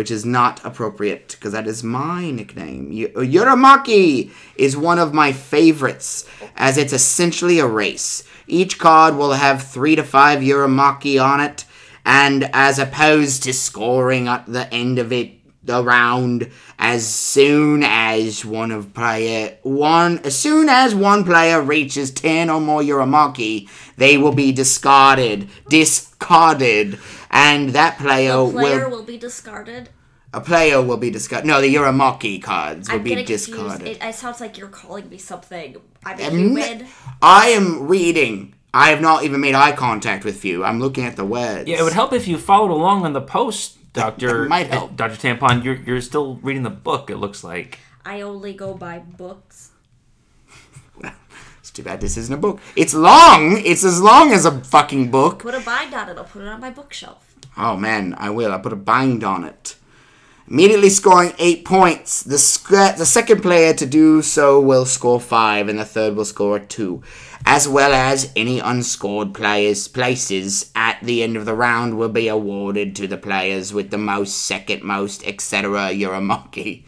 which 0.00 0.10
is 0.10 0.24
not 0.24 0.64
appropriate 0.64 1.28
because 1.28 1.52
that 1.52 1.66
is 1.66 1.84
my 1.84 2.30
nickname. 2.30 2.88
Y- 2.88 3.12
Uramaki 3.14 4.30
is 4.56 4.74
one 4.74 4.98
of 4.98 5.12
my 5.12 5.30
favorites 5.30 6.24
as 6.56 6.78
it's 6.78 6.94
essentially 6.94 7.58
a 7.58 7.66
race. 7.66 8.24
Each 8.46 8.78
card 8.78 9.14
will 9.14 9.34
have 9.34 9.62
three 9.62 9.96
to 9.96 10.02
five 10.02 10.40
Uramaki 10.40 11.22
on 11.22 11.40
it, 11.40 11.66
and 12.06 12.48
as 12.54 12.78
opposed 12.78 13.42
to 13.42 13.52
scoring 13.52 14.26
at 14.26 14.46
the 14.46 14.72
end 14.72 14.98
of 14.98 15.12
it 15.12 15.32
the 15.62 15.84
round 15.84 16.50
as 16.78 17.06
soon 17.06 17.82
as 17.82 18.42
one 18.42 18.70
of 18.70 18.94
player 18.94 19.58
one 19.62 20.18
as 20.20 20.34
soon 20.34 20.70
as 20.70 20.94
one 20.94 21.22
player 21.22 21.60
reaches 21.60 22.10
10 22.10 22.48
or 22.48 22.58
more 22.58 22.80
Uramaki, 22.80 23.68
they 23.98 24.16
will 24.16 24.32
be 24.32 24.50
discarded 24.50 25.50
discarded 25.68 26.98
and 27.30 27.70
that 27.70 27.98
player, 27.98 28.46
Player 28.50 28.88
will 28.88 28.98
will 28.98 29.04
be 29.04 29.16
discarded. 29.18 29.88
a 30.32 30.40
player 30.40 30.80
will 30.82 30.96
be 30.96 31.10
discarded 31.10 31.46
no 31.46 31.60
the 31.60 31.74
Uramaki 31.74 32.40
cards 32.42 32.88
will 32.88 32.96
I'm 32.96 33.02
be 33.02 33.10
getting 33.10 33.26
confused. 33.26 33.50
discarded 33.52 33.86
It, 33.88 34.02
it 34.02 34.14
sounds 34.14 34.40
like 34.40 34.56
you're 34.58 34.68
calling 34.68 35.08
me 35.08 35.18
something. 35.18 35.76
I'm 36.04 36.18
a 36.20 36.26
Um, 36.28 36.38
human. 36.38 36.86
I 37.22 37.48
am 37.48 37.86
reading 37.88 38.54
I 38.72 38.90
have 38.90 39.00
not 39.00 39.24
even 39.24 39.40
made 39.40 39.54
eye 39.56 39.72
contact 39.72 40.24
with 40.24 40.44
you 40.44 40.64
I'm 40.64 40.78
looking 40.80 41.04
at 41.04 41.16
the 41.16 41.24
words 41.24 41.68
Yeah, 41.68 41.80
it 41.80 41.82
would 41.82 41.92
help 41.92 42.12
if 42.12 42.28
you 42.28 42.38
followed 42.38 42.70
along 42.70 43.04
on 43.04 43.12
the 43.12 43.20
post, 43.20 43.78
Doctor. 43.92 44.44
might 44.44 44.68
help. 44.68 44.94
Doctor 44.96 45.16
Tampon, 45.16 45.64
you're 45.64 45.74
you're 45.86 46.00
still 46.00 46.36
reading 46.36 46.62
the 46.62 46.70
book. 46.70 47.10
It 47.10 47.16
looks 47.16 47.42
like. 47.42 47.80
I 48.04 48.20
only 48.20 48.52
go 48.54 48.72
by 48.74 49.00
books. 49.00 49.69
Too 51.80 51.84
bad 51.84 52.00
this 52.00 52.16
isn't 52.16 52.34
a 52.34 52.36
book 52.36 52.60
it's 52.76 52.94
long 52.94 53.60
it's 53.64 53.84
as 53.84 54.00
long 54.00 54.32
as 54.32 54.44
a 54.44 54.60
fucking 54.64 55.10
book 55.10 55.40
Put 55.40 55.54
a 55.54 55.60
bind 55.60 55.94
on 55.94 56.08
it. 56.10 56.18
I'll 56.18 56.24
put 56.24 56.42
it 56.42 56.48
on 56.48 56.60
my 56.60 56.70
bookshelf. 56.70 57.34
Oh 57.56 57.76
man, 57.76 58.14
I 58.18 58.30
will. 58.30 58.52
I 58.52 58.58
put 58.58 58.72
a 58.72 58.76
bind 58.76 59.24
on 59.24 59.44
it. 59.44 59.76
Immediately 60.48 60.90
scoring 60.90 61.32
eight 61.38 61.64
points. 61.64 62.22
The 62.22 62.38
sc- 62.38 62.96
the 62.98 63.06
second 63.06 63.40
player 63.40 63.72
to 63.74 63.86
do 63.86 64.22
so 64.22 64.60
will 64.60 64.84
score 64.84 65.20
five, 65.20 65.68
and 65.68 65.78
the 65.78 65.84
third 65.84 66.14
will 66.16 66.24
score 66.24 66.58
two, 66.58 67.02
as 67.46 67.66
well 67.68 67.92
as 67.92 68.32
any 68.36 68.60
unscored 68.60 69.32
players' 69.32 69.88
places 69.88 70.70
at 70.74 70.98
the 71.02 71.22
end 71.22 71.36
of 71.36 71.46
the 71.46 71.54
round 71.54 71.96
will 71.96 72.08
be 72.08 72.28
awarded 72.28 72.94
to 72.96 73.06
the 73.06 73.16
players 73.16 73.72
with 73.72 73.90
the 73.90 73.98
most, 73.98 74.36
second 74.36 74.82
most, 74.82 75.26
etc. 75.26 75.90
Uramaki. 75.90 76.84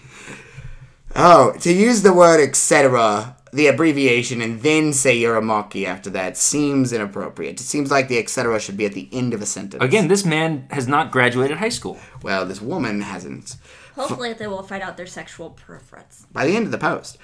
Oh, 1.14 1.52
to 1.60 1.72
use 1.72 2.02
the 2.02 2.12
word 2.12 2.40
etc. 2.40 3.36
The 3.52 3.66
abbreviation 3.66 4.40
and 4.40 4.62
then 4.62 4.94
say 4.94 5.20
Uramaki 5.20 5.84
after 5.84 6.08
that 6.10 6.38
seems 6.38 6.92
inappropriate. 6.92 7.60
It 7.60 7.64
seems 7.64 7.90
like 7.90 8.08
the 8.08 8.18
etc. 8.18 8.58
should 8.58 8.78
be 8.78 8.86
at 8.86 8.94
the 8.94 9.08
end 9.12 9.34
of 9.34 9.42
a 9.42 9.46
sentence. 9.46 9.82
Again, 9.82 10.08
this 10.08 10.24
man 10.24 10.66
has 10.70 10.88
not 10.88 11.10
graduated 11.10 11.58
high 11.58 11.68
school. 11.68 11.98
Well, 12.22 12.46
this 12.46 12.62
woman 12.62 13.02
hasn't. 13.02 13.56
Hopefully, 13.94 14.32
they 14.32 14.46
will 14.46 14.62
find 14.62 14.82
out 14.82 14.96
their 14.96 15.06
sexual 15.06 15.50
preference. 15.50 16.26
By 16.32 16.46
the 16.46 16.56
end 16.56 16.64
of 16.64 16.72
the 16.72 16.78
post. 16.78 17.18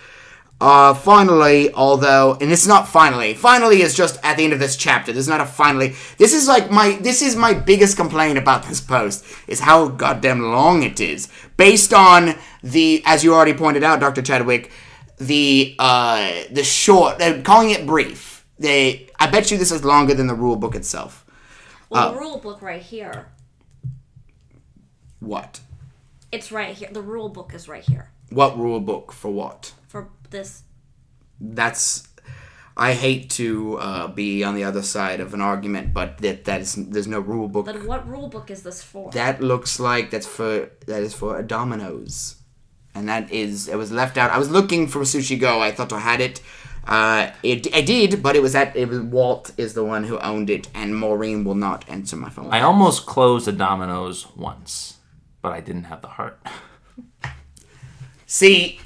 Uh, 0.61 0.93
finally, 0.93 1.73
although, 1.73 2.37
and 2.41 2.51
it's 2.51 2.67
not 2.67 2.89
finally. 2.89 3.33
Finally 3.33 3.81
is 3.81 3.95
just 3.95 4.19
at 4.25 4.37
the 4.37 4.45
end 4.45 4.53
of 4.53 4.59
this 4.59 4.77
chapter. 4.77 5.13
There's 5.13 5.29
not 5.29 5.41
a 5.41 5.47
finally. 5.47 5.95
This 6.19 6.35
is 6.35 6.49
like 6.49 6.69
my, 6.69 6.99
this 7.01 7.23
is 7.23 7.37
my 7.37 7.55
biggest 7.55 7.97
complaint 7.97 8.39
about 8.39 8.65
this 8.65 8.81
post, 8.81 9.25
is 9.47 9.61
how 9.61 9.87
goddamn 9.89 10.43
long 10.43 10.83
it 10.83 11.01
is. 11.01 11.29
Based 11.57 11.95
on 11.95 12.35
the, 12.63 13.03
as 13.07 13.23
you 13.23 13.35
already 13.35 13.55
pointed 13.55 13.85
out, 13.85 14.01
Dr. 14.01 14.21
Chadwick, 14.21 14.73
the, 15.19 15.75
uh, 15.79 16.33
the 16.51 16.65
short, 16.65 17.19
they're 17.19 17.43
calling 17.43 17.71
it 17.71 17.87
brief. 17.87 18.47
They, 18.59 19.09
I 19.21 19.29
bet 19.31 19.51
you 19.51 19.59
this 19.59 19.71
is 19.73 19.85
longer 19.85 20.15
than 20.15 20.27
the 20.27 20.35
rule 20.35 20.57
book 20.57 20.75
itself. 20.75 21.25
Well, 21.91 22.09
Oh. 22.09 22.13
the 22.15 22.19
rule 22.21 22.39
book 22.39 22.61
right 22.63 22.83
here. 22.83 23.29
What? 25.21 25.61
It's 26.31 26.53
right 26.53 26.75
here. 26.77 26.89
The 26.93 27.03
rule 27.03 27.29
book 27.29 27.55
is 27.55 27.69
right 27.69 27.85
here 27.85 28.11
What 28.31 28.59
rule 28.59 28.81
book 28.81 29.13
for 29.13 29.31
what? 29.31 29.73
for 29.89 30.09
this. 30.31 30.63
That's. 31.41 32.07
I 32.77 32.93
hate 32.93 33.31
to 33.31 33.77
uh, 33.79 34.07
be 34.09 34.45
on 34.45 34.55
the 34.55 34.63
other 34.63 34.83
side 34.83 35.19
of 35.19 35.35
an 35.35 35.41
argument, 35.41 35.93
but 35.93 36.19
that 36.19 36.45
that 36.45 36.61
is 36.61 36.75
there's 36.75 37.09
no 37.09 37.19
rule 37.19 37.49
book. 37.49 37.67
But 37.67 37.83
what 37.85 38.07
rule 38.09 38.29
book 38.29 38.51
is 38.51 38.63
this 38.63 38.83
for? 38.83 39.11
That 39.13 39.41
looks 39.43 39.81
like 39.81 40.11
that's 40.11 40.27
for 40.27 40.71
that 40.87 41.03
is 41.03 41.15
for 41.15 41.39
a 41.39 41.43
Domino's, 41.43 42.37
and 42.95 43.09
that 43.09 43.31
is 43.31 43.69
it 43.69 43.77
was 43.77 43.93
left 43.93 44.17
out. 44.17 44.31
I 44.31 44.39
was 44.39 44.51
looking 44.51 44.87
for 44.89 45.01
Sushi 45.01 45.39
Go. 45.39 45.61
I 45.61 45.71
thought 45.71 45.93
I 45.93 46.01
had 46.01 46.21
it. 46.21 46.41
Uh, 46.87 47.31
it 47.43 47.75
I 47.75 47.83
did, 47.83 48.23
but 48.23 48.35
it 48.35 48.43
was 48.43 48.55
at 48.55 48.75
it 48.75 48.89
was 48.89 49.01
Walt 49.01 49.53
is 49.59 49.75
the 49.75 49.85
one 49.85 50.05
who 50.05 50.19
owned 50.21 50.49
it, 50.49 50.69
and 50.75 50.97
Maureen 50.97 51.45
will 51.45 51.55
not 51.55 51.85
answer 51.89 52.17
my 52.17 52.31
phone. 52.31 52.49
I 52.51 52.63
almost 52.63 53.07
closed 53.07 53.47
a 53.47 53.53
Domino's 53.53 54.27
once, 54.37 54.97
but 55.43 55.53
I 55.53 55.61
didn't 55.61 55.85
have 55.85 56.01
the 56.01 56.09
heart. 56.09 56.41
See, 58.27 58.81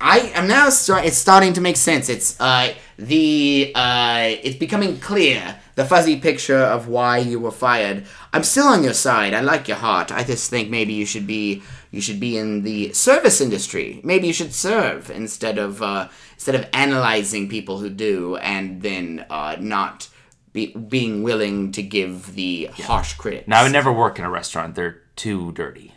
I 0.00 0.18
am 0.34 0.46
now 0.46 0.68
start. 0.68 1.04
It's 1.04 1.16
starting 1.16 1.52
to 1.54 1.60
make 1.60 1.76
sense. 1.76 2.08
It's 2.08 2.38
uh 2.40 2.74
the 2.98 3.72
uh 3.74 4.34
it's 4.42 4.56
becoming 4.56 4.98
clear 4.98 5.58
the 5.74 5.84
fuzzy 5.84 6.20
picture 6.20 6.58
of 6.58 6.88
why 6.88 7.18
you 7.18 7.40
were 7.40 7.50
fired. 7.50 8.04
I'm 8.32 8.42
still 8.44 8.66
on 8.66 8.82
your 8.84 8.92
side. 8.94 9.34
I 9.34 9.40
like 9.40 9.68
your 9.68 9.78
heart. 9.78 10.12
I 10.12 10.22
just 10.24 10.50
think 10.50 10.68
maybe 10.70 10.92
you 10.92 11.06
should 11.06 11.26
be 11.26 11.62
you 11.90 12.00
should 12.00 12.20
be 12.20 12.36
in 12.38 12.62
the 12.62 12.92
service 12.92 13.40
industry. 13.40 14.00
Maybe 14.04 14.26
you 14.26 14.32
should 14.32 14.54
serve 14.54 15.10
instead 15.10 15.58
of 15.58 15.82
uh 15.82 16.08
instead 16.34 16.54
of 16.54 16.66
analyzing 16.72 17.48
people 17.48 17.78
who 17.78 17.90
do 17.90 18.36
and 18.36 18.82
then 18.82 19.24
uh 19.30 19.56
not 19.60 20.08
be, 20.52 20.66
being 20.74 21.22
willing 21.22 21.72
to 21.72 21.82
give 21.82 22.34
the 22.34 22.66
harsh 22.74 23.14
critics. 23.14 23.48
Now, 23.48 23.60
I 23.60 23.62
would 23.62 23.72
never 23.72 23.90
work 23.92 24.18
in 24.18 24.24
a 24.24 24.30
restaurant. 24.30 24.74
They're 24.74 25.00
too 25.16 25.52
dirty. 25.52 25.94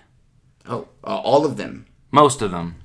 oh, 0.67 0.87
uh, 1.03 1.17
all 1.17 1.45
of 1.45 1.57
them. 1.57 1.85
Most 2.11 2.41
of 2.41 2.51
them. 2.51 2.75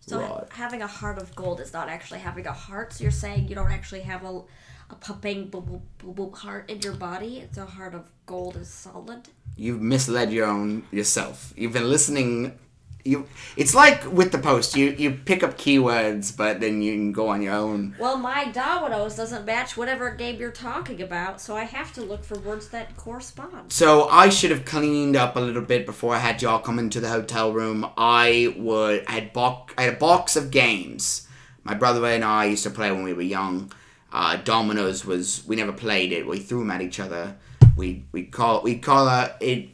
so 0.00 0.18
Right. 0.18 0.44
having 0.50 0.82
a 0.82 0.88
heart 0.88 1.18
of 1.18 1.34
gold 1.36 1.60
is 1.60 1.72
not 1.72 1.88
actually 1.88 2.18
having 2.20 2.46
a 2.48 2.52
heart. 2.52 2.92
So 2.94 3.02
you're 3.04 3.12
saying 3.12 3.46
you 3.48 3.54
don't 3.54 3.70
actually 3.70 4.00
have 4.00 4.24
a, 4.24 4.42
a 4.90 4.94
pumping 4.96 5.50
boop, 5.50 5.66
boop, 5.68 5.80
boop, 5.98 6.14
boop 6.14 6.36
heart 6.38 6.68
in 6.70 6.80
your 6.80 6.94
body. 6.94 7.38
It's 7.38 7.58
a 7.58 7.66
heart 7.66 7.94
of 7.94 8.10
gold 8.26 8.56
is 8.56 8.68
solid. 8.68 9.28
you've 9.56 9.80
misled 9.80 10.32
your 10.32 10.46
own 10.46 10.84
yourself. 10.90 11.52
You've 11.56 11.72
been 11.72 11.88
listening. 11.88 12.58
You, 13.02 13.26
it's 13.56 13.74
like 13.74 14.04
with 14.12 14.30
the 14.30 14.38
post. 14.38 14.76
You 14.76 14.90
you 14.90 15.12
pick 15.12 15.42
up 15.42 15.56
keywords, 15.56 16.36
but 16.36 16.60
then 16.60 16.82
you 16.82 16.92
can 16.92 17.12
go 17.12 17.28
on 17.28 17.40
your 17.40 17.54
own. 17.54 17.96
Well, 17.98 18.18
my 18.18 18.50
Domino's 18.52 19.16
doesn't 19.16 19.46
match 19.46 19.74
whatever 19.76 20.10
game 20.14 20.38
you're 20.38 20.52
talking 20.52 21.00
about, 21.00 21.40
so 21.40 21.56
I 21.56 21.64
have 21.64 21.94
to 21.94 22.02
look 22.02 22.24
for 22.24 22.38
words 22.40 22.68
that 22.68 22.96
correspond. 22.98 23.72
So 23.72 24.06
I 24.08 24.28
should 24.28 24.50
have 24.50 24.66
cleaned 24.66 25.16
up 25.16 25.34
a 25.36 25.40
little 25.40 25.62
bit 25.62 25.86
before 25.86 26.14
I 26.14 26.18
had 26.18 26.42
y'all 26.42 26.58
come 26.58 26.78
into 26.78 27.00
the 27.00 27.08
hotel 27.08 27.52
room. 27.54 27.86
I 27.96 28.54
would 28.58 29.06
I 29.06 29.12
had 29.12 29.32
box 29.32 29.72
I 29.78 29.82
had 29.84 29.94
a 29.94 29.96
box 29.96 30.36
of 30.36 30.50
games. 30.50 31.26
My 31.64 31.74
brother 31.74 32.04
and 32.06 32.24
I 32.24 32.46
used 32.46 32.64
to 32.64 32.70
play 32.70 32.90
when 32.92 33.02
we 33.02 33.12
were 33.14 33.22
young. 33.22 33.72
Uh, 34.12 34.36
Dominoes 34.36 35.04
was 35.04 35.44
we 35.46 35.56
never 35.56 35.72
played 35.72 36.12
it. 36.12 36.26
We 36.26 36.38
threw 36.38 36.60
them 36.60 36.70
at 36.70 36.82
each 36.82 37.00
other. 37.00 37.36
We 37.76 38.04
we 38.12 38.24
call 38.24 38.62
we 38.62 38.78
call 38.78 39.08
uh, 39.08 39.30
it. 39.40 39.68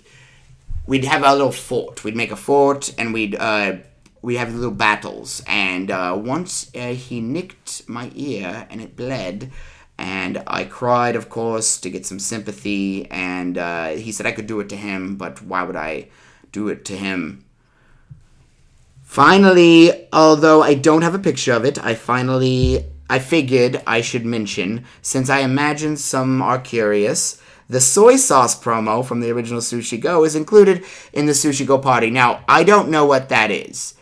We'd 0.86 1.04
have 1.04 1.24
a 1.24 1.32
little 1.32 1.52
fort. 1.52 2.04
We'd 2.04 2.16
make 2.16 2.30
a 2.30 2.36
fort 2.36 2.94
and 2.98 3.12
we'd 3.12 3.34
uh, 3.34 3.76
we'd 4.22 4.36
have 4.36 4.54
little 4.54 4.70
battles. 4.70 5.42
And 5.46 5.90
uh, 5.90 6.18
once 6.20 6.70
uh, 6.74 6.92
he 6.92 7.20
nicked 7.20 7.88
my 7.88 8.10
ear 8.14 8.66
and 8.70 8.80
it 8.80 8.96
bled, 8.96 9.50
and 9.98 10.42
I 10.46 10.64
cried, 10.64 11.16
of 11.16 11.30
course, 11.30 11.78
to 11.78 11.90
get 11.90 12.04
some 12.04 12.18
sympathy. 12.18 13.10
And 13.10 13.56
uh, 13.56 13.88
he 13.90 14.12
said 14.12 14.26
I 14.26 14.32
could 14.32 14.46
do 14.46 14.60
it 14.60 14.68
to 14.68 14.76
him, 14.76 15.16
but 15.16 15.42
why 15.42 15.62
would 15.62 15.76
I 15.76 16.08
do 16.52 16.68
it 16.68 16.84
to 16.86 16.96
him? 16.96 17.44
Finally, 19.02 20.08
although 20.12 20.62
I 20.62 20.74
don't 20.74 21.02
have 21.02 21.14
a 21.14 21.18
picture 21.18 21.52
of 21.52 21.64
it, 21.64 21.82
I 21.82 21.94
finally 21.94 22.84
I 23.08 23.18
figured 23.18 23.82
I 23.86 24.00
should 24.00 24.26
mention, 24.26 24.84
since 25.02 25.30
I 25.30 25.40
imagine 25.40 25.96
some 25.96 26.42
are 26.42 26.58
curious, 26.58 27.40
the 27.68 27.80
soy 27.80 28.16
sauce 28.16 28.60
promo 28.60 29.04
from 29.04 29.20
the 29.20 29.30
original 29.30 29.60
Sushi 29.60 30.00
Go 30.00 30.24
is 30.24 30.36
included 30.36 30.84
in 31.12 31.26
the 31.26 31.32
Sushi 31.32 31.66
Go 31.66 31.78
party. 31.78 32.10
Now, 32.10 32.44
I 32.48 32.64
don't 32.64 32.90
know 32.90 33.04
what 33.04 33.28
that 33.28 33.50
is. 33.50 33.94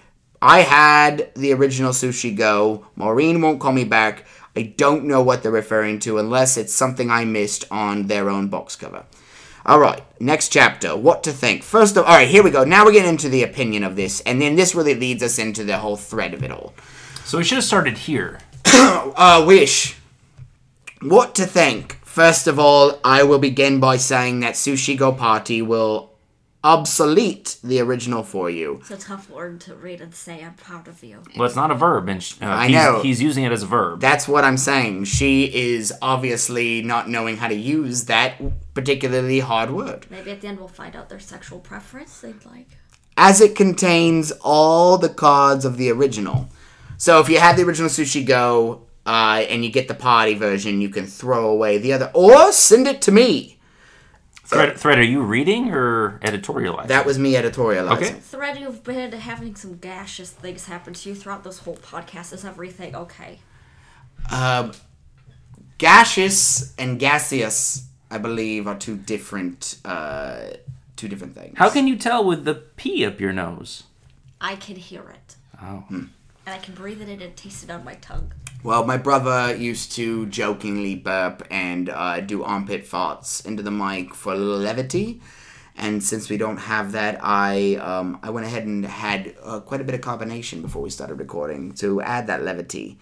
I 0.43 0.61
had 0.61 1.33
the 1.35 1.53
original 1.53 1.93
Sushi 1.93 2.37
Go. 2.37 2.87
Maureen 2.97 3.41
won't 3.41 3.61
call 3.61 3.73
me 3.73 3.85
back. 3.85 4.27
I 4.57 4.63
don't 4.63 5.05
know 5.05 5.23
what 5.23 5.43
they're 5.43 5.51
referring 5.51 5.99
to 6.01 6.19
unless 6.19 6.57
it's 6.57 6.73
something 6.73 7.11
I 7.11 7.25
missed 7.25 7.65
on 7.71 8.07
their 8.07 8.29
own 8.29 8.49
box 8.49 8.77
cover. 8.77 9.05
All 9.67 9.81
right, 9.81 10.03
next 10.21 10.51
chapter. 10.51 10.95
What 10.95 11.25
to 11.25 11.33
think? 11.33 11.63
First 11.63 11.97
of 11.97 12.05
all 12.05 12.13
right, 12.13 12.29
here 12.29 12.43
we 12.43 12.51
go. 12.51 12.65
Now 12.65 12.85
we're 12.85 12.93
getting 12.93 13.09
into 13.09 13.31
the 13.31 13.43
opinion 13.43 13.83
of 13.83 13.97
this, 13.97 14.21
and 14.21 14.41
then 14.41 14.57
this 14.57 14.75
really 14.75 14.95
leads 14.95 15.23
us 15.23 15.39
into 15.39 15.65
the 15.65 15.79
whole 15.79 15.97
thread 15.97 16.35
of 16.35 16.45
it 16.45 16.51
all. 16.51 16.75
So 17.25 17.39
we 17.39 17.45
should 17.45 17.57
have 17.57 17.65
started 17.65 17.97
here. 17.97 18.41
Uh, 19.17 19.45
wish. 19.47 19.97
What 21.01 21.35
to 21.37 21.47
think? 21.47 21.95
First 22.05 22.47
of 22.49 22.59
all, 22.59 22.99
I 23.05 23.23
will 23.23 23.39
begin 23.39 23.79
by 23.79 23.97
saying 23.97 24.41
that 24.41 24.55
Sushi 24.55 24.97
Go 24.99 25.13
Party 25.13 25.63
will 25.63 26.11
obsolete 26.65 27.59
the 27.63 27.81
original 27.81 28.23
for 28.25 28.51
you. 28.51 28.79
It's 28.81 28.91
a 28.91 28.97
tough 28.97 29.31
word 29.31 29.61
to 29.63 29.75
read 29.77 30.01
and 30.01 30.13
say. 30.15 30.43
I'm 30.43 30.55
proud 30.55 30.89
of 30.89 31.05
you. 31.05 31.23
Well, 31.37 31.47
it's 31.47 31.55
not 31.55 31.71
a 31.71 31.75
verb, 31.77 32.09
and 32.09 32.21
sh- 32.23 32.35
uh, 32.43 32.47
I 32.47 32.67
he's, 32.67 32.75
know. 32.75 33.01
he's 33.03 33.23
using 33.23 33.45
it 33.45 33.53
as 33.53 33.63
a 33.63 33.67
verb. 33.67 34.01
That's 34.01 34.27
what 34.27 34.43
I'm 34.45 34.57
saying. 34.57 35.05
She 35.05 35.45
is 35.55 35.93
obviously 36.03 36.83
not 36.83 37.09
knowing 37.09 37.37
how 37.37 37.49
to 37.49 37.55
use 37.55 38.07
that 38.07 38.41
particularly 38.75 39.41
hard 39.41 39.71
word. 39.71 40.07
Maybe 40.11 40.33
at 40.33 40.41
the 40.41 40.49
end 40.49 40.59
we'll 40.59 40.69
find 40.69 40.97
out 40.97 41.09
their 41.09 41.21
sexual 41.21 41.61
preference 41.61 42.21
they'd 42.21 42.45
like. 42.47 42.67
as 43.17 43.41
it 43.41 43.55
contains 43.55 44.33
all 44.43 44.99
the 44.99 45.09
cards 45.11 45.65
of 45.65 45.77
the 45.77 45.91
original. 45.91 46.49
So 46.97 47.21
if 47.21 47.29
you 47.29 47.39
have 47.39 47.57
the 47.57 47.63
original 47.65 47.91
Sushi 47.91 48.25
Go 48.27 48.87
uh, 49.07 49.45
and 49.49 49.65
you 49.65 49.71
get 49.71 49.89
the 49.89 49.95
party 49.95 50.35
version, 50.35 50.81
you 50.81 50.89
can 50.89 51.07
throw 51.07 51.49
away 51.51 51.79
the 51.79 51.93
other, 51.93 52.11
or 52.15 52.53
send 52.53 52.87
it 52.87 53.03
to 53.03 53.13
me. 53.13 53.59
Thread, 54.47 54.77
Thread, 54.77 54.99
are 54.99 55.03
you 55.03 55.23
reading 55.23 55.73
or 55.73 56.19
editorializing? 56.23 56.89
That 56.89 57.07
was 57.07 57.19
me 57.19 57.33
editorializing. 57.33 57.97
Okay. 57.97 58.11
Thread, 58.11 58.59
you've 58.59 58.85
been 58.85 59.13
having 59.13 59.57
some 59.57 59.79
gaseous 59.79 60.31
things 60.31 60.67
happen 60.67 60.93
to 60.93 61.09
you 61.09 61.15
throughout 61.15 61.45
this 61.45 61.61
whole 61.61 61.77
podcast. 61.77 62.33
Is 62.33 62.45
everything 62.45 62.95
okay? 62.95 63.39
Um, 64.31 64.73
gaseous 65.79 66.75
and 66.77 67.01
gaseous, 67.01 67.87
I 68.11 68.19
believe, 68.19 68.67
are 68.67 68.77
two 68.77 68.97
different, 68.99 69.79
uh, 69.85 70.51
two 70.97 71.09
different 71.09 71.35
things. 71.35 71.55
How 71.57 71.71
can 71.71 71.89
you 71.89 71.97
tell 71.97 72.23
with 72.23 72.45
the 72.45 72.55
P 72.55 73.05
up 73.07 73.21
your 73.21 73.33
nose? 73.33 73.85
I 74.43 74.57
can 74.57 74.77
hear 74.77 75.09
it. 75.09 75.37
Oh. 75.61 75.85
And 76.47 76.55
I 76.55 76.59
can 76.59 76.75
breathe 76.75 77.01
it 77.01 77.09
in 77.09 77.23
and 77.23 77.37
taste 77.37 77.65
it 77.65 77.71
on 77.71 77.85
my 77.85 77.95
tongue. 77.95 78.33
Well, 78.63 78.85
my 78.87 78.97
brother 78.97 79.55
used 79.55 79.93
to 79.93 80.27
jokingly 80.27 80.95
burp 80.95 81.47
and 81.51 81.89
uh, 81.89 82.21
do 82.21 82.43
armpit 82.43 82.85
farts 82.87 83.45
into 83.45 83.63
the 83.63 83.71
mic 83.71 84.15
for 84.15 84.33
a 84.33 84.37
little 84.37 84.59
levity. 84.59 85.21
And 85.77 86.03
since 86.03 86.31
we 86.31 86.37
don't 86.37 86.57
have 86.57 86.93
that, 86.93 87.19
I 87.21 87.75
um, 87.77 88.21
I 88.23 88.31
went 88.31 88.47
ahead 88.47 88.65
and 88.65 88.85
had 88.85 89.35
uh, 89.43 89.61
quite 89.61 89.81
a 89.81 89.85
bit 89.85 89.95
of 89.95 90.01
carbonation 90.03 90.63
before 90.63 90.83
we 90.83 90.91
started 90.91 91.17
recording 91.17 91.73
to 91.75 92.01
add 92.01 92.29
that 92.29 92.43
levity. 92.43 92.99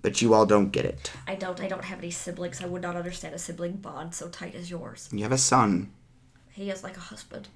But 0.00 0.22
you 0.22 0.32
all 0.32 0.46
don't 0.46 0.70
get 0.70 0.84
it. 0.84 1.12
I 1.26 1.34
don't. 1.34 1.60
I 1.60 1.68
don't 1.68 1.84
have 1.84 1.98
any 1.98 2.10
siblings. 2.10 2.62
I 2.62 2.66
would 2.66 2.82
not 2.82 2.96
understand 2.96 3.34
a 3.34 3.38
sibling 3.38 3.76
bond 3.76 4.14
so 4.14 4.28
tight 4.28 4.54
as 4.54 4.70
yours. 4.70 5.08
You 5.12 5.22
have 5.22 5.32
a 5.32 5.38
son. 5.38 5.92
He 6.50 6.70
is 6.70 6.82
like 6.82 6.96
a 6.96 7.00
husband. 7.00 7.48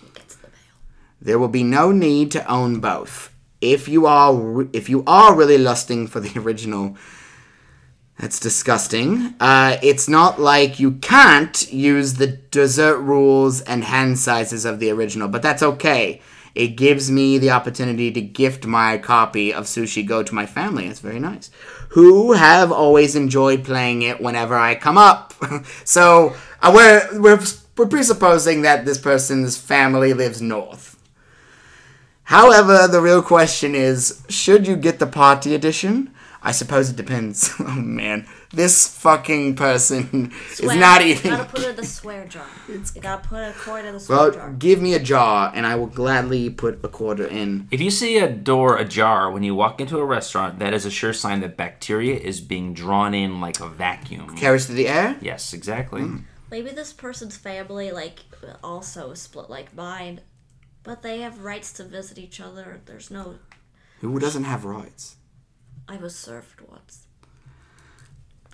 He 0.00 0.08
gets 0.14 0.36
the 0.36 0.46
mail. 0.48 0.76
There 1.20 1.38
will 1.38 1.48
be 1.48 1.64
no 1.64 1.92
need 1.92 2.30
to 2.32 2.50
own 2.50 2.80
both. 2.80 3.33
If 3.72 3.88
you 3.88 4.06
are 4.06 4.66
if 4.72 4.88
you 4.88 5.02
are 5.06 5.34
really 5.34 5.58
lusting 5.58 6.06
for 6.06 6.20
the 6.20 6.38
original, 6.38 6.96
that's 8.18 8.38
disgusting. 8.38 9.34
Uh, 9.40 9.78
it's 9.82 10.08
not 10.08 10.40
like 10.40 10.78
you 10.78 10.92
can't 10.92 11.72
use 11.72 12.14
the 12.14 12.26
dessert 12.26 12.98
rules 12.98 13.60
and 13.62 13.84
hand 13.84 14.18
sizes 14.18 14.64
of 14.64 14.78
the 14.78 14.90
original, 14.90 15.28
but 15.28 15.42
that's 15.42 15.62
okay. 15.62 16.20
It 16.54 16.76
gives 16.76 17.10
me 17.10 17.38
the 17.38 17.50
opportunity 17.50 18.12
to 18.12 18.20
gift 18.20 18.64
my 18.64 18.98
copy 18.98 19.52
of 19.52 19.64
Sushi 19.64 20.06
Go 20.06 20.22
to 20.22 20.34
my 20.34 20.46
family. 20.46 20.86
It's 20.86 21.00
very 21.00 21.18
nice. 21.18 21.50
Who 21.90 22.32
have 22.32 22.70
always 22.70 23.16
enjoyed 23.16 23.64
playing 23.64 24.02
it 24.02 24.20
whenever 24.20 24.54
I 24.54 24.76
come 24.76 24.96
up. 24.96 25.34
so 25.84 26.36
uh, 26.62 26.70
we're, 26.72 27.20
we're 27.20 27.40
we're 27.76 27.86
presupposing 27.86 28.62
that 28.62 28.84
this 28.84 28.98
person's 28.98 29.56
family 29.56 30.12
lives 30.12 30.40
north. 30.40 30.93
However, 32.24 32.88
the 32.88 33.00
real 33.00 33.22
question 33.22 33.74
is 33.74 34.22
should 34.28 34.66
you 34.66 34.76
get 34.76 34.98
the 34.98 35.06
party 35.06 35.54
edition? 35.54 36.10
I 36.46 36.52
suppose 36.52 36.90
it 36.90 36.96
depends. 36.96 37.54
oh 37.60 37.64
man, 37.74 38.26
this 38.52 38.86
fucking 38.98 39.56
person 39.56 40.30
is 40.50 40.58
Swear. 40.58 40.76
not 40.76 41.00
You 41.02 41.12
even. 41.14 41.30
gotta 41.30 41.44
put 41.44 41.60
it 41.62 41.70
in 41.70 41.76
the 41.76 41.86
swear 41.86 42.26
jar. 42.26 42.44
you 42.68 42.82
gotta 43.00 43.26
put 43.26 43.38
a 43.40 43.52
quarter 43.58 43.88
in 43.88 43.94
the 43.94 44.00
swear 44.00 44.30
jar. 44.30 44.48
Well, 44.48 44.56
give 44.58 44.80
me 44.82 44.92
a 44.92 44.98
jar 44.98 45.50
and 45.54 45.66
I 45.66 45.74
will 45.76 45.86
gladly 45.86 46.50
put 46.50 46.84
a 46.84 46.88
quarter 46.88 47.26
in. 47.26 47.66
If 47.70 47.80
you 47.80 47.90
see 47.90 48.18
a 48.18 48.30
door 48.30 48.76
ajar 48.76 49.30
when 49.30 49.42
you 49.42 49.54
walk 49.54 49.80
into 49.80 49.98
a 49.98 50.04
restaurant, 50.04 50.58
that 50.58 50.74
is 50.74 50.84
a 50.84 50.90
sure 50.90 51.14
sign 51.14 51.40
that 51.40 51.56
bacteria 51.56 52.16
is 52.16 52.42
being 52.42 52.74
drawn 52.74 53.14
in 53.14 53.40
like 53.40 53.60
a 53.60 53.68
vacuum. 53.68 54.36
Carries 54.36 54.66
through 54.66 54.76
the 54.76 54.88
air? 54.88 55.16
Yes, 55.22 55.54
exactly. 55.54 56.02
Hmm. 56.02 56.18
Maybe 56.50 56.70
this 56.70 56.92
person's 56.92 57.36
family, 57.38 57.90
like, 57.90 58.20
also 58.62 59.14
split 59.14 59.48
like 59.50 59.74
mine. 59.74 60.20
But 60.84 61.02
they 61.02 61.20
have 61.22 61.42
rights 61.42 61.72
to 61.74 61.84
visit 61.84 62.18
each 62.18 62.40
other. 62.40 62.80
There's 62.84 63.10
no. 63.10 63.36
Who 64.00 64.18
doesn't 64.18 64.44
have 64.44 64.64
rights? 64.64 65.16
I 65.88 65.96
was 65.96 66.14
served 66.14 66.60
once. 66.60 67.06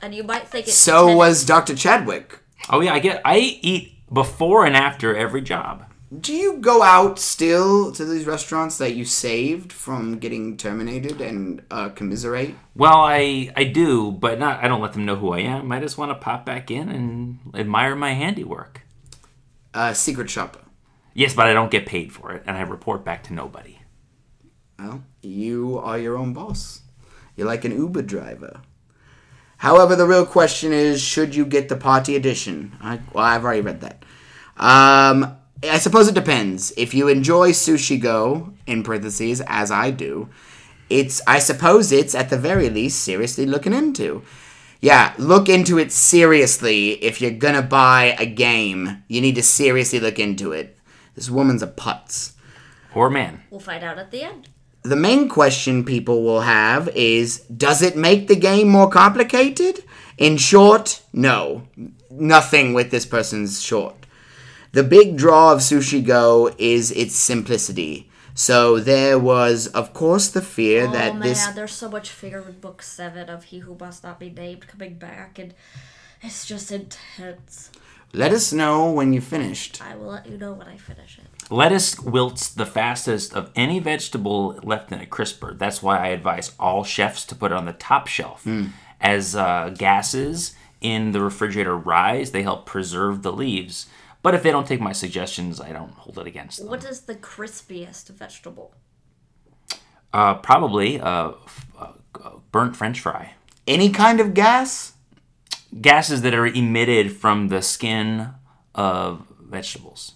And 0.01 0.15
you 0.15 0.23
might 0.23 0.49
think 0.49 0.69
it's. 0.69 0.77
So 0.77 1.09
ten- 1.09 1.17
was 1.17 1.45
Dr. 1.45 1.75
Chadwick. 1.75 2.39
Oh 2.71 2.81
yeah, 2.81 2.95
I 2.95 3.01
get. 3.01 3.21
I 3.25 3.39
eat 3.39 3.95
before 4.13 4.65
and 4.65 4.77
after 4.77 5.15
every 5.15 5.43
job. 5.43 5.85
Do 6.21 6.33
you 6.33 6.57
go 6.59 6.83
out 6.83 7.21
still 7.21 7.93
to 7.93 8.05
these 8.05 8.27
restaurants 8.27 8.79
that 8.79 8.95
you 8.95 9.05
saved 9.05 9.73
from 9.73 10.19
getting 10.19 10.57
terminated 10.57 11.21
and 11.21 11.63
uh, 11.71 11.91
commiserate? 11.91 12.55
Well, 12.75 12.99
I 12.99 13.53
I 13.57 13.65
do, 13.65 14.13
but 14.13 14.39
not. 14.39 14.63
I 14.63 14.69
don't 14.69 14.81
let 14.81 14.93
them 14.93 15.05
know 15.05 15.17
who 15.17 15.33
I 15.33 15.41
am. 15.41 15.71
I 15.73 15.81
just 15.81 15.99
want 15.99 16.11
to 16.11 16.17
pop 16.17 16.47
back 16.47 16.71
in 16.71 16.89
and 16.89 17.39
admire 17.55 17.95
my 17.95 18.13
handiwork. 18.15 18.83
Uh, 19.75 19.93
secret 19.93 20.31
shopper. 20.31 20.61
Yes, 21.15 21.35
but 21.35 21.47
I 21.47 21.53
don't 21.53 21.71
get 21.71 21.87
paid 21.87 22.13
for 22.13 22.33
it, 22.33 22.43
and 22.47 22.57
I 22.57 22.63
report 22.63 23.05
back 23.05 23.25
to 23.25 23.35
nobody. 23.35 23.81
Well, 24.79 25.03
you 25.23 25.79
are 25.79 25.99
your 25.99 26.17
own 26.17 26.33
boss. 26.33 26.83
You're 27.37 27.47
like 27.47 27.65
an 27.65 27.77
Uber 27.77 28.03
driver. 28.03 28.61
However, 29.59 29.95
the 29.95 30.07
real 30.07 30.25
question 30.25 30.73
is, 30.73 31.03
should 31.03 31.35
you 31.35 31.45
get 31.45 31.69
the 31.69 31.77
party 31.77 32.17
edition? 32.17 32.77
I, 32.81 33.01
well, 33.13 33.25
I've 33.25 33.45
already 33.45 33.61
read 33.61 33.83
that. 33.83 34.05
Um, 34.57 35.37
I 35.63 35.79
suppose 35.79 36.09
it 36.09 36.15
depends. 36.15 36.73
If 36.77 36.95
you 36.95 37.09
enjoy 37.09 37.51
Sushi 37.51 38.01
Go, 38.01 38.55
in 38.67 38.83
parentheses, 38.83 39.43
as 39.47 39.71
I 39.71 39.91
do, 39.91 40.31
it's, 40.89 41.21
I 41.27 41.41
suppose 41.41 41.93
it's, 41.93 42.15
at 42.15 42.31
the 42.31 42.39
very 42.39 42.71
least, 42.71 43.03
seriously 43.05 43.45
looking 43.45 43.75
into. 43.75 44.23
Yeah, 44.81 45.13
look 45.19 45.51
into 45.51 45.79
it 45.79 45.93
seriously. 45.93 46.93
If 47.05 47.21
you're 47.21 47.31
gonna 47.33 47.61
buy 47.63 48.17
a 48.19 48.25
game, 48.25 49.03
you 49.09 49.21
need 49.21 49.35
to 49.35 49.43
seriously 49.43 50.01
look 50.01 50.19
into 50.19 50.53
it. 50.53 50.79
This 51.15 51.31
woman's 51.31 51.63
a 51.63 51.67
putz. 51.67 52.33
Or 52.95 53.11
man. 53.11 53.43
We'll 53.51 53.61
find 53.61 53.85
out 53.85 53.99
at 53.99 54.11
the 54.11 54.23
end. 54.23 54.49
The 54.83 54.97
main 54.97 55.29
question 55.29 55.85
people 55.85 56.23
will 56.23 56.41
have 56.43 56.89
is 56.91 57.41
Does 57.41 57.83
it 57.83 57.97
make 57.97 58.29
the 58.29 58.37
game 58.37 58.69
more 58.69 58.89
complicated? 58.91 59.85
In 60.17 60.37
short, 60.37 61.03
no. 61.13 61.69
Nothing 62.11 62.75
with 62.75 62.91
this 62.91 63.07
person's 63.07 63.63
short. 63.63 63.95
The 64.73 64.83
big 64.83 65.17
draw 65.17 65.53
of 65.53 65.59
Sushi 65.59 66.05
Go 66.05 66.55
is 66.59 66.91
its 66.93 67.17
simplicity. 67.17 68.09
So 68.35 68.79
there 68.79 69.19
was, 69.19 69.67
of 69.69 69.93
course, 69.93 70.29
the 70.29 70.41
fear 70.41 70.87
Oh 70.87 70.93
that 70.93 71.15
man, 71.15 71.23
this. 71.23 71.47
there's 71.49 71.73
so 71.73 71.91
much 71.91 72.11
fear 72.11 72.41
in 72.49 72.61
book 72.61 72.81
seven 72.81 73.29
of 73.29 73.45
He 73.45 73.59
Who 73.59 73.77
Must 73.79 74.05
Not 74.05 74.21
Be 74.21 74.31
Named 74.31 74.67
coming 74.69 74.95
back, 74.95 75.39
and 75.39 75.53
it's 76.23 76.47
just 76.47 76.71
intense. 76.71 77.71
Let 78.13 78.33
us 78.33 78.53
know 78.53 78.91
when 78.91 79.13
you 79.13 79.21
finished. 79.21 79.81
I 79.83 79.95
will 79.95 80.09
let 80.09 80.27
you 80.27 80.37
know 80.37 80.53
when 80.53 80.67
I 80.67 80.77
finish 80.77 81.19
it. 81.19 81.51
Lettuce 81.53 81.99
wilts 82.01 82.49
the 82.49 82.67
fastest 82.67 83.35
of 83.35 83.51
any 83.55 83.79
vegetable 83.79 84.59
left 84.65 84.91
in 84.91 85.01
a 85.01 85.07
crisper. 85.07 85.55
That's 85.55 85.83
why 85.83 85.99
I 85.99 86.09
advise 86.09 86.53
all 86.59 86.83
chefs 86.83 87.25
to 87.27 87.35
put 87.37 87.53
it 87.53 87.57
on 87.57 87.67
the 87.67 87.73
top 87.73 88.07
shelf. 88.09 88.47
As 89.01 89.35
uh, 89.37 89.75
gases 89.77 90.55
in 90.81 91.13
the 91.13 91.21
refrigerator 91.21 91.77
rise, 91.77 92.33
they 92.33 92.43
help 92.43 92.67
preserve 92.67 93.23
the 93.23 93.33
leaves. 93.33 93.87
But 94.23 94.35
if 94.35 94.43
they 94.43 94.51
don't 94.51 94.67
take 94.67 94.81
my 94.81 94.93
suggestions, 94.93 95.61
I 95.61 95.73
don't 95.73 95.93
hold 95.93 96.19
it 96.19 96.27
against 96.27 96.59
them. 96.59 96.69
What 96.69 96.85
is 96.85 97.03
the 97.03 97.15
crispiest 97.15 98.09
vegetable? 98.09 98.75
Uh, 100.13 100.35
probably 100.35 101.01
uh, 101.01 101.31
f- 101.47 101.67
uh, 101.79 101.93
burnt 102.51 102.77
French 102.77 103.01
fry. 103.01 103.35
Any 103.67 103.91
kind 103.91 104.21
of 104.21 104.35
gas? 104.35 104.93
Gases 105.79 106.23
that 106.23 106.35
are 106.35 106.47
emitted 106.47 107.13
from 107.13 107.49
the 107.49 107.63
skin 107.63 108.31
of 108.75 109.27
vegetables. 109.41 110.15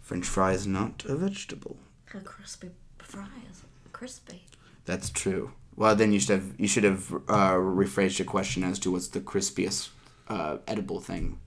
French 0.00 0.26
fry 0.26 0.52
is 0.52 0.66
not 0.66 1.04
a 1.04 1.14
vegetable. 1.14 1.76
A 2.14 2.20
crispy 2.20 2.70
fry 2.98 3.28
is 3.50 3.62
crispy. 3.92 4.46
That's 4.84 5.10
true. 5.10 5.52
Well, 5.76 5.94
then 5.94 6.12
you 6.12 6.18
should 6.18 6.30
have 6.40 6.54
you 6.58 6.66
should 6.66 6.84
have 6.84 7.12
uh, 7.28 7.54
rephrased 7.54 8.18
your 8.18 8.26
question 8.26 8.64
as 8.64 8.78
to 8.80 8.90
what's 8.90 9.08
the 9.08 9.20
crispiest 9.20 9.90
uh, 10.28 10.58
edible 10.66 11.00
thing. 11.00 11.38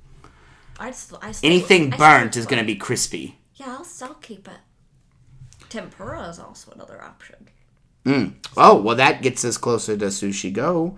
I'd 0.79 0.95
st- 0.95 1.23
I 1.23 1.31
still, 1.31 1.49
Anything 1.49 1.93
I 1.93 1.97
burnt 1.97 2.33
still 2.33 2.41
is 2.41 2.45
going 2.47 2.59
to 2.59 2.65
be 2.65 2.75
crispy. 2.75 3.39
Yeah, 3.55 3.75
I'll 3.77 3.83
still 3.83 4.13
keep 4.15 4.47
it. 4.47 4.59
Tempura 5.69 6.29
is 6.29 6.39
also 6.39 6.71
another 6.71 7.01
option. 7.01 7.47
Oh, 8.57 8.81
well, 8.81 8.95
that 8.95 9.21
gets 9.21 9.45
us 9.45 9.57
closer 9.57 9.95
to 9.95 10.05
Sushi 10.05 10.51
Go. 10.51 10.97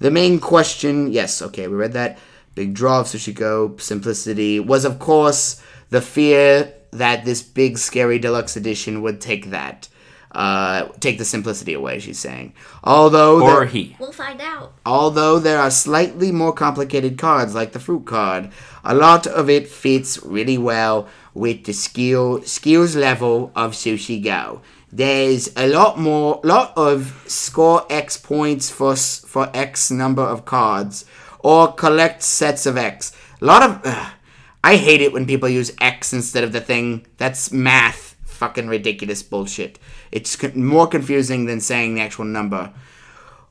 The 0.00 0.10
main 0.10 0.40
question, 0.40 1.12
yes, 1.12 1.40
okay, 1.42 1.68
we 1.68 1.76
read 1.76 1.92
that. 1.92 2.18
Big 2.54 2.74
draw 2.74 3.00
of 3.00 3.06
Sushi 3.06 3.34
Go, 3.34 3.76
simplicity, 3.78 4.58
was 4.58 4.84
of 4.84 4.98
course 4.98 5.62
the 5.90 6.00
fear 6.00 6.72
that 6.90 7.24
this 7.24 7.42
big, 7.42 7.78
scary 7.78 8.18
deluxe 8.18 8.56
edition 8.56 9.02
would 9.02 9.20
take 9.20 9.50
that. 9.50 9.88
Uh, 10.32 10.86
take 11.00 11.18
the 11.18 11.24
simplicity 11.24 11.74
away, 11.74 11.98
she's 11.98 12.18
saying. 12.18 12.52
Although 12.84 13.42
Or 13.42 13.50
there- 13.60 13.64
he. 13.66 13.96
We'll 13.98 14.12
find 14.12 14.40
out. 14.40 14.72
Although 14.86 15.38
there 15.40 15.58
are 15.60 15.70
slightly 15.70 16.30
more 16.32 16.52
complicated 16.52 17.18
cards, 17.18 17.54
like 17.54 17.72
the 17.72 17.80
fruit 17.80 18.06
card, 18.06 18.50
a 18.84 18.94
lot 18.94 19.26
of 19.26 19.50
it 19.50 19.68
fits 19.68 20.22
really 20.22 20.56
well 20.58 21.08
with 21.34 21.64
the 21.64 21.72
skill 21.72 22.42
skills 22.42 22.94
level 22.96 23.50
of 23.56 23.72
Sushi 23.72 24.22
Go. 24.22 24.62
There's 24.92 25.50
a 25.56 25.68
lot 25.68 25.98
more, 25.98 26.40
lot 26.42 26.72
of 26.76 27.22
score 27.26 27.86
X 27.88 28.16
points 28.16 28.70
for 28.70 28.96
for 28.96 29.50
X 29.54 29.90
number 29.90 30.22
of 30.22 30.44
cards, 30.44 31.04
or 31.38 31.72
collect 31.72 32.22
sets 32.22 32.66
of 32.66 32.76
X. 32.76 33.12
A 33.40 33.44
lot 33.44 33.62
of, 33.62 33.80
ugh, 33.84 34.12
I 34.64 34.76
hate 34.76 35.00
it 35.00 35.12
when 35.12 35.26
people 35.26 35.48
use 35.48 35.72
X 35.80 36.12
instead 36.12 36.44
of 36.44 36.52
the 36.52 36.60
thing. 36.60 37.06
That's 37.18 37.52
math, 37.52 38.16
fucking 38.24 38.68
ridiculous 38.68 39.22
bullshit. 39.22 39.78
It's 40.10 40.36
more 40.54 40.88
confusing 40.88 41.46
than 41.46 41.60
saying 41.60 41.94
the 41.94 42.02
actual 42.02 42.24
number 42.24 42.72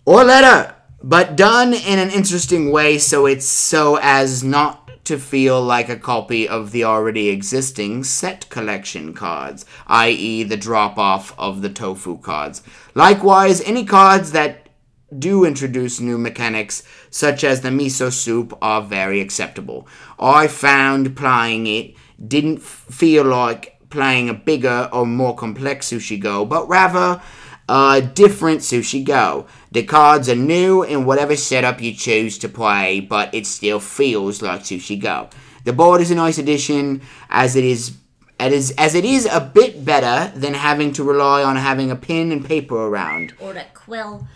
or 0.05 0.23
letter, 0.23 0.75
but 1.01 1.35
done 1.35 1.73
in 1.73 1.99
an 1.99 2.09
interesting 2.09 2.71
way 2.71 2.97
so 2.97 3.25
it's 3.25 3.45
so 3.45 3.97
as 4.01 4.43
not 4.43 4.89
to 5.05 5.17
feel 5.17 5.59
like 5.61 5.89
a 5.89 5.97
copy 5.97 6.47
of 6.47 6.71
the 6.71 6.83
already 6.83 7.29
existing 7.29 8.03
set 8.03 8.47
collection 8.49 9.11
cards, 9.11 9.65
i.e., 9.87 10.43
the 10.43 10.55
drop 10.55 10.99
off 10.99 11.33
of 11.39 11.63
the 11.63 11.69
tofu 11.69 12.17
cards. 12.19 12.61
Likewise, 12.93 13.59
any 13.61 13.83
cards 13.83 14.33
that 14.33 14.69
do 15.17 15.45
introduce 15.45 15.99
new 15.99 16.17
mechanics, 16.17 16.83
such 17.09 17.43
as 17.43 17.61
the 17.61 17.69
miso 17.69 18.13
soup, 18.13 18.55
are 18.61 18.83
very 18.83 19.19
acceptable. 19.19 19.87
I 20.19 20.47
found 20.47 21.17
playing 21.17 21.65
it 21.65 21.95
didn't 22.27 22.61
feel 22.61 23.23
like 23.23 23.79
playing 23.89 24.29
a 24.29 24.33
bigger 24.35 24.89
or 24.93 25.07
more 25.07 25.35
complex 25.35 25.89
Sushi 25.89 26.19
Go, 26.19 26.45
but 26.45 26.67
rather 26.67 27.19
a 27.67 28.01
different 28.01 28.61
Sushi 28.61 29.03
Go. 29.03 29.47
The 29.71 29.83
cards 29.83 30.27
are 30.27 30.35
new 30.35 30.81
in 30.81 31.05
whatever 31.05 31.35
setup 31.35 31.79
you 31.79 31.93
choose 31.93 32.39
to 32.39 32.49
play, 32.49 33.01
but 33.01 33.33
it 33.35 33.45
still 33.45 33.79
feels 33.79 34.41
like 34.41 34.61
Sushi 34.61 34.99
Go. 34.99 35.29
The 35.63 35.73
board 35.73 36.01
is 36.01 36.09
a 36.09 36.15
nice 36.15 36.39
addition, 36.39 37.01
as 37.29 37.55
it 37.55 37.63
is. 37.63 37.95
It 38.39 38.53
is, 38.53 38.73
as 38.77 38.95
it 38.95 39.05
is 39.05 39.25
a 39.25 39.41
bit 39.41 39.83
better 39.83 40.35
than 40.35 40.53
having 40.53 40.93
to 40.93 41.03
rely 41.03 41.43
on 41.43 41.57
having 41.57 41.91
a 41.91 41.95
pen 41.95 42.31
and 42.31 42.43
paper 42.43 42.77
around. 42.77 43.33
Or 43.37 43.53
that 43.53 43.73
quill. 43.73 44.27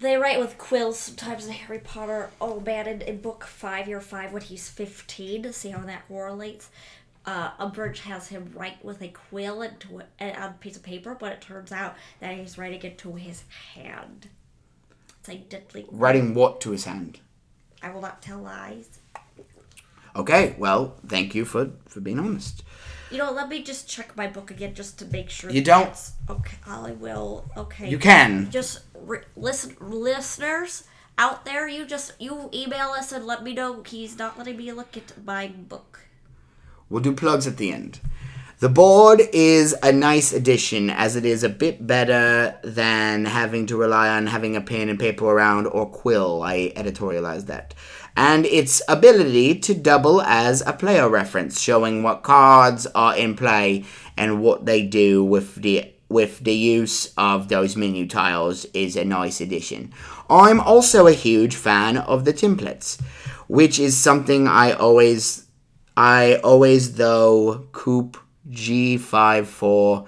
They 0.00 0.16
write 0.16 0.38
with 0.38 0.56
quills 0.56 0.98
sometimes 0.98 1.46
in 1.46 1.52
Harry 1.52 1.80
Potter. 1.80 2.30
Oh 2.40 2.60
man, 2.60 2.86
in, 2.86 3.02
in 3.02 3.20
book 3.20 3.44
five, 3.44 3.88
year 3.88 4.00
five, 4.00 4.32
when 4.32 4.42
he's 4.42 4.68
15, 4.68 5.52
see 5.52 5.70
how 5.70 5.80
that 5.80 6.06
correlates. 6.08 6.70
Uh, 7.26 7.50
Umbridge 7.58 8.00
has 8.00 8.28
him 8.28 8.52
write 8.54 8.84
with 8.84 9.02
a 9.02 9.08
quill 9.08 9.62
into 9.62 10.02
a, 10.20 10.40
on 10.40 10.50
a 10.50 10.56
piece 10.60 10.76
of 10.76 10.82
paper, 10.82 11.16
but 11.18 11.32
it 11.32 11.40
turns 11.40 11.72
out 11.72 11.96
that 12.20 12.36
he's 12.36 12.56
writing 12.56 12.82
it 12.82 12.98
to 12.98 13.14
his 13.14 13.44
hand. 13.74 14.28
Deadly. 15.26 15.86
Writing 15.90 16.34
what 16.34 16.60
to 16.62 16.70
his 16.70 16.84
hand? 16.84 17.20
I 17.82 17.90
will 17.90 18.00
not 18.02 18.20
tell 18.22 18.38
lies. 18.38 18.98
Okay, 20.16 20.54
well, 20.58 20.96
thank 21.06 21.34
you 21.34 21.44
for, 21.44 21.70
for 21.86 22.00
being 22.00 22.18
honest. 22.18 22.62
You 23.10 23.18
know, 23.18 23.32
let 23.32 23.48
me 23.48 23.62
just 23.62 23.88
check 23.88 24.16
my 24.16 24.26
book 24.26 24.50
again 24.50 24.74
just 24.74 24.98
to 25.00 25.06
make 25.06 25.30
sure. 25.30 25.50
You 25.50 25.62
don't- 25.62 25.96
Okay, 26.28 26.56
I 26.66 26.92
will. 26.92 27.44
Okay. 27.56 27.88
You 27.88 27.98
can. 27.98 28.50
just 28.50 28.80
re- 28.94 29.20
listen 29.36 29.76
listeners 29.80 30.84
out 31.16 31.44
there 31.44 31.68
you 31.68 31.84
just 31.86 32.12
you 32.18 32.50
email 32.52 32.88
us 32.88 33.12
and 33.12 33.24
let 33.24 33.44
me 33.44 33.54
know 33.54 33.82
he's 33.84 34.18
not 34.18 34.36
letting 34.36 34.56
me 34.56 34.72
look 34.72 34.96
at 34.96 35.12
my 35.24 35.46
book 35.46 36.00
We'll 36.90 37.02
do 37.02 37.12
plugs 37.14 37.46
at 37.46 37.56
the 37.56 37.72
end. 37.72 38.00
The 38.64 38.70
board 38.70 39.20
is 39.34 39.76
a 39.82 39.92
nice 39.92 40.32
addition 40.32 40.88
as 40.88 41.16
it 41.16 41.26
is 41.26 41.44
a 41.44 41.50
bit 41.50 41.86
better 41.86 42.58
than 42.64 43.26
having 43.26 43.66
to 43.66 43.76
rely 43.76 44.08
on 44.08 44.26
having 44.26 44.56
a 44.56 44.62
pen 44.62 44.88
and 44.88 44.98
paper 44.98 45.26
around 45.26 45.66
or 45.66 45.84
quill. 45.84 46.42
I 46.42 46.72
editorialized 46.74 47.44
that. 47.48 47.74
And 48.16 48.46
its 48.46 48.80
ability 48.88 49.58
to 49.58 49.74
double 49.74 50.22
as 50.22 50.62
a 50.62 50.72
player 50.72 51.10
reference, 51.10 51.60
showing 51.60 52.02
what 52.02 52.22
cards 52.22 52.86
are 52.94 53.14
in 53.14 53.36
play 53.36 53.84
and 54.16 54.40
what 54.40 54.64
they 54.64 54.80
do 54.80 55.22
with 55.22 55.56
the 55.56 55.92
with 56.08 56.38
the 56.38 56.54
use 56.54 57.12
of 57.18 57.50
those 57.50 57.76
menu 57.76 58.08
tiles 58.08 58.64
is 58.72 58.96
a 58.96 59.04
nice 59.04 59.42
addition. 59.42 59.92
I'm 60.30 60.58
also 60.58 61.06
a 61.06 61.12
huge 61.12 61.54
fan 61.54 61.98
of 61.98 62.24
the 62.24 62.32
templates, 62.32 62.98
which 63.46 63.78
is 63.78 63.94
something 63.94 64.48
I 64.48 64.72
always 64.72 65.48
I 65.98 66.36
always 66.36 66.94
though 66.94 67.68
coop 67.72 68.16
G54, 68.50 70.06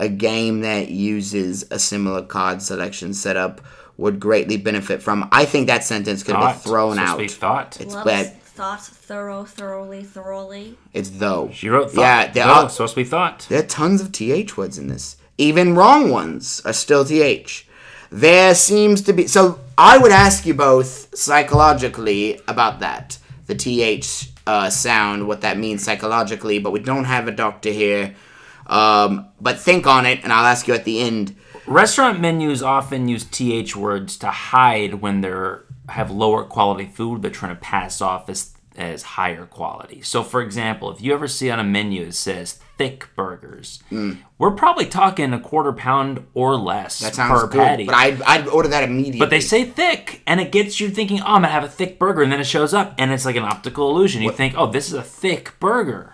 a 0.00 0.08
game 0.08 0.60
that 0.60 0.88
uses 0.88 1.64
a 1.70 1.78
similar 1.78 2.22
card 2.22 2.62
selection 2.62 3.14
setup, 3.14 3.60
would 3.96 4.20
greatly 4.20 4.56
benefit 4.56 5.02
from. 5.02 5.28
I 5.32 5.44
think 5.46 5.66
that 5.68 5.84
sentence 5.84 6.22
could 6.22 6.34
Thought. 6.34 6.54
be 6.62 6.68
thrown 6.68 6.98
out. 6.98 7.18
to 7.18 7.28
thought. 7.28 7.80
It's 7.80 7.94
Loves 7.94 8.06
bad. 8.06 8.42
thought, 8.42 8.82
thorough, 8.82 9.44
thoroughly, 9.44 10.02
thoroughly. 10.04 10.76
It's 10.92 11.08
though. 11.10 11.50
She 11.52 11.68
wrote 11.70 11.92
thought. 11.92 12.00
Yeah, 12.02 12.26
there 12.32 12.46
No, 12.46 12.52
are 12.64 12.68
supposed 12.68 12.94
to 12.94 13.00
be 13.00 13.04
thought. 13.04 13.46
there 13.48 13.60
are 13.60 13.66
tons 13.66 14.00
of 14.02 14.12
th 14.12 14.56
words 14.56 14.76
in 14.78 14.88
this. 14.88 15.16
Even 15.38 15.74
wrong 15.74 16.10
ones 16.10 16.60
are 16.66 16.72
still 16.74 17.04
th. 17.04 17.66
There 18.10 18.54
seems 18.54 19.00
to 19.02 19.12
be 19.12 19.26
so. 19.26 19.60
I 19.78 19.98
would 19.98 20.12
ask 20.12 20.44
you 20.46 20.54
both 20.54 21.14
psychologically 21.16 22.40
about 22.48 22.80
that, 22.80 23.18
the 23.46 23.54
th 23.54 24.28
uh, 24.46 24.70
sound, 24.70 25.26
what 25.26 25.40
that 25.42 25.58
means 25.58 25.82
psychologically. 25.82 26.58
But 26.58 26.72
we 26.72 26.80
don't 26.80 27.04
have 27.04 27.28
a 27.28 27.32
doctor 27.32 27.70
here. 27.70 28.14
Um, 28.66 29.28
but 29.40 29.58
think 29.58 29.86
on 29.86 30.06
it, 30.06 30.24
and 30.24 30.32
I'll 30.32 30.46
ask 30.46 30.66
you 30.66 30.74
at 30.74 30.84
the 30.84 31.00
end. 31.00 31.36
Restaurant 31.66 32.20
menus 32.20 32.62
often 32.62 33.08
use 33.08 33.24
th 33.24 33.74
words 33.74 34.16
to 34.18 34.30
hide 34.30 34.94
when 34.94 35.20
they're 35.20 35.64
have 35.88 36.10
lower 36.10 36.42
quality 36.42 36.86
food 36.86 37.22
they're 37.22 37.30
trying 37.30 37.54
to 37.54 37.60
pass 37.60 38.00
off 38.00 38.28
as 38.28 38.55
as 38.76 39.02
higher 39.02 39.46
quality. 39.46 40.02
So 40.02 40.22
for 40.22 40.40
example, 40.42 40.90
if 40.90 41.00
you 41.00 41.12
ever 41.14 41.28
see 41.28 41.50
on 41.50 41.58
a 41.58 41.64
menu 41.64 42.02
it 42.02 42.14
says 42.14 42.60
thick 42.78 43.08
burgers, 43.16 43.82
we're 44.38 44.50
probably 44.50 44.86
talking 44.86 45.32
a 45.32 45.40
quarter 45.40 45.72
pound 45.72 46.26
or 46.34 46.56
less 46.56 47.00
Mm. 47.00 47.04
That 47.04 47.14
sounds 47.14 47.40
per 47.42 47.46
good. 47.48 47.58
patty. 47.58 47.84
But 47.86 47.94
I'd, 47.94 48.22
I'd 48.22 48.48
order 48.48 48.68
that 48.68 48.84
immediately. 48.84 49.18
But 49.18 49.30
they 49.30 49.40
say 49.40 49.64
thick, 49.64 50.22
and 50.26 50.40
it 50.40 50.52
gets 50.52 50.78
you 50.80 50.90
thinking, 50.90 51.20
"Oh, 51.20 51.24
I'm 51.34 51.42
gonna 51.42 51.48
have 51.48 51.64
a 51.64 51.68
thick 51.68 51.98
burger," 51.98 52.22
and 52.22 52.30
then 52.30 52.40
it 52.40 52.44
shows 52.46 52.74
up, 52.74 52.94
and 52.98 53.10
it's 53.12 53.24
like 53.24 53.36
an 53.36 53.44
optical 53.44 53.90
illusion. 53.90 54.22
You 54.22 54.30
think, 54.32 54.54
"Oh, 54.56 54.66
this 54.70 54.88
is 54.88 54.94
a 54.94 55.02
thick 55.02 55.52
burger." 55.60 56.12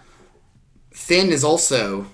thin 0.95 1.31
is 1.33 1.43
also 1.43 2.07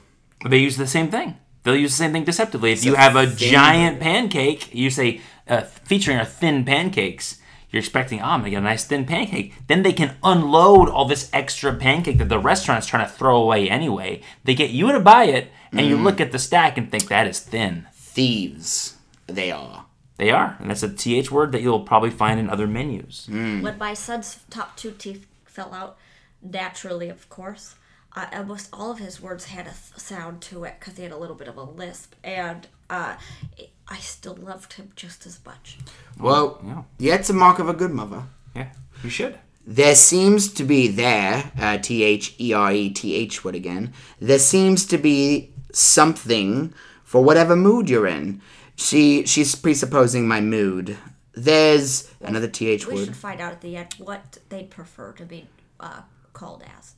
they 0.49 0.59
use 0.59 0.77
the 0.77 0.87
same 0.87 1.11
thing. 1.11 1.37
They'll 1.65 1.77
use 1.77 1.91
the 1.93 2.05
same 2.05 2.13
thing 2.13 2.25
deceptively. 2.25 2.73
If 2.73 2.85
you 2.85 2.95
have 2.95 3.17
a 3.17 3.27
giant 3.27 4.01
pancake, 4.01 4.73
you 4.75 4.89
say 4.91 5.21
uh, 5.49 5.63
featuring 5.63 6.17
our 6.17 6.25
thin 6.25 6.65
pancakes. 6.65 7.38
You're 7.71 7.81
expecting, 7.81 8.21
oh, 8.21 8.25
I'm 8.25 8.41
gonna 8.41 8.51
get 8.51 8.59
a 8.59 8.63
nice 8.63 8.85
thin 8.85 9.05
pancake. 9.05 9.55
Then 9.67 9.83
they 9.83 9.93
can 9.93 10.17
unload 10.23 10.89
all 10.89 11.05
this 11.05 11.29
extra 11.33 11.75
pancake 11.75 12.19
that 12.19 12.29
the 12.31 12.39
restaurant's 12.39 12.87
trying 12.87 13.07
to 13.07 13.13
throw 13.13 13.41
away 13.43 13.69
anyway. 13.69 14.23
They 14.45 14.55
get 14.55 14.71
you 14.71 14.91
to 14.93 15.01
buy 15.01 15.25
it, 15.25 15.53
and 15.73 15.81
Mm. 15.83 15.89
you 15.89 15.97
look 15.99 16.21
at 16.21 16.33
the 16.33 16.39
stack 16.39 16.79
and 16.79 16.91
think 16.91 17.09
that 17.09 17.27
is 17.27 17.41
thin. 17.41 17.87
thieves. 17.93 18.97
They 19.27 19.53
are. 19.53 19.85
They 20.17 20.31
are, 20.33 20.57
and 20.59 20.69
that's 20.71 20.83
a 20.83 20.89
th 20.89 21.31
word 21.31 21.53
that 21.53 21.63
you'll 21.63 21.81
probably 21.85 22.11
find 22.11 22.41
in 22.41 22.51
other 22.51 22.67
menus. 22.67 23.29
Mm. 23.31 23.63
When 23.63 23.79
my 23.79 23.95
son's 23.95 24.41
top 24.51 24.77
two 24.77 24.91
teeth 24.91 25.27
fell 25.45 25.73
out, 25.73 25.97
naturally, 26.43 27.09
of 27.09 27.29
course, 27.29 27.77
uh, 28.17 28.27
almost 28.33 28.69
all 28.73 28.91
of 28.91 28.99
his 28.99 29.21
words 29.21 29.45
had 29.45 29.67
a 29.67 29.71
th- 29.71 29.97
sound 29.97 30.41
to 30.43 30.65
it 30.65 30.77
because 30.81 30.97
he 30.97 31.05
had 31.05 31.13
a 31.13 31.17
little 31.17 31.37
bit 31.37 31.47
of 31.47 31.57
a 31.57 31.63
lisp, 31.63 32.15
and 32.25 32.67
uh, 32.91 33.15
it, 33.57 33.71
I 33.91 33.99
still 33.99 34.37
loved 34.37 34.75
him 34.75 34.93
just 34.97 35.27
as 35.27 35.41
much. 35.47 35.79
Well, 36.19 36.61
yeah. 36.65 36.83
yeah, 36.99 37.15
it's 37.15 37.31
a 37.31 37.35
mark 37.35 37.59
of 37.59 37.69
a 37.69 37.75
good 37.75 37.91
mother. 37.91 38.23
Yeah, 38.55 38.69
you 39.03 39.11
should. 39.11 39.39
There 39.67 39.95
seems 39.95 40.53
to 40.55 40.65
be 40.65 40.89
there, 40.89 41.53
uh, 41.59 41.79
T 41.79 42.03
H 42.03 42.35
E 42.39 42.53
R 42.53 42.73
E 42.73 42.91
T 42.91 43.15
H 43.15 43.45
word 43.45 43.55
again. 43.55 43.93
There 44.19 44.39
seems 44.39 44.87
to 44.87 44.99
be 44.99 45.53
something 45.73 46.73
for 47.05 47.23
whatever 47.23 47.55
mood 47.57 47.91
you're 47.91 48.07
in. 48.07 48.41
She 48.77 49.27
she's 49.27 49.55
presupposing 49.55 50.27
my 50.27 50.41
mood. 50.41 50.97
There's 51.35 52.11
another 52.21 52.49
T 52.49 52.69
H 52.69 52.87
word. 52.87 52.97
We 52.97 53.05
should 53.05 53.17
find 53.17 53.41
out 53.41 53.53
at 53.53 53.61
the 53.61 53.77
end 53.77 53.95
what 53.99 54.39
they'd 54.49 54.71
prefer 54.71 55.13
to 55.13 55.25
be 55.25 55.49
uh, 55.81 56.03
called 56.33 56.63
as. 56.79 56.95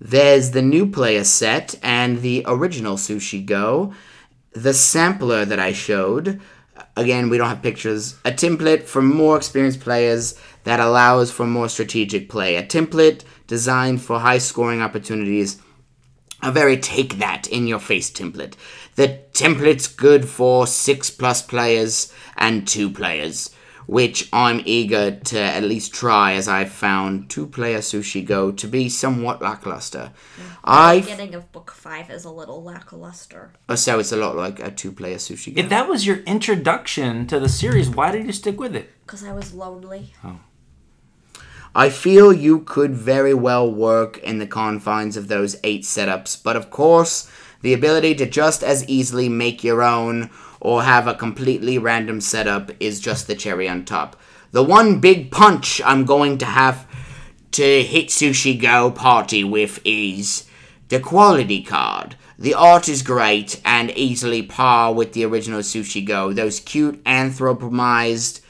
There's 0.00 0.52
the 0.52 0.62
new 0.62 0.86
player 0.86 1.24
set 1.24 1.74
and 1.82 2.20
the 2.20 2.44
original 2.46 2.96
Sushi 2.96 3.44
Go. 3.44 3.94
The 4.52 4.74
sampler 4.74 5.44
that 5.44 5.58
I 5.58 5.72
showed. 5.72 6.40
Again, 6.96 7.28
we 7.28 7.38
don't 7.38 7.48
have 7.48 7.62
pictures. 7.62 8.14
A 8.24 8.30
template 8.30 8.84
for 8.84 9.02
more 9.02 9.36
experienced 9.36 9.80
players 9.80 10.38
that 10.64 10.80
allows 10.80 11.30
for 11.30 11.46
more 11.46 11.68
strategic 11.68 12.28
play. 12.28 12.56
A 12.56 12.62
template 12.62 13.22
designed 13.46 14.02
for 14.02 14.20
high 14.20 14.38
scoring 14.38 14.80
opportunities. 14.80 15.60
A 16.42 16.52
very 16.52 16.76
take 16.76 17.18
that 17.18 17.48
in 17.48 17.66
your 17.66 17.80
face 17.80 18.10
template. 18.10 18.54
The 18.94 19.20
template's 19.32 19.88
good 19.88 20.28
for 20.28 20.66
six 20.66 21.10
plus 21.10 21.42
players 21.42 22.12
and 22.36 22.66
two 22.66 22.90
players, 22.90 23.50
which 23.88 24.28
I'm 24.34 24.60
eager 24.66 25.12
to 25.12 25.40
at 25.40 25.62
least 25.62 25.94
try 25.94 26.34
as 26.34 26.46
I've 26.46 26.70
found 26.70 27.30
two 27.30 27.46
player 27.46 27.78
Sushi 27.78 28.22
Go 28.24 28.52
to 28.52 28.66
be 28.68 28.90
somewhat 28.90 29.40
lackluster. 29.40 30.12
Mm-hmm. 30.36 30.54
I 30.62 31.00
Beginning 31.00 31.34
of 31.34 31.50
book 31.52 31.70
five 31.70 32.10
is 32.10 32.26
a 32.26 32.30
little 32.30 32.62
lackluster. 32.62 33.54
Oh, 33.66 33.76
so 33.76 33.98
it's 33.98 34.12
a 34.12 34.18
lot 34.18 34.36
like 34.36 34.60
a 34.60 34.70
two 34.70 34.92
player 34.92 35.16
Sushi 35.16 35.54
Go. 35.54 35.62
If 35.62 35.70
that 35.70 35.88
was 35.88 36.06
your 36.06 36.18
introduction 36.18 37.26
to 37.28 37.40
the 37.40 37.48
series, 37.48 37.88
why 37.88 38.12
did 38.12 38.26
you 38.26 38.32
stick 38.32 38.60
with 38.60 38.76
it? 38.76 38.90
Because 39.06 39.24
I 39.24 39.32
was 39.32 39.54
lonely. 39.54 40.12
Oh. 40.22 40.38
I 41.74 41.88
feel 41.88 42.30
you 42.30 42.60
could 42.60 42.94
very 42.94 43.32
well 43.32 43.72
work 43.72 44.18
in 44.18 44.38
the 44.38 44.46
confines 44.46 45.16
of 45.16 45.28
those 45.28 45.56
eight 45.64 45.84
setups, 45.84 46.42
but 46.42 46.56
of 46.56 46.68
course, 46.68 47.30
the 47.62 47.72
ability 47.72 48.14
to 48.16 48.26
just 48.26 48.62
as 48.62 48.86
easily 48.86 49.30
make 49.30 49.64
your 49.64 49.82
own 49.82 50.28
or 50.60 50.82
have 50.82 51.06
a 51.06 51.14
completely 51.14 51.78
random 51.78 52.20
setup 52.20 52.70
is 52.80 53.00
just 53.00 53.26
the 53.26 53.34
cherry 53.34 53.68
on 53.68 53.84
top. 53.84 54.16
The 54.52 54.62
one 54.62 55.00
big 55.00 55.30
punch 55.30 55.80
I'm 55.84 56.04
going 56.04 56.38
to 56.38 56.46
have 56.46 56.86
to 57.52 57.82
hit 57.82 58.08
Sushi 58.08 58.60
Go 58.60 58.90
party 58.90 59.44
with 59.44 59.80
is 59.84 60.48
the 60.88 61.00
quality 61.00 61.62
card. 61.62 62.16
The 62.38 62.54
art 62.54 62.88
is 62.88 63.02
great 63.02 63.60
and 63.64 63.90
easily 63.92 64.42
par 64.42 64.92
with 64.94 65.12
the 65.12 65.24
original 65.24 65.60
Sushi 65.60 66.06
Go. 66.06 66.32
Those 66.32 66.60
cute 66.60 67.02
anthropomized 67.04 68.40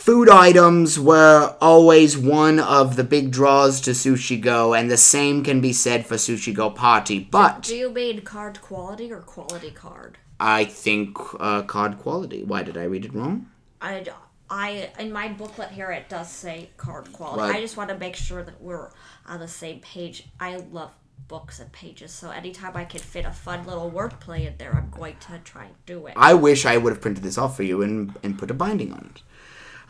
Food 0.00 0.30
items 0.30 0.98
were 0.98 1.54
always 1.60 2.16
one 2.16 2.58
of 2.58 2.96
the 2.96 3.04
big 3.04 3.30
draws 3.30 3.82
to 3.82 3.90
Sushi 3.90 4.40
Go, 4.40 4.72
and 4.72 4.90
the 4.90 4.96
same 4.96 5.44
can 5.44 5.60
be 5.60 5.74
said 5.74 6.06
for 6.06 6.14
Sushi 6.14 6.54
Go 6.54 6.70
Party. 6.70 7.18
But 7.18 7.64
Do 7.64 7.76
you 7.76 7.90
mean 7.90 8.22
card 8.22 8.62
quality 8.62 9.12
or 9.12 9.20
quality 9.20 9.70
card? 9.70 10.16
I 10.40 10.64
think 10.64 11.18
uh, 11.38 11.62
card 11.62 11.98
quality. 11.98 12.42
Why 12.42 12.62
did 12.62 12.76
I 12.78 12.84
read 12.84 13.04
it 13.04 13.14
wrong? 13.14 13.50
I, 13.80 14.06
I 14.48 14.90
in 14.98 15.12
my 15.12 15.28
booklet 15.28 15.70
here 15.70 15.90
it 15.90 16.08
does 16.08 16.30
say 16.30 16.70
card 16.78 17.12
quality. 17.12 17.42
Right. 17.42 17.56
I 17.56 17.60
just 17.60 17.76
want 17.76 17.90
to 17.90 17.98
make 17.98 18.16
sure 18.16 18.42
that 18.42 18.60
we're 18.60 18.90
on 19.26 19.38
the 19.38 19.48
same 19.48 19.80
page. 19.80 20.28
I 20.40 20.56
love 20.56 20.92
books 21.28 21.60
and 21.60 21.70
pages, 21.70 22.10
so 22.10 22.30
anytime 22.30 22.76
I 22.76 22.86
can 22.86 23.00
fit 23.00 23.26
a 23.26 23.30
fun 23.30 23.66
little 23.66 23.90
wordplay 23.90 24.46
in 24.46 24.54
there, 24.56 24.74
I'm 24.74 24.90
going 24.90 25.16
to 25.28 25.38
try 25.44 25.64
and 25.66 25.74
do 25.86 26.06
it. 26.06 26.14
I 26.16 26.34
wish 26.34 26.64
I 26.64 26.78
would 26.78 26.92
have 26.92 27.02
printed 27.02 27.22
this 27.22 27.38
off 27.38 27.56
for 27.56 27.62
you 27.62 27.82
and, 27.82 28.16
and 28.22 28.38
put 28.38 28.50
a 28.50 28.54
binding 28.54 28.92
on 28.92 29.12
it. 29.14 29.22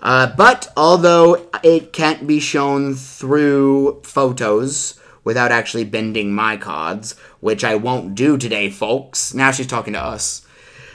Uh, 0.03 0.35
but 0.35 0.73
although 0.77 1.47
it 1.63 1.93
can't 1.93 2.27
be 2.27 2.41
shown 2.41 2.95
through 2.95 4.03
photos 4.03 4.99
without 5.25 5.53
actually 5.53 5.85
bending 5.85 6.33
my 6.35 6.57
cards, 6.57 7.15
which 7.41 7.65
I 7.65 7.75
won't 7.75 8.15
do 8.15 8.37
today, 8.39 8.71
folks. 8.71 9.35
Now 9.35 9.51
she's 9.51 9.67
talking 9.67 9.95
to 9.95 10.01
us. 10.01 10.47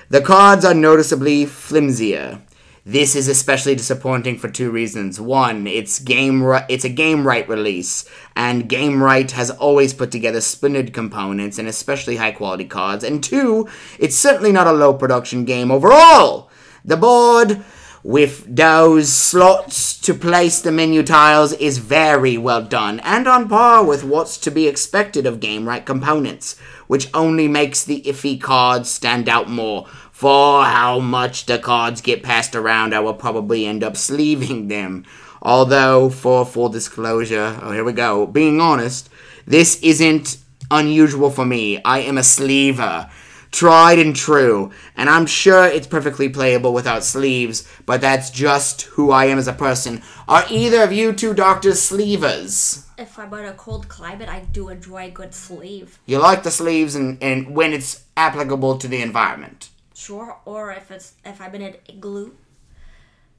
The 0.10 0.22
cards 0.22 0.64
are 0.64 0.74
noticeably 0.74 1.46
flimsier. 1.46 2.42
This 2.88 3.16
is 3.16 3.28
especially 3.28 3.74
disappointing 3.74 4.38
for 4.38 4.48
two 4.48 4.70
reasons. 4.70 5.20
One, 5.20 5.66
it's 5.66 5.98
game 5.98 6.44
ri- 6.44 6.66
it's 6.70 6.86
a 6.86 6.90
Gamewright 6.92 7.48
release, 7.48 8.08
and 8.36 8.70
Gamewright 8.70 9.32
has 9.32 9.50
always 9.50 9.92
put 9.92 10.12
together 10.12 10.40
splendid 10.40 10.94
components 10.94 11.58
and 11.58 11.68
especially 11.68 12.18
high 12.18 12.32
quality 12.32 12.66
cards. 12.66 13.04
And 13.04 13.24
two, 13.24 13.68
it's 13.98 14.16
certainly 14.16 14.52
not 14.52 14.68
a 14.68 14.72
low 14.72 14.94
production 14.94 15.46
game 15.46 15.72
overall. 15.72 16.52
The 16.84 16.96
board 16.96 17.66
with 18.06 18.45
those 18.56 19.11
slots 19.11 19.98
to 19.99 20.14
place 20.14 20.61
the 20.61 20.72
menu 20.72 21.02
tiles 21.02 21.53
is 21.53 21.80
very 21.80 22.38
well 22.38 22.61
done 22.61 22.99
and 22.99 23.27
on 23.27 23.49
par 23.49 23.84
with 23.84 24.03
what's 24.03 24.38
to 24.38 24.52
be 24.52 24.68
expected 24.68 25.26
of 25.26 25.40
Gamewright 25.40 25.88
components, 25.88 26.56
which 26.86 27.10
only 27.15 27.48
makes 27.48 27.84
the 27.84 28.03
iffy 28.03 28.40
cards 28.40 28.91
stand 28.91 29.27
out 29.27 29.49
more. 29.49 29.88
For 30.11 30.64
how 30.65 30.99
much 30.99 31.48
the 31.48 31.57
cards 31.57 31.99
get 32.02 32.22
passed 32.22 32.56
around, 32.56 32.94
I 32.94 32.99
will 32.99 33.15
probably 33.15 33.65
end 33.65 33.84
up 33.84 33.98
sleeving 33.98 34.68
them. 34.68 35.03
Although, 35.41 36.11
for 36.11 36.45
full 36.45 36.69
disclosure, 36.69 37.60
oh, 37.64 37.72
here 37.72 37.84
we 37.84 37.94
go, 37.94 38.27
being 38.27 38.61
honest, 38.61 39.10
this 39.48 39.82
isn't 39.82 40.38
unusual 40.69 41.32
for 41.32 41.44
me. 41.44 41.82
I 41.84 42.02
am 42.02 42.19
a 42.19 42.23
sleever 42.23 43.10
tried 43.56 43.99
and 43.99 44.15
true, 44.15 44.72
and 44.95 45.10
I'm 45.10 45.26
sure 45.26 45.65
it's 45.65 45.88
perfectly 45.88 46.30
playable 46.30 46.73
without 46.73 47.03
sleeves, 47.03 47.68
but 47.86 48.02
that's 48.02 48.30
just 48.30 48.84
who 48.84 49.11
I 49.11 49.26
am 49.26 49.38
as 49.38 49.48
a 49.48 49.53
person. 49.53 50.02
Are 50.27 50.45
either 50.49 50.84
of 50.84 50.91
you 50.91 51.14
two 51.14 51.34
doctors 51.34 51.82
sleevers? 51.82 52.86
if 52.98 53.19
I'm 53.19 53.34
in 53.34 53.45
a 53.45 53.53
cold 53.53 53.88
climate, 53.88 54.30
I 54.30 54.40
do 54.40 54.69
enjoy 54.69 55.06
a 55.06 55.10
good 55.10 55.34
sleeve. 55.34 55.99
You 56.06 56.19
like 56.19 56.44
the 56.44 56.52
sleeves 56.52 56.95
and, 56.95 57.22
and 57.22 57.56
when 57.56 57.73
it's 57.73 58.06
applicable 58.15 58.77
to 58.77 58.88
the 58.88 59.02
environment. 59.02 59.69
Sure, 59.94 60.38
or 60.45 60.72
if 60.72 60.91
it's 60.91 61.14
if 61.26 61.41
I'm 61.41 61.56
in 61.56 61.61
an 61.61 61.76
igloo. 61.88 62.32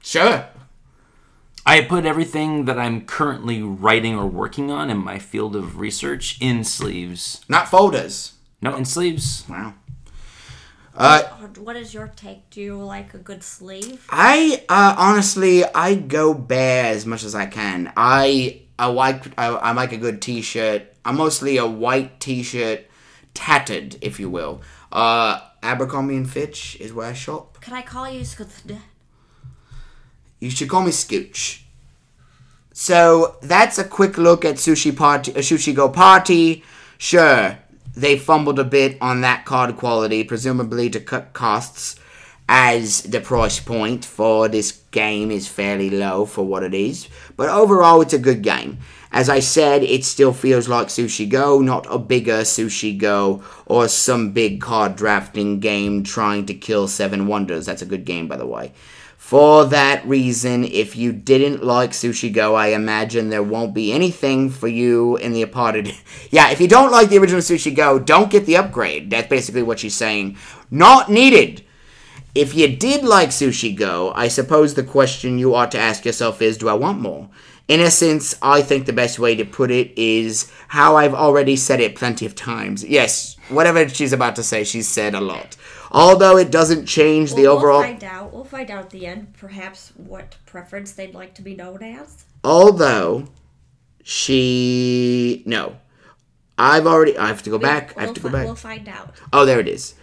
Sure. 0.01 0.47
I 1.65 1.81
put 1.81 2.05
everything 2.05 2.65
that 2.65 2.79
I'm 2.79 3.05
currently 3.05 3.61
writing 3.61 4.15
or 4.15 4.25
working 4.25 4.71
on 4.71 4.89
in 4.89 4.97
my 4.97 5.19
field 5.19 5.55
of 5.55 5.79
research 5.79 6.37
in 6.39 6.63
sleeves. 6.63 7.43
Not 7.49 7.67
folders. 7.67 8.33
No, 8.61 8.75
in 8.75 8.85
sleeves. 8.85 9.43
Wow. 9.49 9.73
Uh, 10.97 11.21
what 11.59 11.75
is 11.75 11.93
your 11.93 12.07
take? 12.15 12.49
Do 12.49 12.59
you 12.59 12.77
like 12.77 13.13
a 13.13 13.19
good 13.19 13.43
sleeve? 13.43 14.05
I 14.09 14.63
uh, 14.67 14.95
honestly, 14.97 15.63
I 15.63 15.95
go 15.95 16.33
bare 16.33 16.85
as 16.85 17.05
much 17.05 17.23
as 17.23 17.35
I 17.35 17.45
can. 17.45 17.93
I 17.95 18.61
I 18.79 18.87
like 18.87 19.25
I, 19.37 19.47
I 19.47 19.71
like 19.73 19.91
a 19.91 19.97
good 19.97 20.21
T-shirt. 20.21 20.83
I'm 21.05 21.17
mostly 21.17 21.57
a 21.57 21.67
white 21.67 22.19
T-shirt, 22.19 22.85
tattered, 23.33 23.97
if 24.01 24.19
you 24.19 24.29
will. 24.29 24.61
Uh, 24.91 25.39
Abercrombie 25.61 26.15
and 26.15 26.29
Fitch 26.29 26.77
is 26.79 26.91
where 26.93 27.07
I 27.07 27.13
shop. 27.13 27.61
Can 27.61 27.73
I 27.73 27.81
call 27.81 28.09
you 28.09 28.21
Scuthd? 28.21 28.79
You 30.39 30.49
should 30.49 30.69
call 30.69 30.83
me 30.83 30.91
Scooch. 30.91 31.61
So 32.73 33.37
that's 33.41 33.79
a 33.79 33.83
quick 33.83 34.17
look 34.17 34.45
at 34.45 34.55
Sushi 34.55 34.95
Party, 34.95 35.31
uh, 35.33 35.39
Sushi 35.39 35.73
Go 35.73 35.89
Party. 35.89 36.63
Sure, 36.99 37.57
they 37.97 38.17
fumbled 38.17 38.59
a 38.59 38.63
bit 38.63 38.97
on 39.01 39.21
that 39.21 39.45
card 39.45 39.75
quality, 39.75 40.23
presumably 40.23 40.89
to 40.91 40.99
cut 40.99 41.33
costs, 41.33 41.99
as 42.47 43.01
the 43.01 43.19
price 43.19 43.59
point 43.59 44.05
for 44.05 44.47
this 44.47 44.71
game 44.91 45.31
is 45.31 45.47
fairly 45.47 45.89
low 45.89 46.25
for 46.25 46.43
what 46.45 46.63
it 46.63 46.73
is. 46.73 47.09
But 47.35 47.49
overall, 47.49 48.01
it's 48.01 48.13
a 48.13 48.19
good 48.19 48.41
game. 48.41 48.77
As 49.11 49.29
I 49.29 49.39
said, 49.39 49.83
it 49.83 50.05
still 50.05 50.33
feels 50.33 50.67
like 50.67 50.87
Sushi 50.87 51.27
Go, 51.27 51.59
not 51.59 51.87
a 51.89 51.97
bigger 51.97 52.41
Sushi 52.41 52.97
Go 52.97 53.41
or 53.65 53.87
some 53.87 54.31
big 54.31 54.61
card 54.61 54.95
drafting 54.95 55.59
game 55.59 56.03
trying 56.03 56.45
to 56.45 56.53
kill 56.53 56.87
Seven 56.87 57.25
Wonders. 57.27 57.65
That's 57.65 57.81
a 57.81 57.85
good 57.85 58.05
game, 58.05 58.27
by 58.27 58.37
the 58.37 58.45
way. 58.45 58.73
For 59.27 59.65
that 59.65 60.07
reason, 60.07 60.63
if 60.63 60.95
you 60.95 61.11
didn't 61.11 61.61
like 61.61 61.91
Sushi 61.91 62.31
Go, 62.31 62.55
I 62.55 62.67
imagine 62.67 63.27
there 63.27 63.43
won't 63.43 63.73
be 63.73 63.91
anything 63.91 64.49
for 64.49 64.69
you 64.69 65.17
in 65.17 65.33
the 65.33 65.43
aparted. 65.43 65.93
yeah, 66.31 66.49
if 66.49 66.61
you 66.61 66.67
don't 66.69 66.93
like 66.93 67.09
the 67.09 67.17
original 67.17 67.41
Sushi 67.41 67.75
Go, 67.75 67.99
don't 67.99 68.31
get 68.31 68.45
the 68.45 68.55
upgrade. 68.55 69.09
That's 69.09 69.27
basically 69.27 69.63
what 69.63 69.79
she's 69.79 69.95
saying. 69.95 70.37
Not 70.71 71.11
needed. 71.11 71.61
If 72.35 72.55
you 72.55 72.73
did 72.73 73.03
like 73.03 73.31
Sushi 73.31 73.75
Go, 73.75 74.13
I 74.15 74.29
suppose 74.29 74.75
the 74.75 74.83
question 74.83 75.37
you 75.37 75.53
ought 75.55 75.71
to 75.71 75.77
ask 75.77 76.05
yourself 76.05 76.41
is 76.41 76.57
do 76.57 76.69
I 76.69 76.75
want 76.75 77.01
more? 77.01 77.27
In 77.67 77.81
essence, 77.81 78.33
I 78.41 78.61
think 78.61 78.85
the 78.85 78.93
best 78.93 79.19
way 79.19 79.35
to 79.35 79.43
put 79.43 79.71
it 79.71 79.91
is 79.97 80.49
how 80.69 80.95
I've 80.95 81.13
already 81.13 81.57
said 81.57 81.81
it 81.81 81.95
plenty 81.95 82.25
of 82.25 82.33
times. 82.33 82.81
Yes, 82.81 83.35
whatever 83.49 83.89
she's 83.89 84.13
about 84.13 84.37
to 84.37 84.43
say, 84.43 84.63
she's 84.63 84.87
said 84.87 85.13
a 85.13 85.19
lot. 85.19 85.57
Although 85.91 86.37
it 86.37 86.51
doesn't 86.51 86.85
change 86.85 87.33
the 87.33 87.47
overall. 87.47 87.79
We'll 87.79 87.87
find 87.89 88.03
out. 88.03 88.33
We'll 88.33 88.43
find 88.43 88.69
out 88.71 88.85
at 88.85 88.89
the 88.89 89.05
end, 89.05 89.33
perhaps, 89.37 89.93
what 89.95 90.37
preference 90.45 90.91
they'd 90.91 91.13
like 91.13 91.33
to 91.35 91.41
be 91.41 91.55
known 91.55 91.81
as. 91.83 92.25
Although 92.43 93.27
she 94.03 95.43
no, 95.45 95.77
I've 96.57 96.87
already. 96.87 97.17
I 97.17 97.27
have 97.27 97.43
to 97.43 97.49
go 97.49 97.57
back. 97.57 97.95
I 97.97 98.01
have 98.01 98.09
We'll 98.09 98.15
to 98.15 98.21
go 98.21 98.29
fi- 98.29 98.33
back. 98.33 98.45
We'll 98.45 98.55
find 98.55 98.89
out. 98.89 99.15
Oh, 99.31 99.45
there 99.45 99.59
it 99.59 99.67
is. 99.67 99.95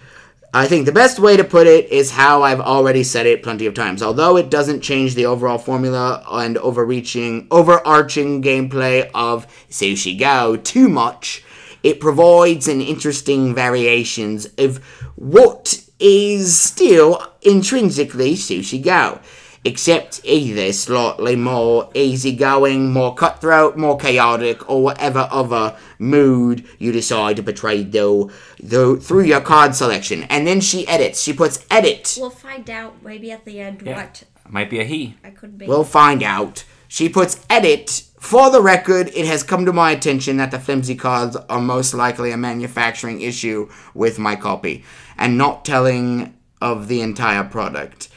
I 0.52 0.66
think 0.69 0.86
the 0.86 0.93
best 0.93 1.19
way 1.19 1.36
to 1.36 1.43
put 1.43 1.66
it 1.66 1.90
is 1.90 2.12
how 2.12 2.44
I've 2.44 2.61
already 2.61 3.02
said 3.02 3.27
it 3.27 3.43
plenty 3.43 3.66
of 3.66 3.74
times. 3.74 4.05
Although 4.05 4.36
it 4.36 4.51
doesn't 4.51 4.82
change 4.82 5.16
the 5.16 5.27
overall 5.27 5.59
formula 5.59 6.24
and 6.31 6.56
overreaching, 6.59 7.48
overarching 7.51 8.40
gameplay 8.40 9.11
of 9.15 9.48
Sushi 9.69 10.16
Go 10.16 10.55
too 10.55 10.89
much, 10.89 11.43
it 11.85 12.01
provides 12.01 12.66
an 12.66 12.81
interesting 12.81 13.55
variations 13.55 14.47
of 14.59 14.78
what 15.15 15.86
is 16.01 16.61
still 16.61 17.24
intrinsically 17.43 18.35
Sushi 18.35 18.82
Go. 18.82 19.20
Except 19.66 20.20
either 20.24 20.74
slightly 20.74 21.36
more 21.36 21.89
easygoing, 21.94 22.93
more 22.93 23.15
cutthroat, 23.15 23.78
more 23.78 23.97
chaotic, 23.97 24.69
or 24.69 24.82
whatever 24.82 25.27
other 25.31 25.74
mood 25.98 26.66
you 26.78 26.93
decide 26.93 27.36
to 27.36 27.43
portray 27.43 27.82
though, 27.82 28.31
though 28.62 28.97
through 28.97 29.23
your 29.23 29.40
card 29.40 29.74
selection. 29.74 30.24
And 30.24 30.47
then 30.47 30.61
she 30.61 30.86
edits. 30.86 31.23
She 31.23 31.32
puts 31.32 31.65
edit. 31.70 32.19
We'll 32.20 32.28
find 32.28 32.69
out 32.69 33.02
maybe 33.02 33.32
at 33.32 33.47
the 33.47 33.59
end 33.59 33.81
what 33.81 34.24
Might 34.47 34.69
be 34.69 34.81
a 34.81 34.85
he. 34.85 35.16
I 35.24 35.31
could 35.31 35.56
be. 35.56 35.66
We'll 35.66 35.85
find 35.85 36.23
out. 36.23 36.65
She 36.86 37.09
puts 37.09 37.40
edit. 37.48 38.05
For 38.24 38.51
the 38.51 38.62
record, 38.62 39.09
it 39.14 39.26
has 39.26 39.42
come 39.42 39.66
to 39.66 39.72
my 39.72 39.90
attention 39.90 40.38
that 40.38 40.51
the 40.51 40.59
flimsy 40.59 40.94
cards 40.94 41.36
are 41.36 41.60
most 41.60 41.92
likely 41.92 42.30
a 42.32 42.38
manufacturing 42.38 43.20
issue 43.20 43.68
with 43.92 44.18
my 44.18 44.34
copy, 44.34 44.82
and 45.18 45.36
not 45.36 45.66
telling 45.66 46.34
of 46.59 46.88
the 46.88 47.02
entire 47.02 47.44
product. 47.44 48.09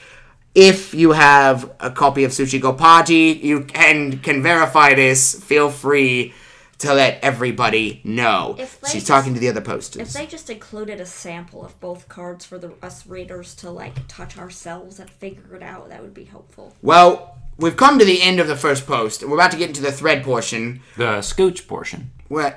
If 0.55 0.93
you 0.93 1.11
have 1.11 1.69
a 1.81 1.91
copy 1.91 2.23
of 2.23 2.31
Sushi 2.31 2.59
Go 2.59 2.71
Party, 2.71 3.37
you 3.43 3.65
can 3.65 4.19
can 4.19 4.41
verify 4.41 4.93
this. 4.95 5.35
Feel 5.43 5.69
free 5.69 6.33
to 6.79 6.93
let 6.93 7.19
everybody 7.21 7.99
know. 8.05 8.55
If 8.57 8.79
She's 8.85 8.93
just- 8.93 9.07
talking 9.07 9.33
to 9.33 9.41
the 9.41 9.49
other 9.49 9.61
posters. 9.61 10.01
if 10.01 10.13
they 10.13 10.25
just 10.25 10.49
included 10.49 11.01
a 11.01 11.05
sample 11.05 11.65
of 11.65 11.77
both 11.81 12.07
cards 12.07 12.45
for 12.45 12.57
the 12.57 12.71
us 12.81 13.05
readers 13.05 13.53
to 13.55 13.69
like 13.69 14.07
touch 14.07 14.37
ourselves 14.37 14.99
and 15.01 15.09
figure 15.09 15.53
it 15.55 15.63
out, 15.63 15.89
that 15.89 16.01
would 16.01 16.13
be 16.13 16.23
helpful. 16.23 16.73
well, 16.81 17.35
we've 17.57 17.77
come 17.77 17.99
to 17.99 18.05
the 18.05 18.21
end 18.21 18.39
of 18.39 18.47
the 18.47 18.55
first 18.55 18.85
post. 18.87 19.23
We're 19.23 19.35
about 19.35 19.51
to 19.51 19.57
get 19.57 19.69
into 19.69 19.81
the 19.81 19.91
thread 19.91 20.23
portion. 20.23 20.81
The 20.95 21.19
scooch 21.21 21.67
portion. 21.67 22.11
we're, 22.29 22.55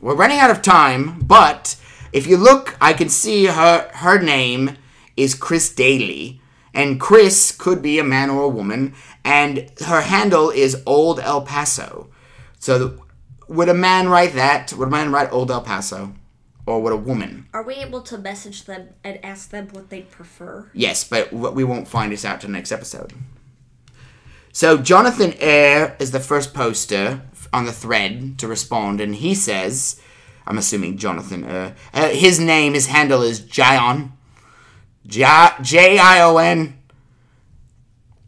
we're 0.00 0.14
running 0.16 0.38
out 0.38 0.50
of 0.50 0.62
time, 0.62 1.20
but 1.20 1.76
if 2.12 2.26
you 2.26 2.36
look, 2.36 2.76
I 2.80 2.92
can 2.92 3.08
see 3.08 3.46
her 3.46 3.90
her 3.94 4.20
name 4.20 4.76
is 5.16 5.34
Chris 5.34 5.72
Daly, 5.74 6.40
and 6.74 7.00
Chris 7.00 7.52
could 7.52 7.82
be 7.82 7.98
a 7.98 8.04
man 8.04 8.30
or 8.30 8.42
a 8.42 8.48
woman, 8.48 8.94
and 9.24 9.70
her 9.86 10.00
handle 10.00 10.50
is 10.50 10.82
Old 10.86 11.20
El 11.20 11.42
Paso. 11.42 12.08
So, 12.58 12.78
the, 12.78 12.98
would 13.48 13.68
a 13.68 13.74
man 13.74 14.08
write 14.08 14.34
that? 14.34 14.72
Would 14.72 14.88
a 14.88 14.90
man 14.90 15.12
write 15.12 15.32
Old 15.32 15.50
El 15.50 15.60
Paso, 15.62 16.14
or 16.66 16.80
would 16.80 16.92
a 16.92 16.96
woman? 16.96 17.46
Are 17.52 17.62
we 17.62 17.74
able 17.74 18.00
to 18.02 18.16
message 18.18 18.64
them 18.64 18.88
and 19.04 19.22
ask 19.24 19.50
them 19.50 19.68
what 19.72 19.90
they'd 19.90 20.10
prefer? 20.10 20.70
Yes, 20.72 21.04
but 21.04 21.30
w- 21.30 21.50
we 21.54 21.64
won't 21.64 21.88
find 21.88 22.10
this 22.12 22.24
out 22.24 22.40
till 22.40 22.50
next 22.50 22.72
episode. 22.72 23.12
So 24.52 24.76
Jonathan 24.78 25.34
Eyre 25.40 25.96
is 25.98 26.10
the 26.10 26.20
first 26.20 26.52
poster 26.52 27.22
on 27.52 27.64
the 27.64 27.72
thread 27.72 28.38
to 28.38 28.46
respond, 28.46 29.00
and 29.00 29.14
he 29.14 29.34
says, 29.34 30.00
"I'm 30.46 30.58
assuming 30.58 30.98
Jonathan 30.98 31.44
Eyre. 31.44 31.74
Uh, 31.94 32.08
his 32.08 32.38
name, 32.38 32.74
his 32.74 32.86
handle 32.86 33.22
is 33.22 33.40
Jion, 33.40 34.12
J 35.06 35.24
I 35.98 36.20
O 36.22 36.36
N. 36.36 36.78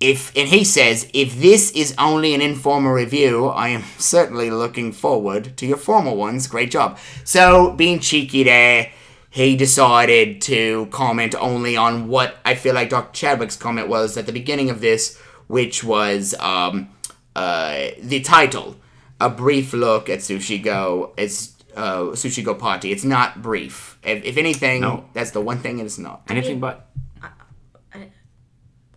If 0.01 0.37
and 0.37 0.49
he 0.49 0.65
says, 0.65 1.09
if 1.15 1.41
this 1.41 1.71
is 1.71 1.95
only 1.99 2.35
an 2.35 2.43
informal 2.43 2.93
review, 2.93 3.47
I 3.47 3.69
am 3.69 3.85
certainly 3.97 4.51
looking 4.51 4.93
forward 4.93 5.57
to 5.57 5.67
your 5.67 5.77
formal 5.77 6.17
ones. 6.17 6.47
Great 6.47 6.71
job. 6.71 6.99
So 7.23 7.73
being 7.73 8.01
cheeky 8.01 8.43
there, 8.43 8.91
he 9.31 9.57
decided 9.57 10.43
to 10.43 10.87
comment 10.91 11.35
only 11.37 11.77
on 11.77 12.09
what 12.09 12.37
I 12.45 12.55
feel 12.55 12.75
like 12.75 12.91
Dr. 12.91 13.13
Chadwick's 13.13 13.57
comment 13.57 13.89
was 13.89 14.17
at 14.17 14.27
the 14.27 14.33
beginning 14.33 14.69
of 14.69 14.81
this, 14.81 15.19
which 15.47 15.83
was 15.85 16.35
um, 16.41 16.89
uh, 17.37 17.89
the 18.01 18.21
title, 18.21 18.77
a 19.21 19.29
brief 19.31 19.73
look 19.73 20.09
at 20.09 20.21
Sushi 20.21 20.63
Go. 20.63 21.13
It's 21.17 21.55
uh, 21.77 22.01
Sushi 22.13 22.45
Go 22.45 22.55
Party. 22.55 22.93
It's 22.93 23.05
not 23.05 23.43
brief. 23.43 23.99
If, 24.03 24.25
if 24.25 24.37
anything, 24.37 24.81
No. 24.83 25.05
that's 25.13 25.33
the 25.33 25.41
one 25.41 25.59
thing 25.59 25.79
it 25.79 25.87
is 25.87 25.99
not. 25.99 26.23
Anything 26.29 26.61
but. 26.61 26.89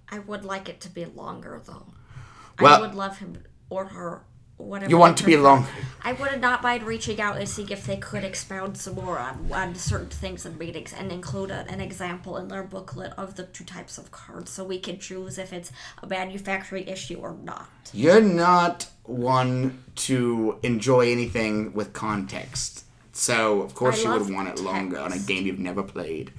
I 0.10 0.19
would 0.19 0.45
like 0.45 0.69
it 0.69 0.80
to 0.82 0.90
be 0.90 1.03
longer 1.06 1.61
though. 1.65 1.86
Well- 2.61 2.78
I 2.78 2.80
would 2.82 2.95
love 2.95 3.18
him 3.18 3.44
or 3.69 3.86
her, 3.86 4.22
You 4.60 4.98
want 4.98 5.18
to 5.20 5.24
be 5.24 5.38
long. 5.38 5.68
I 6.02 6.14
would 6.14 6.42
not 6.42 6.64
mind 6.64 6.84
reaching 6.84 7.22
out 7.22 7.38
and 7.38 7.48
seeing 7.48 7.70
if 7.70 7.86
they 7.86 7.98
could 7.98 8.24
expound 8.24 8.78
some 8.78 8.96
more 8.96 9.20
on, 9.20 9.52
on 9.52 9.76
certain 9.76 10.10
things 10.10 10.46
in 10.46 10.58
readings 10.58 10.94
and 10.94 11.12
include 11.12 11.52
a, 11.52 11.66
an 11.70 11.80
example 11.80 12.38
in 12.38 12.48
their 12.48 12.64
booklet 12.64 13.14
of 13.18 13.36
the 13.36 13.44
two 13.44 13.64
types 13.64 13.98
of 13.98 14.10
cards 14.10 14.52
so 14.52 14.64
we 14.64 14.80
can 14.80 15.00
choose 15.00 15.38
if 15.38 15.54
it's 15.54 15.72
a 16.02 16.08
manufacturing 16.08 16.88
issue 16.88 17.20
or 17.20 17.36
not. 17.44 17.70
You're 17.94 18.22
not 18.22 18.88
one 19.04 19.84
to 19.96 20.58
enjoy 20.64 21.12
anything 21.12 21.74
with 21.74 21.94
context. 21.94 22.86
So, 23.12 23.62
of 23.62 23.76
course, 23.76 24.06
I 24.06 24.14
you 24.14 24.20
would 24.20 24.34
want 24.34 24.50
it 24.50 24.60
longer 24.60 25.00
on 25.00 25.14
a 25.14 25.20
game 25.20 25.46
you've 25.46 25.60
never 25.60 25.84
played. 25.84 26.32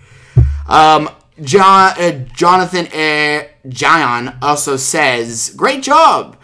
Um, 0.69 1.09
John, 1.43 1.95
uh, 1.99 2.25
Jonathan 2.35 2.87
uh, 2.87 3.49
John 3.69 4.39
also 4.43 4.77
says, 4.77 5.53
Great 5.57 5.83
job! 5.83 6.37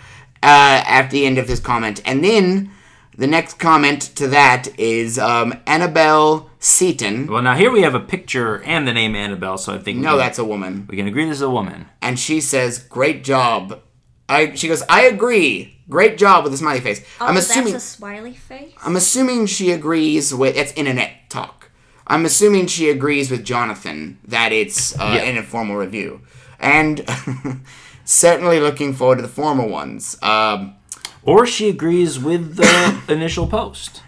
Uh, 0.46 0.82
at 0.86 1.10
the 1.10 1.24
end 1.24 1.38
of 1.38 1.48
his 1.48 1.58
comment. 1.60 2.02
And 2.04 2.22
then 2.22 2.70
the 3.16 3.26
next 3.26 3.54
comment 3.58 4.02
to 4.16 4.28
that 4.28 4.68
is 4.78 5.18
um, 5.18 5.54
Annabelle 5.66 6.50
Seaton. 6.58 7.26
Well, 7.28 7.42
now 7.42 7.54
here 7.56 7.70
we 7.70 7.80
have 7.82 7.94
a 7.94 8.00
picture 8.14 8.62
and 8.62 8.86
the 8.86 8.92
name 8.92 9.16
Annabelle, 9.16 9.56
so 9.56 9.72
I 9.74 9.78
think 9.78 9.98
No, 10.00 10.12
we, 10.16 10.18
that's 10.18 10.38
a 10.38 10.44
woman. 10.44 10.86
we 10.90 10.96
can 10.98 11.06
agree 11.06 11.24
this 11.24 11.36
is 11.36 11.42
a 11.42 11.48
woman. 11.48 11.86
and 12.02 12.18
she 12.18 12.40
says, 12.42 12.78
"Great 12.78 13.24
job." 13.24 13.80
I 14.28 14.54
she 14.54 14.68
goes, 14.68 14.82
"I 14.88 15.02
agree. 15.14 15.78
Great 15.88 16.18
job 16.18 16.44
with 16.44 16.52
the 16.52 16.58
smiley 16.58 16.80
face." 16.80 17.00
Oh, 17.20 17.26
I'm 17.26 17.36
assuming 17.38 17.72
that's 17.72 17.84
a 17.84 17.96
smiley 17.96 18.34
face. 18.34 18.72
I'm 18.84 18.96
assuming 18.96 19.46
she 19.46 19.70
agrees 19.70 20.34
with 20.34 20.56
it's 20.56 20.72
internet 20.74 21.10
talk. 21.30 21.70
I'm 22.06 22.24
assuming 22.26 22.66
she 22.66 22.90
agrees 22.90 23.30
with 23.30 23.44
Jonathan 23.44 24.18
that 24.28 24.50
it's 24.52 24.94
uh, 24.98 25.12
Yeah. 25.16 25.22
an 25.30 25.36
informal 25.38 25.76
review. 25.76 26.20
And 26.60 27.04
certainly 28.04 28.60
looking 28.60 28.92
forward 28.92 29.16
to 29.16 29.22
the 29.22 29.28
former 29.28 29.66
ones. 29.66 30.16
Um, 30.22 30.74
Or 31.22 31.46
she 31.46 31.68
agrees 31.68 32.18
with 32.18 32.56
the 32.56 33.00
initial 33.08 33.46
post. 33.46 34.02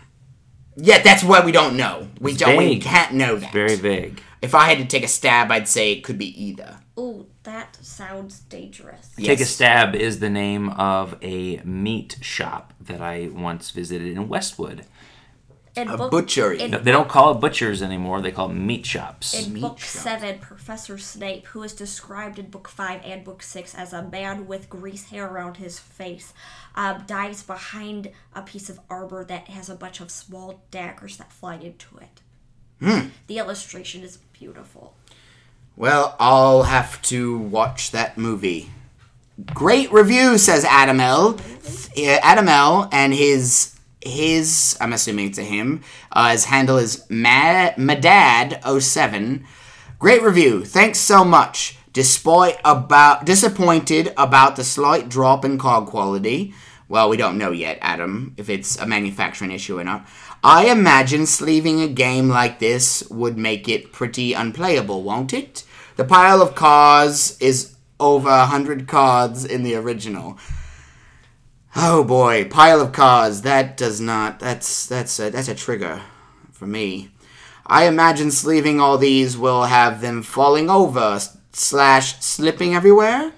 yeah, 0.77 1.03
that's 1.03 1.25
what 1.25 1.45
we 1.45 1.53
don't 1.53 1.77
know. 1.77 2.09
We 2.21 2.35
don't. 2.37 2.57
We 2.59 2.79
can't 2.79 3.15
know 3.15 3.37
that. 3.37 3.53
Very 3.53 3.77
vague. 3.77 4.23
If 4.43 4.55
I 4.55 4.69
had 4.69 4.79
to 4.79 4.85
take 4.85 5.03
a 5.05 5.09
stab, 5.09 5.51
I'd 5.51 5.67
say 5.69 5.93
it 5.93 6.03
could 6.05 6.19
be 6.19 6.31
either. 6.43 6.77
Ooh, 6.99 7.27
that 7.43 7.77
sounds 7.83 8.41
dangerous. 8.41 9.11
Take 9.19 9.41
a 9.41 9.45
Stab 9.45 9.95
is 9.95 10.19
the 10.21 10.31
name 10.31 10.71
of 10.71 11.17
a 11.23 11.59
meat 11.65 12.17
shop 12.23 12.73
that 12.81 13.01
I 13.03 13.29
once 13.33 13.71
visited 13.71 14.17
in 14.17 14.29
Westwood. 14.29 14.85
In 15.77 15.89
A 15.89 15.97
book, 15.97 16.11
butchery. 16.11 16.61
In, 16.61 16.71
No, 16.71 16.79
They 16.79 16.91
don't 16.91 17.09
call 17.09 17.33
it 17.33 17.41
butchers 17.41 17.83
anymore, 17.83 18.23
they 18.23 18.33
call 18.33 18.51
it 18.51 18.55
meat 18.55 18.87
shops. 18.87 19.35
in 19.35 19.53
Meat 19.53 19.61
book 19.61 19.79
shop. 19.79 20.03
seven, 20.03 20.39
Professor 20.39 20.97
Snape, 20.97 21.47
who 21.49 21.63
is 21.63 21.75
described 21.75 22.39
in 22.39 22.47
book 22.49 22.67
five 22.67 23.03
and 23.05 23.23
book 23.25 23.43
six 23.43 23.75
as 23.75 23.93
a 23.93 24.03
man 24.03 24.47
with 24.47 24.71
grease 24.71 25.11
hair 25.11 25.27
around 25.27 25.59
his 25.59 25.79
face, 25.79 26.33
um, 26.75 27.03
dives 27.07 27.43
behind 27.43 28.11
a 28.35 28.41
piece 28.43 28.71
of 28.71 28.81
armor 28.89 29.23
that 29.25 29.49
has 29.49 29.69
a 29.69 29.75
bunch 29.75 30.01
of 30.01 30.11
small 30.11 30.63
daggers 30.71 31.19
that 31.19 31.31
fly 31.31 31.57
into 31.57 31.99
it. 31.99 32.21
Hmm. 32.81 33.09
The 33.27 33.39
illustration 33.39 34.03
is 34.03 34.17
beautiful. 34.33 34.95
Well, 35.77 36.17
I'll 36.19 36.63
have 36.63 37.03
to 37.03 37.37
watch 37.39 37.91
that 37.91 38.17
movie. 38.17 38.71
Great 39.55 39.93
review, 39.93 40.39
says 40.39 40.65
Adam 40.65 41.01
L. 41.01 41.39
Adam 41.99 42.49
L. 42.49 42.89
And 42.91 43.13
his 43.13 43.76
his 44.07 44.77
I'm 44.81 44.93
assuming 44.93 45.29
it's 45.29 45.39
a 45.39 45.43
him. 45.43 45.83
Uh, 46.13 46.31
his 46.31 46.47
handle 46.47 46.79
is 46.79 47.05
Ma- 47.11 47.73
Madad07. 47.77 49.45
Great 49.99 50.23
review. 50.23 50.65
Thanks 50.65 50.99
so 50.99 51.25
much. 51.25 51.79
Despite 51.93 52.59
about 52.65 53.25
disappointed 53.25 54.13
about 54.17 54.57
the 54.57 54.65
slight 54.65 55.09
drop 55.09 55.45
in 55.45 55.57
card 55.59 55.87
quality. 55.87 56.53
Well, 56.89 57.09
we 57.09 57.17
don't 57.17 57.39
know 57.39 57.51
yet, 57.51 57.79
Adam, 57.81 58.35
if 58.37 58.49
it's 58.49 58.77
a 58.77 58.87
manufacturing 58.87 59.51
issue 59.51 59.79
or 59.79 59.85
not. 59.85 60.07
I 60.45 60.67
imagine 60.67 61.27
sleeving 61.27 61.81
a 61.81 61.89
game 61.89 62.29
like 62.29 62.59
this 62.61 63.03
would 63.11 63.37
make 63.37 63.69
it 63.69 63.93
pretty 63.93 64.35
unplayable, 64.35 65.03
won't 65.03 65.33
it? 65.33 65.65
The 65.97 66.05
pile 66.05 66.43
of 66.43 66.55
cards 66.55 67.37
is 67.41 67.75
over 67.99 68.29
a 68.29 68.47
hundred 68.47 68.87
cards 68.87 69.45
in 69.45 69.63
the 69.63 69.75
original. 69.75 70.39
Oh 71.77 72.05
boy, 72.05 72.47
pile 72.49 72.81
of 72.81 72.93
cards. 72.93 73.43
That 73.43 73.77
does 73.77 74.01
not. 74.01 74.41
That's 74.41 74.87
that's 74.87 75.19
a, 75.21 75.31
that's 75.31 75.49
a 75.49 75.55
trigger 75.55 76.01
for 76.53 76.67
me. 76.67 77.11
I 77.67 77.87
imagine 77.87 78.31
sleeving 78.31 78.81
all 78.81 78.97
these 78.97 79.37
will 79.37 79.65
have 79.65 80.01
them 80.01 80.23
falling 80.23 80.71
over 80.71 81.21
slash 81.53 82.21
slipping 82.21 82.75
everywhere. 82.75 83.33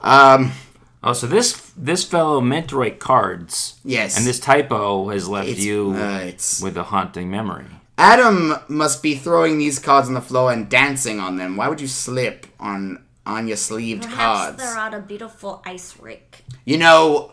Um, 0.00 0.52
Oh, 1.00 1.12
so 1.12 1.28
this 1.28 1.52
this 1.76 2.02
fellow 2.02 2.40
meant 2.40 2.70
to 2.70 2.76
write 2.76 2.98
cards. 2.98 3.78
Yes. 3.84 4.16
And 4.18 4.26
this 4.26 4.40
typo 4.40 5.08
has 5.10 5.28
left 5.28 5.48
It's- 5.48 5.64
you 5.64 5.94
uh, 5.96 6.18
it's- 6.26 6.60
with 6.60 6.76
a 6.76 6.82
haunting 6.82 7.30
memory. 7.30 7.66
Adam 7.96 8.54
must 8.68 9.00
be 9.02 9.14
throwing 9.14 9.58
these 9.58 9.78
cards 9.78 10.08
on 10.08 10.14
the 10.14 10.20
floor 10.20 10.52
and 10.52 10.68
dancing 10.68 11.20
on 11.20 11.36
them. 11.36 11.56
Why 11.56 11.68
would 11.68 11.80
you 11.80 11.86
slip 11.86 12.46
on 12.58 13.04
on 13.24 13.46
your 13.46 13.56
sleeved 13.56 14.02
Perhaps 14.04 14.16
cards? 14.18 14.56
they're 14.58 14.78
on 14.78 14.94
a 14.94 15.00
beautiful 15.00 15.62
ice 15.64 15.94
rink. 16.00 16.42
You 16.64 16.78
know, 16.78 17.32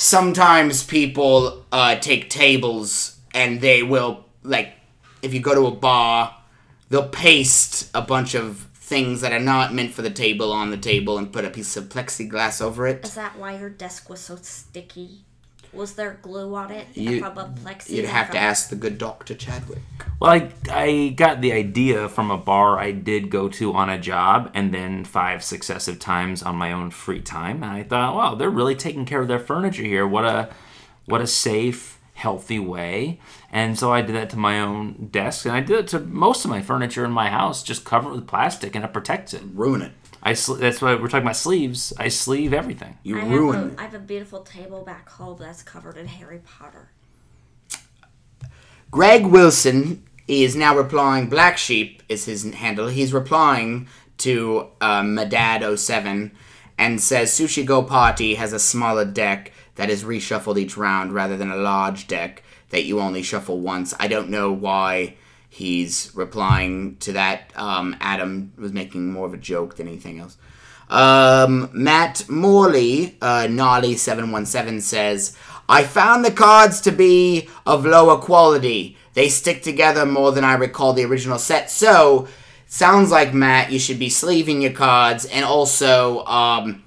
sometimes 0.00 0.82
people 0.82 1.62
uh, 1.70 1.94
take 1.96 2.30
tables 2.30 3.18
and 3.34 3.60
they 3.60 3.82
will, 3.82 4.24
like, 4.42 4.72
if 5.20 5.34
you 5.34 5.40
go 5.40 5.54
to 5.54 5.66
a 5.66 5.70
bar, 5.70 6.34
they'll 6.88 7.08
paste 7.08 7.90
a 7.92 8.00
bunch 8.00 8.34
of 8.34 8.66
things 8.72 9.20
that 9.20 9.30
are 9.30 9.38
not 9.38 9.74
meant 9.74 9.92
for 9.92 10.00
the 10.00 10.10
table 10.10 10.52
on 10.52 10.70
the 10.70 10.76
table 10.78 11.18
and 11.18 11.30
put 11.30 11.44
a 11.44 11.50
piece 11.50 11.76
of 11.76 11.84
plexiglass 11.84 12.62
over 12.62 12.86
it. 12.86 13.04
Is 13.04 13.14
that 13.14 13.38
why 13.38 13.58
your 13.58 13.68
desk 13.68 14.08
was 14.08 14.20
so 14.20 14.36
sticky? 14.36 15.26
Was 15.72 15.94
there 15.94 16.18
glue 16.20 16.54
on 16.54 16.70
it 16.70 16.86
You- 16.94 17.20
from 17.20 17.38
a 17.38 17.44
plexi? 17.44 17.90
You'd 17.90 18.06
or 18.06 18.08
have 18.08 18.30
to 18.32 18.38
ask 18.38 18.68
the 18.70 18.76
good 18.76 18.98
Dr. 18.98 19.34
Chadwick. 19.34 19.78
Well, 20.18 20.32
I, 20.32 20.50
I 20.70 21.08
got 21.16 21.40
the 21.40 21.52
idea 21.52 22.08
from 22.08 22.30
a 22.30 22.36
bar 22.36 22.78
I 22.78 22.90
did 22.90 23.30
go 23.30 23.48
to 23.50 23.72
on 23.74 23.88
a 23.88 23.98
job 23.98 24.50
and 24.52 24.74
then 24.74 25.04
five 25.04 25.42
successive 25.44 25.98
times 25.98 26.42
on 26.42 26.56
my 26.56 26.72
own 26.72 26.90
free 26.90 27.20
time. 27.22 27.62
And 27.62 27.72
I 27.72 27.82
thought, 27.84 28.14
wow, 28.16 28.34
they're 28.34 28.50
really 28.50 28.74
taking 28.74 29.04
care 29.04 29.20
of 29.22 29.28
their 29.28 29.38
furniture 29.38 29.84
here. 29.84 30.06
What 30.06 30.24
a 30.24 30.50
what 31.06 31.20
a 31.20 31.26
safe, 31.26 31.98
healthy 32.14 32.58
way. 32.58 33.18
And 33.50 33.78
so 33.78 33.92
I 33.92 34.02
did 34.02 34.14
that 34.14 34.30
to 34.30 34.36
my 34.36 34.60
own 34.60 35.08
desk 35.10 35.46
and 35.46 35.54
I 35.54 35.60
did 35.60 35.78
it 35.78 35.86
to 35.88 36.00
most 36.00 36.44
of 36.44 36.50
my 36.50 36.60
furniture 36.60 37.04
in 37.04 37.10
my 37.12 37.30
house, 37.30 37.62
just 37.62 37.84
cover 37.84 38.10
it 38.10 38.14
with 38.14 38.26
plastic 38.26 38.74
and 38.74 38.84
it 38.84 38.92
protects 38.92 39.32
it. 39.34 39.42
Ruin 39.54 39.82
it. 39.82 39.92
I 40.22 40.34
sl- 40.34 40.54
that's 40.54 40.82
why 40.82 40.94
we're 40.94 41.08
talking 41.08 41.26
about 41.26 41.36
sleeves. 41.36 41.92
I 41.98 42.08
sleeve 42.08 42.52
everything. 42.52 42.98
You 43.02 43.20
I 43.20 43.24
ruin 43.24 43.54
have, 43.58 43.66
it. 43.72 43.78
a, 43.78 43.80
I 43.80 43.82
have 43.84 43.94
a 43.94 43.98
beautiful 43.98 44.40
table 44.40 44.82
back 44.82 45.08
home 45.08 45.38
that's 45.40 45.62
covered 45.62 45.96
in 45.96 46.06
Harry 46.06 46.40
Potter. 46.44 46.90
Greg 48.90 49.26
Wilson 49.26 50.04
is 50.26 50.56
now 50.56 50.76
replying. 50.76 51.28
Black 51.28 51.56
Sheep 51.58 52.02
is 52.08 52.24
his 52.24 52.52
handle. 52.54 52.88
He's 52.88 53.12
replying 53.12 53.88
to 54.18 54.68
uh, 54.80 55.02
Madad07 55.02 56.32
and 56.78 57.00
says 57.00 57.30
Sushi 57.30 57.64
Go 57.64 57.82
Party 57.82 58.34
has 58.34 58.52
a 58.52 58.58
smaller 58.58 59.04
deck 59.04 59.52
that 59.76 59.90
is 59.90 60.04
reshuffled 60.04 60.58
each 60.58 60.76
round 60.76 61.12
rather 61.12 61.36
than 61.36 61.50
a 61.50 61.56
large 61.56 62.06
deck 62.06 62.42
that 62.70 62.84
you 62.84 63.00
only 63.00 63.22
shuffle 63.22 63.60
once. 63.60 63.94
I 63.98 64.08
don't 64.08 64.28
know 64.30 64.52
why 64.52 65.14
he's 65.50 66.10
replying 66.14 66.96
to 66.98 67.12
that. 67.12 67.52
Um, 67.56 67.96
Adam 68.00 68.52
was 68.56 68.72
making 68.72 69.12
more 69.12 69.26
of 69.26 69.34
a 69.34 69.38
joke 69.38 69.76
than 69.76 69.88
anything 69.88 70.20
else. 70.20 70.38
Um, 70.88 71.70
Matt 71.72 72.28
Morley, 72.28 73.16
uh, 73.20 73.46
Gnarly717 73.48 74.80
says, 74.80 75.36
I 75.68 75.84
found 75.84 76.24
the 76.24 76.32
cards 76.32 76.80
to 76.82 76.90
be 76.90 77.48
of 77.66 77.84
lower 77.84 78.18
quality. 78.18 78.96
They 79.14 79.28
stick 79.28 79.62
together 79.62 80.06
more 80.06 80.32
than 80.32 80.44
I 80.44 80.54
recall 80.54 80.92
the 80.92 81.04
original 81.04 81.38
set. 81.38 81.70
So, 81.70 82.26
sounds 82.66 83.10
like, 83.10 83.34
Matt, 83.34 83.70
you 83.70 83.78
should 83.78 83.98
be 83.98 84.08
sleeving 84.08 84.62
your 84.62 84.72
cards. 84.72 85.26
And 85.26 85.44
also, 85.44 86.24
um, 86.24 86.82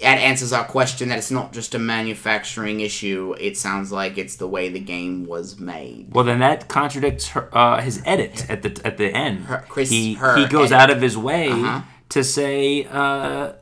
that 0.00 0.18
answers 0.18 0.52
our 0.52 0.64
question 0.64 1.08
that 1.08 1.18
it's 1.18 1.30
not 1.30 1.52
just 1.52 1.74
a 1.74 1.78
manufacturing 1.78 2.80
issue. 2.80 3.34
It 3.40 3.56
sounds 3.56 3.90
like 3.90 4.16
it's 4.16 4.36
the 4.36 4.46
way 4.46 4.68
the 4.68 4.78
game 4.80 5.26
was 5.26 5.58
made. 5.58 6.12
Well, 6.14 6.24
then 6.24 6.38
that 6.38 6.68
contradicts 6.68 7.28
her, 7.30 7.48
uh, 7.56 7.80
his 7.80 8.00
edit 8.06 8.48
at 8.48 8.62
the 8.62 8.80
at 8.84 8.96
the 8.96 9.10
end. 9.12 9.46
Her- 9.46 9.64
Chris- 9.68 9.90
he 9.90 10.14
her 10.14 10.36
he 10.36 10.46
goes 10.46 10.70
edit. 10.72 10.82
out 10.82 10.90
of 10.90 11.02
his 11.02 11.16
way 11.18 11.48
Uh-huh. 11.50 11.80
to 12.10 12.22
say 12.24 12.84
uh, 12.90 13.52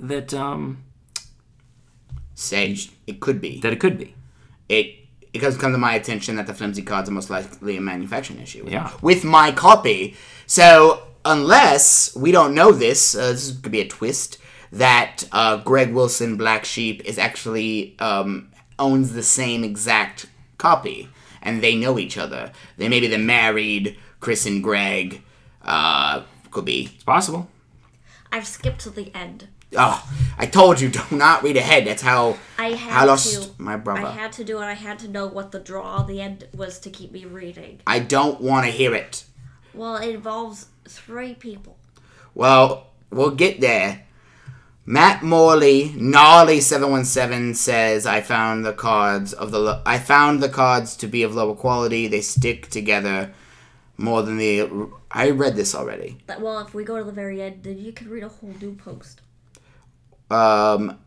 that 0.00 0.34
um, 0.34 0.82
Sage, 2.34 2.90
it 3.06 3.20
could 3.20 3.40
be. 3.40 3.60
that 3.60 3.72
it 3.72 3.80
could 3.80 3.98
be. 3.98 4.14
it 4.68 4.94
it 5.32 5.40
does 5.40 5.56
come 5.58 5.72
to 5.72 5.78
my 5.78 5.94
attention 5.94 6.36
that 6.36 6.46
the 6.46 6.54
flimsy 6.54 6.82
cards 6.82 7.08
are 7.10 7.12
most 7.12 7.28
likely 7.28 7.76
a 7.76 7.80
manufacturing 7.80 8.40
issue. 8.40 8.64
Yeah. 8.66 8.90
With 9.02 9.22
my 9.22 9.52
copy. 9.52 10.16
So 10.46 11.02
unless 11.26 12.14
we 12.16 12.32
don't 12.32 12.54
know 12.54 12.72
this, 12.72 13.14
uh, 13.14 13.32
this 13.32 13.54
could 13.60 13.70
be 13.72 13.82
a 13.82 13.88
twist 13.88 14.38
that 14.72 15.24
uh, 15.32 15.58
Greg 15.58 15.92
Wilson 15.92 16.36
Black 16.36 16.64
Sheep 16.64 17.02
is 17.04 17.18
actually 17.18 17.96
um, 17.98 18.50
owns 18.78 19.12
the 19.12 19.22
same 19.22 19.64
exact 19.64 20.26
copy, 20.58 21.08
and 21.42 21.62
they 21.62 21.76
know 21.76 21.98
each 21.98 22.18
other. 22.18 22.52
They 22.76 22.88
maybe 22.88 23.06
they're 23.06 23.18
married. 23.18 23.98
Chris 24.20 24.46
and 24.46 24.62
Greg 24.62 25.22
uh, 25.62 26.22
could 26.50 26.64
be. 26.64 26.90
It's 26.94 27.04
possible. 27.04 27.48
I've 28.32 28.46
skipped 28.46 28.80
to 28.80 28.90
the 28.90 29.14
end. 29.14 29.48
Oh, 29.76 30.10
I 30.38 30.46
told 30.46 30.80
you, 30.80 30.88
do 30.90 31.00
not 31.10 31.42
read 31.42 31.56
ahead. 31.56 31.86
That's 31.86 32.02
how 32.02 32.36
I 32.58 32.78
I 32.90 33.04
lost 33.04 33.42
to. 33.56 33.62
my 33.62 33.76
brother. 33.76 34.06
I 34.06 34.10
had 34.10 34.32
to 34.32 34.44
do 34.44 34.58
it. 34.58 34.64
I 34.64 34.74
had 34.74 34.98
to 35.00 35.08
know 35.08 35.26
what 35.26 35.52
the 35.52 35.58
draw 35.58 36.00
at 36.00 36.06
the 36.06 36.20
end 36.20 36.48
was 36.54 36.78
to 36.80 36.90
keep 36.90 37.12
me 37.12 37.24
reading. 37.24 37.80
I 37.86 37.98
don't 37.98 38.40
want 38.40 38.66
to 38.66 38.72
hear 38.72 38.94
it. 38.94 39.24
Well, 39.74 39.96
it 39.96 40.14
involves 40.14 40.66
three 40.88 41.34
people. 41.34 41.76
Well, 42.34 42.88
we'll 43.10 43.32
get 43.32 43.60
there. 43.60 44.05
Matt 44.88 45.22
Morley, 45.24 45.88
Gnarly717 45.90 47.56
says, 47.56 48.06
I 48.06 48.20
found 48.20 48.64
the 48.64 48.72
cards 48.72 49.32
of 49.32 49.50
the 49.50 49.58
lo- 49.58 49.82
I 49.84 49.98
found 49.98 50.40
the 50.40 50.48
cards 50.48 50.96
to 50.98 51.08
be 51.08 51.24
of 51.24 51.34
lower 51.34 51.56
quality. 51.56 52.06
They 52.06 52.20
stick 52.20 52.70
together 52.70 53.32
more 53.96 54.22
than 54.22 54.38
the 54.38 54.88
I 55.10 55.30
read 55.30 55.56
this 55.56 55.74
already. 55.74 56.18
That 56.26 56.40
well, 56.40 56.60
if 56.60 56.72
we 56.72 56.84
go 56.84 56.98
to 56.98 57.04
the 57.04 57.10
very 57.12 57.42
end, 57.42 57.64
then 57.64 57.78
you 57.78 57.92
can 57.92 58.08
read 58.08 58.22
a 58.22 58.28
whole 58.28 58.54
new 58.60 58.76
post. 58.76 59.22
Um 60.30 60.98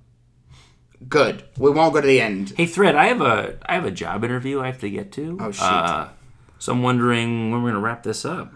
good. 1.07 1.43
We 1.57 1.72
won't 1.72 1.93
go 1.93 2.01
to 2.01 2.07
the 2.07 2.19
end. 2.19 2.53
Hey, 2.57 2.65
Thread, 2.65 2.95
I 2.95 3.06
have 3.06 3.22
a 3.22 3.57
I 3.65 3.76
have 3.76 3.85
a 3.85 3.91
job 3.91 4.26
interview 4.26 4.60
I 4.60 4.65
have 4.68 4.81
to 4.81 4.89
get 4.89 5.14
to. 5.14 5.38
Oh, 5.39 5.51
shoot. 5.51 5.64
Uh, 5.64 6.10
so 6.57 6.73
I'm 6.73 6.84
wondering 6.84 7.51
when 7.51 7.64
we're 7.64 7.69
gonna 7.69 7.80
wrap 7.81 8.03
this 8.03 8.26
up. 8.26 8.51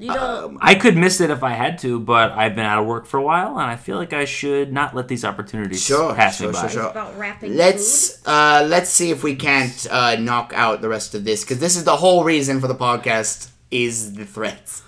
You 0.00 0.08
know, 0.08 0.56
I 0.60 0.74
could 0.76 0.96
miss 0.96 1.20
it 1.20 1.30
if 1.30 1.42
I 1.42 1.50
had 1.54 1.78
to, 1.80 1.98
but 1.98 2.32
I've 2.32 2.54
been 2.54 2.64
out 2.64 2.78
of 2.80 2.86
work 2.86 3.04
for 3.06 3.16
a 3.18 3.22
while, 3.22 3.58
and 3.58 3.68
I 3.70 3.76
feel 3.76 3.96
like 3.96 4.12
I 4.12 4.24
should 4.26 4.72
not 4.72 4.94
let 4.94 5.08
these 5.08 5.24
opportunities 5.24 5.82
Sure, 5.84 6.14
pass 6.14 6.38
sure, 6.38 6.46
me 6.48 6.52
by. 6.52 6.60
sure, 6.62 6.70
sure. 6.70 6.90
about. 6.90 7.42
Let's 7.42 8.24
uh 8.26 8.66
let's 8.68 8.90
see 8.90 9.10
if 9.10 9.22
we 9.24 9.34
can't 9.34 9.86
uh 9.90 10.16
knock 10.16 10.52
out 10.54 10.80
the 10.82 10.88
rest 10.88 11.14
of 11.14 11.24
this 11.24 11.44
cuz 11.44 11.58
this 11.58 11.76
is 11.76 11.84
the 11.84 11.96
whole 11.96 12.22
reason 12.24 12.60
for 12.60 12.68
the 12.68 12.74
podcast 12.76 13.48
is 13.70 14.14
the 14.14 14.24
threats. 14.24 14.82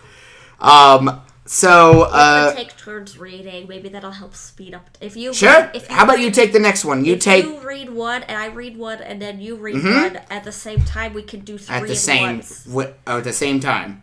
Um 0.61 1.21
So, 1.47 2.03
uh, 2.03 2.55
take 2.55 2.77
turns 2.77 3.19
reading. 3.19 3.67
Maybe 3.67 3.89
that'll 3.89 4.13
help 4.13 4.37
speed 4.37 4.73
up. 4.73 4.87
If 5.01 5.17
you 5.17 5.33
sure. 5.35 5.51
read- 5.51 5.71
if 5.75 5.89
How 5.89 6.05
about 6.05 6.17
read- 6.19 6.25
you 6.27 6.31
take 6.31 6.53
the 6.53 6.61
next 6.61 6.85
one? 6.85 7.05
You 7.05 7.15
if 7.15 7.21
take 7.21 7.45
Mm-hmm. 7.45 7.55
you 7.63 7.69
read 7.69 7.91
one 7.91 8.23
and 8.23 8.39
I 8.39 8.47
read 8.47 8.77
one 8.77 9.01
and 9.03 9.21
then 9.21 9.41
you 9.41 9.57
read 9.57 9.83
one 9.83 10.21
at 10.31 10.45
the 10.45 10.53
same 10.53 10.83
time. 10.85 11.13
We 11.13 11.23
can 11.23 11.41
do 11.41 11.59
three 11.59 11.75
at 11.75 11.83
the 11.89 11.93
at 11.93 11.99
same 11.99 12.23
once. 12.37 12.65
wi- 12.67 12.93
oh, 13.09 13.19
at 13.19 13.25
the 13.25 13.33
same 13.33 13.59
time. 13.59 14.03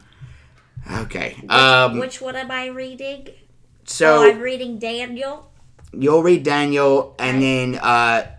Okay. 0.91 1.35
Um. 1.49 1.99
Which 1.99 2.22
one 2.22 2.35
am 2.35 2.51
I 2.51 2.68
reading? 2.68 3.30
So 3.85 4.18
oh, 4.18 4.30
I'm 4.30 4.39
reading 4.39 4.80
Daniel. 4.80 5.51
you'll 5.93 6.23
read 6.23 6.43
Daniel, 6.43 7.15
and 7.19 7.41
then 7.41 7.76
uh, 7.76 8.30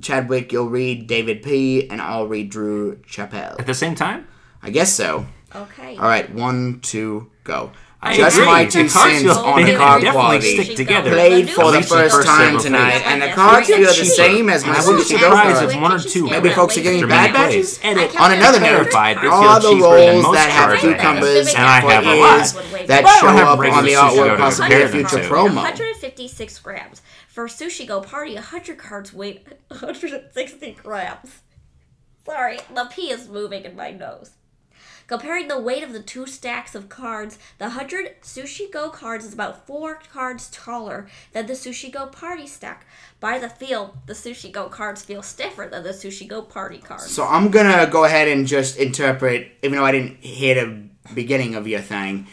Chadwick, 0.00 0.52
you'll 0.52 0.68
read 0.68 1.06
David 1.06 1.42
P, 1.42 1.88
and 1.88 2.00
I'll 2.00 2.26
read 2.26 2.50
Drew 2.50 2.96
Chappelle. 3.08 3.58
At 3.58 3.66
the 3.66 3.74
same 3.74 3.94
time? 3.94 4.26
I 4.62 4.70
guess 4.70 4.92
so. 4.92 5.26
Okay. 5.54 5.96
All 5.96 6.04
right, 6.04 6.32
one, 6.34 6.80
two, 6.80 7.30
go. 7.44 7.72
I 8.00 8.16
Just 8.16 8.36
agree. 8.36 8.46
my 8.46 8.64
two 8.64 8.88
cents 8.88 9.26
on 9.36 9.64
the 9.64 9.74
card 9.74 10.02
definitely 10.02 10.12
quality. 10.12 10.62
stick 10.62 10.76
together. 10.76 11.10
Played 11.10 11.50
for 11.50 11.72
the 11.72 11.82
first 11.82 12.14
first 12.14 12.28
time 12.28 12.56
tonight, 12.60 13.02
and 13.04 13.20
the 13.20 13.32
cards 13.32 13.66
feel 13.66 13.80
the 13.80 13.92
same 13.92 14.48
as 14.48 14.62
And 14.62 14.70
my 14.72 14.78
I 14.78 14.86
wouldn't 14.86 15.08
go 15.10 15.30
cards. 15.32 15.74
one 15.74 15.92
or 15.92 15.98
two 15.98 16.28
Maybe 16.30 16.50
folks 16.50 16.78
are 16.78 16.82
getting 16.82 17.00
bad 17.08 17.32
many 17.32 17.56
batches. 17.56 17.78
plays. 17.78 18.16
On 18.16 18.30
another 18.32 18.60
note, 18.60 18.90
Clarified, 18.90 19.26
all 19.26 19.60
the 19.60 19.68
cheaper 19.70 19.96
than 19.98 20.22
rolls 20.22 20.34
that 20.36 20.48
have 20.48 20.68
cards 20.68 20.84
I 20.84 20.86
have. 20.86 20.96
cucumbers 21.00 21.48
And 21.54 21.64
I 21.64 21.80
have 21.80 22.06
a 22.06 22.14
lot. 22.20 22.38
ears 22.38 22.52
But 22.52 22.86
that 22.86 23.18
show 23.20 23.26
up 23.28 23.58
on 23.58 23.84
the 23.84 23.90
sushi 23.90 23.94
go 23.94 24.22
artwork 24.22 24.38
possibly 24.38 24.82
a 24.82 24.88
future 24.88 25.16
promo. 25.18 25.54
156 25.56 26.58
grams. 26.60 27.02
For 27.26 27.46
Sushi 27.46 27.86
Go 27.86 28.00
Party, 28.00 28.34
100 28.34 28.78
cards 28.78 29.12
weigh 29.12 29.42
160 29.68 30.76
grams. 30.82 31.42
Sorry, 32.24 32.58
the 32.74 32.84
P 32.92 33.10
is 33.10 33.28
moving 33.28 33.64
in 33.64 33.74
my 33.74 33.90
nose. 33.90 34.30
Comparing 35.08 35.48
the 35.48 35.58
weight 35.58 35.82
of 35.82 35.94
the 35.94 36.02
two 36.02 36.26
stacks 36.26 36.74
of 36.74 36.90
cards, 36.90 37.38
the 37.56 37.64
100 37.64 38.20
Sushi 38.20 38.70
Go 38.70 38.90
cards 38.90 39.24
is 39.24 39.32
about 39.32 39.66
4 39.66 40.00
cards 40.12 40.50
taller 40.50 41.08
than 41.32 41.46
the 41.46 41.54
Sushi 41.54 41.90
Go 41.90 42.06
Party 42.06 42.46
stack. 42.46 42.86
By 43.18 43.38
the 43.38 43.48
feel, 43.48 43.96
the 44.04 44.12
Sushi 44.12 44.52
Go 44.52 44.68
cards 44.68 45.02
feel 45.02 45.22
stiffer 45.22 45.66
than 45.70 45.82
the 45.82 45.94
Sushi 45.94 46.28
Go 46.28 46.42
Party 46.42 46.76
cards. 46.76 47.10
So 47.10 47.24
I'm 47.24 47.50
gonna 47.50 47.86
go 47.90 48.04
ahead 48.04 48.28
and 48.28 48.46
just 48.46 48.76
interpret, 48.76 49.52
even 49.62 49.78
though 49.78 49.84
I 49.86 49.92
didn't 49.92 50.18
hear 50.22 50.54
the 50.54 50.88
beginning 51.14 51.54
of 51.54 51.66
your 51.66 51.80
thing. 51.80 52.26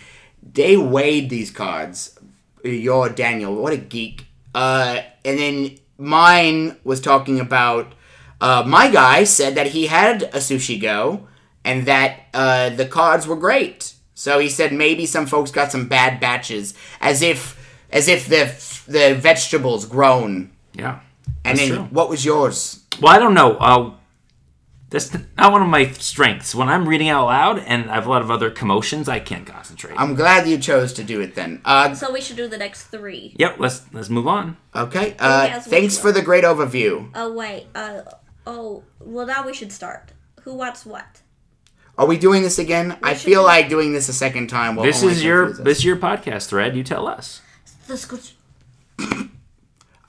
They 0.44 0.76
weighed 0.76 1.30
these 1.30 1.52
cards. 1.52 2.20
Your 2.62 3.08
Daniel, 3.08 3.56
what 3.56 3.72
a 3.72 3.78
geek. 3.78 4.26
Uh, 4.54 5.00
and 5.24 5.40
then 5.40 5.78
mine 5.98 6.76
was 6.84 7.00
talking 7.00 7.40
about. 7.40 7.94
Uh, 8.42 8.64
my 8.68 8.92
guy 8.92 9.24
said 9.24 9.56
that 9.56 9.68
he 9.68 9.88
had 9.88 10.24
a 10.24 10.40
sushi 10.40 10.80
go, 10.80 11.26
and 11.66 11.86
that 11.88 12.12
uh, 12.34 12.70
the 12.70 12.86
cards 12.86 13.28
were 13.28 13.36
great. 13.36 13.94
So 14.14 14.40
he 14.40 14.48
said 14.48 14.72
maybe 14.72 15.06
some 15.06 15.26
folks 15.26 15.52
got 15.52 15.72
some 15.74 15.90
bad 15.90 16.22
batches, 16.22 16.74
as 17.02 17.22
if 17.22 17.58
as 17.92 18.08
if 18.08 18.28
the 18.30 18.46
the 18.90 19.16
vegetables 19.16 19.86
grown. 19.86 20.52
Yeah. 20.74 21.00
And 21.44 21.58
That's 21.58 21.70
then 21.70 21.78
true. 21.78 21.88
what 21.92 22.08
was 22.10 22.24
yours? 22.24 22.84
Well, 23.02 23.14
I 23.14 23.20
don't 23.20 23.34
know. 23.34 23.58
Uh, 23.58 23.92
that's 24.90 25.14
not 25.38 25.52
one 25.52 25.62
of 25.62 25.68
my 25.68 25.88
strengths. 25.92 26.56
When 26.56 26.70
I'm 26.70 26.88
reading 26.88 27.10
out 27.10 27.26
loud 27.26 27.60
and 27.60 27.90
I 27.92 27.96
have 27.96 28.06
a 28.08 28.10
lot 28.10 28.22
of 28.22 28.32
other 28.32 28.50
commotions, 28.52 29.10
I 29.10 29.20
can't 29.20 29.46
concentrate. 29.46 29.96
I'm 29.98 30.16
glad 30.16 30.48
you 30.48 30.58
chose 30.58 30.94
to 30.94 31.04
do 31.04 31.20
it 31.22 31.36
then. 31.36 31.62
Uh, 31.66 31.94
So 31.96 32.12
we 32.14 32.22
should 32.22 32.38
do 32.38 32.48
the 32.48 32.58
next 32.58 32.84
three. 32.86 33.36
yep, 33.38 33.56
let's 33.60 33.82
let's 33.92 34.10
move 34.10 34.28
on. 34.28 34.58
okay. 34.76 35.16
Uh, 35.20 35.48
has 35.48 35.66
thanks 35.68 35.98
for 35.98 36.12
the 36.12 36.22
great 36.22 36.44
overview. 36.44 37.10
Oh, 37.16 37.34
wait. 37.34 37.66
Uh, 37.76 38.02
oh, 38.48 38.84
well, 39.00 39.26
now 39.26 39.46
we 39.46 39.54
should 39.54 39.72
start. 39.74 40.14
Who 40.44 40.54
wants 40.54 40.86
what? 40.86 41.22
Are 41.98 42.06
we 42.06 42.18
doing 42.18 42.44
this 42.44 42.60
again? 42.60 42.98
I 43.02 43.14
feel 43.14 43.42
do- 43.42 43.46
like 43.48 43.70
doing 43.70 43.94
this 43.94 44.10
a 44.10 44.14
second 44.14 44.48
time. 44.48 44.76
Will 44.76 44.84
This 44.84 45.02
only 45.02 45.14
is 45.16 45.24
your 45.24 45.50
us. 45.52 45.58
this 45.60 45.78
is 45.80 45.86
your 45.86 45.98
podcast 45.98 46.48
thread. 46.50 46.76
You 46.76 46.84
tell 46.84 47.08
us. 47.08 47.42
Let's 47.88 48.06
go. 48.06 48.18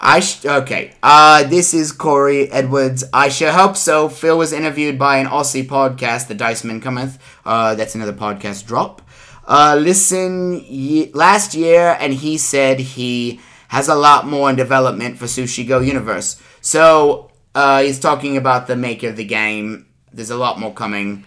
I 0.00 0.20
sh- 0.20 0.44
okay. 0.44 0.94
Uh, 1.02 1.44
this 1.44 1.72
is 1.72 1.90
Corey 1.92 2.50
Edwards. 2.50 3.04
I 3.12 3.28
sure 3.28 3.50
hope 3.52 3.76
so. 3.76 4.08
Phil 4.08 4.36
was 4.36 4.52
interviewed 4.52 4.98
by 4.98 5.18
an 5.18 5.26
Aussie 5.26 5.66
podcast, 5.66 6.28
The 6.28 6.34
Diceman 6.34 6.82
Cometh. 6.82 7.18
Uh, 7.44 7.74
that's 7.74 7.94
another 7.94 8.12
podcast 8.12 8.66
drop. 8.66 9.00
Uh, 9.48 9.76
listen, 9.80 10.60
ye- 10.66 11.10
last 11.14 11.54
year, 11.54 11.96
and 12.00 12.12
he 12.12 12.36
said 12.36 12.78
he 12.80 13.40
has 13.68 13.88
a 13.88 13.94
lot 13.94 14.26
more 14.26 14.50
in 14.50 14.56
development 14.56 15.18
for 15.18 15.24
Sushi 15.26 15.66
Go 15.66 15.80
Universe. 15.80 16.40
So 16.60 17.30
uh, 17.54 17.82
he's 17.82 17.98
talking 17.98 18.36
about 18.36 18.66
the 18.66 18.76
maker 18.76 19.08
of 19.08 19.16
the 19.16 19.24
game. 19.24 19.86
There's 20.12 20.30
a 20.30 20.36
lot 20.36 20.58
more 20.60 20.74
coming. 20.74 21.24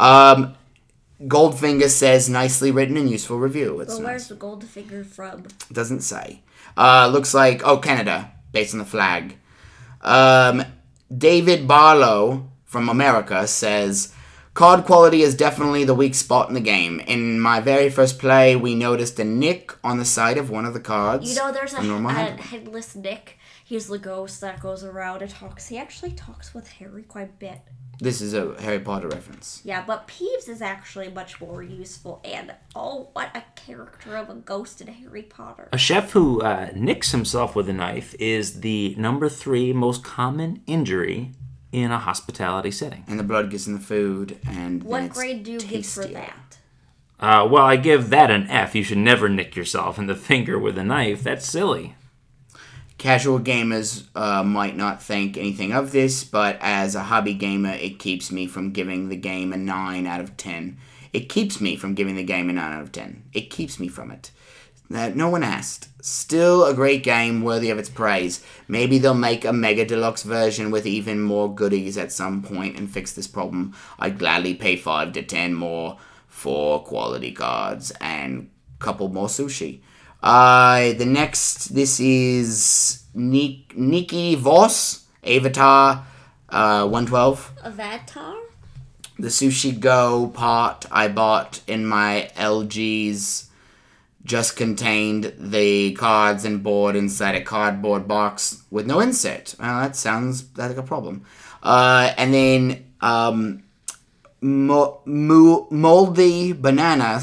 Um, 0.00 0.54
Goldfinger 1.22 1.88
says 1.90 2.30
nicely 2.30 2.70
written 2.70 2.96
and 2.96 3.10
useful 3.10 3.38
review. 3.38 3.80
It's 3.80 3.90
Well, 3.90 4.00
nice. 4.00 4.06
where's 4.08 4.28
the 4.28 4.34
gold 4.36 4.64
figure 4.64 5.04
from? 5.04 5.44
Doesn't 5.70 6.00
say. 6.00 6.42
Uh, 6.76 7.08
looks 7.12 7.34
like 7.34 7.62
oh 7.66 7.76
Canada, 7.78 8.32
based 8.52 8.72
on 8.74 8.78
the 8.78 8.86
flag. 8.86 9.36
Um, 10.00 10.64
David 11.16 11.68
Barlow 11.68 12.48
from 12.64 12.88
America 12.88 13.46
says, 13.46 14.14
card 14.54 14.84
quality 14.86 15.20
is 15.22 15.34
definitely 15.34 15.84
the 15.84 15.94
weak 15.94 16.14
spot 16.14 16.48
in 16.48 16.54
the 16.54 16.60
game. 16.60 17.00
In 17.00 17.38
my 17.40 17.60
very 17.60 17.90
first 17.90 18.18
play, 18.18 18.56
we 18.56 18.74
noticed 18.74 19.18
a 19.18 19.24
nick 19.24 19.72
on 19.84 19.98
the 19.98 20.04
side 20.04 20.38
of 20.38 20.48
one 20.48 20.64
of 20.64 20.72
the 20.72 20.80
cards. 20.80 21.28
You 21.28 21.36
know, 21.36 21.52
there's 21.52 21.74
a, 21.74 21.78
a 21.80 22.40
headless 22.40 22.96
Nick. 22.96 23.36
He's 23.64 23.88
the 23.88 23.98
ghost 23.98 24.40
that 24.40 24.60
goes 24.60 24.82
around 24.82 25.20
and 25.22 25.30
talks. 25.30 25.68
He 25.68 25.76
actually 25.76 26.12
talks 26.12 26.54
with 26.54 26.68
Harry 26.72 27.02
quite 27.02 27.28
a 27.28 27.32
bit. 27.32 27.60
This 28.00 28.22
is 28.22 28.32
a 28.32 28.54
Harry 28.60 28.80
Potter 28.80 29.08
reference. 29.08 29.60
Yeah, 29.62 29.84
but 29.86 30.08
Peeves 30.08 30.48
is 30.48 30.62
actually 30.62 31.10
much 31.10 31.40
more 31.40 31.62
useful. 31.62 32.20
And 32.24 32.54
oh, 32.74 33.10
what 33.12 33.36
a 33.36 33.44
character 33.56 34.16
of 34.16 34.30
a 34.30 34.34
ghost 34.34 34.80
in 34.80 34.86
Harry 34.86 35.22
Potter. 35.22 35.68
A 35.72 35.78
chef 35.78 36.12
who 36.12 36.40
uh, 36.40 36.70
nicks 36.74 37.12
himself 37.12 37.54
with 37.54 37.68
a 37.68 37.74
knife 37.74 38.14
is 38.18 38.60
the 38.60 38.94
number 38.96 39.28
three 39.28 39.72
most 39.74 40.02
common 40.02 40.62
injury 40.66 41.32
in 41.72 41.90
a 41.90 41.98
hospitality 41.98 42.70
setting. 42.70 43.04
And 43.06 43.18
the 43.18 43.24
blood 43.24 43.50
gets 43.50 43.66
in 43.66 43.74
the 43.74 43.80
food, 43.80 44.38
and 44.48 44.82
then 44.82 44.88
What 44.88 45.02
it's 45.04 45.14
grade 45.16 45.44
do 45.44 45.52
you 45.52 45.60
give 45.60 45.86
for 45.86 46.06
that? 46.06 46.58
Uh, 47.20 47.46
well, 47.50 47.64
I 47.64 47.76
give 47.76 48.08
that 48.10 48.30
an 48.30 48.48
F. 48.48 48.74
You 48.74 48.82
should 48.82 48.98
never 48.98 49.28
nick 49.28 49.54
yourself 49.54 49.98
in 49.98 50.06
the 50.06 50.14
finger 50.14 50.58
with 50.58 50.78
a 50.78 50.84
knife. 50.84 51.22
That's 51.22 51.46
silly. 51.46 51.94
Casual 53.00 53.40
gamers 53.40 54.08
uh, 54.14 54.44
might 54.44 54.76
not 54.76 55.02
think 55.02 55.38
anything 55.38 55.72
of 55.72 55.90
this, 55.90 56.22
but 56.22 56.58
as 56.60 56.94
a 56.94 57.04
hobby 57.04 57.32
gamer, 57.32 57.72
it 57.72 57.98
keeps 57.98 58.30
me 58.30 58.46
from 58.46 58.72
giving 58.72 59.08
the 59.08 59.16
game 59.16 59.54
a 59.54 59.56
9 59.56 60.06
out 60.06 60.20
of 60.20 60.36
10. 60.36 60.76
It 61.14 61.30
keeps 61.30 61.62
me 61.62 61.76
from 61.76 61.94
giving 61.94 62.16
the 62.16 62.22
game 62.22 62.50
a 62.50 62.52
9 62.52 62.72
out 62.72 62.82
of 62.82 62.92
10. 62.92 63.22
It 63.32 63.48
keeps 63.48 63.80
me 63.80 63.88
from 63.88 64.10
it. 64.10 64.30
No 64.90 65.30
one 65.30 65.42
asked. 65.42 65.88
Still 66.04 66.66
a 66.66 66.74
great 66.74 67.02
game 67.02 67.40
worthy 67.40 67.70
of 67.70 67.78
its 67.78 67.88
praise. 67.88 68.44
Maybe 68.68 68.98
they'll 68.98 69.14
make 69.14 69.46
a 69.46 69.52
Mega 69.54 69.86
Deluxe 69.86 70.22
version 70.22 70.70
with 70.70 70.86
even 70.86 71.22
more 71.22 71.54
goodies 71.54 71.96
at 71.96 72.12
some 72.12 72.42
point 72.42 72.76
and 72.76 72.90
fix 72.90 73.14
this 73.14 73.26
problem. 73.26 73.74
I'd 73.98 74.18
gladly 74.18 74.52
pay 74.52 74.76
5 74.76 75.14
to 75.14 75.22
10 75.22 75.54
more 75.54 75.96
for 76.28 76.84
quality 76.84 77.32
cards 77.32 77.92
and 77.98 78.50
couple 78.78 79.08
more 79.08 79.28
sushi. 79.28 79.80
Uh, 80.22 80.92
the 80.94 81.06
next, 81.06 81.74
this 81.74 81.98
is 82.00 83.02
Nik- 83.14 83.76
Nikki 83.76 84.34
Voss, 84.34 85.04
Avatar 85.24 86.04
uh, 86.48 86.86
112. 86.86 87.52
Avatar? 87.64 88.36
The 89.18 89.28
Sushi 89.28 89.78
Go 89.78 90.28
part 90.28 90.86
I 90.90 91.08
bought 91.08 91.60
in 91.66 91.84
my 91.86 92.30
LG's 92.36 93.48
just 94.24 94.56
contained 94.56 95.32
the 95.38 95.92
cards 95.94 96.44
and 96.44 96.62
board 96.62 96.94
inside 96.94 97.34
a 97.34 97.42
cardboard 97.42 98.06
box 98.06 98.62
with 98.70 98.86
no 98.86 99.00
insert. 99.00 99.54
Well, 99.58 99.80
that 99.80 99.96
sounds 99.96 100.44
like 100.56 100.76
a 100.76 100.82
problem. 100.82 101.24
Uh, 101.62 102.12
and 102.16 102.32
then 102.32 102.84
um, 103.00 103.62
Mo- 104.40 105.00
Mo- 105.04 105.66
Moldy 105.70 106.52
Banana 106.52 107.20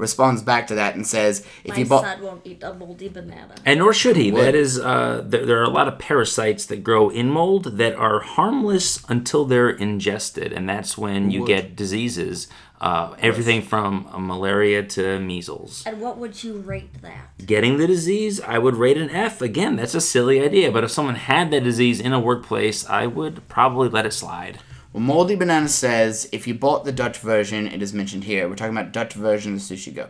responds 0.00 0.42
back 0.42 0.66
to 0.68 0.74
that 0.74 0.94
and 0.96 1.06
says, 1.06 1.44
"If 1.64 1.70
My 1.70 1.76
you 1.76 1.86
bought." 1.86 2.04
son 2.04 2.22
won't 2.22 2.46
eat 2.46 2.62
a 2.62 2.74
moldy 2.74 3.08
banana. 3.08 3.54
And 3.64 3.78
nor 3.78 3.92
should 3.92 4.16
he. 4.16 4.32
Would. 4.32 4.42
That 4.44 4.54
is, 4.54 4.78
uh, 4.80 5.22
there, 5.24 5.46
there 5.46 5.60
are 5.60 5.64
a 5.64 5.70
lot 5.70 5.86
of 5.86 5.98
parasites 5.98 6.66
that 6.66 6.82
grow 6.82 7.10
in 7.10 7.28
mold 7.30 7.76
that 7.78 7.94
are 7.94 8.20
harmless 8.20 9.04
until 9.08 9.44
they're 9.44 9.70
ingested, 9.70 10.52
and 10.52 10.68
that's 10.68 10.98
when 10.98 11.30
you 11.30 11.46
get 11.46 11.76
diseases. 11.76 12.48
Uh, 12.80 13.14
everything 13.18 13.60
from 13.60 14.08
uh, 14.10 14.18
malaria 14.18 14.82
to 14.82 15.20
measles. 15.20 15.84
And 15.84 16.00
what 16.00 16.16
would 16.16 16.42
you 16.42 16.60
rate 16.60 17.02
that? 17.02 17.36
Getting 17.44 17.76
the 17.76 17.86
disease, 17.86 18.40
I 18.40 18.56
would 18.56 18.74
rate 18.74 18.96
an 18.96 19.10
F. 19.10 19.42
Again, 19.42 19.76
that's 19.76 19.94
a 19.94 20.00
silly 20.00 20.40
idea, 20.40 20.72
but 20.72 20.82
if 20.82 20.90
someone 20.90 21.16
had 21.16 21.50
that 21.50 21.62
disease 21.62 22.00
in 22.00 22.14
a 22.14 22.18
workplace, 22.18 22.88
I 22.88 23.06
would 23.06 23.46
probably 23.48 23.90
let 23.90 24.06
it 24.06 24.14
slide. 24.14 24.60
Well, 24.92 25.02
Moldy 25.02 25.36
Banana 25.36 25.68
says 25.68 26.28
if 26.32 26.46
you 26.46 26.54
bought 26.54 26.84
the 26.84 26.92
Dutch 26.92 27.18
version, 27.18 27.66
it 27.66 27.80
is 27.80 27.94
mentioned 27.94 28.24
here. 28.24 28.48
We're 28.48 28.56
talking 28.56 28.76
about 28.76 28.92
Dutch 28.92 29.14
version 29.14 29.54
of 29.54 29.60
Sushi 29.60 29.94
Go. 29.94 30.08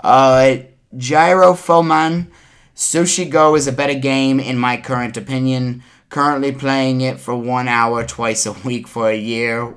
Uh, 0.00 0.58
Gyro 0.96 1.52
Foman, 1.52 2.28
Sushi 2.74 3.30
Go 3.30 3.54
is 3.54 3.66
a 3.66 3.72
better 3.72 3.98
game 3.98 4.40
in 4.40 4.56
my 4.56 4.78
current 4.78 5.16
opinion. 5.16 5.82
Currently 6.08 6.52
playing 6.52 7.00
it 7.02 7.20
for 7.20 7.34
one 7.34 7.68
hour 7.68 8.04
twice 8.04 8.46
a 8.46 8.52
week 8.52 8.88
for 8.88 9.10
a 9.10 9.16
year. 9.16 9.74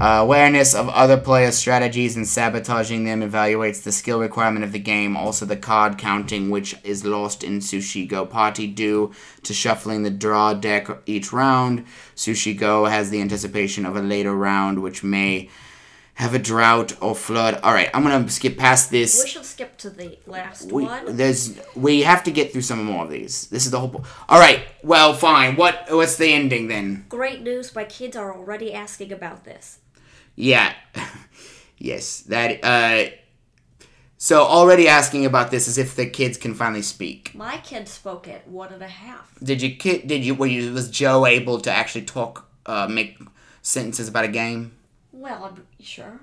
Uh, 0.00 0.18
awareness 0.22 0.74
of 0.74 0.88
other 0.88 1.16
players' 1.18 1.56
strategies 1.56 2.16
and 2.16 2.26
sabotaging 2.26 3.04
them 3.04 3.20
evaluates 3.20 3.82
the 3.82 3.92
skill 3.92 4.18
requirement 4.18 4.64
of 4.64 4.72
the 4.72 4.78
game. 4.78 5.16
Also, 5.16 5.44
the 5.44 5.56
card 5.56 5.98
counting, 5.98 6.48
which 6.50 6.74
is 6.82 7.04
lost 7.04 7.44
in 7.44 7.58
Sushi 7.60 8.08
Go 8.08 8.24
Party 8.24 8.66
due 8.66 9.12
to 9.42 9.52
shuffling 9.52 10.02
the 10.02 10.10
draw 10.10 10.54
deck 10.54 10.88
each 11.06 11.32
round. 11.32 11.84
Sushi 12.16 12.56
Go 12.58 12.86
has 12.86 13.10
the 13.10 13.20
anticipation 13.20 13.84
of 13.84 13.94
a 13.94 14.00
later 14.00 14.34
round, 14.34 14.82
which 14.82 15.04
may 15.04 15.50
have 16.14 16.34
a 16.34 16.38
drought 16.38 16.94
or 17.02 17.14
flood. 17.14 17.60
All 17.62 17.72
right, 17.74 17.90
I'm 17.92 18.02
gonna 18.02 18.28
skip 18.30 18.56
past 18.58 18.90
this. 18.90 19.22
We 19.22 19.28
should 19.30 19.44
skip 19.44 19.76
to 19.78 19.90
the 19.90 20.18
last 20.26 20.72
We, 20.72 20.84
one. 20.84 21.16
there's 21.16 21.58
we 21.76 22.00
have 22.02 22.24
to 22.24 22.30
get 22.30 22.50
through 22.52 22.62
some 22.62 22.82
more 22.84 23.04
of 23.04 23.10
these. 23.10 23.46
This 23.48 23.66
is 23.66 23.70
the 23.70 23.78
whole. 23.80 23.90
Po- 23.90 24.04
All 24.28 24.40
right, 24.40 24.60
well, 24.82 25.12
fine. 25.14 25.56
What 25.56 25.84
what's 25.90 26.16
the 26.16 26.32
ending 26.32 26.68
then? 26.68 27.04
Great 27.08 27.42
news! 27.42 27.74
My 27.74 27.84
kids 27.84 28.16
are 28.16 28.34
already 28.34 28.72
asking 28.74 29.12
about 29.12 29.44
this. 29.44 29.78
Yeah. 30.42 30.74
yes. 31.78 32.20
That 32.22 32.64
uh 32.64 33.10
so 34.18 34.42
already 34.42 34.88
asking 34.88 35.24
about 35.24 35.50
this 35.50 35.68
as 35.68 35.78
if 35.78 35.94
the 35.94 36.06
kids 36.06 36.36
can 36.36 36.54
finally 36.54 36.82
speak. 36.82 37.34
My 37.34 37.58
kid 37.58 37.88
spoke 37.88 38.28
at 38.28 38.46
one 38.48 38.72
and 38.72 38.82
a 38.82 38.88
half. 38.88 39.38
Did 39.42 39.62
you 39.62 39.76
kid 39.76 40.08
did 40.08 40.24
you 40.24 40.34
were 40.34 40.46
you 40.46 40.72
was 40.72 40.90
Joe 40.90 41.26
able 41.26 41.60
to 41.60 41.70
actually 41.70 42.04
talk 42.04 42.48
uh 42.66 42.88
make 42.88 43.18
sentences 43.62 44.08
about 44.08 44.24
a 44.24 44.28
game? 44.28 44.72
Well, 45.12 45.44
I'm 45.44 45.66
sure. 45.80 46.20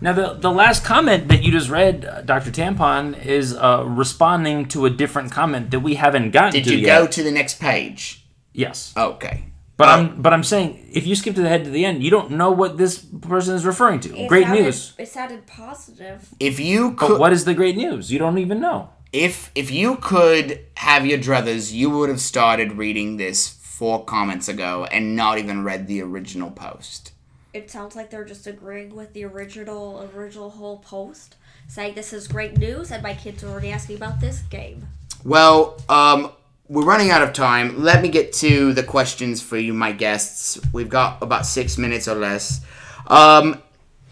Now, 0.00 0.12
the, 0.12 0.34
the 0.34 0.50
last 0.50 0.84
comment 0.84 1.28
that 1.28 1.42
you 1.42 1.52
just 1.52 1.70
read, 1.70 2.04
uh, 2.04 2.20
Dr. 2.22 2.50
Tampon, 2.50 3.24
is 3.24 3.54
uh, 3.54 3.84
responding 3.86 4.66
to 4.68 4.86
a 4.86 4.90
different 4.90 5.30
comment 5.30 5.70
that 5.70 5.80
we 5.80 5.94
haven't 5.94 6.32
gotten 6.32 6.52
Did 6.52 6.64
to 6.64 6.74
you 6.74 6.78
yet. 6.78 6.98
go 6.98 7.06
to 7.06 7.22
the 7.22 7.30
next 7.30 7.58
page? 7.60 8.26
Yes. 8.52 8.92
Okay. 8.96 9.46
But. 9.76 9.88
I'm 9.88 10.22
but 10.22 10.32
I'm 10.32 10.44
saying 10.44 10.88
if 10.92 11.06
you 11.06 11.16
skip 11.16 11.34
to 11.34 11.42
the 11.42 11.48
head 11.48 11.64
to 11.64 11.70
the 11.70 11.84
end, 11.84 12.02
you 12.02 12.10
don't 12.10 12.32
know 12.32 12.50
what 12.52 12.76
this 12.78 12.98
person 12.98 13.54
is 13.56 13.64
referring 13.66 14.00
to. 14.00 14.16
It 14.16 14.28
great 14.28 14.44
sounded- 14.44 14.62
news. 14.62 14.92
It 14.98 15.08
sounded 15.08 15.46
positive. 15.46 16.28
If 16.38 16.60
you 16.60 16.90
But 16.92 16.98
could 17.06 17.18
what 17.20 17.32
is 17.32 17.44
the 17.44 17.54
great 17.54 17.76
news? 17.76 18.12
You 18.12 18.18
don't 18.20 18.38
even 18.38 18.60
know. 18.60 18.90
if 19.12 19.50
if 19.54 19.70
you 19.70 19.96
could 19.96 20.60
have 20.76 21.04
your 21.06 21.18
druthers, 21.18 21.72
you 21.72 21.90
would 21.90 22.08
have 22.08 22.20
started 22.20 22.72
reading 22.78 23.16
this 23.16 23.48
four 23.48 24.04
comments 24.04 24.48
ago 24.48 24.86
and 24.92 25.16
not 25.16 25.38
even 25.38 25.64
read 25.64 25.86
the 25.88 26.00
original 26.02 26.50
post. 26.52 27.10
It 27.52 27.70
sounds 27.70 27.94
like 27.96 28.10
they're 28.10 28.24
just 28.24 28.46
agreeing 28.46 28.94
with 28.94 29.12
the 29.12 29.24
original 29.24 30.08
original 30.14 30.50
whole 30.50 30.78
post, 30.78 31.34
saying 31.68 31.94
this 31.94 32.12
is 32.12 32.26
great 32.28 32.58
news, 32.58 32.90
and 32.92 33.02
my 33.02 33.14
kids 33.14 33.42
are 33.42 33.48
already 33.50 33.70
asking 33.72 33.96
about 33.96 34.20
this 34.20 34.40
game. 34.42 34.86
Well, 35.24 35.80
um, 35.88 36.30
we're 36.68 36.84
running 36.84 37.10
out 37.10 37.22
of 37.22 37.32
time. 37.32 37.82
Let 37.82 38.02
me 38.02 38.08
get 38.08 38.32
to 38.34 38.72
the 38.72 38.82
questions 38.82 39.42
for 39.42 39.58
you, 39.58 39.72
my 39.74 39.92
guests. 39.92 40.58
We've 40.72 40.88
got 40.88 41.22
about 41.22 41.46
six 41.46 41.76
minutes 41.78 42.08
or 42.08 42.14
less. 42.14 42.60
Um, 43.06 43.62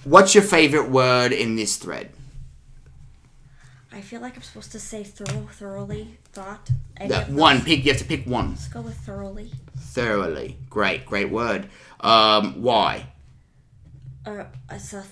what's 0.05 0.35
your 0.35 0.45
favorite 0.45 0.91
word 0.91 1.33
in 1.33 1.57
this 1.57 1.77
thread? 1.77 2.11
I 3.95 4.01
feel 4.01 4.20
like 4.20 4.37
I'm 4.37 4.43
supposed 4.43 4.73
to 4.73 4.81
say 4.81 5.05
thorough, 5.05 5.49
thoroughly, 5.53 6.16
thought. 6.33 6.70
Any 6.97 7.09
The 7.09 7.23
of 7.23 7.27
those. 7.29 7.37
one. 7.37 7.61
Pick. 7.62 7.85
You 7.85 7.93
have 7.93 8.01
to 8.01 8.07
pick 8.07 8.24
one. 8.27 8.51
Let's 8.51 8.69
go 8.69 8.81
with 8.81 8.97
thoroughly. 8.99 9.51
Thoroughly. 9.79 10.57
Great. 10.70 11.05
Great 11.07 11.31
word. 11.31 11.69
Um, 12.01 12.62
why? 12.62 13.07
Uh, 14.24 14.45
it's 14.70 14.93
a, 14.95 15.05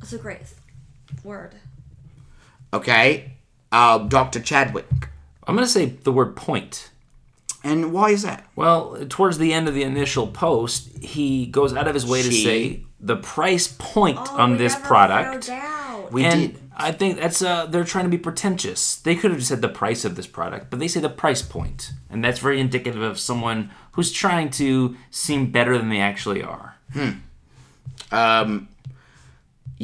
it's 0.00 0.12
a 0.12 0.18
great 0.18 0.42
word. 1.24 1.54
Okay. 2.72 3.32
Uh, 3.72 3.98
Dr. 3.98 4.40
Chadwick. 4.40 4.86
I'm 5.46 5.54
going 5.54 5.66
to 5.66 5.70
say 5.72 5.86
the 5.86 6.12
word 6.12 6.36
point. 6.36 6.90
And 7.62 7.92
why 7.92 8.10
is 8.10 8.22
that? 8.22 8.46
Well, 8.56 9.06
towards 9.08 9.38
the 9.38 9.52
end 9.52 9.68
of 9.68 9.74
the 9.74 9.82
initial 9.84 10.26
post, 10.26 10.98
he 11.02 11.46
goes 11.46 11.74
out 11.74 11.88
of 11.88 11.94
his 11.94 12.04
way 12.06 12.22
to 12.22 12.30
say 12.30 12.84
the 13.00 13.16
price 13.16 13.68
point 13.68 14.18
Oh, 14.20 14.36
on 14.36 14.56
this 14.58 14.76
product. 14.76 15.48
out. 15.48 16.12
We 16.12 16.24
and 16.24 16.52
did. 16.52 16.60
I 16.76 16.92
think 16.92 17.18
that's 17.18 17.40
uh 17.40 17.66
they're 17.66 17.84
trying 17.84 18.04
to 18.04 18.10
be 18.10 18.18
pretentious. 18.18 18.96
They 18.96 19.14
could 19.14 19.30
have 19.30 19.38
just 19.38 19.48
said 19.48 19.62
the 19.62 19.68
price 19.68 20.04
of 20.04 20.16
this 20.16 20.26
product, 20.26 20.70
but 20.70 20.78
they 20.78 20.88
say 20.88 21.00
the 21.00 21.08
price. 21.08 21.42
And 22.10 22.22
that's 22.24 22.38
very 22.40 22.60
indicative 22.60 23.00
of 23.00 23.18
someone 23.18 23.70
who's 23.92 24.12
trying 24.12 24.50
to 24.50 24.96
seem 25.10 25.50
better 25.50 25.78
than 25.78 25.88
they 25.88 26.00
actually 26.00 26.42
are. 26.42 26.76
Um, 28.12 28.68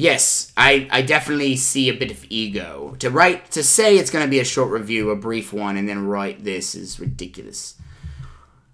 yes, 0.01 0.53
I, 0.57 0.89
I 0.91 1.03
definitely 1.03 1.57
see 1.57 1.89
a 1.89 1.95
bit 1.95 2.11
of 2.11 2.25
ego. 2.31 2.97
To 3.01 3.11
write, 3.11 3.51
to 3.53 3.63
say 3.63 3.99
it's 3.99 4.11
going 4.11 4.25
to 4.25 4.31
be 4.31 4.41
a 4.41 4.45
short 4.45 4.71
review, 4.71 5.11
a 5.11 5.17
brief 5.17 5.53
one, 5.53 5.77
and 5.77 5.89
then 5.89 6.07
write 6.07 6.43
this 6.43 6.75
is 6.75 6.99
ridiculous. 6.99 7.75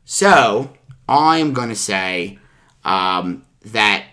So, 0.05 0.73
I'm 1.09 1.53
going 1.53 1.69
to 1.69 1.77
say 1.77 2.39
um, 2.85 3.45
that 3.65 4.05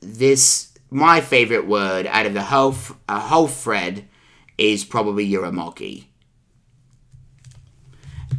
this, 0.00 0.72
my 0.90 1.20
favorite 1.20 1.66
word 1.66 2.06
out 2.06 2.24
of 2.24 2.32
the 2.32 2.42
whole, 2.42 2.74
uh, 3.08 3.20
whole 3.20 3.48
thread 3.48 4.08
is 4.56 4.84
probably 4.84 5.28
Uramaki. 5.28 6.06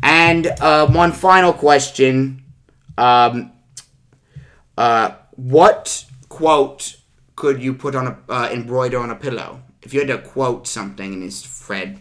And 0.02 0.48
uh, 0.48 0.88
one 0.88 1.12
final 1.12 1.54
question. 1.54 2.44
Um, 2.98 3.52
uh, 4.78 5.12
what 5.36 6.06
quote 6.28 6.98
could 7.36 7.62
you 7.62 7.74
put 7.74 7.96
on 7.96 8.08
a 8.08 8.32
uh, 8.32 8.50
embroider 8.52 9.00
on 9.00 9.10
a 9.10 9.16
pillow? 9.16 9.62
If 9.82 9.94
you 9.94 10.00
had 10.00 10.10
to 10.10 10.20
quote 10.20 10.68
something 10.68 11.14
in 11.14 11.20
this 11.20 11.42
thread, 11.42 12.00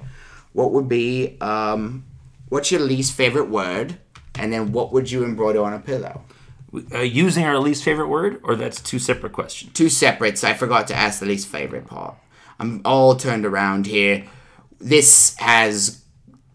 what 0.52 0.72
would 0.72 0.88
be 0.88 1.36
um, 1.40 2.04
what's 2.48 2.70
your 2.70 2.80
least 2.80 3.14
favorite 3.14 3.48
word, 3.48 3.98
and 4.34 4.52
then 4.52 4.72
what 4.72 4.92
would 4.92 5.10
you 5.10 5.24
embroider 5.24 5.62
on 5.62 5.72
a 5.72 5.80
pillow? 5.80 6.22
Uh, 6.92 7.00
using 7.00 7.44
our 7.44 7.58
least 7.58 7.84
favorite 7.84 8.08
word, 8.08 8.40
or 8.44 8.56
that's 8.56 8.80
two 8.80 8.98
separate 8.98 9.32
questions. 9.32 9.72
Two 9.72 9.88
separates. 9.88 10.42
I 10.44 10.54
forgot 10.54 10.86
to 10.88 10.94
ask 10.94 11.20
the 11.20 11.26
least 11.26 11.48
favorite 11.48 11.86
part. 11.86 12.14
I'm 12.58 12.80
all 12.84 13.14
turned 13.16 13.44
around 13.44 13.86
here. 13.86 14.24
This 14.78 15.34
has 15.38 16.02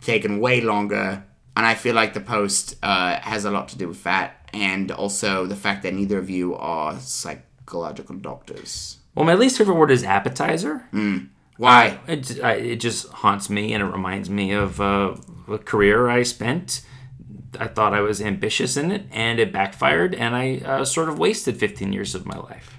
taken 0.01 0.39
way 0.39 0.61
longer, 0.61 1.23
and 1.55 1.65
I 1.65 1.75
feel 1.75 1.93
like 1.93 2.13
the 2.13 2.21
post 2.21 2.75
uh, 2.81 3.19
has 3.19 3.45
a 3.45 3.51
lot 3.51 3.67
to 3.69 3.77
do 3.77 3.87
with 3.87 4.03
that, 4.03 4.49
and 4.53 4.91
also 4.91 5.45
the 5.45 5.55
fact 5.55 5.83
that 5.83 5.93
neither 5.93 6.17
of 6.17 6.29
you 6.29 6.55
are 6.55 6.97
psychological 7.67 8.15
doctors. 8.15 8.97
Well, 9.13 9.25
my 9.25 9.33
least 9.33 9.57
favorite 9.57 9.75
word 9.75 9.91
is 9.91 10.03
appetizer. 10.03 10.85
Why? 11.57 11.99
It, 12.07 12.41
I, 12.41 12.53
it 12.53 12.75
just 12.77 13.07
haunts 13.09 13.49
me 13.49 13.73
and 13.73 13.83
it 13.83 13.87
reminds 13.87 14.29
me 14.29 14.51
of 14.53 14.79
uh, 14.79 15.15
a 15.49 15.57
career 15.57 16.07
I 16.07 16.23
spent. 16.23 16.81
I 17.59 17.67
thought 17.67 17.93
I 17.93 18.01
was 18.01 18.21
ambitious 18.21 18.77
in 18.77 18.91
it 18.91 19.05
and 19.11 19.39
it 19.39 19.51
backfired 19.51 20.13
and 20.13 20.35
I 20.35 20.57
uh, 20.63 20.85
sort 20.85 21.09
of 21.09 21.17
wasted 21.19 21.57
15 21.57 21.91
years 21.93 22.13
of 22.15 22.25
my 22.25 22.37
life. 22.37 22.77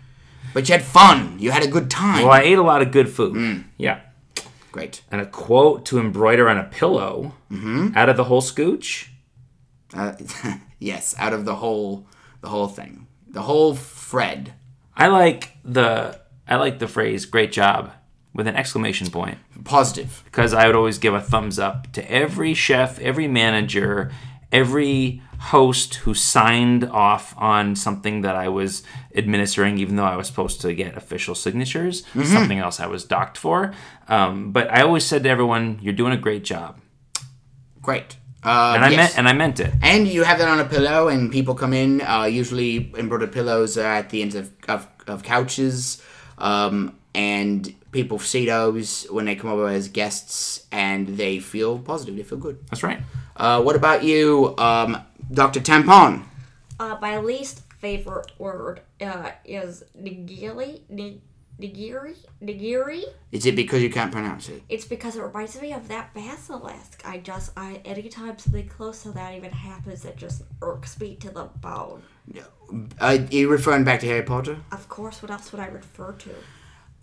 But 0.55 0.69
you 0.69 0.74
had 0.74 0.85
fun. 0.85 1.39
You 1.39 1.51
had 1.51 1.62
a 1.65 1.69
good 1.69 1.90
time. 1.90 2.23
Well, 2.23 2.32
I 2.32 2.40
ate 2.43 2.56
a 2.59 2.62
lot 2.62 2.81
of 2.81 2.90
good 2.93 3.09
food. 3.10 3.65
Yeah. 3.77 4.01
Great. 4.73 5.02
And 5.10 5.20
a 5.20 5.27
quote 5.27 5.85
to 5.86 5.98
embroider 5.98 6.48
on 6.48 6.56
a 6.56 6.65
pillow 6.65 7.35
out 7.94 8.09
of 8.09 8.16
the 8.16 8.24
whole 8.24 8.40
scooch. 8.43 9.09
Uh, 9.93 10.12
yes, 10.78 11.15
out 11.19 11.32
of 11.32 11.44
the 11.44 11.56
whole, 11.56 12.06
the 12.40 12.48
whole 12.48 12.69
thing, 12.69 13.06
the 13.28 13.43
whole 13.43 13.74
thread. 13.74 14.55
I 14.98 15.06
like 15.06 15.52
the 15.64 16.20
I 16.46 16.56
like 16.56 16.78
the 16.80 16.88
phrase 16.88 17.24
"great 17.24 17.52
job" 17.52 17.92
with 18.34 18.46
an 18.46 18.56
exclamation 18.56 19.10
point. 19.10 19.38
Positive. 19.64 20.22
because 20.26 20.52
I 20.52 20.66
would 20.66 20.76
always 20.76 20.98
give 20.98 21.14
a 21.14 21.20
thumbs 21.20 21.58
up 21.58 21.92
to 21.92 22.10
every 22.10 22.54
chef, 22.54 22.98
every 23.00 23.26
manager, 23.28 24.12
every 24.52 25.22
host 25.38 25.94
who 25.96 26.14
signed 26.14 26.84
off 26.84 27.34
on 27.38 27.76
something 27.76 28.22
that 28.22 28.34
I 28.36 28.48
was 28.48 28.82
administering, 29.14 29.78
even 29.78 29.96
though 29.96 30.04
I 30.04 30.16
was 30.16 30.26
supposed 30.26 30.60
to 30.62 30.74
get 30.74 30.96
official 30.96 31.34
signatures, 31.34 32.04
something 32.24 32.58
else 32.58 32.80
I 32.80 32.86
was 32.86 33.04
docked 33.04 33.38
for. 33.38 33.72
Um, 34.08 34.50
but 34.52 34.70
I 34.70 34.82
always 34.82 35.04
said 35.04 35.22
to 35.22 35.28
everyone, 35.28 35.78
"You're 35.80 35.92
doing 35.94 36.12
a 36.12 36.16
great 36.16 36.44
job," 36.44 36.80
Great. 37.80 38.16
Uh, 38.44 38.73
and 38.77 38.85
I 38.85 38.90
yes. 38.90 38.97
meant 38.97 39.19
and 39.19 39.28
I 39.28 39.32
meant 39.32 39.60
it. 39.60 39.74
And 39.82 40.06
you 40.06 40.23
have 40.23 40.39
that 40.39 40.48
on 40.48 40.60
a 40.60 40.65
pillow, 40.65 41.09
and 41.09 41.31
people 41.31 41.55
come 41.55 41.73
in. 41.73 42.01
Uh, 42.01 42.24
usually, 42.24 42.93
embroidered 42.97 43.32
pillows 43.32 43.77
are 43.77 43.85
at 43.85 44.10
the 44.10 44.23
ends 44.23 44.35
of, 44.35 44.52
of, 44.69 44.86
of 45.06 45.23
couches, 45.23 46.01
um, 46.39 46.97
and 47.15 47.74
people 47.90 48.19
see 48.19 48.47
those 48.47 49.06
when 49.10 49.24
they 49.24 49.35
come 49.35 49.51
over 49.51 49.69
as 49.69 49.89
guests, 49.89 50.66
and 50.70 51.16
they 51.16 51.40
feel 51.40 51.78
positive. 51.78 52.16
They 52.16 52.23
feel 52.23 52.39
good. 52.39 52.65
That's 52.70 52.82
right. 52.82 53.01
Uh, 53.36 53.62
what 53.62 53.74
about 53.74 54.05
you, 54.05 54.55
um, 54.59 55.02
Doctor 55.32 55.60
Tampon? 55.60 56.24
Uh, 56.78 56.97
my 57.01 57.19
least 57.19 57.62
favorite 57.81 58.31
word 58.39 58.82
uh, 59.01 59.31
is 59.44 59.85
nigiri. 60.01 60.82
Ni- 60.89 61.20
nigiri? 61.60 62.16
Nigiri? 62.43 63.05
Is 63.32 63.47
it 63.47 63.56
because 63.56 63.82
you 63.82 63.90
can't 63.90 64.12
pronounce 64.12 64.48
it? 64.48 64.62
It's 64.68 64.85
because 64.85 65.16
it 65.16 65.22
reminds 65.22 65.60
me 65.60 65.72
of 65.72 65.89
that 65.89 66.14
basilisk. 66.14 67.02
I 67.05 67.18
just, 67.18 67.52
I 67.56 67.80
anytime 67.85 68.39
something 68.39 68.68
close 68.68 69.02
to 69.02 69.10
that 69.12 69.35
even 69.35 69.51
happens, 69.51 70.05
it 70.05 70.16
just 70.16 70.43
irks 70.62 70.98
me 71.01 71.16
to 71.16 71.30
the 71.30 71.44
bone. 71.60 72.02
Uh, 73.01 73.18
you 73.30 73.48
referring 73.48 73.85
back 73.85 74.01
to 74.01 74.06
Harry 74.06 74.22
Potter? 74.22 74.59
Of 74.72 74.89
course, 74.89 75.22
what 75.22 75.30
else 75.30 75.51
would 75.52 75.60
I 75.60 75.66
refer 75.66 76.12
to? 76.12 76.30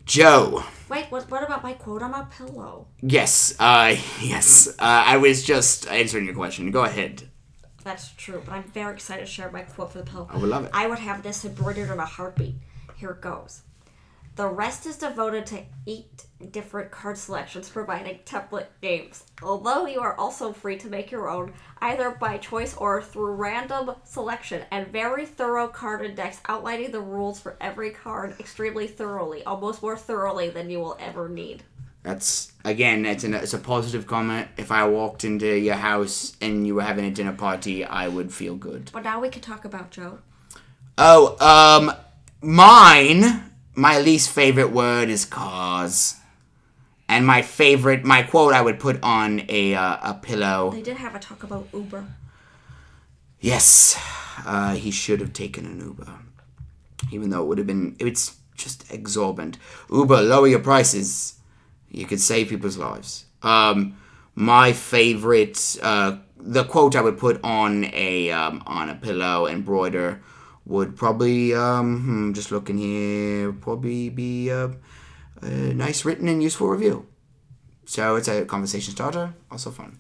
Joe. 0.06 0.64
Wait, 0.88 1.06
what, 1.10 1.30
what 1.32 1.44
about 1.44 1.64
my 1.64 1.74
quote 1.74 2.04
on 2.04 2.12
my 2.12 2.24
pillow? 2.26 2.88
Yes. 3.02 3.56
Uh, 3.60 3.96
yes. 4.22 4.68
Uh, 4.68 4.74
I 4.80 5.18
was 5.18 5.44
just 5.44 5.88
answering 5.88 6.26
your 6.26 6.36
question. 6.36 6.70
Go 6.72 6.84
ahead. 6.84 7.30
That's 7.84 8.12
true, 8.14 8.42
but 8.44 8.54
I'm 8.54 8.64
very 8.64 8.94
excited 8.94 9.22
to 9.22 9.32
share 9.32 9.52
my 9.52 9.62
quote 9.62 9.92
for 9.92 10.00
the 10.00 10.04
pillow. 10.04 10.28
I 10.32 10.38
would 10.38 10.50
love 10.50 10.66
it. 10.66 10.72
I 10.74 10.88
would 10.88 11.00
have 11.00 11.22
this 11.22 11.46
embroidered 11.46 11.92
in 11.92 12.00
a 12.00 12.06
heartbeat. 12.06 12.56
Here 12.98 13.12
it 13.12 13.22
goes. 13.22 13.62
The 14.36 14.48
rest 14.48 14.86
is 14.86 14.98
devoted 14.98 15.46
to 15.48 15.64
eight 15.88 16.26
different 16.52 16.92
card 16.92 17.18
selections 17.18 17.70
providing 17.70 18.20
template 18.26 18.68
games. 18.82 19.24
Although 19.42 19.86
you 19.86 20.02
are 20.02 20.18
also 20.18 20.52
free 20.52 20.78
to 20.80 20.90
make 20.90 21.10
your 21.10 21.30
own, 21.30 21.54
either 21.80 22.12
by 22.12 22.38
choice 22.38 22.76
or 22.76 23.02
through 23.02 23.36
random 23.36 23.92
selection, 24.04 24.64
and 24.72 24.90
very 24.90 25.26
thorough 25.26 25.70
card 25.70 26.06
index 26.06 26.42
outlining 26.50 26.92
the 26.92 27.00
rules 27.00 27.40
for 27.40 27.56
every 27.62 27.92
card 27.92 28.36
extremely 28.38 28.88
thoroughly, 28.88 29.42
almost 29.46 29.82
more 29.82 29.96
thoroughly 29.96 30.50
than 30.50 30.70
you 30.70 30.80
will 30.80 30.98
ever 31.00 31.30
need. 31.30 31.64
That's 32.04 32.52
again, 32.66 33.06
it's, 33.06 33.24
an, 33.24 33.34
it's 33.34 33.54
a 33.54 33.58
positive 33.58 34.06
comment. 34.06 34.50
If 34.58 34.70
I 34.70 34.86
walked 34.86 35.24
into 35.24 35.58
your 35.58 35.76
house 35.76 36.36
and 36.42 36.68
you 36.68 36.76
were 36.76 36.84
having 36.84 37.06
a 37.06 37.12
dinner 37.12 37.34
party, 37.34 37.86
I 37.86 38.10
would 38.10 38.34
feel 38.34 38.56
good. 38.56 38.92
But 38.92 39.04
now 39.06 39.22
we 39.22 39.30
can 39.30 39.42
talk 39.42 39.64
about 39.64 39.92
Joe. 39.92 40.20
Oh, 40.98 41.36
um, 41.40 41.96
mine, 42.42 43.44
my 43.76 44.00
least 44.00 44.30
favorite 44.30 44.72
word 44.72 45.10
is 45.10 45.26
cause. 45.26 46.16
And 47.08 47.28
my 47.28 47.42
favorite, 47.42 48.04
my 48.04 48.24
quote 48.24 48.54
I 48.54 48.62
would 48.62 48.80
put 48.80 49.02
on 49.04 49.44
a, 49.48 49.76
uh, 49.76 49.98
a 50.02 50.14
pillow. 50.16 50.72
They 50.72 50.82
did 50.82 50.98
have 50.98 51.14
a 51.14 51.20
talk 51.20 51.44
about 51.44 51.68
Uber. 51.74 52.06
Yes, 53.40 54.00
uh, 54.46 54.74
he 54.74 54.90
should 54.90 55.20
have 55.20 55.34
taken 55.34 55.66
an 55.66 55.80
Uber. 55.80 56.08
Even 57.12 57.30
though 57.30 57.44
it 57.44 57.46
would 57.46 57.58
have 57.60 57.68
been, 57.68 57.96
it's 58.00 58.38
just 58.56 58.92
exorbitant. 58.92 59.60
Uber, 59.92 60.22
lower 60.22 60.48
your 60.48 60.60
prices. 60.60 61.36
You 61.92 62.06
could 62.06 62.20
save 62.20 62.50
people's 62.50 62.78
lives. 62.78 63.26
Um, 63.44 63.98
my 64.34 64.74
favorite, 64.74 65.78
uh, 65.84 66.18
the 66.38 66.64
quote 66.64 66.96
I 66.96 67.02
would 67.02 67.20
put 67.20 67.40
on 67.44 67.86
a 67.94 68.32
um, 68.32 68.64
on 68.66 68.90
a 68.90 68.96
pillow 68.96 69.48
embroider 69.48 70.22
would 70.66 70.96
probably, 70.96 71.54
um, 71.54 72.02
hmm, 72.02 72.34
just 72.34 72.52
looking 72.52 72.78
here, 72.78 73.54
probably 73.54 74.10
be 74.10 74.52
uh, 74.52 74.70
a 75.42 75.74
nice 75.74 76.06
written 76.06 76.28
and 76.28 76.42
useful 76.42 76.68
review. 76.68 77.06
So 77.86 78.16
it's 78.16 78.28
a 78.28 78.46
conversation 78.46 78.94
starter, 78.94 79.34
also 79.52 79.70
fun. 79.70 80.00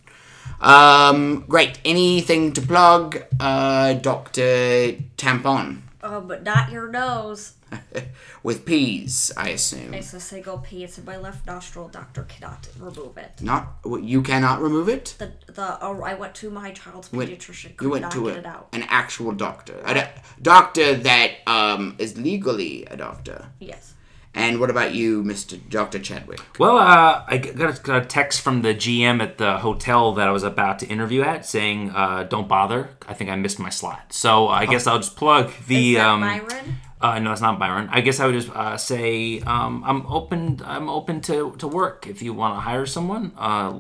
Um, 0.60 1.46
great. 1.48 1.80
Anything 1.86 2.54
to 2.54 2.62
plug? 2.62 3.24
Uh, 3.40 3.94
Doctor 3.94 4.94
Tampon 5.18 5.82
Oh, 6.08 6.22
but 6.22 6.44
not 6.44 6.72
your 6.72 6.88
nose. 6.88 7.54
with 8.44 8.64
peas, 8.64 9.32
I 9.36 9.50
assume. 9.50 9.96
It's 9.96 10.14
a 10.14 10.20
single 10.20 10.60
pea. 10.60 10.84
It's 10.84 11.00
in 11.00 11.06
my 11.06 11.18
left 11.18 11.48
nostril. 11.48 11.88
Doctor 11.88 12.24
cannot 12.24 12.68
remove 12.80 13.18
it. 13.18 13.42
Not 13.42 13.78
you 14.04 14.22
cannot 14.22 14.62
remove 14.62 14.88
it. 14.88 15.16
The 15.18 15.32
the 15.52 15.78
oh, 15.84 16.04
I 16.04 16.14
went 16.14 16.36
to 16.36 16.52
my 16.52 16.72
child's 16.72 17.12
Went- 17.12 17.32
pediatrician. 17.32 17.76
Could 17.76 17.86
You 17.86 17.90
went 17.92 18.12
to 18.12 18.26
get 18.28 18.36
a, 18.36 18.40
it 18.40 18.46
out. 18.46 18.70
an 18.72 18.84
actual 18.84 19.32
doctor, 19.32 19.82
a 19.84 19.94
do- 19.96 20.22
doctor 20.44 20.94
that 20.94 21.32
um 21.48 21.96
is 21.98 22.18
legally 22.20 22.86
a 22.86 22.96
doctor. 22.96 23.48
Yes. 23.60 23.95
And 24.38 24.60
what 24.60 24.70
about 24.70 24.94
you, 24.94 25.24
Mister 25.24 25.56
Doctor 25.56 25.98
Chadwick? 25.98 26.42
Well, 26.60 26.78
uh, 26.78 27.24
I 27.26 27.38
got 27.38 27.80
a, 27.80 27.82
got 27.82 28.04
a 28.04 28.06
text 28.06 28.42
from 28.42 28.64
the 28.64 28.76
GM 28.76 29.22
at 29.24 29.38
the 29.38 29.60
hotel 29.60 30.12
that 30.16 30.28
I 30.28 30.32
was 30.32 30.44
about 30.44 30.80
to 30.80 30.88
interview 30.88 31.22
at 31.22 31.46
saying, 31.46 31.92
uh, 31.92 32.24
"Don't 32.24 32.50
bother. 32.50 32.90
I 33.08 33.14
think 33.14 33.30
I 33.30 33.38
missed 33.38 33.60
my 33.60 33.70
slot." 33.70 34.12
So 34.12 34.50
I 34.50 34.66
guess 34.66 34.88
I'll 34.88 34.98
just 34.98 35.16
plug 35.16 35.54
the. 35.68 35.92
Is 35.92 35.96
that 35.96 36.06
um, 36.06 36.20
Byron? 36.20 36.76
Uh, 37.00 37.20
no, 37.20 37.32
it's 37.32 37.40
not 37.40 37.60
Byron. 37.60 37.88
I 37.90 38.02
guess 38.02 38.20
I 38.20 38.26
would 38.26 38.34
just 38.36 38.50
uh, 38.50 38.76
say 38.76 39.40
um, 39.40 39.84
I'm 39.86 40.06
open. 40.06 40.60
I'm 40.66 40.90
open 40.90 41.22
to, 41.22 41.56
to 41.60 41.68
work. 41.68 42.06
If 42.06 42.22
you 42.22 42.34
want 42.34 42.58
to 42.58 42.60
hire 42.60 42.86
someone, 42.86 43.32
uh, 43.38 43.80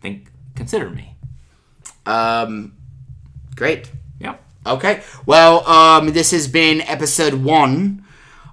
think 0.00 0.30
consider 0.54 0.88
me. 0.88 1.16
Um, 2.06 2.76
great. 3.56 3.90
Yeah. 4.20 4.36
Okay. 4.64 5.02
Well, 5.26 5.66
um, 5.66 6.12
this 6.12 6.30
has 6.30 6.46
been 6.46 6.80
episode 6.82 7.34
one 7.34 8.05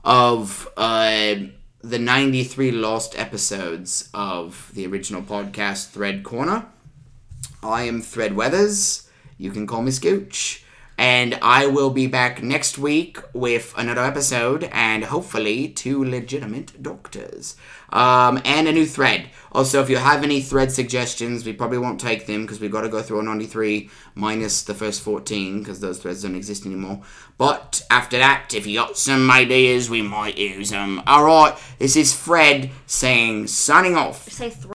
of 0.03 0.67
uh, 0.75 1.35
the 1.81 1.99
93 1.99 2.71
lost 2.71 3.17
episodes 3.17 4.09
of 4.13 4.71
the 4.73 4.85
original 4.85 5.21
podcast, 5.21 5.89
Thread 5.91 6.23
Corner. 6.23 6.65
I 7.61 7.83
am 7.83 8.01
Thread 8.01 8.35
Weathers. 8.35 9.09
You 9.37 9.51
can 9.51 9.67
call 9.67 9.81
me 9.81 9.91
Scooch. 9.91 10.63
And 10.97 11.39
I 11.41 11.65
will 11.65 11.89
be 11.89 12.07
back 12.07 12.43
next 12.43 12.77
week 12.77 13.17
with 13.33 13.73
another 13.75 14.03
episode 14.03 14.69
and 14.71 15.05
hopefully 15.05 15.69
two 15.69 16.03
legitimate 16.03 16.83
doctors. 16.83 17.55
Um, 17.93 18.41
and 18.43 18.67
a 18.67 18.71
new 18.71 18.85
thread. 18.85 19.29
Also, 19.53 19.79
if 19.81 19.89
you 19.89 19.97
have 19.97 20.23
any 20.23 20.41
thread 20.41 20.71
suggestions, 20.71 21.45
we 21.45 21.53
probably 21.53 21.77
won't 21.77 22.01
take 22.01 22.25
them 22.25 22.41
because 22.41 22.59
we've 22.59 22.71
got 22.71 22.81
to 22.81 22.89
go 22.89 23.03
through 23.03 23.19
a 23.19 23.23
93 23.23 23.87
minus 24.15 24.63
the 24.63 24.73
first 24.73 25.01
14 25.01 25.59
because 25.59 25.79
those 25.79 25.99
threads 25.99 26.23
don't 26.23 26.35
exist 26.35 26.65
anymore. 26.65 27.01
But 27.37 27.85
after 27.91 28.17
that, 28.17 28.53
if 28.55 28.65
you 28.65 28.79
got 28.79 28.97
some 28.97 29.29
ideas, 29.29 29.91
we 29.91 30.01
might 30.01 30.39
use 30.39 30.71
them. 30.71 31.03
Alright, 31.07 31.55
this 31.77 31.95
is 31.95 32.15
Thread 32.15 32.71
saying 32.87 33.45
signing 33.47 33.95
off. 33.95 34.27
Say. 34.29 34.49